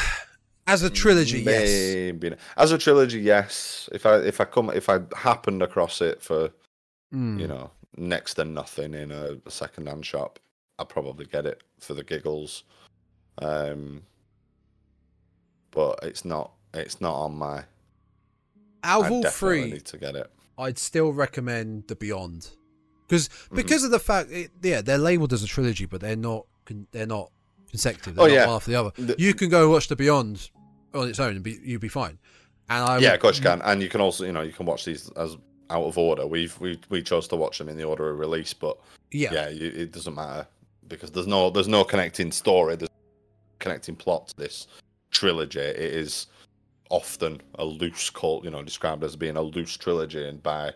as 0.70 0.84
a 0.84 0.90
trilogy, 0.90 1.42
yes. 1.42 2.38
As 2.58 2.72
a 2.72 2.78
trilogy, 2.78 3.20
yes. 3.20 3.90
If 3.92 4.06
I 4.06 4.18
if 4.18 4.40
I 4.42 4.46
come 4.46 4.70
if 4.70 4.90
I 4.90 5.00
happened 5.16 5.62
across 5.64 6.02
it 6.02 6.22
for 6.22 6.52
Mm. 7.14 7.40
you 7.40 7.48
know, 7.48 7.72
next 7.98 8.36
to 8.36 8.46
nothing 8.46 8.94
in 8.94 9.12
a, 9.12 9.38
a 9.44 9.50
second-hand 9.50 10.06
shop, 10.06 10.38
I'd 10.78 10.90
probably 10.90 11.26
get 11.26 11.48
it 11.48 11.64
for 11.80 11.96
the 11.96 12.04
giggles. 12.04 12.64
Um, 13.40 14.04
but 15.72 16.00
it's 16.04 16.24
not. 16.26 16.52
It's 16.74 17.02
not 17.02 17.16
on 17.16 17.36
my. 17.36 17.64
Out 18.84 19.06
of 19.06 19.06
I 19.08 19.10
all 19.10 19.22
definitely 19.24 19.62
three, 19.62 19.72
need 19.72 19.86
to 19.86 19.98
get 19.98 20.16
it. 20.16 20.30
I'd 20.58 20.78
still 20.78 21.12
recommend 21.14 21.88
The 21.88 21.96
Beyond, 21.96 22.50
because 23.08 23.28
Mm-hmm. 23.30 23.56
because 23.56 23.84
of 23.84 23.92
the 23.92 24.00
fact, 24.00 24.30
it, 24.32 24.52
yeah, 24.62 24.82
they're 24.82 24.98
labeled 24.98 25.34
as 25.34 25.42
a 25.44 25.48
trilogy, 25.48 25.86
but 25.86 26.02
they're 26.02 26.16
not. 26.16 26.46
They're 26.92 27.08
not 27.08 27.32
consecutive. 27.72 28.20
Oh, 28.20 28.28
They're 28.28 28.36
not 28.36 28.42
yeah. 28.42 28.46
one 28.48 28.56
after 28.58 28.72
the 28.72 28.80
other. 28.80 28.92
The- 28.98 29.16
you 29.18 29.34
can 29.34 29.50
go 29.50 29.68
watch 29.72 29.88
The 29.88 29.96
Beyond 29.96 30.52
on 30.94 31.08
its 31.08 31.20
own 31.20 31.36
and 31.36 31.44
be, 31.44 31.60
you'd 31.64 31.82
be 31.82 31.88
fine. 31.88 32.18
And 32.70 32.84
I 32.84 32.98
yeah, 32.98 33.10
would- 33.10 33.16
of 33.16 33.22
course 33.22 33.38
you 33.38 33.44
can, 33.44 33.62
and 33.64 33.82
you 33.82 33.90
can 33.90 34.02
also, 34.02 34.26
you 34.26 34.32
know, 34.32 34.42
you 34.42 34.54
can 34.54 34.66
watch 34.66 34.86
these 34.86 35.10
as 35.12 35.38
out 35.70 35.84
of 35.86 35.98
order. 35.98 36.26
We've 36.26 36.60
we 36.60 36.80
we 36.90 37.02
chose 37.04 37.28
to 37.30 37.36
watch 37.36 37.58
them 37.58 37.70
in 37.70 37.78
the 37.78 37.84
order 37.84 38.10
of 38.10 38.20
release, 38.20 38.54
but 38.54 38.78
Yeah, 39.12 39.34
yeah, 39.34 39.50
you, 39.50 39.68
it 39.76 39.92
doesn't 39.92 40.16
matter 40.16 40.48
because 40.88 41.12
there's 41.12 41.28
no 41.28 41.50
there's 41.50 41.68
no 41.68 41.84
connecting 41.84 42.32
story, 42.32 42.76
there's 42.76 42.90
connecting 43.60 43.96
plot 43.96 44.30
to 44.30 44.38
this 44.38 44.68
trilogy. 45.12 45.60
It 45.60 45.78
is 45.78 46.28
often 46.90 47.42
a 47.56 47.66
loose 47.66 48.10
cult, 48.10 48.44
you 48.44 48.50
know, 48.50 48.64
described 48.64 49.04
as 49.04 49.16
being 49.16 49.38
a 49.38 49.42
loose 49.42 49.78
trilogy, 49.78 50.28
and 50.28 50.42
by 50.42 50.74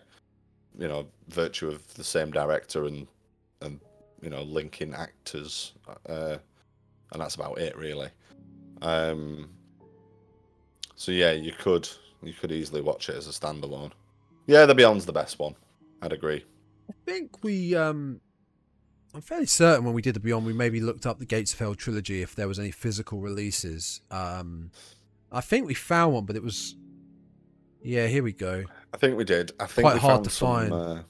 you 0.78 0.88
know 0.88 1.06
virtue 1.28 1.68
of 1.68 1.92
the 1.94 2.04
same 2.04 2.30
director 2.30 2.86
and 2.86 3.06
and 3.62 3.80
you 4.20 4.30
know 4.30 4.42
linking 4.42 4.94
actors, 4.94 5.72
uh, 6.08 6.36
and 7.12 7.20
that's 7.20 7.34
about 7.34 7.58
it 7.58 7.76
really. 7.76 8.08
Um, 8.82 9.48
so 11.04 11.12
yeah, 11.12 11.32
you 11.32 11.52
could 11.52 11.86
you 12.22 12.32
could 12.32 12.50
easily 12.50 12.80
watch 12.80 13.08
it 13.10 13.16
as 13.16 13.26
a 13.28 13.30
standalone. 13.30 13.92
Yeah, 14.46 14.64
The 14.64 14.74
Beyond's 14.74 15.04
the 15.04 15.12
best 15.12 15.38
one. 15.38 15.54
I'd 16.00 16.12
agree. 16.12 16.44
I 16.90 16.94
think 17.04 17.42
we. 17.44 17.74
um 17.74 18.20
I'm 19.14 19.20
fairly 19.20 19.46
certain 19.46 19.84
when 19.84 19.94
we 19.94 20.02
did 20.02 20.14
The 20.14 20.20
Beyond, 20.20 20.44
we 20.44 20.52
maybe 20.52 20.80
looked 20.80 21.06
up 21.06 21.18
the 21.18 21.26
Gates 21.26 21.52
of 21.52 21.58
Hell 21.60 21.74
trilogy 21.74 22.20
if 22.22 22.34
there 22.34 22.48
was 22.48 22.58
any 22.58 22.70
physical 22.70 23.20
releases. 23.20 24.00
Um 24.10 24.70
I 25.30 25.40
think 25.40 25.66
we 25.66 25.74
found 25.74 26.14
one, 26.14 26.24
but 26.24 26.36
it 26.36 26.42
was. 26.42 26.76
Yeah, 27.82 28.06
here 28.06 28.22
we 28.22 28.32
go. 28.32 28.64
I 28.94 28.96
think 28.96 29.18
we 29.18 29.24
did. 29.24 29.52
I 29.60 29.66
think 29.66 29.84
Quite 29.84 29.94
we 29.94 30.00
hard 30.00 30.12
found 30.14 30.24
to 30.24 30.30
some, 30.30 30.48
find. 30.48 30.72
Uh, 30.72 31.02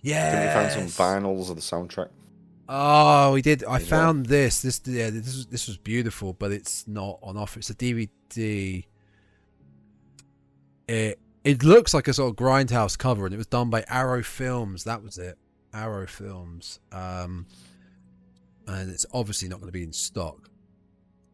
Yeah, 0.00 0.46
we 0.46 0.68
found 0.68 0.90
some 0.90 1.06
vinyls 1.06 1.50
of 1.50 1.56
the 1.56 1.62
soundtrack. 1.62 2.10
Oh, 2.68 3.32
we 3.32 3.42
did. 3.42 3.64
I 3.64 3.78
found 3.78 4.26
this. 4.26 4.62
This 4.62 4.80
yeah, 4.84 5.10
this 5.10 5.26
was 5.36 5.46
this 5.46 5.66
was 5.66 5.76
beautiful, 5.76 6.32
but 6.34 6.52
it's 6.52 6.86
not 6.86 7.18
on 7.22 7.36
offer. 7.36 7.58
It's 7.58 7.70
a 7.70 7.74
DVD. 7.74 8.84
It 10.88 11.18
it 11.44 11.62
looks 11.62 11.92
like 11.94 12.08
a 12.08 12.14
sort 12.14 12.30
of 12.30 12.36
grindhouse 12.36 12.96
cover, 12.96 13.26
and 13.26 13.34
it 13.34 13.38
was 13.38 13.46
done 13.46 13.70
by 13.70 13.84
Arrow 13.88 14.22
Films. 14.22 14.84
That 14.84 15.02
was 15.02 15.18
it, 15.18 15.38
Arrow 15.72 16.06
Films. 16.06 16.80
Um, 16.92 17.46
and 18.66 18.90
it's 18.90 19.06
obviously 19.12 19.48
not 19.48 19.60
going 19.60 19.68
to 19.68 19.72
be 19.72 19.82
in 19.82 19.92
stock. 19.92 20.48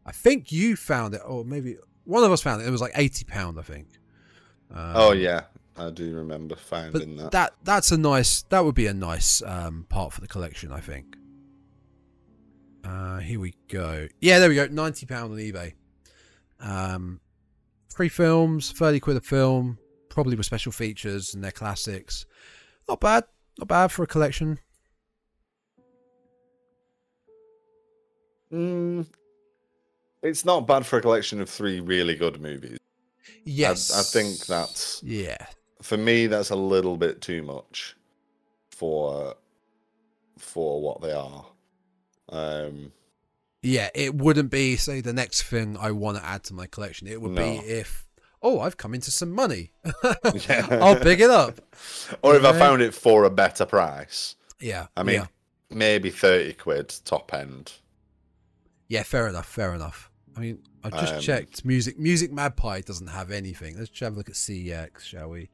I 0.05 0.11
think 0.11 0.51
you 0.51 0.75
found 0.75 1.13
it, 1.13 1.21
or 1.25 1.45
maybe 1.45 1.77
one 2.03 2.23
of 2.23 2.31
us 2.31 2.41
found 2.41 2.61
it. 2.61 2.67
It 2.67 2.71
was 2.71 2.81
like 2.81 2.93
eighty 2.95 3.23
pound, 3.23 3.59
I 3.59 3.63
think. 3.63 3.87
Um, 4.73 4.93
oh 4.95 5.11
yeah, 5.11 5.43
I 5.77 5.89
do 5.89 6.13
remember 6.13 6.55
finding 6.55 7.15
but 7.15 7.23
that. 7.23 7.31
that 7.31 7.53
that's 7.63 7.91
a 7.91 7.97
nice. 7.97 8.43
That 8.43 8.65
would 8.65 8.75
be 8.75 8.87
a 8.87 8.93
nice 8.93 9.41
um, 9.43 9.85
part 9.89 10.13
for 10.13 10.21
the 10.21 10.27
collection, 10.27 10.71
I 10.71 10.79
think. 10.79 11.15
Uh, 12.83 13.19
here 13.19 13.39
we 13.39 13.53
go. 13.67 14.07
Yeah, 14.19 14.39
there 14.39 14.49
we 14.49 14.55
go. 14.55 14.67
Ninety 14.67 15.05
pound 15.05 15.31
on 15.31 15.37
eBay. 15.37 15.73
Um, 16.59 17.19
three 17.91 18.09
films, 18.09 18.71
thirty 18.71 18.99
quid 18.99 19.17
a 19.17 19.21
film, 19.21 19.77
probably 20.09 20.35
with 20.35 20.45
special 20.45 20.71
features 20.71 21.33
and 21.33 21.43
their 21.43 21.51
classics. 21.51 22.25
Not 22.87 22.99
bad. 22.99 23.25
Not 23.59 23.67
bad 23.67 23.91
for 23.91 24.03
a 24.03 24.07
collection. 24.07 24.59
Mm, 28.51 29.05
it's 30.21 30.43
not 30.43 30.67
bad 30.67 30.85
for 30.85 30.97
a 30.97 31.01
collection 31.01 31.41
of 31.41 31.49
three 31.49 31.79
really 31.79 32.15
good 32.15 32.41
movies. 32.41 32.77
Yes, 33.45 33.91
I 33.91 34.03
think 34.03 34.45
that's 34.45 35.01
yeah. 35.03 35.37
for 35.81 35.97
me. 35.97 36.27
That's 36.27 36.49
a 36.49 36.55
little 36.55 36.97
bit 36.97 37.21
too 37.21 37.43
much 37.43 37.95
for 38.71 39.35
for 40.37 40.81
what 40.81 41.01
they 41.01 41.13
are. 41.13 41.45
Um, 42.29 42.91
Yeah, 43.61 43.89
it 43.93 44.15
wouldn't 44.15 44.49
be 44.49 44.75
say 44.75 45.01
the 45.01 45.13
next 45.13 45.43
thing 45.43 45.77
I 45.79 45.91
want 45.91 46.17
to 46.17 46.25
add 46.25 46.43
to 46.45 46.53
my 46.53 46.65
collection. 46.65 47.07
It 47.07 47.21
would 47.21 47.35
be 47.35 47.41
if 47.43 48.07
oh, 48.41 48.59
I've 48.59 48.77
come 48.77 48.93
into 48.95 49.11
some 49.11 49.31
money. 49.31 49.71
I'll 50.03 50.95
pick 50.95 51.19
it 51.19 51.29
up. 51.29 51.61
or 52.23 52.35
if 52.35 52.43
I 52.43 52.57
found 52.57 52.81
it 52.81 52.93
for 52.93 53.23
a 53.23 53.29
better 53.29 53.65
price. 53.65 54.35
Yeah, 54.59 54.87
I 54.97 55.03
mean, 55.03 55.15
yeah. 55.15 55.27
maybe 55.69 56.09
thirty 56.09 56.53
quid 56.53 56.93
top 57.05 57.33
end. 57.33 57.73
Yeah, 58.87 59.03
fair 59.03 59.27
enough. 59.27 59.47
Fair 59.47 59.73
enough. 59.73 60.09
I 60.35 60.39
mean, 60.39 60.59
I've 60.83 60.93
just 60.93 61.15
Um, 61.15 61.21
checked. 61.21 61.63
Music 61.63 61.99
Music 61.99 62.31
Magpie 62.31 62.81
doesn't 62.81 63.07
have 63.07 63.31
anything. 63.31 63.77
Let's 63.77 63.97
have 63.99 64.13
a 64.13 64.17
look 64.17 64.29
at 64.29 64.35
CEX, 64.35 65.01
shall 65.01 65.29
we? 65.29 65.49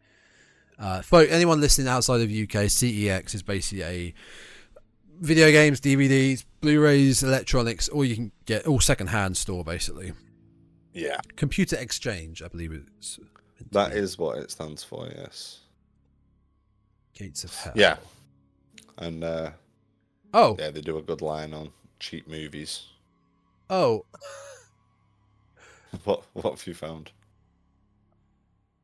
Uh, 0.80 1.02
for 1.02 1.22
anyone 1.24 1.60
listening 1.60 1.88
outside 1.88 2.22
of 2.22 2.30
UK, 2.30 2.70
CEX 2.70 3.34
is 3.34 3.44
basically 3.44 3.84
a 3.84 4.14
video 5.20 5.52
games, 5.52 5.80
DVDs, 5.82 6.44
Blu-rays, 6.62 7.24
electronics, 7.24 7.90
all 7.90 8.04
you 8.06 8.16
can 8.16 8.32
get, 8.46 8.66
all 8.68 8.80
second-hand 8.80 9.36
store 9.38 9.64
basically. 9.64 10.14
Yeah, 10.94 11.20
Computer 11.36 11.76
exchange, 11.78 12.42
I 12.42 12.48
believe 12.48 12.72
it's. 12.98 13.20
that 13.72 13.94
is 13.94 14.18
what 14.18 14.38
it 14.40 14.50
stands 14.52 14.84
for. 14.84 15.08
Yes. 15.16 15.60
Gates 17.14 17.44
of 17.44 17.54
Hell. 17.54 17.74
Yeah. 17.76 17.98
And 18.98 19.24
uh, 19.24 19.52
Oh, 20.34 20.56
yeah, 20.60 20.72
they 20.72 20.82
do 20.82 20.98
a 20.98 21.02
good 21.04 21.22
line 21.22 21.54
on 21.54 21.70
cheap 22.00 22.28
movies. 22.28 22.84
oh, 23.70 24.06
What 26.04 26.24
what 26.34 26.52
have 26.58 26.68
you 26.68 26.74
found? 26.74 27.12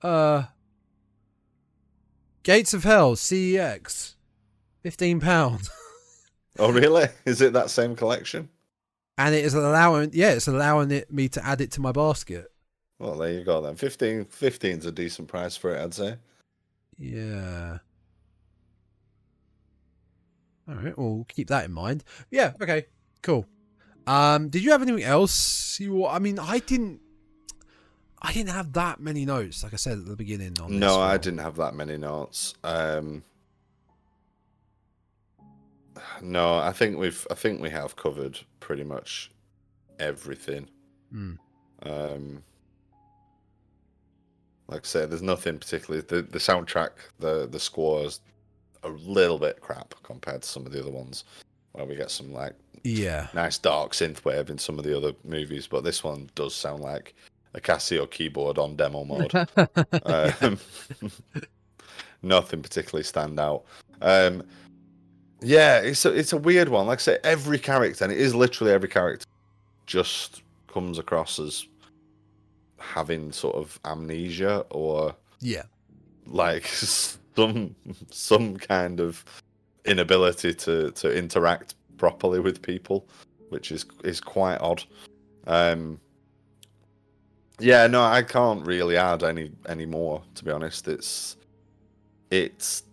uh, 0.02 0.44
Gates 2.44 2.74
of 2.74 2.84
Hell, 2.84 3.16
CEX, 3.16 4.16
fifteen 4.82 5.20
pounds. 5.20 5.70
Oh 6.60 6.72
really? 6.72 7.08
Is 7.26 7.42
it 7.42 7.54
that 7.54 7.70
same 7.70 7.96
collection? 7.96 8.50
and 9.18 9.36
it 9.36 9.46
is 9.46 9.54
allowing 9.54 10.10
yeah 10.14 10.32
it's 10.32 10.48
allowing 10.48 10.90
it 10.90 11.12
me 11.14 11.30
to 11.30 11.46
add 11.46 11.62
it 11.62 11.70
to 11.70 11.80
my 11.80 11.92
basket 11.92 12.52
Well, 12.98 13.16
there 13.16 13.32
you 13.32 13.44
go 13.44 13.62
then. 13.62 13.76
15 13.76 14.26
15's 14.26 14.88
a 14.88 14.92
decent 14.92 15.28
price 15.28 15.56
for 15.56 15.76
it, 15.76 15.80
I'd 15.84 15.94
say. 15.94 16.16
yeah 16.98 17.78
all 20.68 20.76
right 20.76 20.98
well 20.98 21.16
we'll 21.16 21.26
keep 21.26 21.48
that 21.50 21.66
in 21.66 21.72
mind 21.72 22.04
yeah 22.32 22.54
okay 22.62 22.86
cool 23.22 23.46
um 24.08 24.50
did 24.50 24.64
you 24.64 24.72
have 24.72 24.82
anything 24.82 25.04
else 25.04 25.80
you 25.80 26.06
i 26.08 26.18
mean 26.20 26.40
i 26.40 26.58
didn't 26.60 27.00
i 28.22 28.32
didn't 28.34 28.50
have 28.50 28.74
that 28.74 29.00
many 29.00 29.26
notes 29.26 29.64
like 29.64 29.74
i 29.74 29.78
said 29.78 29.98
at 30.00 30.06
the 30.06 30.16
beginning 30.16 30.56
on 30.62 30.72
this 30.72 30.80
No, 30.80 31.00
I 31.02 31.18
didn't 31.18 31.40
have 31.40 31.58
that 31.58 31.76
many 31.76 31.98
notes. 31.98 32.54
Um 32.64 33.24
No, 36.22 36.56
I 36.58 36.72
think 36.72 36.98
we've 36.98 37.26
I 37.30 37.36
think 37.36 37.62
we 37.62 37.70
have 37.70 37.96
covered 37.96 38.40
pretty 38.60 38.84
much 38.84 39.32
everything. 40.00 40.70
Hmm. 41.12 41.34
Um 41.84 42.44
like 44.68 44.82
I 44.82 44.88
said, 44.88 45.12
there's 45.12 45.22
nothing 45.22 45.60
particularly 45.60 46.06
the 46.08 46.22
the 46.22 46.40
soundtrack, 46.40 46.92
the 47.20 47.48
the 47.48 47.60
scores 47.60 48.22
a 48.84 48.90
little 48.90 49.40
bit 49.40 49.62
crap 49.62 49.96
compared 50.04 50.42
to 50.42 50.48
some 50.48 50.66
of 50.66 50.72
the 50.72 50.80
other 50.80 50.92
ones 50.92 51.24
where 51.72 51.86
we 51.86 51.96
get 51.96 52.12
some 52.12 52.34
like 52.34 52.54
yeah 52.84 53.28
nice 53.34 53.58
dark 53.58 53.94
synthwave 53.94 54.50
in 54.50 54.58
some 54.58 54.78
of 54.78 54.86
the 54.86 54.96
other 54.96 55.14
movies, 55.24 55.68
but 55.68 55.84
this 55.84 56.04
one 56.04 56.30
does 56.36 56.54
sound 56.56 56.82
like 56.82 57.16
a 57.54 57.62
Casio 57.62 58.10
keyboard 58.10 58.58
on 58.58 58.76
demo 58.76 59.04
mode. 59.04 59.34
um, 60.06 60.60
nothing 62.22 62.62
particularly 62.62 63.04
stand 63.04 63.40
out. 63.40 63.64
Um, 64.02 64.44
yeah, 65.44 65.80
it's 65.80 66.06
a, 66.06 66.14
it's 66.14 66.34
a 66.34 66.38
weird 66.38 66.70
one. 66.70 66.88
Like 66.88 67.00
I 67.00 67.02
say, 67.02 67.20
every 67.24 67.60
character, 67.60 68.04
and 68.04 68.14
it 68.14 68.20
is 68.20 68.34
literally 68.34 68.74
every 68.74 68.90
character, 68.90 69.26
just 69.86 70.42
comes 70.68 70.98
across 70.98 71.40
as 71.40 71.68
having 72.78 73.32
sort 73.32 73.56
of 73.56 73.80
amnesia 73.86 74.66
or 74.70 75.16
yeah 75.40 75.64
like 76.28 76.66
some 77.36 77.76
some 78.10 78.58
kind 78.58 79.00
of 79.00 79.24
inability 79.86 80.54
to 80.54 80.92
to 80.92 81.16
interact 81.16 81.76
properly 81.98 82.40
with 82.40 82.62
people, 82.62 83.08
which 83.50 83.72
is 83.72 83.86
is 84.04 84.20
quite 84.20 84.58
odd. 84.58 84.84
Um, 85.48 86.00
yeah, 87.60 87.88
no, 87.88 88.04
I 88.04 88.24
can't 88.24 88.66
really 88.66 88.98
add 88.98 89.24
any 89.24 89.52
any 89.68 89.86
more. 89.86 90.22
To 90.36 90.44
be 90.44 90.52
honest, 90.52 90.88
it's 90.88 91.38
it's 92.32 92.84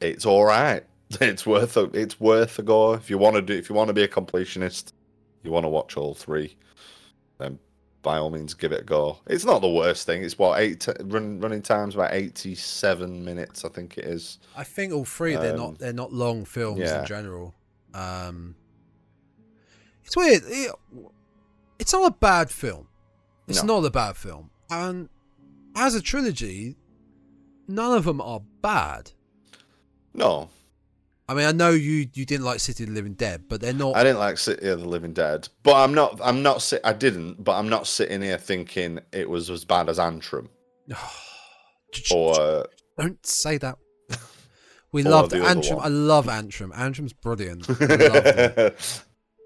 it's 0.00 0.26
all 0.26 0.44
right. 0.44 0.84
It's 1.20 1.46
worth 1.46 1.76
a 1.76 1.84
it's 1.92 2.18
worth 2.20 2.58
a 2.58 2.62
go 2.62 2.94
if 2.94 3.10
you 3.10 3.18
want 3.18 3.36
to 3.36 3.42
do 3.42 3.54
if 3.54 3.68
you 3.68 3.74
want 3.74 3.88
to 3.88 3.94
be 3.94 4.02
a 4.02 4.08
completionist, 4.08 4.92
you 5.42 5.50
want 5.50 5.64
to 5.64 5.68
watch 5.68 5.96
all 5.96 6.14
three, 6.14 6.56
then 7.38 7.58
by 8.02 8.18
all 8.18 8.30
means 8.30 8.54
give 8.54 8.72
it 8.72 8.80
a 8.80 8.84
go. 8.84 9.18
It's 9.28 9.44
not 9.44 9.60
the 9.60 9.68
worst 9.70 10.06
thing. 10.06 10.24
It's 10.24 10.36
what 10.38 10.60
eight 10.60 10.86
run, 11.04 11.40
running 11.40 11.62
times 11.62 11.94
about 11.94 12.12
eighty 12.12 12.54
seven 12.54 13.24
minutes, 13.24 13.64
I 13.64 13.68
think 13.68 13.96
it 13.98 14.04
is. 14.04 14.38
i 14.56 14.64
think 14.64 14.92
all 14.92 15.04
three 15.04 15.36
they're 15.36 15.52
Um, 15.52 15.56
not 15.58 15.78
they're 15.78 15.92
not 15.92 16.12
long 16.12 16.44
films 16.44 16.80
yeah. 16.80 17.00
in 17.00 17.06
general 17.06 17.54
um 17.94 18.54
it's 20.04 20.16
weird 20.16 20.42
it, 20.46 20.72
it's 21.78 21.92
not 21.92 22.06
a 22.10 22.14
bad 22.14 22.50
film 22.50 22.88
It's 23.48 23.62
No. 23.62 23.80
not 23.80 23.86
a 23.86 23.90
bad 23.90 24.16
film. 24.16 24.50
And 24.70 25.08
as 25.76 25.94
a 25.94 26.00
trilogy, 26.00 26.76
none 27.68 27.96
of 27.96 28.04
them 28.04 28.20
are 28.20 28.40
bad. 28.62 29.10
No, 30.14 30.48
I 31.28 31.34
mean, 31.34 31.46
I 31.46 31.52
know 31.52 31.70
you 31.70 32.08
you 32.14 32.26
didn't 32.26 32.44
like 32.44 32.60
City 32.60 32.84
of 32.84 32.90
the 32.90 32.94
Living 32.94 33.14
Dead, 33.14 33.44
but 33.48 33.60
they're 33.60 33.72
not. 33.72 33.96
I 33.96 34.02
didn't 34.02 34.18
like 34.18 34.38
City 34.38 34.68
of 34.68 34.80
the 34.80 34.88
Living 34.88 35.12
Dead, 35.12 35.48
but 35.62 35.76
I'm 35.76 35.94
not. 35.94 36.20
I'm 36.22 36.42
not. 36.42 36.62
Sit, 36.62 36.80
I 36.84 36.92
didn't, 36.92 37.42
but 37.42 37.52
I'm 37.52 37.68
not 37.68 37.86
sitting 37.86 38.22
here 38.22 38.38
thinking 38.38 38.98
it 39.12 39.28
was 39.28 39.48
as 39.48 39.64
bad 39.64 39.88
as 39.88 39.98
Antrum 39.98 40.48
or 42.12 42.66
Don't 42.98 43.24
say 43.26 43.58
that. 43.58 43.78
We 44.92 45.02
loved 45.02 45.32
Antrum. 45.32 45.80
I 45.80 45.88
love 45.88 46.26
Antrum. 46.26 46.70
Antrum's 46.74 47.14
brilliant. 47.14 47.64
I 47.70 47.72
love 47.72 48.26
it. 48.26 49.02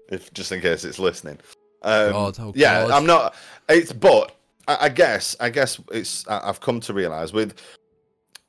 if 0.09 0.33
just 0.33 0.51
in 0.51 0.59
case 0.59 0.83
it's 0.83 0.99
listening. 0.99 1.39
Um, 1.83 2.11
God, 2.11 2.39
oh 2.39 2.53
yeah, 2.53 2.81
God. 2.81 2.91
I'm 2.91 3.05
not. 3.05 3.33
It's 3.69 3.93
but 3.93 4.35
I, 4.67 4.77
I 4.81 4.89
guess 4.89 5.37
I 5.39 5.49
guess 5.49 5.79
it's. 5.91 6.27
I, 6.27 6.49
I've 6.49 6.59
come 6.59 6.81
to 6.81 6.93
realize 6.93 7.31
with 7.31 7.53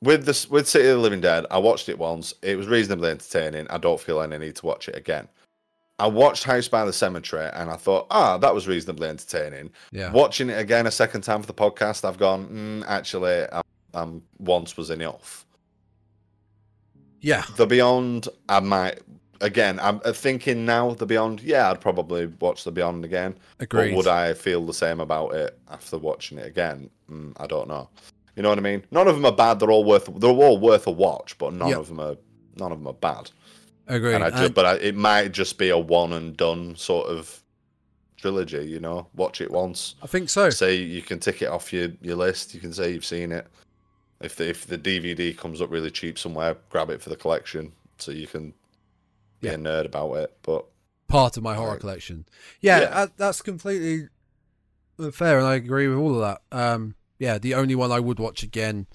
with 0.01 0.25
this 0.25 0.49
with 0.49 0.67
City 0.67 0.87
of 0.87 0.97
the 0.97 1.01
Living 1.01 1.21
Dead. 1.21 1.45
I 1.51 1.57
watched 1.57 1.89
it 1.89 1.97
once. 1.97 2.33
It 2.41 2.57
was 2.57 2.67
reasonably 2.67 3.09
entertaining. 3.09 3.67
I 3.69 3.77
don't 3.77 3.99
feel 3.99 4.21
any 4.21 4.37
need 4.37 4.55
to 4.57 4.65
watch 4.65 4.87
it 4.87 4.95
again. 4.95 5.27
I 5.99 6.07
watched 6.07 6.45
House 6.45 6.69
by 6.69 6.85
the 6.85 6.93
Cemetery 6.93 7.49
and 7.53 7.69
I 7.69 7.75
thought, 7.75 8.07
ah, 8.09 8.37
that 8.37 8.55
was 8.55 8.69
reasonably 8.69 9.09
entertaining. 9.09 9.71
Yeah. 9.91 10.11
Watching 10.13 10.49
it 10.49 10.57
again 10.57 10.87
a 10.87 10.91
second 10.91 11.21
time 11.21 11.41
for 11.41 11.47
the 11.47 11.53
podcast, 11.53 12.05
I've 12.05 12.17
gone, 12.17 12.47
mm, 12.47 12.85
actually, 12.87 13.45
I'm, 13.51 13.63
I'm 13.93 14.23
once 14.37 14.77
was 14.77 14.91
enough. 14.91 15.45
Yeah. 17.19 17.43
The 17.57 17.67
Beyond, 17.67 18.29
I 18.47 18.61
might 18.61 19.01
again. 19.41 19.77
I'm 19.81 19.99
uh, 20.05 20.13
thinking 20.13 20.65
now. 20.65 20.93
The 20.93 21.05
Beyond, 21.05 21.41
yeah, 21.41 21.69
I'd 21.69 21.81
probably 21.81 22.27
watch 22.27 22.63
The 22.63 22.71
Beyond 22.71 23.03
again. 23.03 23.35
Agreed. 23.59 23.89
But 23.89 23.97
would 23.97 24.07
I 24.07 24.33
feel 24.33 24.65
the 24.65 24.73
same 24.73 25.01
about 25.01 25.33
it 25.35 25.59
after 25.69 25.97
watching 25.97 26.37
it 26.37 26.47
again? 26.47 26.89
Mm, 27.11 27.33
I 27.37 27.45
don't 27.45 27.67
know. 27.67 27.89
You 28.39 28.43
know 28.43 28.49
what 28.49 28.57
I 28.57 28.61
mean? 28.61 28.85
None 28.89 29.05
of 29.09 29.15
them 29.15 29.25
are 29.25 29.33
bad. 29.33 29.59
They're 29.59 29.69
all 29.69 29.83
worth. 29.83 30.09
They're 30.17 30.29
all 30.29 30.57
worth 30.57 30.87
a 30.87 30.91
watch, 30.91 31.37
but 31.37 31.51
none 31.51 31.67
Yep. 31.67 31.77
of 31.77 31.87
them 31.89 31.99
are. 31.99 32.15
None 32.55 32.71
of 32.71 32.77
them 32.77 32.87
are 32.87 32.93
bad. 32.93 33.31
Agreed. 33.85 34.15
And 34.15 34.23
I 34.23 34.29
ju- 34.29 34.35
And- 34.45 34.53
but 34.55 34.65
I, 34.65 34.75
it 34.75 34.95
might 34.95 35.33
just 35.33 35.57
be 35.57 35.67
a 35.67 35.77
one 35.77 36.13
and 36.13 36.37
done 36.37 36.77
sort 36.77 37.07
of 37.09 37.43
trilogy. 38.15 38.65
You 38.65 38.79
know, 38.79 39.07
watch 39.13 39.41
it 39.41 39.51
once. 39.51 39.95
I 40.01 40.07
think 40.07 40.29
so. 40.29 40.49
Say 40.51 40.75
you 40.75 41.01
can 41.01 41.19
tick 41.19 41.41
it 41.41 41.49
off 41.49 41.73
your, 41.73 41.89
your 42.01 42.15
list. 42.15 42.53
You 42.53 42.61
can 42.61 42.71
say 42.71 42.93
you've 42.93 43.03
seen 43.03 43.33
it. 43.33 43.45
If 44.21 44.37
the 44.37 44.47
if 44.47 44.65
the 44.67 44.77
DVD 44.77 45.35
comes 45.37 45.61
up 45.61 45.69
really 45.69 45.91
cheap 45.91 46.17
somewhere, 46.17 46.55
grab 46.69 46.89
it 46.89 47.01
for 47.01 47.09
the 47.09 47.17
collection 47.17 47.73
so 47.97 48.13
you 48.13 48.25
can 48.27 48.53
be 49.41 49.49
Yeah. 49.49 49.55
a 49.55 49.57
nerd 49.57 49.85
about 49.87 50.13
it. 50.13 50.33
But 50.43 50.63
part 51.09 51.35
of 51.35 51.43
my 51.43 51.55
horror 51.55 51.75
collection. 51.75 52.25
Yeah, 52.61 52.79
Yeah. 52.79 52.89
that- 52.91 53.17
that's 53.17 53.41
completely 53.41 54.07
fair, 55.11 55.39
and 55.39 55.47
I 55.47 55.55
agree 55.55 55.89
with 55.89 55.97
all 55.97 56.15
of 56.15 56.21
that. 56.21 56.41
Um, 56.57 56.95
yeah, 57.19 57.37
the 57.37 57.53
only 57.53 57.75
one 57.75 57.91
I 57.91 57.99
would 57.99 58.19
watch 58.19 58.41
again, 58.43 58.87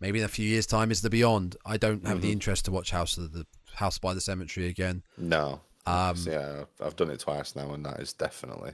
maybe 0.00 0.18
in 0.18 0.24
a 0.24 0.28
few 0.28 0.46
years' 0.46 0.66
time, 0.66 0.90
is 0.90 1.00
The 1.02 1.10
Beyond. 1.10 1.56
I 1.64 1.76
don't 1.76 2.06
have 2.06 2.20
the 2.20 2.28
Mhm. 2.28 2.32
interest 2.32 2.64
to 2.66 2.70
watch 2.72 2.90
House 2.90 3.16
of 3.16 3.32
the 3.32 3.46
House 3.74 3.98
by 3.98 4.12
the 4.14 4.20
Cemetery 4.20 4.66
again. 4.66 5.02
no, 5.16 5.60
Um, 5.86 6.16
So, 6.16 6.30
yeah, 6.30 6.84
I've 6.86 6.96
done 6.96 7.10
it 7.10 7.20
twice 7.20 7.56
now, 7.56 7.72
and 7.72 7.86
that 7.86 7.98
is 8.00 8.12
definitely. 8.12 8.72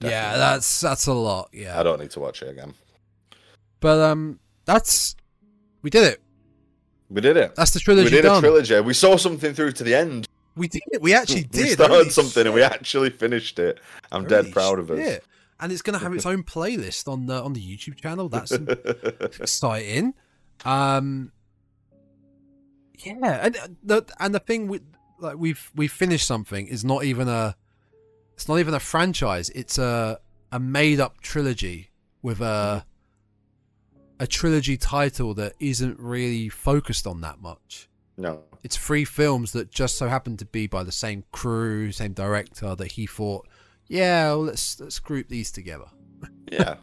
yeah, 0.00 0.36
that's 0.36 0.80
that's 0.80 1.06
a 1.06 1.12
lot. 1.12 1.50
Yeah. 1.52 1.78
I 1.78 1.82
don't 1.84 2.00
need 2.00 2.10
to 2.12 2.20
watch 2.20 2.42
it 2.42 2.48
again. 2.48 2.74
but 3.80 4.00
um, 4.00 4.40
that's 4.64 5.14
we 5.82 5.90
did 5.90 6.02
it. 6.04 6.20
We 7.08 7.20
did 7.20 7.36
it. 7.36 7.54
That's 7.54 7.70
the 7.72 7.78
trilogy 7.78 8.06
we 8.06 8.10
did 8.10 8.22
done. 8.22 8.38
a 8.38 8.40
trilogy. 8.40 8.80
We 8.80 8.94
saw 8.94 9.16
something 9.16 9.54
through 9.54 9.72
to 9.72 9.84
the 9.84 9.94
end. 9.94 10.26
we 10.56 10.66
did 10.66 10.82
it. 10.88 11.00
We 11.02 11.12
actually 11.14 11.42
did. 11.58 11.64
we 11.64 11.70
started 11.70 11.94
Holy 11.94 12.08
something 12.10 12.46
and 12.46 12.54
we 12.54 12.62
actually 12.62 13.10
finished 13.10 13.58
it. 13.60 13.78
I'm 14.10 14.22
Holy 14.24 14.42
dead 14.44 14.52
proud 14.52 14.78
of 14.80 14.90
us. 14.90 15.20
And 15.58 15.72
it's 15.72 15.82
going 15.82 15.98
to 15.98 16.04
have 16.04 16.14
its 16.14 16.26
own 16.26 16.42
playlist 16.42 17.10
on 17.10 17.26
the 17.26 17.42
on 17.42 17.54
the 17.54 17.60
YouTube 17.60 17.96
channel. 17.96 18.28
That's 18.28 18.52
exciting. 19.40 20.14
Um, 20.64 21.32
yeah, 22.98 23.40
and 23.42 23.56
uh, 23.56 23.68
the 23.82 24.06
and 24.18 24.34
the 24.34 24.40
thing 24.40 24.68
with 24.68 24.82
like 25.18 25.36
we've 25.36 25.70
we've 25.74 25.92
finished 25.92 26.26
something 26.26 26.66
is 26.66 26.84
not 26.84 27.04
even 27.04 27.28
a 27.28 27.56
it's 28.34 28.48
not 28.48 28.58
even 28.58 28.74
a 28.74 28.80
franchise. 28.80 29.50
It's 29.50 29.78
a 29.78 30.20
a 30.52 30.60
made 30.60 31.00
up 31.00 31.20
trilogy 31.20 31.90
with 32.22 32.40
a 32.40 32.84
a 34.18 34.26
trilogy 34.26 34.76
title 34.76 35.34
that 35.34 35.54
isn't 35.60 35.98
really 35.98 36.48
focused 36.48 37.06
on 37.06 37.20
that 37.20 37.40
much. 37.40 37.88
no. 38.16 38.42
It's 38.62 38.76
three 38.76 39.04
films 39.04 39.52
that 39.52 39.70
just 39.70 39.96
so 39.96 40.08
happen 40.08 40.36
to 40.38 40.44
be 40.44 40.66
by 40.66 40.82
the 40.82 40.90
same 40.90 41.22
crew, 41.30 41.92
same 41.92 42.14
director 42.14 42.74
that 42.74 42.92
he 42.92 43.06
thought, 43.06 43.46
yeah, 43.88 44.28
well, 44.30 44.44
let's 44.44 44.80
let's 44.80 44.98
group 44.98 45.28
these 45.28 45.50
together. 45.50 45.86
Yeah. 46.50 46.76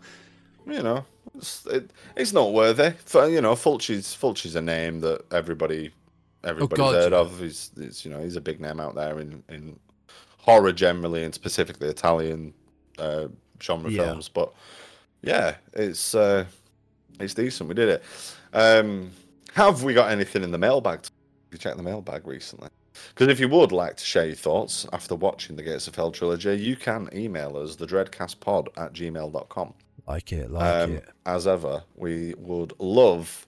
you 0.68 0.84
know, 0.84 1.06
it's, 1.36 1.66
it, 1.68 1.92
it's 2.18 2.34
not 2.34 2.52
worthy. 2.52 2.92
For, 3.06 3.30
you 3.30 3.40
know, 3.40 3.54
Fulci's 3.54 4.08
Fulci's 4.14 4.56
a 4.56 4.62
name 4.62 5.00
that 5.00 5.22
everybody 5.32 5.92
everybody's 6.44 6.78
God, 6.78 6.94
heard 6.96 7.12
yeah. 7.14 7.18
of. 7.20 7.40
He's, 7.40 7.72
he's 7.80 8.04
you 8.04 8.12
know 8.12 8.20
he's 8.20 8.36
a 8.36 8.42
big 8.42 8.60
name 8.60 8.80
out 8.82 8.96
there 8.96 9.20
in 9.20 9.42
in 9.48 9.80
horror 10.38 10.74
generally 10.74 11.24
and 11.24 11.34
specifically 11.34 11.88
Italian 11.88 12.54
uh, 13.00 13.28
genre 13.62 13.90
Yeah. 13.90 14.04
films. 14.04 14.28
But 14.28 14.54
yeah, 15.22 15.56
it's 15.72 16.14
uh, 16.14 16.46
it's 17.20 17.34
decent. 17.34 17.70
We 17.70 17.76
did 17.76 17.88
it. 17.90 18.04
Um, 18.52 19.12
have 19.54 19.84
we 19.84 19.94
got 19.94 20.12
anything 20.12 20.44
in 20.44 20.52
the 20.52 20.58
mailbag? 20.58 21.04
Have 21.04 21.12
you 21.52 21.58
checked 21.58 21.78
the 21.78 21.84
mailbag 21.84 22.28
recently? 22.28 22.70
Because 23.10 23.28
if 23.28 23.40
you 23.40 23.48
would 23.50 23.72
like 23.72 23.98
to 23.98 24.06
share 24.06 24.26
your 24.26 24.36
thoughts 24.36 24.86
after 24.94 25.16
watching 25.16 25.56
the 25.56 25.64
Gates 25.64 25.88
of 25.88 25.96
Hell 25.96 26.12
trilogy, 26.12 26.56
you 26.56 26.76
can 26.76 27.10
email 27.14 27.58
us, 27.58 27.76
the 27.76 27.88
dreadcastpod 27.88 28.68
at 28.78 28.94
gmail.com. 28.94 29.74
Like 30.08 30.32
it, 30.34 30.52
like 30.52 30.84
Um, 30.84 30.96
it. 30.98 31.06
as 31.26 31.48
ever, 31.48 31.84
we 31.96 32.34
would 32.38 32.74
love 32.80 33.48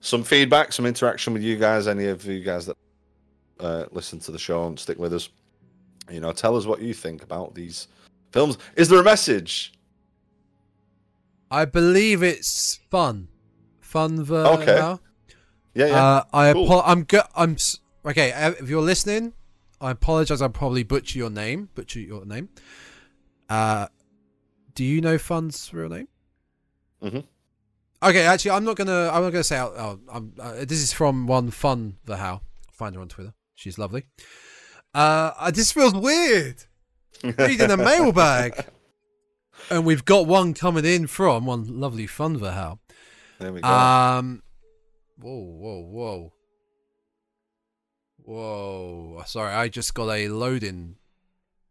some 0.00 0.22
feedback, 0.22 0.72
some 0.72 0.86
interaction 0.86 1.32
with 1.32 1.42
you 1.42 1.56
guys, 1.56 1.86
any 1.88 2.06
of 2.06 2.24
you 2.24 2.40
guys 2.42 2.66
that 2.66 2.76
uh, 3.60 3.84
listen 3.92 4.18
to 4.20 4.30
the 4.32 4.38
show 4.38 4.66
and 4.66 4.78
stick 4.78 4.98
with 4.98 5.12
us. 5.12 5.28
You 6.10 6.20
know, 6.20 6.30
tell 6.32 6.56
us 6.56 6.64
what 6.66 6.80
you 6.80 6.94
think 6.94 7.22
about 7.22 7.54
these 7.54 7.88
films. 8.30 8.56
Is 8.76 8.88
there 8.88 9.00
a 9.00 9.04
message? 9.04 9.72
I 11.50 11.64
believe 11.64 12.22
it's 12.22 12.80
fun. 12.90 13.28
Fun 13.80 14.22
ver. 14.24 14.46
Okay. 14.46 14.66
now. 14.76 15.00
Yeah, 15.74 15.86
yeah. 15.86 16.04
Uh, 16.04 16.24
I 16.32 16.52
Cool. 16.52 16.72
apo- 16.72 16.86
I'm 16.86 17.02
go- 17.04 17.28
I'm 17.34 17.52
s- 17.54 17.78
okay. 18.06 18.32
uh, 18.32 18.52
If 18.60 18.68
you're 18.68 18.82
listening, 18.82 19.32
I 19.80 19.90
apologize. 19.90 20.40
I 20.42 20.48
probably 20.48 20.82
butcher 20.82 21.18
your 21.18 21.30
name. 21.30 21.68
Butcher 21.74 22.00
your 22.00 22.24
name. 22.24 22.48
Uh, 23.48 23.86
do 24.74 24.84
you 24.84 25.00
know 25.00 25.18
Fun's 25.18 25.72
real 25.72 25.88
name? 25.88 26.08
Mhm. 27.02 27.24
Okay, 28.02 28.26
actually, 28.26 28.50
I'm 28.52 28.64
not 28.64 28.76
gonna. 28.76 29.10
I'm 29.12 29.22
not 29.22 29.30
gonna 29.30 29.44
say. 29.44 29.58
Oh, 29.58 29.98
I'm, 30.12 30.34
uh, 30.38 30.52
this 30.64 30.82
is 30.82 30.92
from 30.92 31.26
one 31.26 31.50
Fun 31.50 31.96
the 32.04 32.16
How. 32.16 32.42
Find 32.72 32.94
her 32.94 33.00
on 33.00 33.08
Twitter. 33.08 33.32
She's 33.54 33.78
lovely. 33.78 34.04
Uh, 34.94 35.32
uh, 35.38 35.50
this 35.50 35.72
feels 35.72 35.94
weird. 35.94 36.64
Reading 37.22 37.70
a 37.70 37.76
mailbag, 37.78 38.66
and 39.70 39.86
we've 39.86 40.04
got 40.04 40.26
one 40.26 40.52
coming 40.52 40.84
in 40.84 41.06
from 41.06 41.46
one 41.46 41.80
lovely 41.80 42.06
Fun 42.06 42.34
the 42.34 42.52
How. 42.52 42.80
there 43.38 43.52
we 43.52 43.62
go. 43.62 43.68
Um, 43.68 44.42
whoa, 45.18 45.38
whoa, 45.40 45.80
whoa, 45.80 46.32
whoa! 48.26 49.22
Sorry, 49.26 49.54
I 49.54 49.68
just 49.68 49.94
got 49.94 50.10
a 50.10 50.28
loading. 50.28 50.96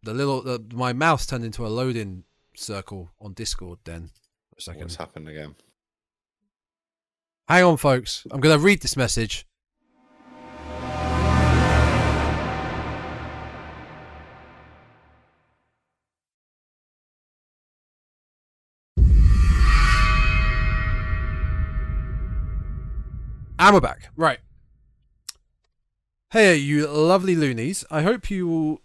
The 0.03 0.13
little, 0.13 0.41
the, 0.41 0.63
my 0.73 0.93
mouse 0.93 1.25
turned 1.25 1.45
into 1.45 1.65
a 1.65 1.69
loading 1.69 2.23
circle 2.55 3.11
on 3.19 3.33
Discord. 3.33 3.79
Then 3.83 4.09
a 4.57 4.61
second. 4.61 4.81
What's 4.81 4.95
happened 4.95 5.29
again? 5.29 5.55
Hang 7.47 7.63
on, 7.63 7.77
folks. 7.77 8.25
I'm 8.31 8.39
gonna 8.39 8.57
read 8.57 8.81
this 8.81 8.97
message. 8.97 9.45
And 23.57 23.73
we're 23.73 23.81
back. 23.81 24.11
Right. 24.15 24.39
Hey, 26.31 26.55
you 26.55 26.87
lovely 26.87 27.35
loonies. 27.35 27.85
I 27.89 28.01
hope 28.01 28.29
you 28.29 28.47
will. 28.47 28.81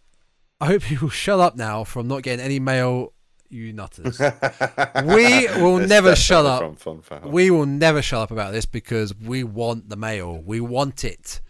I 0.60 0.66
hope 0.66 0.90
you 0.90 0.98
will 1.00 1.08
shut 1.08 1.40
up 1.40 1.56
now 1.56 1.84
from 1.84 2.06
not 2.06 2.22
getting 2.22 2.44
any 2.44 2.60
mail, 2.60 3.12
you 3.48 3.72
nutters. 3.72 4.20
We 5.04 5.46
will 5.60 5.78
never 5.78 6.14
shut 6.14 6.44
up. 6.44 6.78
Fun 6.78 7.02
we 7.24 7.50
will 7.50 7.66
never 7.66 8.02
shut 8.02 8.20
up 8.20 8.30
about 8.30 8.52
this 8.52 8.66
because 8.66 9.14
we 9.14 9.42
want 9.42 9.88
the 9.88 9.96
mail. 9.96 10.42
We 10.44 10.60
want 10.60 11.04
it. 11.04 11.40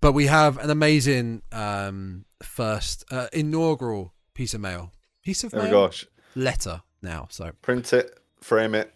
But 0.00 0.12
we 0.12 0.26
have 0.26 0.58
an 0.58 0.70
amazing 0.70 1.42
um, 1.52 2.24
first 2.42 3.04
uh, 3.10 3.28
inaugural 3.32 4.14
piece 4.34 4.54
of 4.54 4.60
mail. 4.60 4.92
Piece 5.22 5.44
of 5.44 5.52
we 5.52 5.60
mail? 5.60 5.70
go. 5.70 5.90
Sh- 5.90 6.06
Letter 6.34 6.82
now. 7.02 7.28
So, 7.30 7.52
Print 7.62 7.92
it, 7.92 8.18
frame 8.40 8.74
it. 8.74 8.92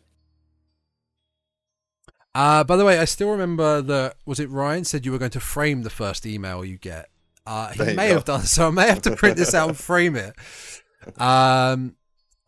Uh, 2.34 2.64
by 2.64 2.76
the 2.76 2.84
way, 2.84 2.98
I 2.98 3.04
still 3.04 3.30
remember 3.30 3.82
that. 3.82 4.16
Was 4.26 4.38
it 4.40 4.50
Ryan 4.50 4.84
said 4.84 5.04
you 5.06 5.12
were 5.12 5.18
going 5.18 5.30
to 5.32 5.40
frame 5.40 5.82
the 5.82 5.90
first 5.90 6.24
email 6.26 6.64
you 6.64 6.78
get? 6.78 7.08
Uh, 7.46 7.68
he 7.72 7.90
you 7.90 7.96
may 7.96 8.08
go. 8.08 8.14
have 8.14 8.24
done 8.24 8.42
so. 8.42 8.68
I 8.68 8.70
may 8.70 8.86
have 8.88 9.02
to 9.02 9.16
print 9.16 9.36
this 9.36 9.54
out 9.54 9.68
and 9.68 9.78
frame 9.78 10.14
it. 10.16 10.34
Um, 11.20 11.96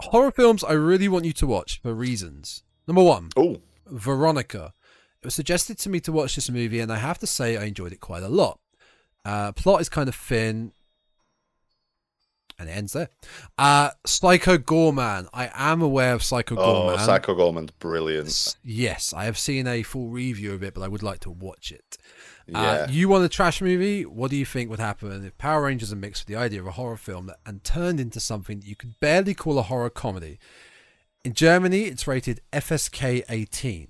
horror 0.01 0.31
films 0.31 0.63
I 0.63 0.73
really 0.73 1.09
want 1.09 1.25
you 1.25 1.33
to 1.33 1.47
watch 1.47 1.81
for 1.83 1.95
reasons. 1.95 2.63
Number 2.87 3.03
one, 3.03 3.31
Oh, 3.37 3.61
Veronica. 3.87 4.75
It 5.23 5.27
was 5.27 5.35
suggested 5.35 5.79
to 5.79 5.89
me 5.89 6.01
to 6.01 6.13
watch 6.13 6.35
this 6.35 6.51
movie, 6.51 6.81
and 6.81 6.93
I 6.93 6.97
have 6.97 7.19
to 7.21 7.27
say 7.27 7.57
I 7.57 7.65
enjoyed 7.65 7.93
it 7.93 8.01
quite 8.01 8.23
a 8.25 8.29
lot. 8.29 8.59
Uh, 9.25 9.53
plot 9.53 9.81
is 9.81 9.89
kind 9.89 10.09
of 10.09 10.15
thin, 10.17 10.73
and 12.63 12.71
it 12.71 12.77
ends 12.77 12.95
there. 12.95 13.11
Uh, 13.59 13.91
Psycho 14.07 14.57
Goreman. 14.57 15.29
I 15.35 15.51
am 15.55 15.83
aware 15.83 16.15
of 16.15 16.23
Psycho 16.23 16.57
oh, 16.57 16.59
Goreman. 16.59 17.05
Psycho 17.05 17.35
Goreman's 17.35 17.73
brilliant. 17.73 18.29
S- 18.29 18.57
Yes, 18.65 19.13
I 19.13 19.25
have 19.25 19.37
seen 19.37 19.67
a 19.67 19.83
full 19.83 20.09
review 20.09 20.55
of 20.55 20.63
it, 20.63 20.75
but 20.75 20.83
I 20.83 20.89
would 20.89 21.03
like 21.03 21.21
to 21.21 21.31
watch 21.31 21.71
it. 21.71 21.99
Yeah. 22.47 22.61
Uh, 22.61 22.87
you 22.91 23.09
want 23.09 23.25
a 23.25 23.29
trash 23.29 23.61
movie? 23.61 24.05
What 24.05 24.31
do 24.31 24.37
you 24.37 24.47
think 24.47 24.71
would 24.71 24.81
happen 24.81 25.25
if 25.25 25.37
Power 25.39 25.65
Rangers 25.65 25.93
are 25.93 25.97
mixed 25.97 26.23
with 26.23 26.35
the 26.35 26.41
idea 26.41 26.61
of 26.61 26.67
a 26.67 26.73
horror 26.73 26.97
film 26.97 27.27
that, 27.27 27.39
and 27.47 27.63
turned 27.63 28.01
into 28.01 28.21
something 28.21 28.61
that 28.61 28.67
you 28.67 28.77
could 28.77 28.99
barely 29.01 29.35
call 29.35 29.59
a 29.59 29.63
horror 29.63 29.91
comedy? 29.91 30.39
In 31.25 31.35
Germany, 31.35 31.83
it's 31.83 32.07
rated 32.07 32.41
FSK 32.53 33.23
18. 33.29 33.89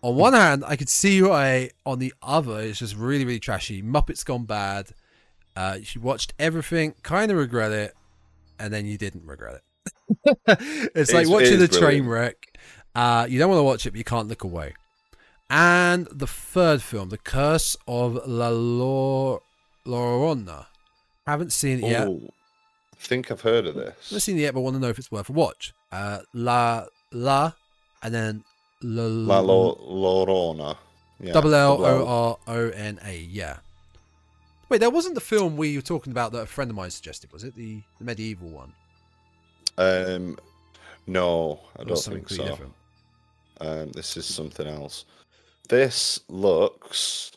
On 0.00 0.14
one 0.14 0.32
hand, 0.32 0.62
I 0.64 0.76
could 0.76 0.88
see 0.88 1.20
why. 1.22 1.70
On 1.84 1.98
the 1.98 2.14
other, 2.22 2.60
it's 2.60 2.78
just 2.78 2.94
really, 2.94 3.24
really 3.24 3.40
trashy. 3.40 3.82
Muppets 3.82 4.24
Gone 4.24 4.44
Bad. 4.44 4.90
Uh, 5.58 5.78
you 5.92 6.00
watched 6.00 6.32
everything, 6.38 6.94
kind 7.02 7.32
of 7.32 7.36
regret 7.36 7.72
it, 7.72 7.92
and 8.60 8.72
then 8.72 8.86
you 8.86 8.96
didn't 8.96 9.26
regret 9.26 9.56
it. 9.56 9.62
it's 10.94 11.12
like 11.12 11.26
It's- 11.26 11.28
it 11.28 11.30
watching 11.32 11.54
is 11.54 11.62
a 11.62 11.68
train 11.68 12.06
wreck. 12.06 12.56
Uh, 12.94 13.26
you 13.28 13.38
don't 13.40 13.48
want 13.50 13.58
to 13.58 13.64
watch 13.64 13.84
it, 13.86 13.90
but 13.90 13.98
you 13.98 14.04
can't 14.04 14.28
look 14.28 14.44
away. 14.44 14.74
And 15.50 16.06
the 16.12 16.26
third 16.28 16.80
film, 16.82 17.08
The 17.08 17.18
Curse 17.18 17.76
of 17.88 18.20
La 18.26 18.48
Lor- 18.50 19.42
Llorona. 19.86 20.66
Haven't 21.26 21.52
seen 21.52 21.82
it 21.82 21.88
yet. 21.90 22.06
Oh, 22.08 22.20
I 22.94 22.96
think 23.00 23.30
I've 23.30 23.40
heard 23.40 23.66
of 23.66 23.74
this. 23.74 24.10
Haven't 24.10 24.20
seen 24.20 24.38
it 24.38 24.42
yet, 24.42 24.54
but 24.54 24.60
want 24.60 24.74
to 24.76 24.80
know 24.80 24.88
if 24.88 24.98
it's 24.98 25.10
worth 25.10 25.28
a 25.28 25.32
watch. 25.32 25.72
Uh, 25.90 26.20
La 26.34 26.86
La, 27.12 27.52
and 28.02 28.14
then 28.14 28.44
La, 28.82 29.04
La 29.04 29.40
Lo- 29.40 29.74
Lorona. 30.26 30.76
Yeah, 31.20 31.32
double 31.32 31.54
L 31.54 31.84
O 31.84 32.38
R 32.46 32.54
O 32.56 32.68
N 32.70 33.00
A. 33.04 33.16
Yeah. 33.18 33.56
Wait, 34.68 34.80
that 34.80 34.92
wasn't 34.92 35.14
the 35.14 35.20
film 35.20 35.56
we 35.56 35.76
were 35.76 35.82
talking 35.82 36.10
about 36.10 36.32
that 36.32 36.42
a 36.42 36.46
friend 36.46 36.70
of 36.70 36.76
mine 36.76 36.90
suggested, 36.90 37.32
was 37.32 37.44
it? 37.44 37.54
The, 37.54 37.82
the 37.98 38.04
medieval 38.04 38.48
one. 38.50 38.72
Um, 39.78 40.38
no, 41.06 41.60
I 41.78 41.84
don't 41.84 41.96
think 41.98 42.28
so. 42.28 42.44
different? 42.44 42.74
Um, 43.60 43.90
this 43.92 44.16
is 44.16 44.26
something 44.26 44.66
else. 44.66 45.04
This 45.68 46.20
looks, 46.28 47.32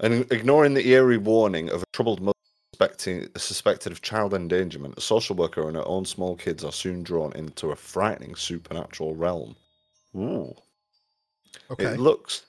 and 0.00 0.30
ignoring 0.32 0.74
the 0.74 0.88
eerie 0.88 1.18
warning 1.18 1.70
of 1.70 1.82
a 1.82 1.86
troubled 1.92 2.20
mother 2.20 2.32
suspecting, 2.72 3.28
suspected 3.36 3.92
of 3.92 4.02
child 4.02 4.34
endangerment, 4.34 4.94
a 4.98 5.00
social 5.00 5.36
worker 5.36 5.66
and 5.66 5.76
her 5.76 5.86
own 5.86 6.04
small 6.04 6.36
kids 6.36 6.64
are 6.64 6.72
soon 6.72 7.02
drawn 7.02 7.32
into 7.34 7.70
a 7.70 7.76
frightening 7.76 8.34
supernatural 8.34 9.14
realm. 9.14 9.56
Ooh, 10.16 10.54
Okay. 11.70 11.84
it 11.86 12.00
looks 12.00 12.42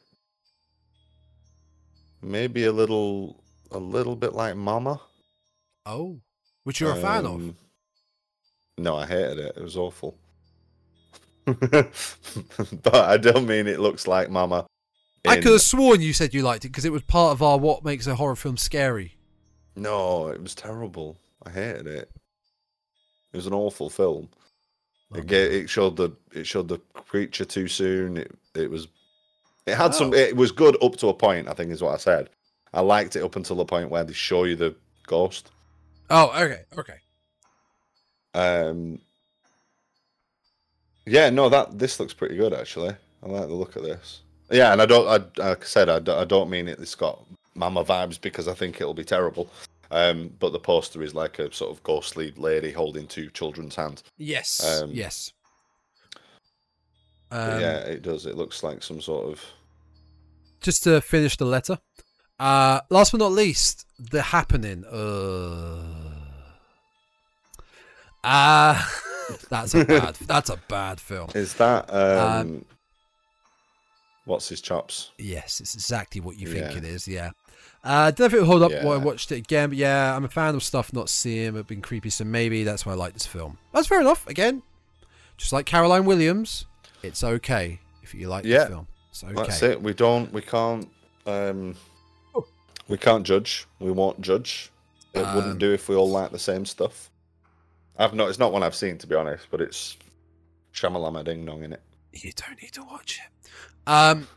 maybe 2.22 2.66
a 2.66 2.72
little, 2.72 3.42
a 3.72 3.78
little 3.78 4.16
bit 4.16 4.34
like 4.34 4.56
Mama. 4.56 5.02
oh, 5.86 6.20
which 6.64 6.82
you're 6.82 6.92
a 6.92 7.02
fan 7.02 7.26
of. 7.26 7.36
Um, 7.36 7.56
No, 8.78 8.98
I 8.98 9.06
hated 9.06 9.40
it. 9.40 9.58
It 9.58 9.64
was 9.64 9.78
awful. 9.78 10.18
but 11.46 11.94
I 12.94 13.16
don't 13.18 13.48
mean 13.48 13.68
it 13.68 13.80
looks 13.80 14.06
like 14.06 14.30
Mama. 14.30 14.66
I 15.26 15.38
could 15.38 15.54
have 15.54 15.62
sworn 15.62 16.02
you 16.02 16.14
said 16.14 16.34
you 16.34 16.42
liked 16.42 16.66
it 16.66 16.70
because 16.70 16.86
it 16.86 16.92
was 16.92 17.04
part 17.04 17.32
of 17.32 17.42
our 17.42 17.58
what 17.58 17.84
makes 17.84 18.08
a 18.08 18.16
horror 18.16 18.36
film 18.36 18.58
scary. 18.58 19.18
No, 19.76 20.28
it 20.28 20.42
was 20.42 20.56
terrible. 20.56 21.18
I 21.46 21.50
hated 21.52 21.88
it. 21.88 22.12
It 23.32 23.38
was 23.38 23.48
an 23.48 23.54
awful 23.54 23.90
film. 23.90 24.30
Oh, 25.14 25.20
It, 25.20 25.32
it 25.32 25.70
showed 25.70 25.96
the 25.96 26.12
it 26.34 26.46
showed 26.46 26.68
the 26.68 26.80
creature 26.94 27.46
too 27.46 27.68
soon. 27.68 28.18
It 28.18 28.32
it 28.56 28.70
was 28.70 28.88
it 29.66 29.76
had 29.76 29.94
some. 29.94 30.12
Oh. 30.12 30.14
It 30.14 30.36
was 30.36 30.52
good 30.52 30.82
up 30.84 30.96
to 30.98 31.08
a 31.10 31.14
point. 31.14 31.48
I 31.48 31.54
think 31.54 31.72
is 31.72 31.82
what 31.82 31.94
I 31.94 31.98
said. 31.98 32.30
I 32.74 32.82
liked 32.82 33.16
it 33.16 33.24
up 33.24 33.36
until 33.36 33.56
the 33.56 33.66
point 33.66 33.90
where 33.90 34.04
they 34.04 34.14
show 34.14 34.44
you 34.44 34.56
the 34.56 34.76
ghost. 35.06 35.50
Oh, 36.10 36.32
okay, 36.42 36.62
okay. 36.78 36.96
Um. 38.34 39.00
Yeah, 41.06 41.30
no, 41.30 41.48
that 41.50 41.80
this 41.80 42.00
looks 42.00 42.14
pretty 42.14 42.36
good 42.36 42.54
actually. 42.54 42.94
I 43.24 43.28
like 43.28 43.48
the 43.48 43.54
look 43.54 43.76
of 43.76 43.84
this. 43.84 44.22
Yeah, 44.52 44.72
and 44.74 44.82
I 44.82 44.86
don't. 44.86 45.08
I 45.08 45.42
like 45.42 45.62
I 45.64 45.66
said, 45.66 45.90
I, 45.90 46.00
don't- 46.00 46.20
I 46.20 46.26
don't 46.26 46.50
mean 46.50 46.68
it. 46.68 46.80
It's 46.80 46.96
got 46.96 47.24
Mama 47.56 47.84
vibes 47.84 48.20
because 48.20 48.48
I 48.48 48.54
think 48.54 48.80
it'll 48.80 48.94
be 48.94 49.04
terrible. 49.04 49.50
Um, 49.90 50.34
but 50.40 50.52
the 50.52 50.60
poster 50.60 51.02
is 51.02 51.16
like 51.16 51.40
a 51.40 51.52
sort 51.54 51.72
of 51.72 51.82
ghostly 51.84 52.32
lady 52.36 52.72
holding 52.72 53.08
two 53.08 53.30
children's 53.30 53.76
hands. 53.76 54.04
Yes, 54.18 54.82
Um, 54.82 54.92
yes. 54.92 55.32
Um, 57.32 57.60
yeah, 57.62 57.78
it 57.80 58.02
does. 58.02 58.26
It 58.26 58.36
looks 58.36 58.64
like 58.64 58.84
some 58.84 59.00
sort 59.02 59.28
of. 59.32 59.44
Just 60.62 60.84
to 60.84 61.00
finish 61.02 61.38
the 61.38 61.46
letter. 61.46 61.78
Uh, 62.40 62.82
last 62.90 63.12
but 63.12 63.18
not 63.20 63.32
least, 63.32 63.86
the 64.00 64.22
happening. 64.22 64.86
Uh, 64.86 65.82
ah, 68.24 69.02
that's 69.50 69.74
a 69.74 69.84
bad. 69.86 70.16
that's 70.28 70.50
a 70.50 70.58
bad 70.68 71.00
film. 71.00 71.30
Is 71.36 71.54
that 71.56 71.92
um? 71.94 72.40
Um, 72.42 72.66
what's 74.26 74.50
his 74.50 74.62
chops? 74.62 75.12
Yes, 75.18 75.60
it's 75.60 75.74
exactly 75.76 76.22
what 76.22 76.38
you 76.38 76.48
think 76.48 76.72
Yeah. 76.72 76.78
it 76.78 76.84
is. 76.84 77.08
Yeah. 77.08 77.32
Uh, 77.84 78.12
don't 78.12 78.20
know 78.20 78.26
if 78.26 78.34
it 78.34 78.40
would 78.42 78.48
hold 78.48 78.64
up 78.64 78.72
when 78.72 78.88
I 78.88 78.98
watched 78.98 79.32
it 79.32 79.38
again, 79.38 79.70
but 79.70 79.78
yeah, 79.78 80.16
I'm 80.16 80.26
a 80.26 80.30
fan 80.30 80.56
of 80.56 80.64
stuff 80.64 80.92
not 80.94 81.10
seeing, 81.10 81.54
but 81.54 81.68
been 81.68 81.82
creepy, 81.82 82.10
so 82.10 82.26
maybe 82.26 82.64
that's 82.64 82.86
why 82.86 82.92
I 82.92 82.96
like 82.96 83.14
this 83.14 83.26
film. 83.26 83.58
That's 83.72 83.88
fair 83.88 84.02
enough. 84.02 84.28
Again, 84.28 84.62
just 85.38 85.54
like 85.54 85.66
Caroline 85.66 86.04
Williams, 86.06 86.66
it's 87.02 87.24
okay 87.24 87.80
if 88.04 88.14
you 88.14 88.28
like 88.28 88.44
Yeah. 88.46 88.64
the 88.66 88.70
film. 88.70 88.88
It's 89.12 89.24
okay. 89.24 89.34
That's 89.34 89.62
it. 89.64 89.82
We 89.82 89.94
don't. 89.94 90.32
We 90.34 90.42
can't. 90.42 90.90
Um. 91.26 91.76
We 92.88 92.98
can't 92.98 93.26
judge. 93.26 93.68
We 93.80 93.92
won't 93.92 94.22
judge. 94.22 94.72
It 95.14 95.20
Um, 95.22 95.36
wouldn't 95.36 95.60
do 95.60 95.74
if 95.74 95.90
we 95.90 95.96
all 95.96 96.10
like 96.10 96.32
the 96.32 96.40
same 96.40 96.66
stuff. 96.66 97.10
I've 97.98 98.14
not. 98.14 98.30
It's 98.30 98.40
not 98.40 98.52
one 98.54 98.64
I've 98.64 98.76
seen 98.76 98.98
to 99.00 99.08
be 99.08 99.16
honest, 99.16 99.48
but 99.50 99.62
it's 99.62 99.98
Shamalama 100.74 101.26
Ding 101.26 101.46
Dong 101.46 101.64
in 101.64 101.74
it. 101.74 101.82
You 102.14 102.32
don't 102.34 102.62
need 102.62 102.72
to 102.74 102.84
watch 102.84 103.20
it. 103.20 103.50
Um, 103.90 104.28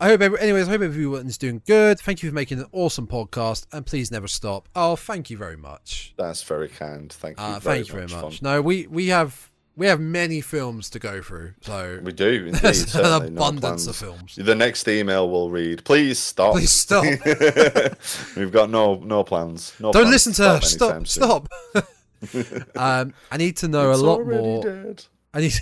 I 0.00 0.08
hope. 0.08 0.20
Every, 0.20 0.38
anyways, 0.40 0.68
I 0.68 0.72
hope 0.72 0.82
everyone's 0.82 1.38
doing 1.38 1.62
good. 1.66 2.00
Thank 2.00 2.22
you 2.22 2.28
for 2.28 2.34
making 2.34 2.58
an 2.58 2.66
awesome 2.72 3.06
podcast, 3.06 3.66
and 3.72 3.86
please 3.86 4.10
never 4.10 4.28
stop. 4.28 4.68
Oh, 4.74 4.96
thank 4.96 5.30
you 5.30 5.36
very 5.36 5.56
much. 5.56 6.14
That's 6.16 6.42
very 6.42 6.68
kind. 6.68 7.12
Thank 7.12 7.38
you. 7.38 7.44
Uh, 7.44 7.58
very 7.60 7.76
thank 7.78 7.88
you 7.88 7.94
very 7.94 8.06
much. 8.08 8.22
much. 8.22 8.42
No, 8.42 8.60
we 8.60 8.86
we 8.88 9.08
have 9.08 9.50
we 9.78 9.86
have 9.86 10.00
many 10.00 10.40
films 10.40 10.90
to 10.90 10.98
go 10.98 11.22
through, 11.22 11.54
so 11.62 12.00
We 12.02 12.12
do 12.12 12.26
indeed. 12.46 12.60
there's 12.60 12.94
an 12.96 13.02
no 13.02 13.16
abundance 13.46 13.86
of 13.86 13.94
films. 13.96 14.34
The 14.36 14.54
next 14.54 14.86
email 14.88 15.30
we'll 15.30 15.50
read, 15.50 15.84
"Please 15.84 16.18
stop. 16.18 16.52
Please 16.54 16.72
stop. 16.72 17.04
We've 18.36 18.52
got 18.52 18.68
no 18.70 18.96
no 18.96 19.22
plans. 19.24 19.72
No 19.80 19.92
Don't 19.92 20.02
plans 20.02 20.10
listen 20.12 20.32
to 20.34 20.42
her. 20.48 20.60
Stop. 20.60 21.06
Stop. 21.06 21.48
um, 22.76 23.14
I 23.30 23.36
need 23.36 23.56
to 23.58 23.68
know 23.68 23.90
It's 23.92 24.00
a 24.00 24.04
lot 24.04 24.26
more. 24.26 24.62
dead. 24.62 25.04
I 25.32 25.40
need. 25.40 25.54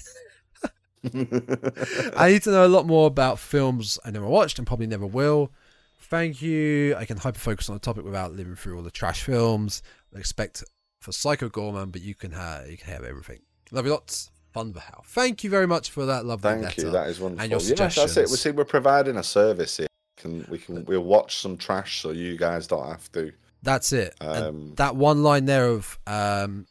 I 2.17 2.29
need 2.31 2.43
to 2.45 2.51
know 2.51 2.67
a 2.67 2.69
lot 2.69 2.87
more 2.87 3.07
about 3.07 3.39
films 3.39 3.99
I 4.05 4.11
never 4.11 4.27
watched 4.27 4.59
and 4.59 4.67
probably 4.67 4.87
never 4.87 5.07
will. 5.07 5.53
Thank 6.01 6.41
you. 6.41 6.97
I 6.97 7.05
can 7.05 7.17
hyper 7.19 7.39
focus 7.39 7.69
on 7.69 7.75
the 7.77 7.81
topic 7.81 8.05
without 8.05 8.33
living 8.33 8.57
through 8.57 8.77
all 8.77 8.83
the 8.83 8.91
trash 8.91 9.23
films. 9.23 9.83
I 10.15 10.19
expect 10.19 10.65
for 11.01 11.13
Psycho 11.13 11.49
Goreman, 11.49 11.93
but 11.93 12.01
you 12.01 12.15
can 12.15 12.31
have 12.33 12.69
you 12.71 12.77
can 12.79 12.93
have 12.93 13.05
everything. 13.05 13.41
Love 13.71 13.87
you 13.87 13.93
lots. 13.93 14.31
Fun 14.53 14.73
for 14.73 14.81
how. 14.81 15.03
Thank 15.07 15.45
you 15.45 15.51
very 15.51 15.67
much 15.67 15.91
for 15.91 16.07
that 16.07 16.25
lovely 16.25 16.51
letter. 16.51 16.63
Thank 16.63 16.77
letter. 16.79 16.87
you. 16.87 16.93
That 16.93 17.09
is 17.09 17.21
wonderful. 17.21 17.43
And 17.43 17.51
your 17.51 17.61
yeah, 17.61 17.89
that's 17.89 18.17
it. 18.17 18.31
We 18.31 18.37
see 18.37 18.51
we're 18.53 18.65
providing 18.65 19.17
a 19.17 19.23
service 19.23 19.77
here. 19.77 19.87
Can 20.17 20.47
we 20.49 20.59
can 20.59 20.85
we'll 20.87 21.05
watch 21.05 21.37
some 21.37 21.59
trash 21.59 22.01
so 22.01 22.11
you 22.11 22.39
guys 22.39 22.67
don't 22.67 22.87
have 22.87 23.11
to. 23.13 23.33
That's 23.63 23.93
it. 23.93 24.15
And 24.21 24.45
Um, 24.45 24.73
that 24.77 24.97
one 24.97 25.23
line 25.23 25.45
there 25.45 25.69
of 25.69 25.99
um, 26.07 26.67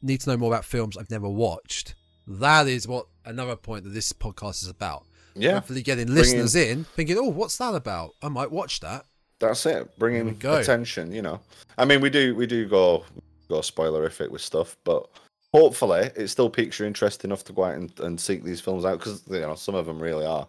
need 0.00 0.20
to 0.22 0.30
know 0.30 0.36
more 0.36 0.52
about 0.52 0.64
films 0.64 0.96
I've 0.96 1.10
never 1.10 1.28
watched. 1.28 1.94
That 2.26 2.66
is 2.66 2.88
what 2.88 3.06
another 3.24 3.56
point 3.56 3.84
that 3.84 3.90
this 3.90 4.12
podcast 4.12 4.62
is 4.62 4.68
about. 4.68 5.04
yeah, 5.34 5.54
Hopefully, 5.54 5.82
getting 5.82 6.12
listeners 6.12 6.54
in 6.56 6.84
thinking, 6.84 7.16
"Oh, 7.18 7.28
what's 7.28 7.58
that 7.58 7.74
about? 7.74 8.12
I 8.22 8.28
might 8.28 8.50
watch 8.50 8.80
that." 8.80 9.04
that's 9.42 9.66
it. 9.66 9.98
Bringing 9.98 10.38
attention. 10.44 11.12
You 11.12 11.22
know, 11.22 11.40
I 11.76 11.84
mean, 11.84 12.00
we 12.00 12.08
do 12.08 12.34
we 12.34 12.46
do 12.46 12.66
go 12.66 13.04
go 13.48 13.58
spoilerific 13.58 14.30
with 14.30 14.40
stuff, 14.40 14.76
but 14.84 15.08
hopefully 15.52 16.10
it 16.16 16.28
still 16.28 16.48
piques 16.50 16.78
your 16.78 16.88
interest 16.88 17.24
enough 17.24 17.44
to 17.44 17.52
go 17.52 17.64
out 17.64 17.74
and, 17.74 17.92
and 18.00 18.20
seek 18.20 18.42
these 18.42 18.60
films 18.60 18.84
out 18.84 18.98
because 18.98 19.22
you 19.28 19.40
know 19.40 19.54
some 19.54 19.74
of 19.74 19.86
them 19.86 20.00
really 20.02 20.24
are 20.24 20.46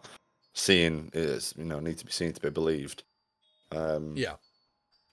seeing 0.53 1.09
is 1.13 1.53
you 1.57 1.65
know 1.65 1.79
need 1.79 1.97
to 1.97 2.05
be 2.05 2.11
seen 2.11 2.31
to 2.33 2.41
be 2.41 2.49
believed. 2.49 3.03
Um, 3.71 4.13
Yeah. 4.15 4.35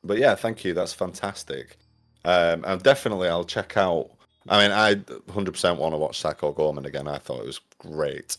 but 0.05 0.19
yeah, 0.19 0.35
thank 0.35 0.65
you. 0.65 0.75
That's 0.75 0.93
fantastic. 0.93 1.77
Um, 2.25 2.65
and 2.67 2.83
definitely, 2.83 3.29
I'll 3.29 3.45
check 3.45 3.77
out. 3.77 4.11
I 4.49 4.62
mean, 4.62 4.73
I 4.73 4.95
100% 4.95 5.77
want 5.77 5.93
to 5.95 5.99
watch 5.99 6.19
Psycho 6.21 6.53
Goreman 6.53 6.87
again. 6.87 7.09
I 7.09 7.19
thought 7.19 7.41
it 7.41 7.47
was 7.47 7.61
great. 7.79 8.37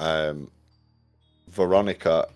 Um, 0.00 0.50
Veronica 1.48 2.28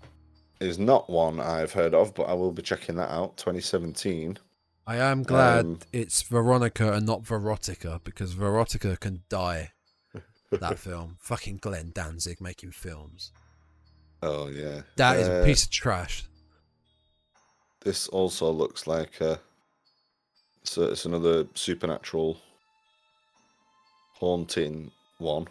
is 0.60 0.78
not 0.78 1.08
one 1.08 1.40
I've 1.40 1.72
heard 1.72 1.94
of, 1.94 2.14
but 2.14 2.24
I 2.24 2.32
will 2.34 2.52
be 2.52 2.62
checking 2.62 2.96
that 2.96 3.10
out. 3.10 3.36
2017. 3.38 4.38
I 4.86 4.96
am 4.96 5.22
glad 5.24 5.64
Um, 5.64 5.78
it's 5.92 6.22
Veronica 6.22 6.92
and 6.92 7.04
not 7.06 7.22
Verotica 7.22 8.02
because 8.04 8.34
Verotica 8.34 8.98
can 9.00 9.22
die. 9.28 9.72
That 10.50 10.78
film, 10.86 11.16
fucking 11.20 11.58
Glenn 11.58 11.90
Danzig 11.92 12.40
making 12.40 12.70
films. 12.72 13.32
Oh 14.22 14.48
yeah, 14.48 14.82
That 14.96 15.18
is 15.18 15.28
Uh, 15.28 15.32
a 15.42 15.44
piece 15.44 15.64
of 15.64 15.70
trash. 15.70 16.24
This 17.80 18.08
also 18.08 18.50
looks 18.50 18.86
like 18.86 19.20
a. 19.20 19.40
So 20.64 20.82
it's 20.84 21.04
another 21.04 21.46
supernatural 21.54 22.38
haunting 24.14 24.90
one. 25.18 25.46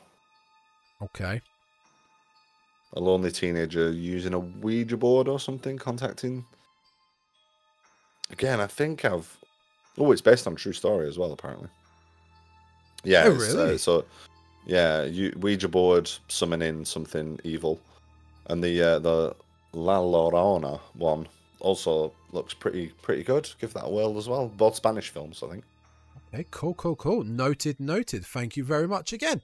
Okay. 1.02 1.41
a 2.94 2.99
lonely 3.02 3.32
teenager 3.32 3.91
using 3.91 4.34
a 4.34 4.40
Ouija 4.40 4.95
board 4.98 5.28
or 5.28 5.40
something, 5.40 5.78
contacting. 5.78 6.45
Again, 8.38 8.60
I 8.60 8.68
think 8.68 9.06
I've. 9.06 9.38
Oh, 9.98 10.12
it's 10.12 10.22
based 10.22 10.45
on 10.45 10.56
true 10.56 10.74
story 10.74 11.07
as 11.07 11.18
well, 11.18 11.32
apparently. 11.32 11.70
Yeah. 13.06 13.24
Oh, 13.28 13.36
it's, 13.36 13.56
uh, 13.56 13.78
so, 13.78 14.03
yeah, 14.66 15.03
you, 15.03 15.32
Ouija 15.40 15.70
board 15.70 16.12
summoning 16.28 16.84
something 16.84 17.40
evil, 17.45 17.80
and 18.48 18.62
the 18.62 18.82
uh, 18.82 18.99
the 18.99 19.36
La 19.72 19.99
Llorona 19.99 20.82
one 20.95 21.28
also 21.62 22.12
looks 22.34 22.53
pretty 22.53 22.88
pretty 23.02 23.24
good. 23.24 23.49
Give 23.62 23.72
that 23.74 23.86
a 23.86 23.90
whirl 23.90 24.18
as 24.18 24.28
well. 24.28 24.49
Both 24.49 24.76
Spanish 24.76 25.10
films, 25.12 25.41
I 25.41 25.52
think. 25.52 25.64
Okay, 26.34 26.45
cool, 26.52 26.74
cool, 26.74 26.98
cool. 26.98 27.24
Noted, 27.24 27.80
noted. 27.80 28.26
Thank 28.26 28.57
you 28.57 28.66
very 28.66 28.88
much 28.88 29.14
again. 29.14 29.41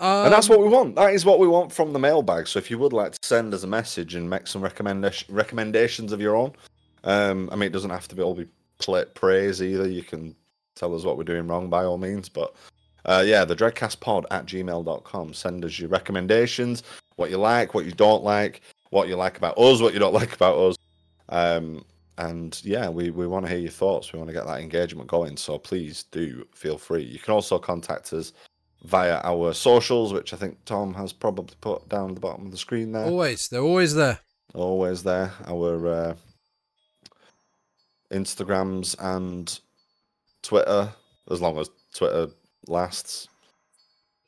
Um, 0.00 0.24
and 0.24 0.32
that's 0.32 0.48
what 0.48 0.60
we 0.60 0.68
want. 0.68 0.96
That 0.96 1.14
is 1.14 1.24
what 1.24 1.38
we 1.38 1.46
want 1.46 1.72
from 1.72 1.92
the 1.92 1.98
mailbag. 2.00 2.48
So 2.48 2.58
if 2.58 2.70
you 2.70 2.78
would 2.78 2.92
like 2.92 3.12
to 3.12 3.18
send 3.22 3.54
us 3.54 3.62
a 3.62 3.68
message 3.68 4.16
and 4.16 4.28
make 4.28 4.48
some 4.48 4.62
recommendation 4.62 5.32
recommendations 5.32 6.12
of 6.12 6.20
your 6.20 6.34
own, 6.34 6.52
um, 7.04 7.48
I 7.52 7.56
mean, 7.56 7.68
it 7.68 7.72
doesn't 7.72 7.90
have 7.90 8.08
to 8.08 8.14
be 8.14 8.22
all 8.22 8.34
be 8.34 8.48
praise 9.14 9.62
either. 9.62 9.88
You 9.88 10.02
can 10.02 10.34
tell 10.74 10.94
us 10.94 11.04
what 11.04 11.18
we're 11.18 11.24
doing 11.24 11.46
wrong 11.46 11.68
by 11.68 11.84
all 11.84 11.98
means. 11.98 12.28
But 12.28 12.54
uh, 13.04 13.22
yeah, 13.26 13.44
the 13.44 13.56
dreadcastpod 13.56 14.24
at 14.30 14.46
gmail.com. 14.46 15.34
Send 15.34 15.64
us 15.64 15.78
your 15.78 15.88
recommendations, 15.88 16.82
what 17.16 17.30
you 17.30 17.38
like, 17.38 17.74
what 17.74 17.84
you 17.84 17.92
don't 17.92 18.22
like, 18.22 18.62
what 18.90 19.08
you 19.08 19.16
like 19.16 19.36
about 19.36 19.58
us, 19.58 19.80
what 19.80 19.92
you 19.92 19.98
don't 19.98 20.14
like 20.22 20.34
about 20.34 20.56
us. 20.56 20.76
Um, 21.28 21.84
and 22.18 22.60
yeah, 22.64 22.88
we, 22.88 23.10
we 23.10 23.26
want 23.26 23.46
to 23.46 23.50
hear 23.50 23.60
your 23.60 23.70
thoughts. 23.70 24.12
We 24.12 24.18
want 24.18 24.28
to 24.28 24.34
get 24.34 24.46
that 24.46 24.60
engagement 24.60 25.08
going. 25.08 25.36
So 25.36 25.58
please 25.58 26.04
do 26.04 26.46
feel 26.52 26.76
free. 26.76 27.04
You 27.04 27.18
can 27.18 27.34
also 27.34 27.58
contact 27.58 28.12
us 28.12 28.32
via 28.84 29.20
our 29.22 29.52
socials, 29.52 30.12
which 30.12 30.32
I 30.32 30.36
think 30.36 30.64
Tom 30.64 30.94
has 30.94 31.12
probably 31.12 31.56
put 31.60 31.88
down 31.88 32.10
at 32.10 32.14
the 32.14 32.20
bottom 32.20 32.46
of 32.46 32.52
the 32.52 32.58
screen 32.58 32.92
there. 32.92 33.04
Always, 33.04 33.48
they're 33.48 33.60
always 33.60 33.94
there. 33.94 34.18
Always 34.54 35.02
there. 35.02 35.32
Our 35.46 35.86
uh, 35.86 36.14
Instagrams 38.12 38.96
and 38.98 39.58
Twitter, 40.42 40.92
as 41.30 41.40
long 41.40 41.58
as 41.58 41.70
Twitter 41.94 42.28
lasts. 42.66 43.28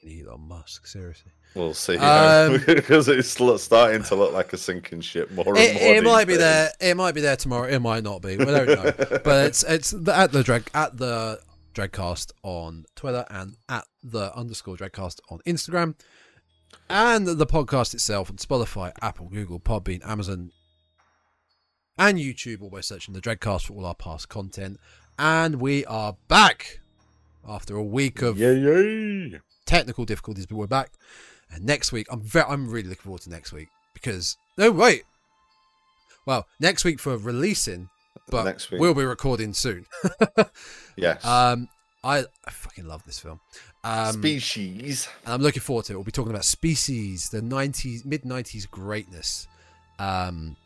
Elon 0.05 0.41
Musk, 0.49 0.87
seriously. 0.87 1.33
We'll 1.55 1.75
see. 1.75 1.97
Um, 1.99 2.63
because 2.67 3.09
it's 3.09 3.29
starting 3.63 4.03
to 4.05 4.15
look 4.15 4.33
like 4.33 4.53
a 4.53 4.57
sinking 4.57 5.01
ship 5.01 5.31
more 5.33 5.49
and 5.49 5.59
It, 5.59 5.75
more. 5.75 5.83
it 5.83 5.95
these 6.01 6.03
might 6.05 6.27
be 6.29 6.37
there. 6.37 6.71
It 6.81 6.97
might 6.97 7.15
be 7.15 7.21
there 7.21 7.37
tomorrow. 7.37 7.69
It 7.69 7.81
might 7.81 8.03
not 8.05 8.23
be. 8.23 8.37
We 8.37 8.45
don't 8.47 8.69
know. 8.69 8.93
but 9.25 9.47
it's 9.47 9.63
it's 9.65 9.91
the, 9.91 10.17
at 10.17 10.33
the 10.33 10.43
drag 10.43 10.71
at 10.75 10.97
the 10.97 11.41
Dreadcast 11.75 12.33
on 12.43 12.85
Twitter 12.95 13.25
and 13.31 13.57
at 13.69 13.85
the 14.03 14.35
underscore 14.37 14.77
dragcast 14.77 15.21
on 15.29 15.41
Instagram, 15.47 15.97
and 16.89 17.27
the 17.27 17.47
podcast 17.47 17.95
itself 17.95 18.31
on 18.31 18.37
Spotify, 18.37 18.93
Apple, 19.03 19.29
Google, 19.29 19.61
Podbean, 19.61 20.07
Amazon, 20.07 20.53
and 22.01 22.19
YouTube. 22.19 22.63
All 22.63 22.71
by 22.71 22.81
searching 22.81 23.15
the 23.15 23.21
Dreadcast 23.21 23.67
for 23.67 23.75
all 23.75 23.87
our 23.87 23.95
past 23.95 24.29
content. 24.29 24.81
And 25.19 25.57
we 25.61 25.85
are 25.85 26.17
back 26.29 26.81
after 27.47 27.77
a 27.77 27.83
week 27.85 28.23
of 28.23 28.39
Yay, 28.39 28.59
yay. 28.59 29.39
technical 29.67 30.05
difficulties, 30.07 30.47
but 30.47 30.57
we're 30.57 30.67
back. 30.67 30.91
And 31.53 31.65
next 31.65 31.93
week, 31.93 32.07
I'm 32.11 32.23
very, 32.23 32.47
I'm 32.49 32.69
really 32.71 32.89
looking 32.89 33.03
forward 33.03 33.21
to 33.23 33.31
next 33.31 33.53
week 33.53 33.69
because 33.93 34.37
no 34.57 34.71
wait, 34.71 35.03
well 36.27 36.47
next 36.59 36.85
week 36.85 37.01
for 37.01 37.17
releasing, 37.19 37.89
but 38.29 38.45
Next 38.45 38.71
week. 38.71 38.81
we'll 38.81 38.95
be 38.95 39.05
recording 39.05 39.53
soon. 39.53 39.87
Yes. 40.97 41.25
um, 41.25 41.69
I, 42.05 42.25
I 42.47 42.51
fucking 42.51 42.87
love 42.87 43.03
this 43.05 43.19
film. 43.19 43.41
Um, 43.85 44.13
Species. 44.13 45.09
and 45.25 45.35
I'm 45.35 45.43
looking 45.43 45.61
forward 45.63 45.87
to 45.87 45.93
it. 45.93 45.97
We'll 45.97 46.05
be 46.05 46.13
talking 46.13 46.31
about 46.31 46.45
Species, 46.45 47.29
the 47.31 47.41
90s, 47.41 48.05
mid 48.07 48.23
90s 48.23 48.71
greatness. 48.71 49.49
Um, 49.99 50.57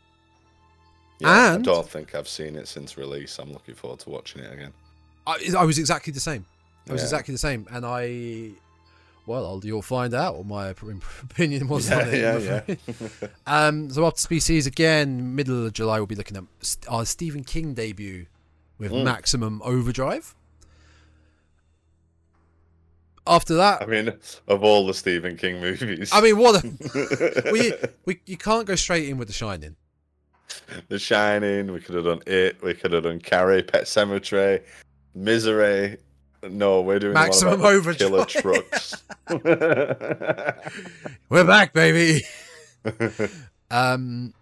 Yeah, 1.19 1.53
and- 1.55 1.67
I 1.67 1.71
don't 1.73 1.87
think 1.89 2.13
I've 2.15 2.27
seen 2.27 2.55
it 2.55 2.67
since 2.67 2.97
release. 2.97 3.39
I'm 3.39 3.51
looking 3.53 3.75
forward 3.75 3.99
to 4.01 4.09
watching 4.09 4.41
it 4.43 4.51
again. 4.53 4.73
I, 5.27 5.39
I 5.57 5.63
was 5.65 5.77
exactly 5.79 6.11
the 6.13 6.19
same. 6.19 6.45
I 6.89 6.93
was 6.93 7.01
Yeah. 7.01 7.05
exactly 7.05 7.33
the 7.33 7.39
same, 7.39 7.65
and 7.71 7.85
I, 7.85 8.51
well, 9.25 9.45
I'll, 9.45 9.61
you'll 9.63 9.81
find 9.81 10.13
out 10.13 10.35
what 10.37 10.45
my 10.45 10.67
opinion 11.23 11.67
was 11.67 11.89
yeah, 11.89 11.99
on 11.99 12.07
it. 12.13 12.19
yeah, 12.19 12.61
yeah. 12.67 13.27
Um, 13.47 13.89
so 13.89 14.05
after 14.05 14.19
Species 14.19 14.67
again, 14.67 15.35
middle 15.35 15.65
of 15.65 15.73
July, 15.73 15.97
we'll 15.97 16.05
be 16.05 16.15
looking 16.15 16.37
at 16.37 16.43
our 16.87 17.05
Stephen 17.05 17.43
King 17.43 17.73
debut 17.73 18.27
with 18.77 18.91
Mm. 18.91 19.03
Maximum 19.05 19.61
Overdrive. 19.63 20.35
After 23.27 23.55
that, 23.55 23.81
I 23.81 23.85
mean, 23.87 24.13
of 24.47 24.63
all 24.63 24.85
the 24.85 24.93
Stephen 24.93 25.35
King 25.35 25.59
movies, 25.59 26.11
I 26.13 26.21
mean, 26.21 26.37
what? 26.37 26.63
A, 26.63 27.49
we, 27.51 27.73
we 28.05 28.19
you 28.27 28.37
can't 28.37 28.67
go 28.67 28.75
straight 28.75 29.09
in 29.09 29.17
with 29.17 29.27
The 29.27 29.33
Shining. 29.33 29.75
The 30.89 30.99
Shining. 30.99 31.71
We 31.71 31.79
could 31.79 31.95
have 31.95 32.05
done 32.05 32.21
it. 32.25 32.61
We 32.61 32.73
could 32.73 32.91
have 32.93 33.03
done 33.03 33.19
Carrie, 33.19 33.63
Pet 33.63 33.83
Sematary, 33.83 34.63
Misery. 35.13 35.97
No, 36.49 36.81
we're 36.81 36.99
doing 36.99 37.13
Maximum 37.13 37.61
Overdrive. 37.61 37.97
Killer 37.97 38.25
trucks. 38.25 39.03
We're 41.29 41.43
back, 41.43 41.73
baby. 41.73 42.23
um, 43.71 44.33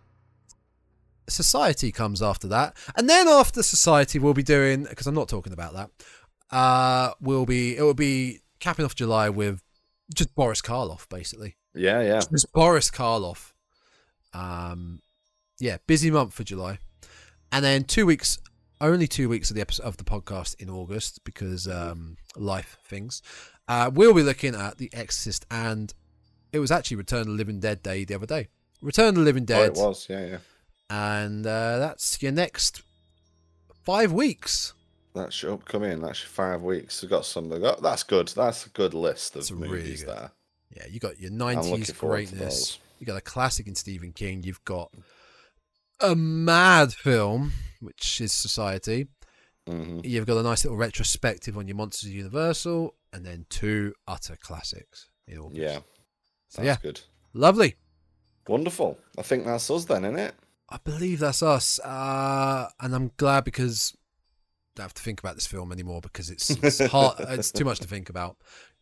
Society 1.29 1.93
comes 1.93 2.21
after 2.21 2.47
that, 2.49 2.75
and 2.97 3.09
then 3.09 3.29
after 3.29 3.63
Society, 3.63 4.19
we'll 4.19 4.33
be 4.33 4.43
doing 4.43 4.83
because 4.83 5.07
I'm 5.07 5.15
not 5.15 5.29
talking 5.29 5.53
about 5.53 5.73
that. 5.73 5.89
Uh, 6.51 7.13
we'll 7.21 7.45
be 7.45 7.77
it 7.77 7.81
will 7.81 7.93
be 7.93 8.41
capping 8.59 8.83
off 8.83 8.95
July 8.95 9.29
with 9.29 9.61
just 10.13 10.35
Boris 10.35 10.61
Karloff, 10.61 11.07
basically. 11.07 11.55
yeah, 11.73 12.01
yeah. 12.01 12.19
Just 12.29 12.51
Boris 12.51 12.91
Karloff. 12.91 13.53
Um, 14.33 15.01
yeah, 15.63 15.77
busy 15.87 16.11
month 16.11 16.33
for 16.33 16.43
July, 16.43 16.77
and 17.51 17.63
then 17.63 17.85
two 17.85 18.05
weeks, 18.05 18.37
only 18.81 19.07
two 19.07 19.29
weeks 19.29 19.49
of 19.49 19.55
the 19.55 19.61
episode 19.61 19.83
of 19.83 19.95
the 19.95 20.03
podcast 20.03 20.59
in 20.61 20.69
August 20.69 21.23
because 21.23 21.67
um, 21.69 22.17
life 22.35 22.77
things. 22.85 23.21
Uh, 23.69 23.89
we'll 23.93 24.13
be 24.13 24.23
looking 24.23 24.55
at 24.55 24.77
The 24.77 24.89
Exorcist, 24.91 25.45
and 25.49 25.93
it 26.51 26.59
was 26.59 26.69
actually 26.69 26.97
Return 26.97 27.21
of 27.21 27.27
the 27.27 27.31
Living 27.33 27.61
Dead 27.61 27.81
Day 27.81 28.03
the 28.03 28.15
other 28.15 28.25
day. 28.25 28.49
Return 28.81 29.09
of 29.09 29.15
the 29.15 29.21
Living 29.21 29.43
Oh, 29.43 29.45
Dead, 29.45 29.69
it 29.69 29.77
was. 29.77 30.07
Yeah, 30.09 30.25
yeah. 30.25 30.37
and 30.89 31.47
uh, 31.47 31.79
that's 31.79 32.21
your 32.21 32.33
next 32.33 32.81
five 33.83 34.11
weeks. 34.11 34.73
That's 35.15 35.41
your 35.41 35.53
upcoming. 35.53 36.01
That's 36.01 36.21
your 36.23 36.29
five 36.29 36.61
weeks. 36.61 37.01
We've 37.01 37.09
got 37.09 37.25
some. 37.25 37.47
Got, 37.47 37.81
that's 37.81 38.03
good. 38.03 38.27
That's 38.29 38.65
a 38.65 38.69
good 38.69 38.93
list 38.93 39.35
of 39.35 39.41
It's 39.43 39.51
really 39.51 39.77
movies 39.77 40.03
good. 40.03 40.13
there. 40.13 40.31
Yeah, 40.75 40.87
you 40.89 40.99
got 40.99 41.19
your 41.21 41.31
nineties 41.31 41.91
greatness. 41.91 42.79
You 42.99 43.05
got 43.05 43.15
a 43.17 43.21
classic 43.21 43.67
in 43.67 43.75
Stephen 43.75 44.11
King. 44.11 44.43
You've 44.43 44.63
got 44.65 44.91
a 46.03 46.15
mad 46.15 46.93
film, 46.93 47.53
which 47.79 48.21
is 48.21 48.31
Society. 48.31 49.07
hmm 49.67 49.99
You've 50.03 50.25
got 50.25 50.37
a 50.37 50.43
nice 50.43 50.63
little 50.65 50.77
retrospective 50.77 51.57
on 51.57 51.67
your 51.67 51.75
Monsters 51.77 52.11
Universal, 52.11 52.93
and 53.11 53.25
then 53.25 53.45
two 53.49 53.93
utter 54.07 54.35
classics 54.35 55.09
in 55.27 55.37
August. 55.39 55.59
Yeah, 55.61 55.79
So 56.49 56.61
yeah, 56.61 56.77
good. 56.81 57.01
lovely. 57.33 57.75
Wonderful. 58.47 58.97
I 59.17 59.21
think 59.21 59.45
that's 59.45 59.71
us 59.71 59.85
then, 59.85 60.03
isn't 60.05 60.19
it? 60.19 60.35
I 60.69 60.77
believe 60.83 61.19
that's 61.19 61.41
us, 61.43 61.79
uh, 61.79 62.67
and 62.79 62.93
I'm 62.95 63.11
glad 63.17 63.43
because 63.45 63.93
I 63.95 63.99
don't 64.75 64.83
have 64.85 64.93
to 64.95 65.01
think 65.03 65.19
about 65.19 65.35
this 65.35 65.45
film 65.47 65.71
anymore 65.71 66.01
because 66.01 66.29
it's, 66.29 66.49
it's 66.49 66.79
hard. 66.91 67.15
It's 67.19 67.51
too 67.51 67.63
much 67.65 67.79
to 67.79 67.87
think 67.87 68.09
about. 68.09 68.37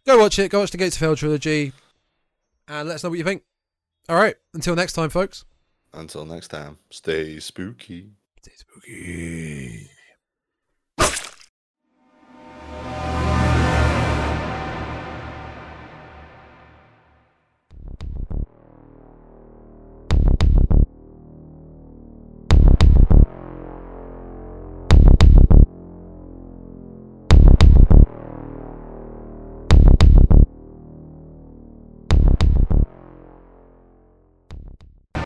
Go 0.05 0.17
watch 0.17 0.39
it. 0.39 0.49
Go 0.49 0.59
watch 0.61 0.71
the 0.71 0.77
Gates 0.77 0.95
of 0.95 1.01
Hell 1.01 1.15
trilogy, 1.15 1.73
and 2.67 2.87
let 2.87 2.95
us 2.95 3.03
know 3.03 3.09
what 3.09 3.19
you 3.19 3.23
think. 3.25 3.43
All 4.09 4.15
right. 4.15 4.35
Until 4.53 4.75
next 4.75 4.93
time, 4.93 5.09
folks. 5.09 5.45
Until 5.93 6.25
next 6.25 6.47
time, 6.49 6.77
stay 6.89 7.39
spooky. 7.39 8.11
Stay 8.41 8.53
spooky. 8.55 9.89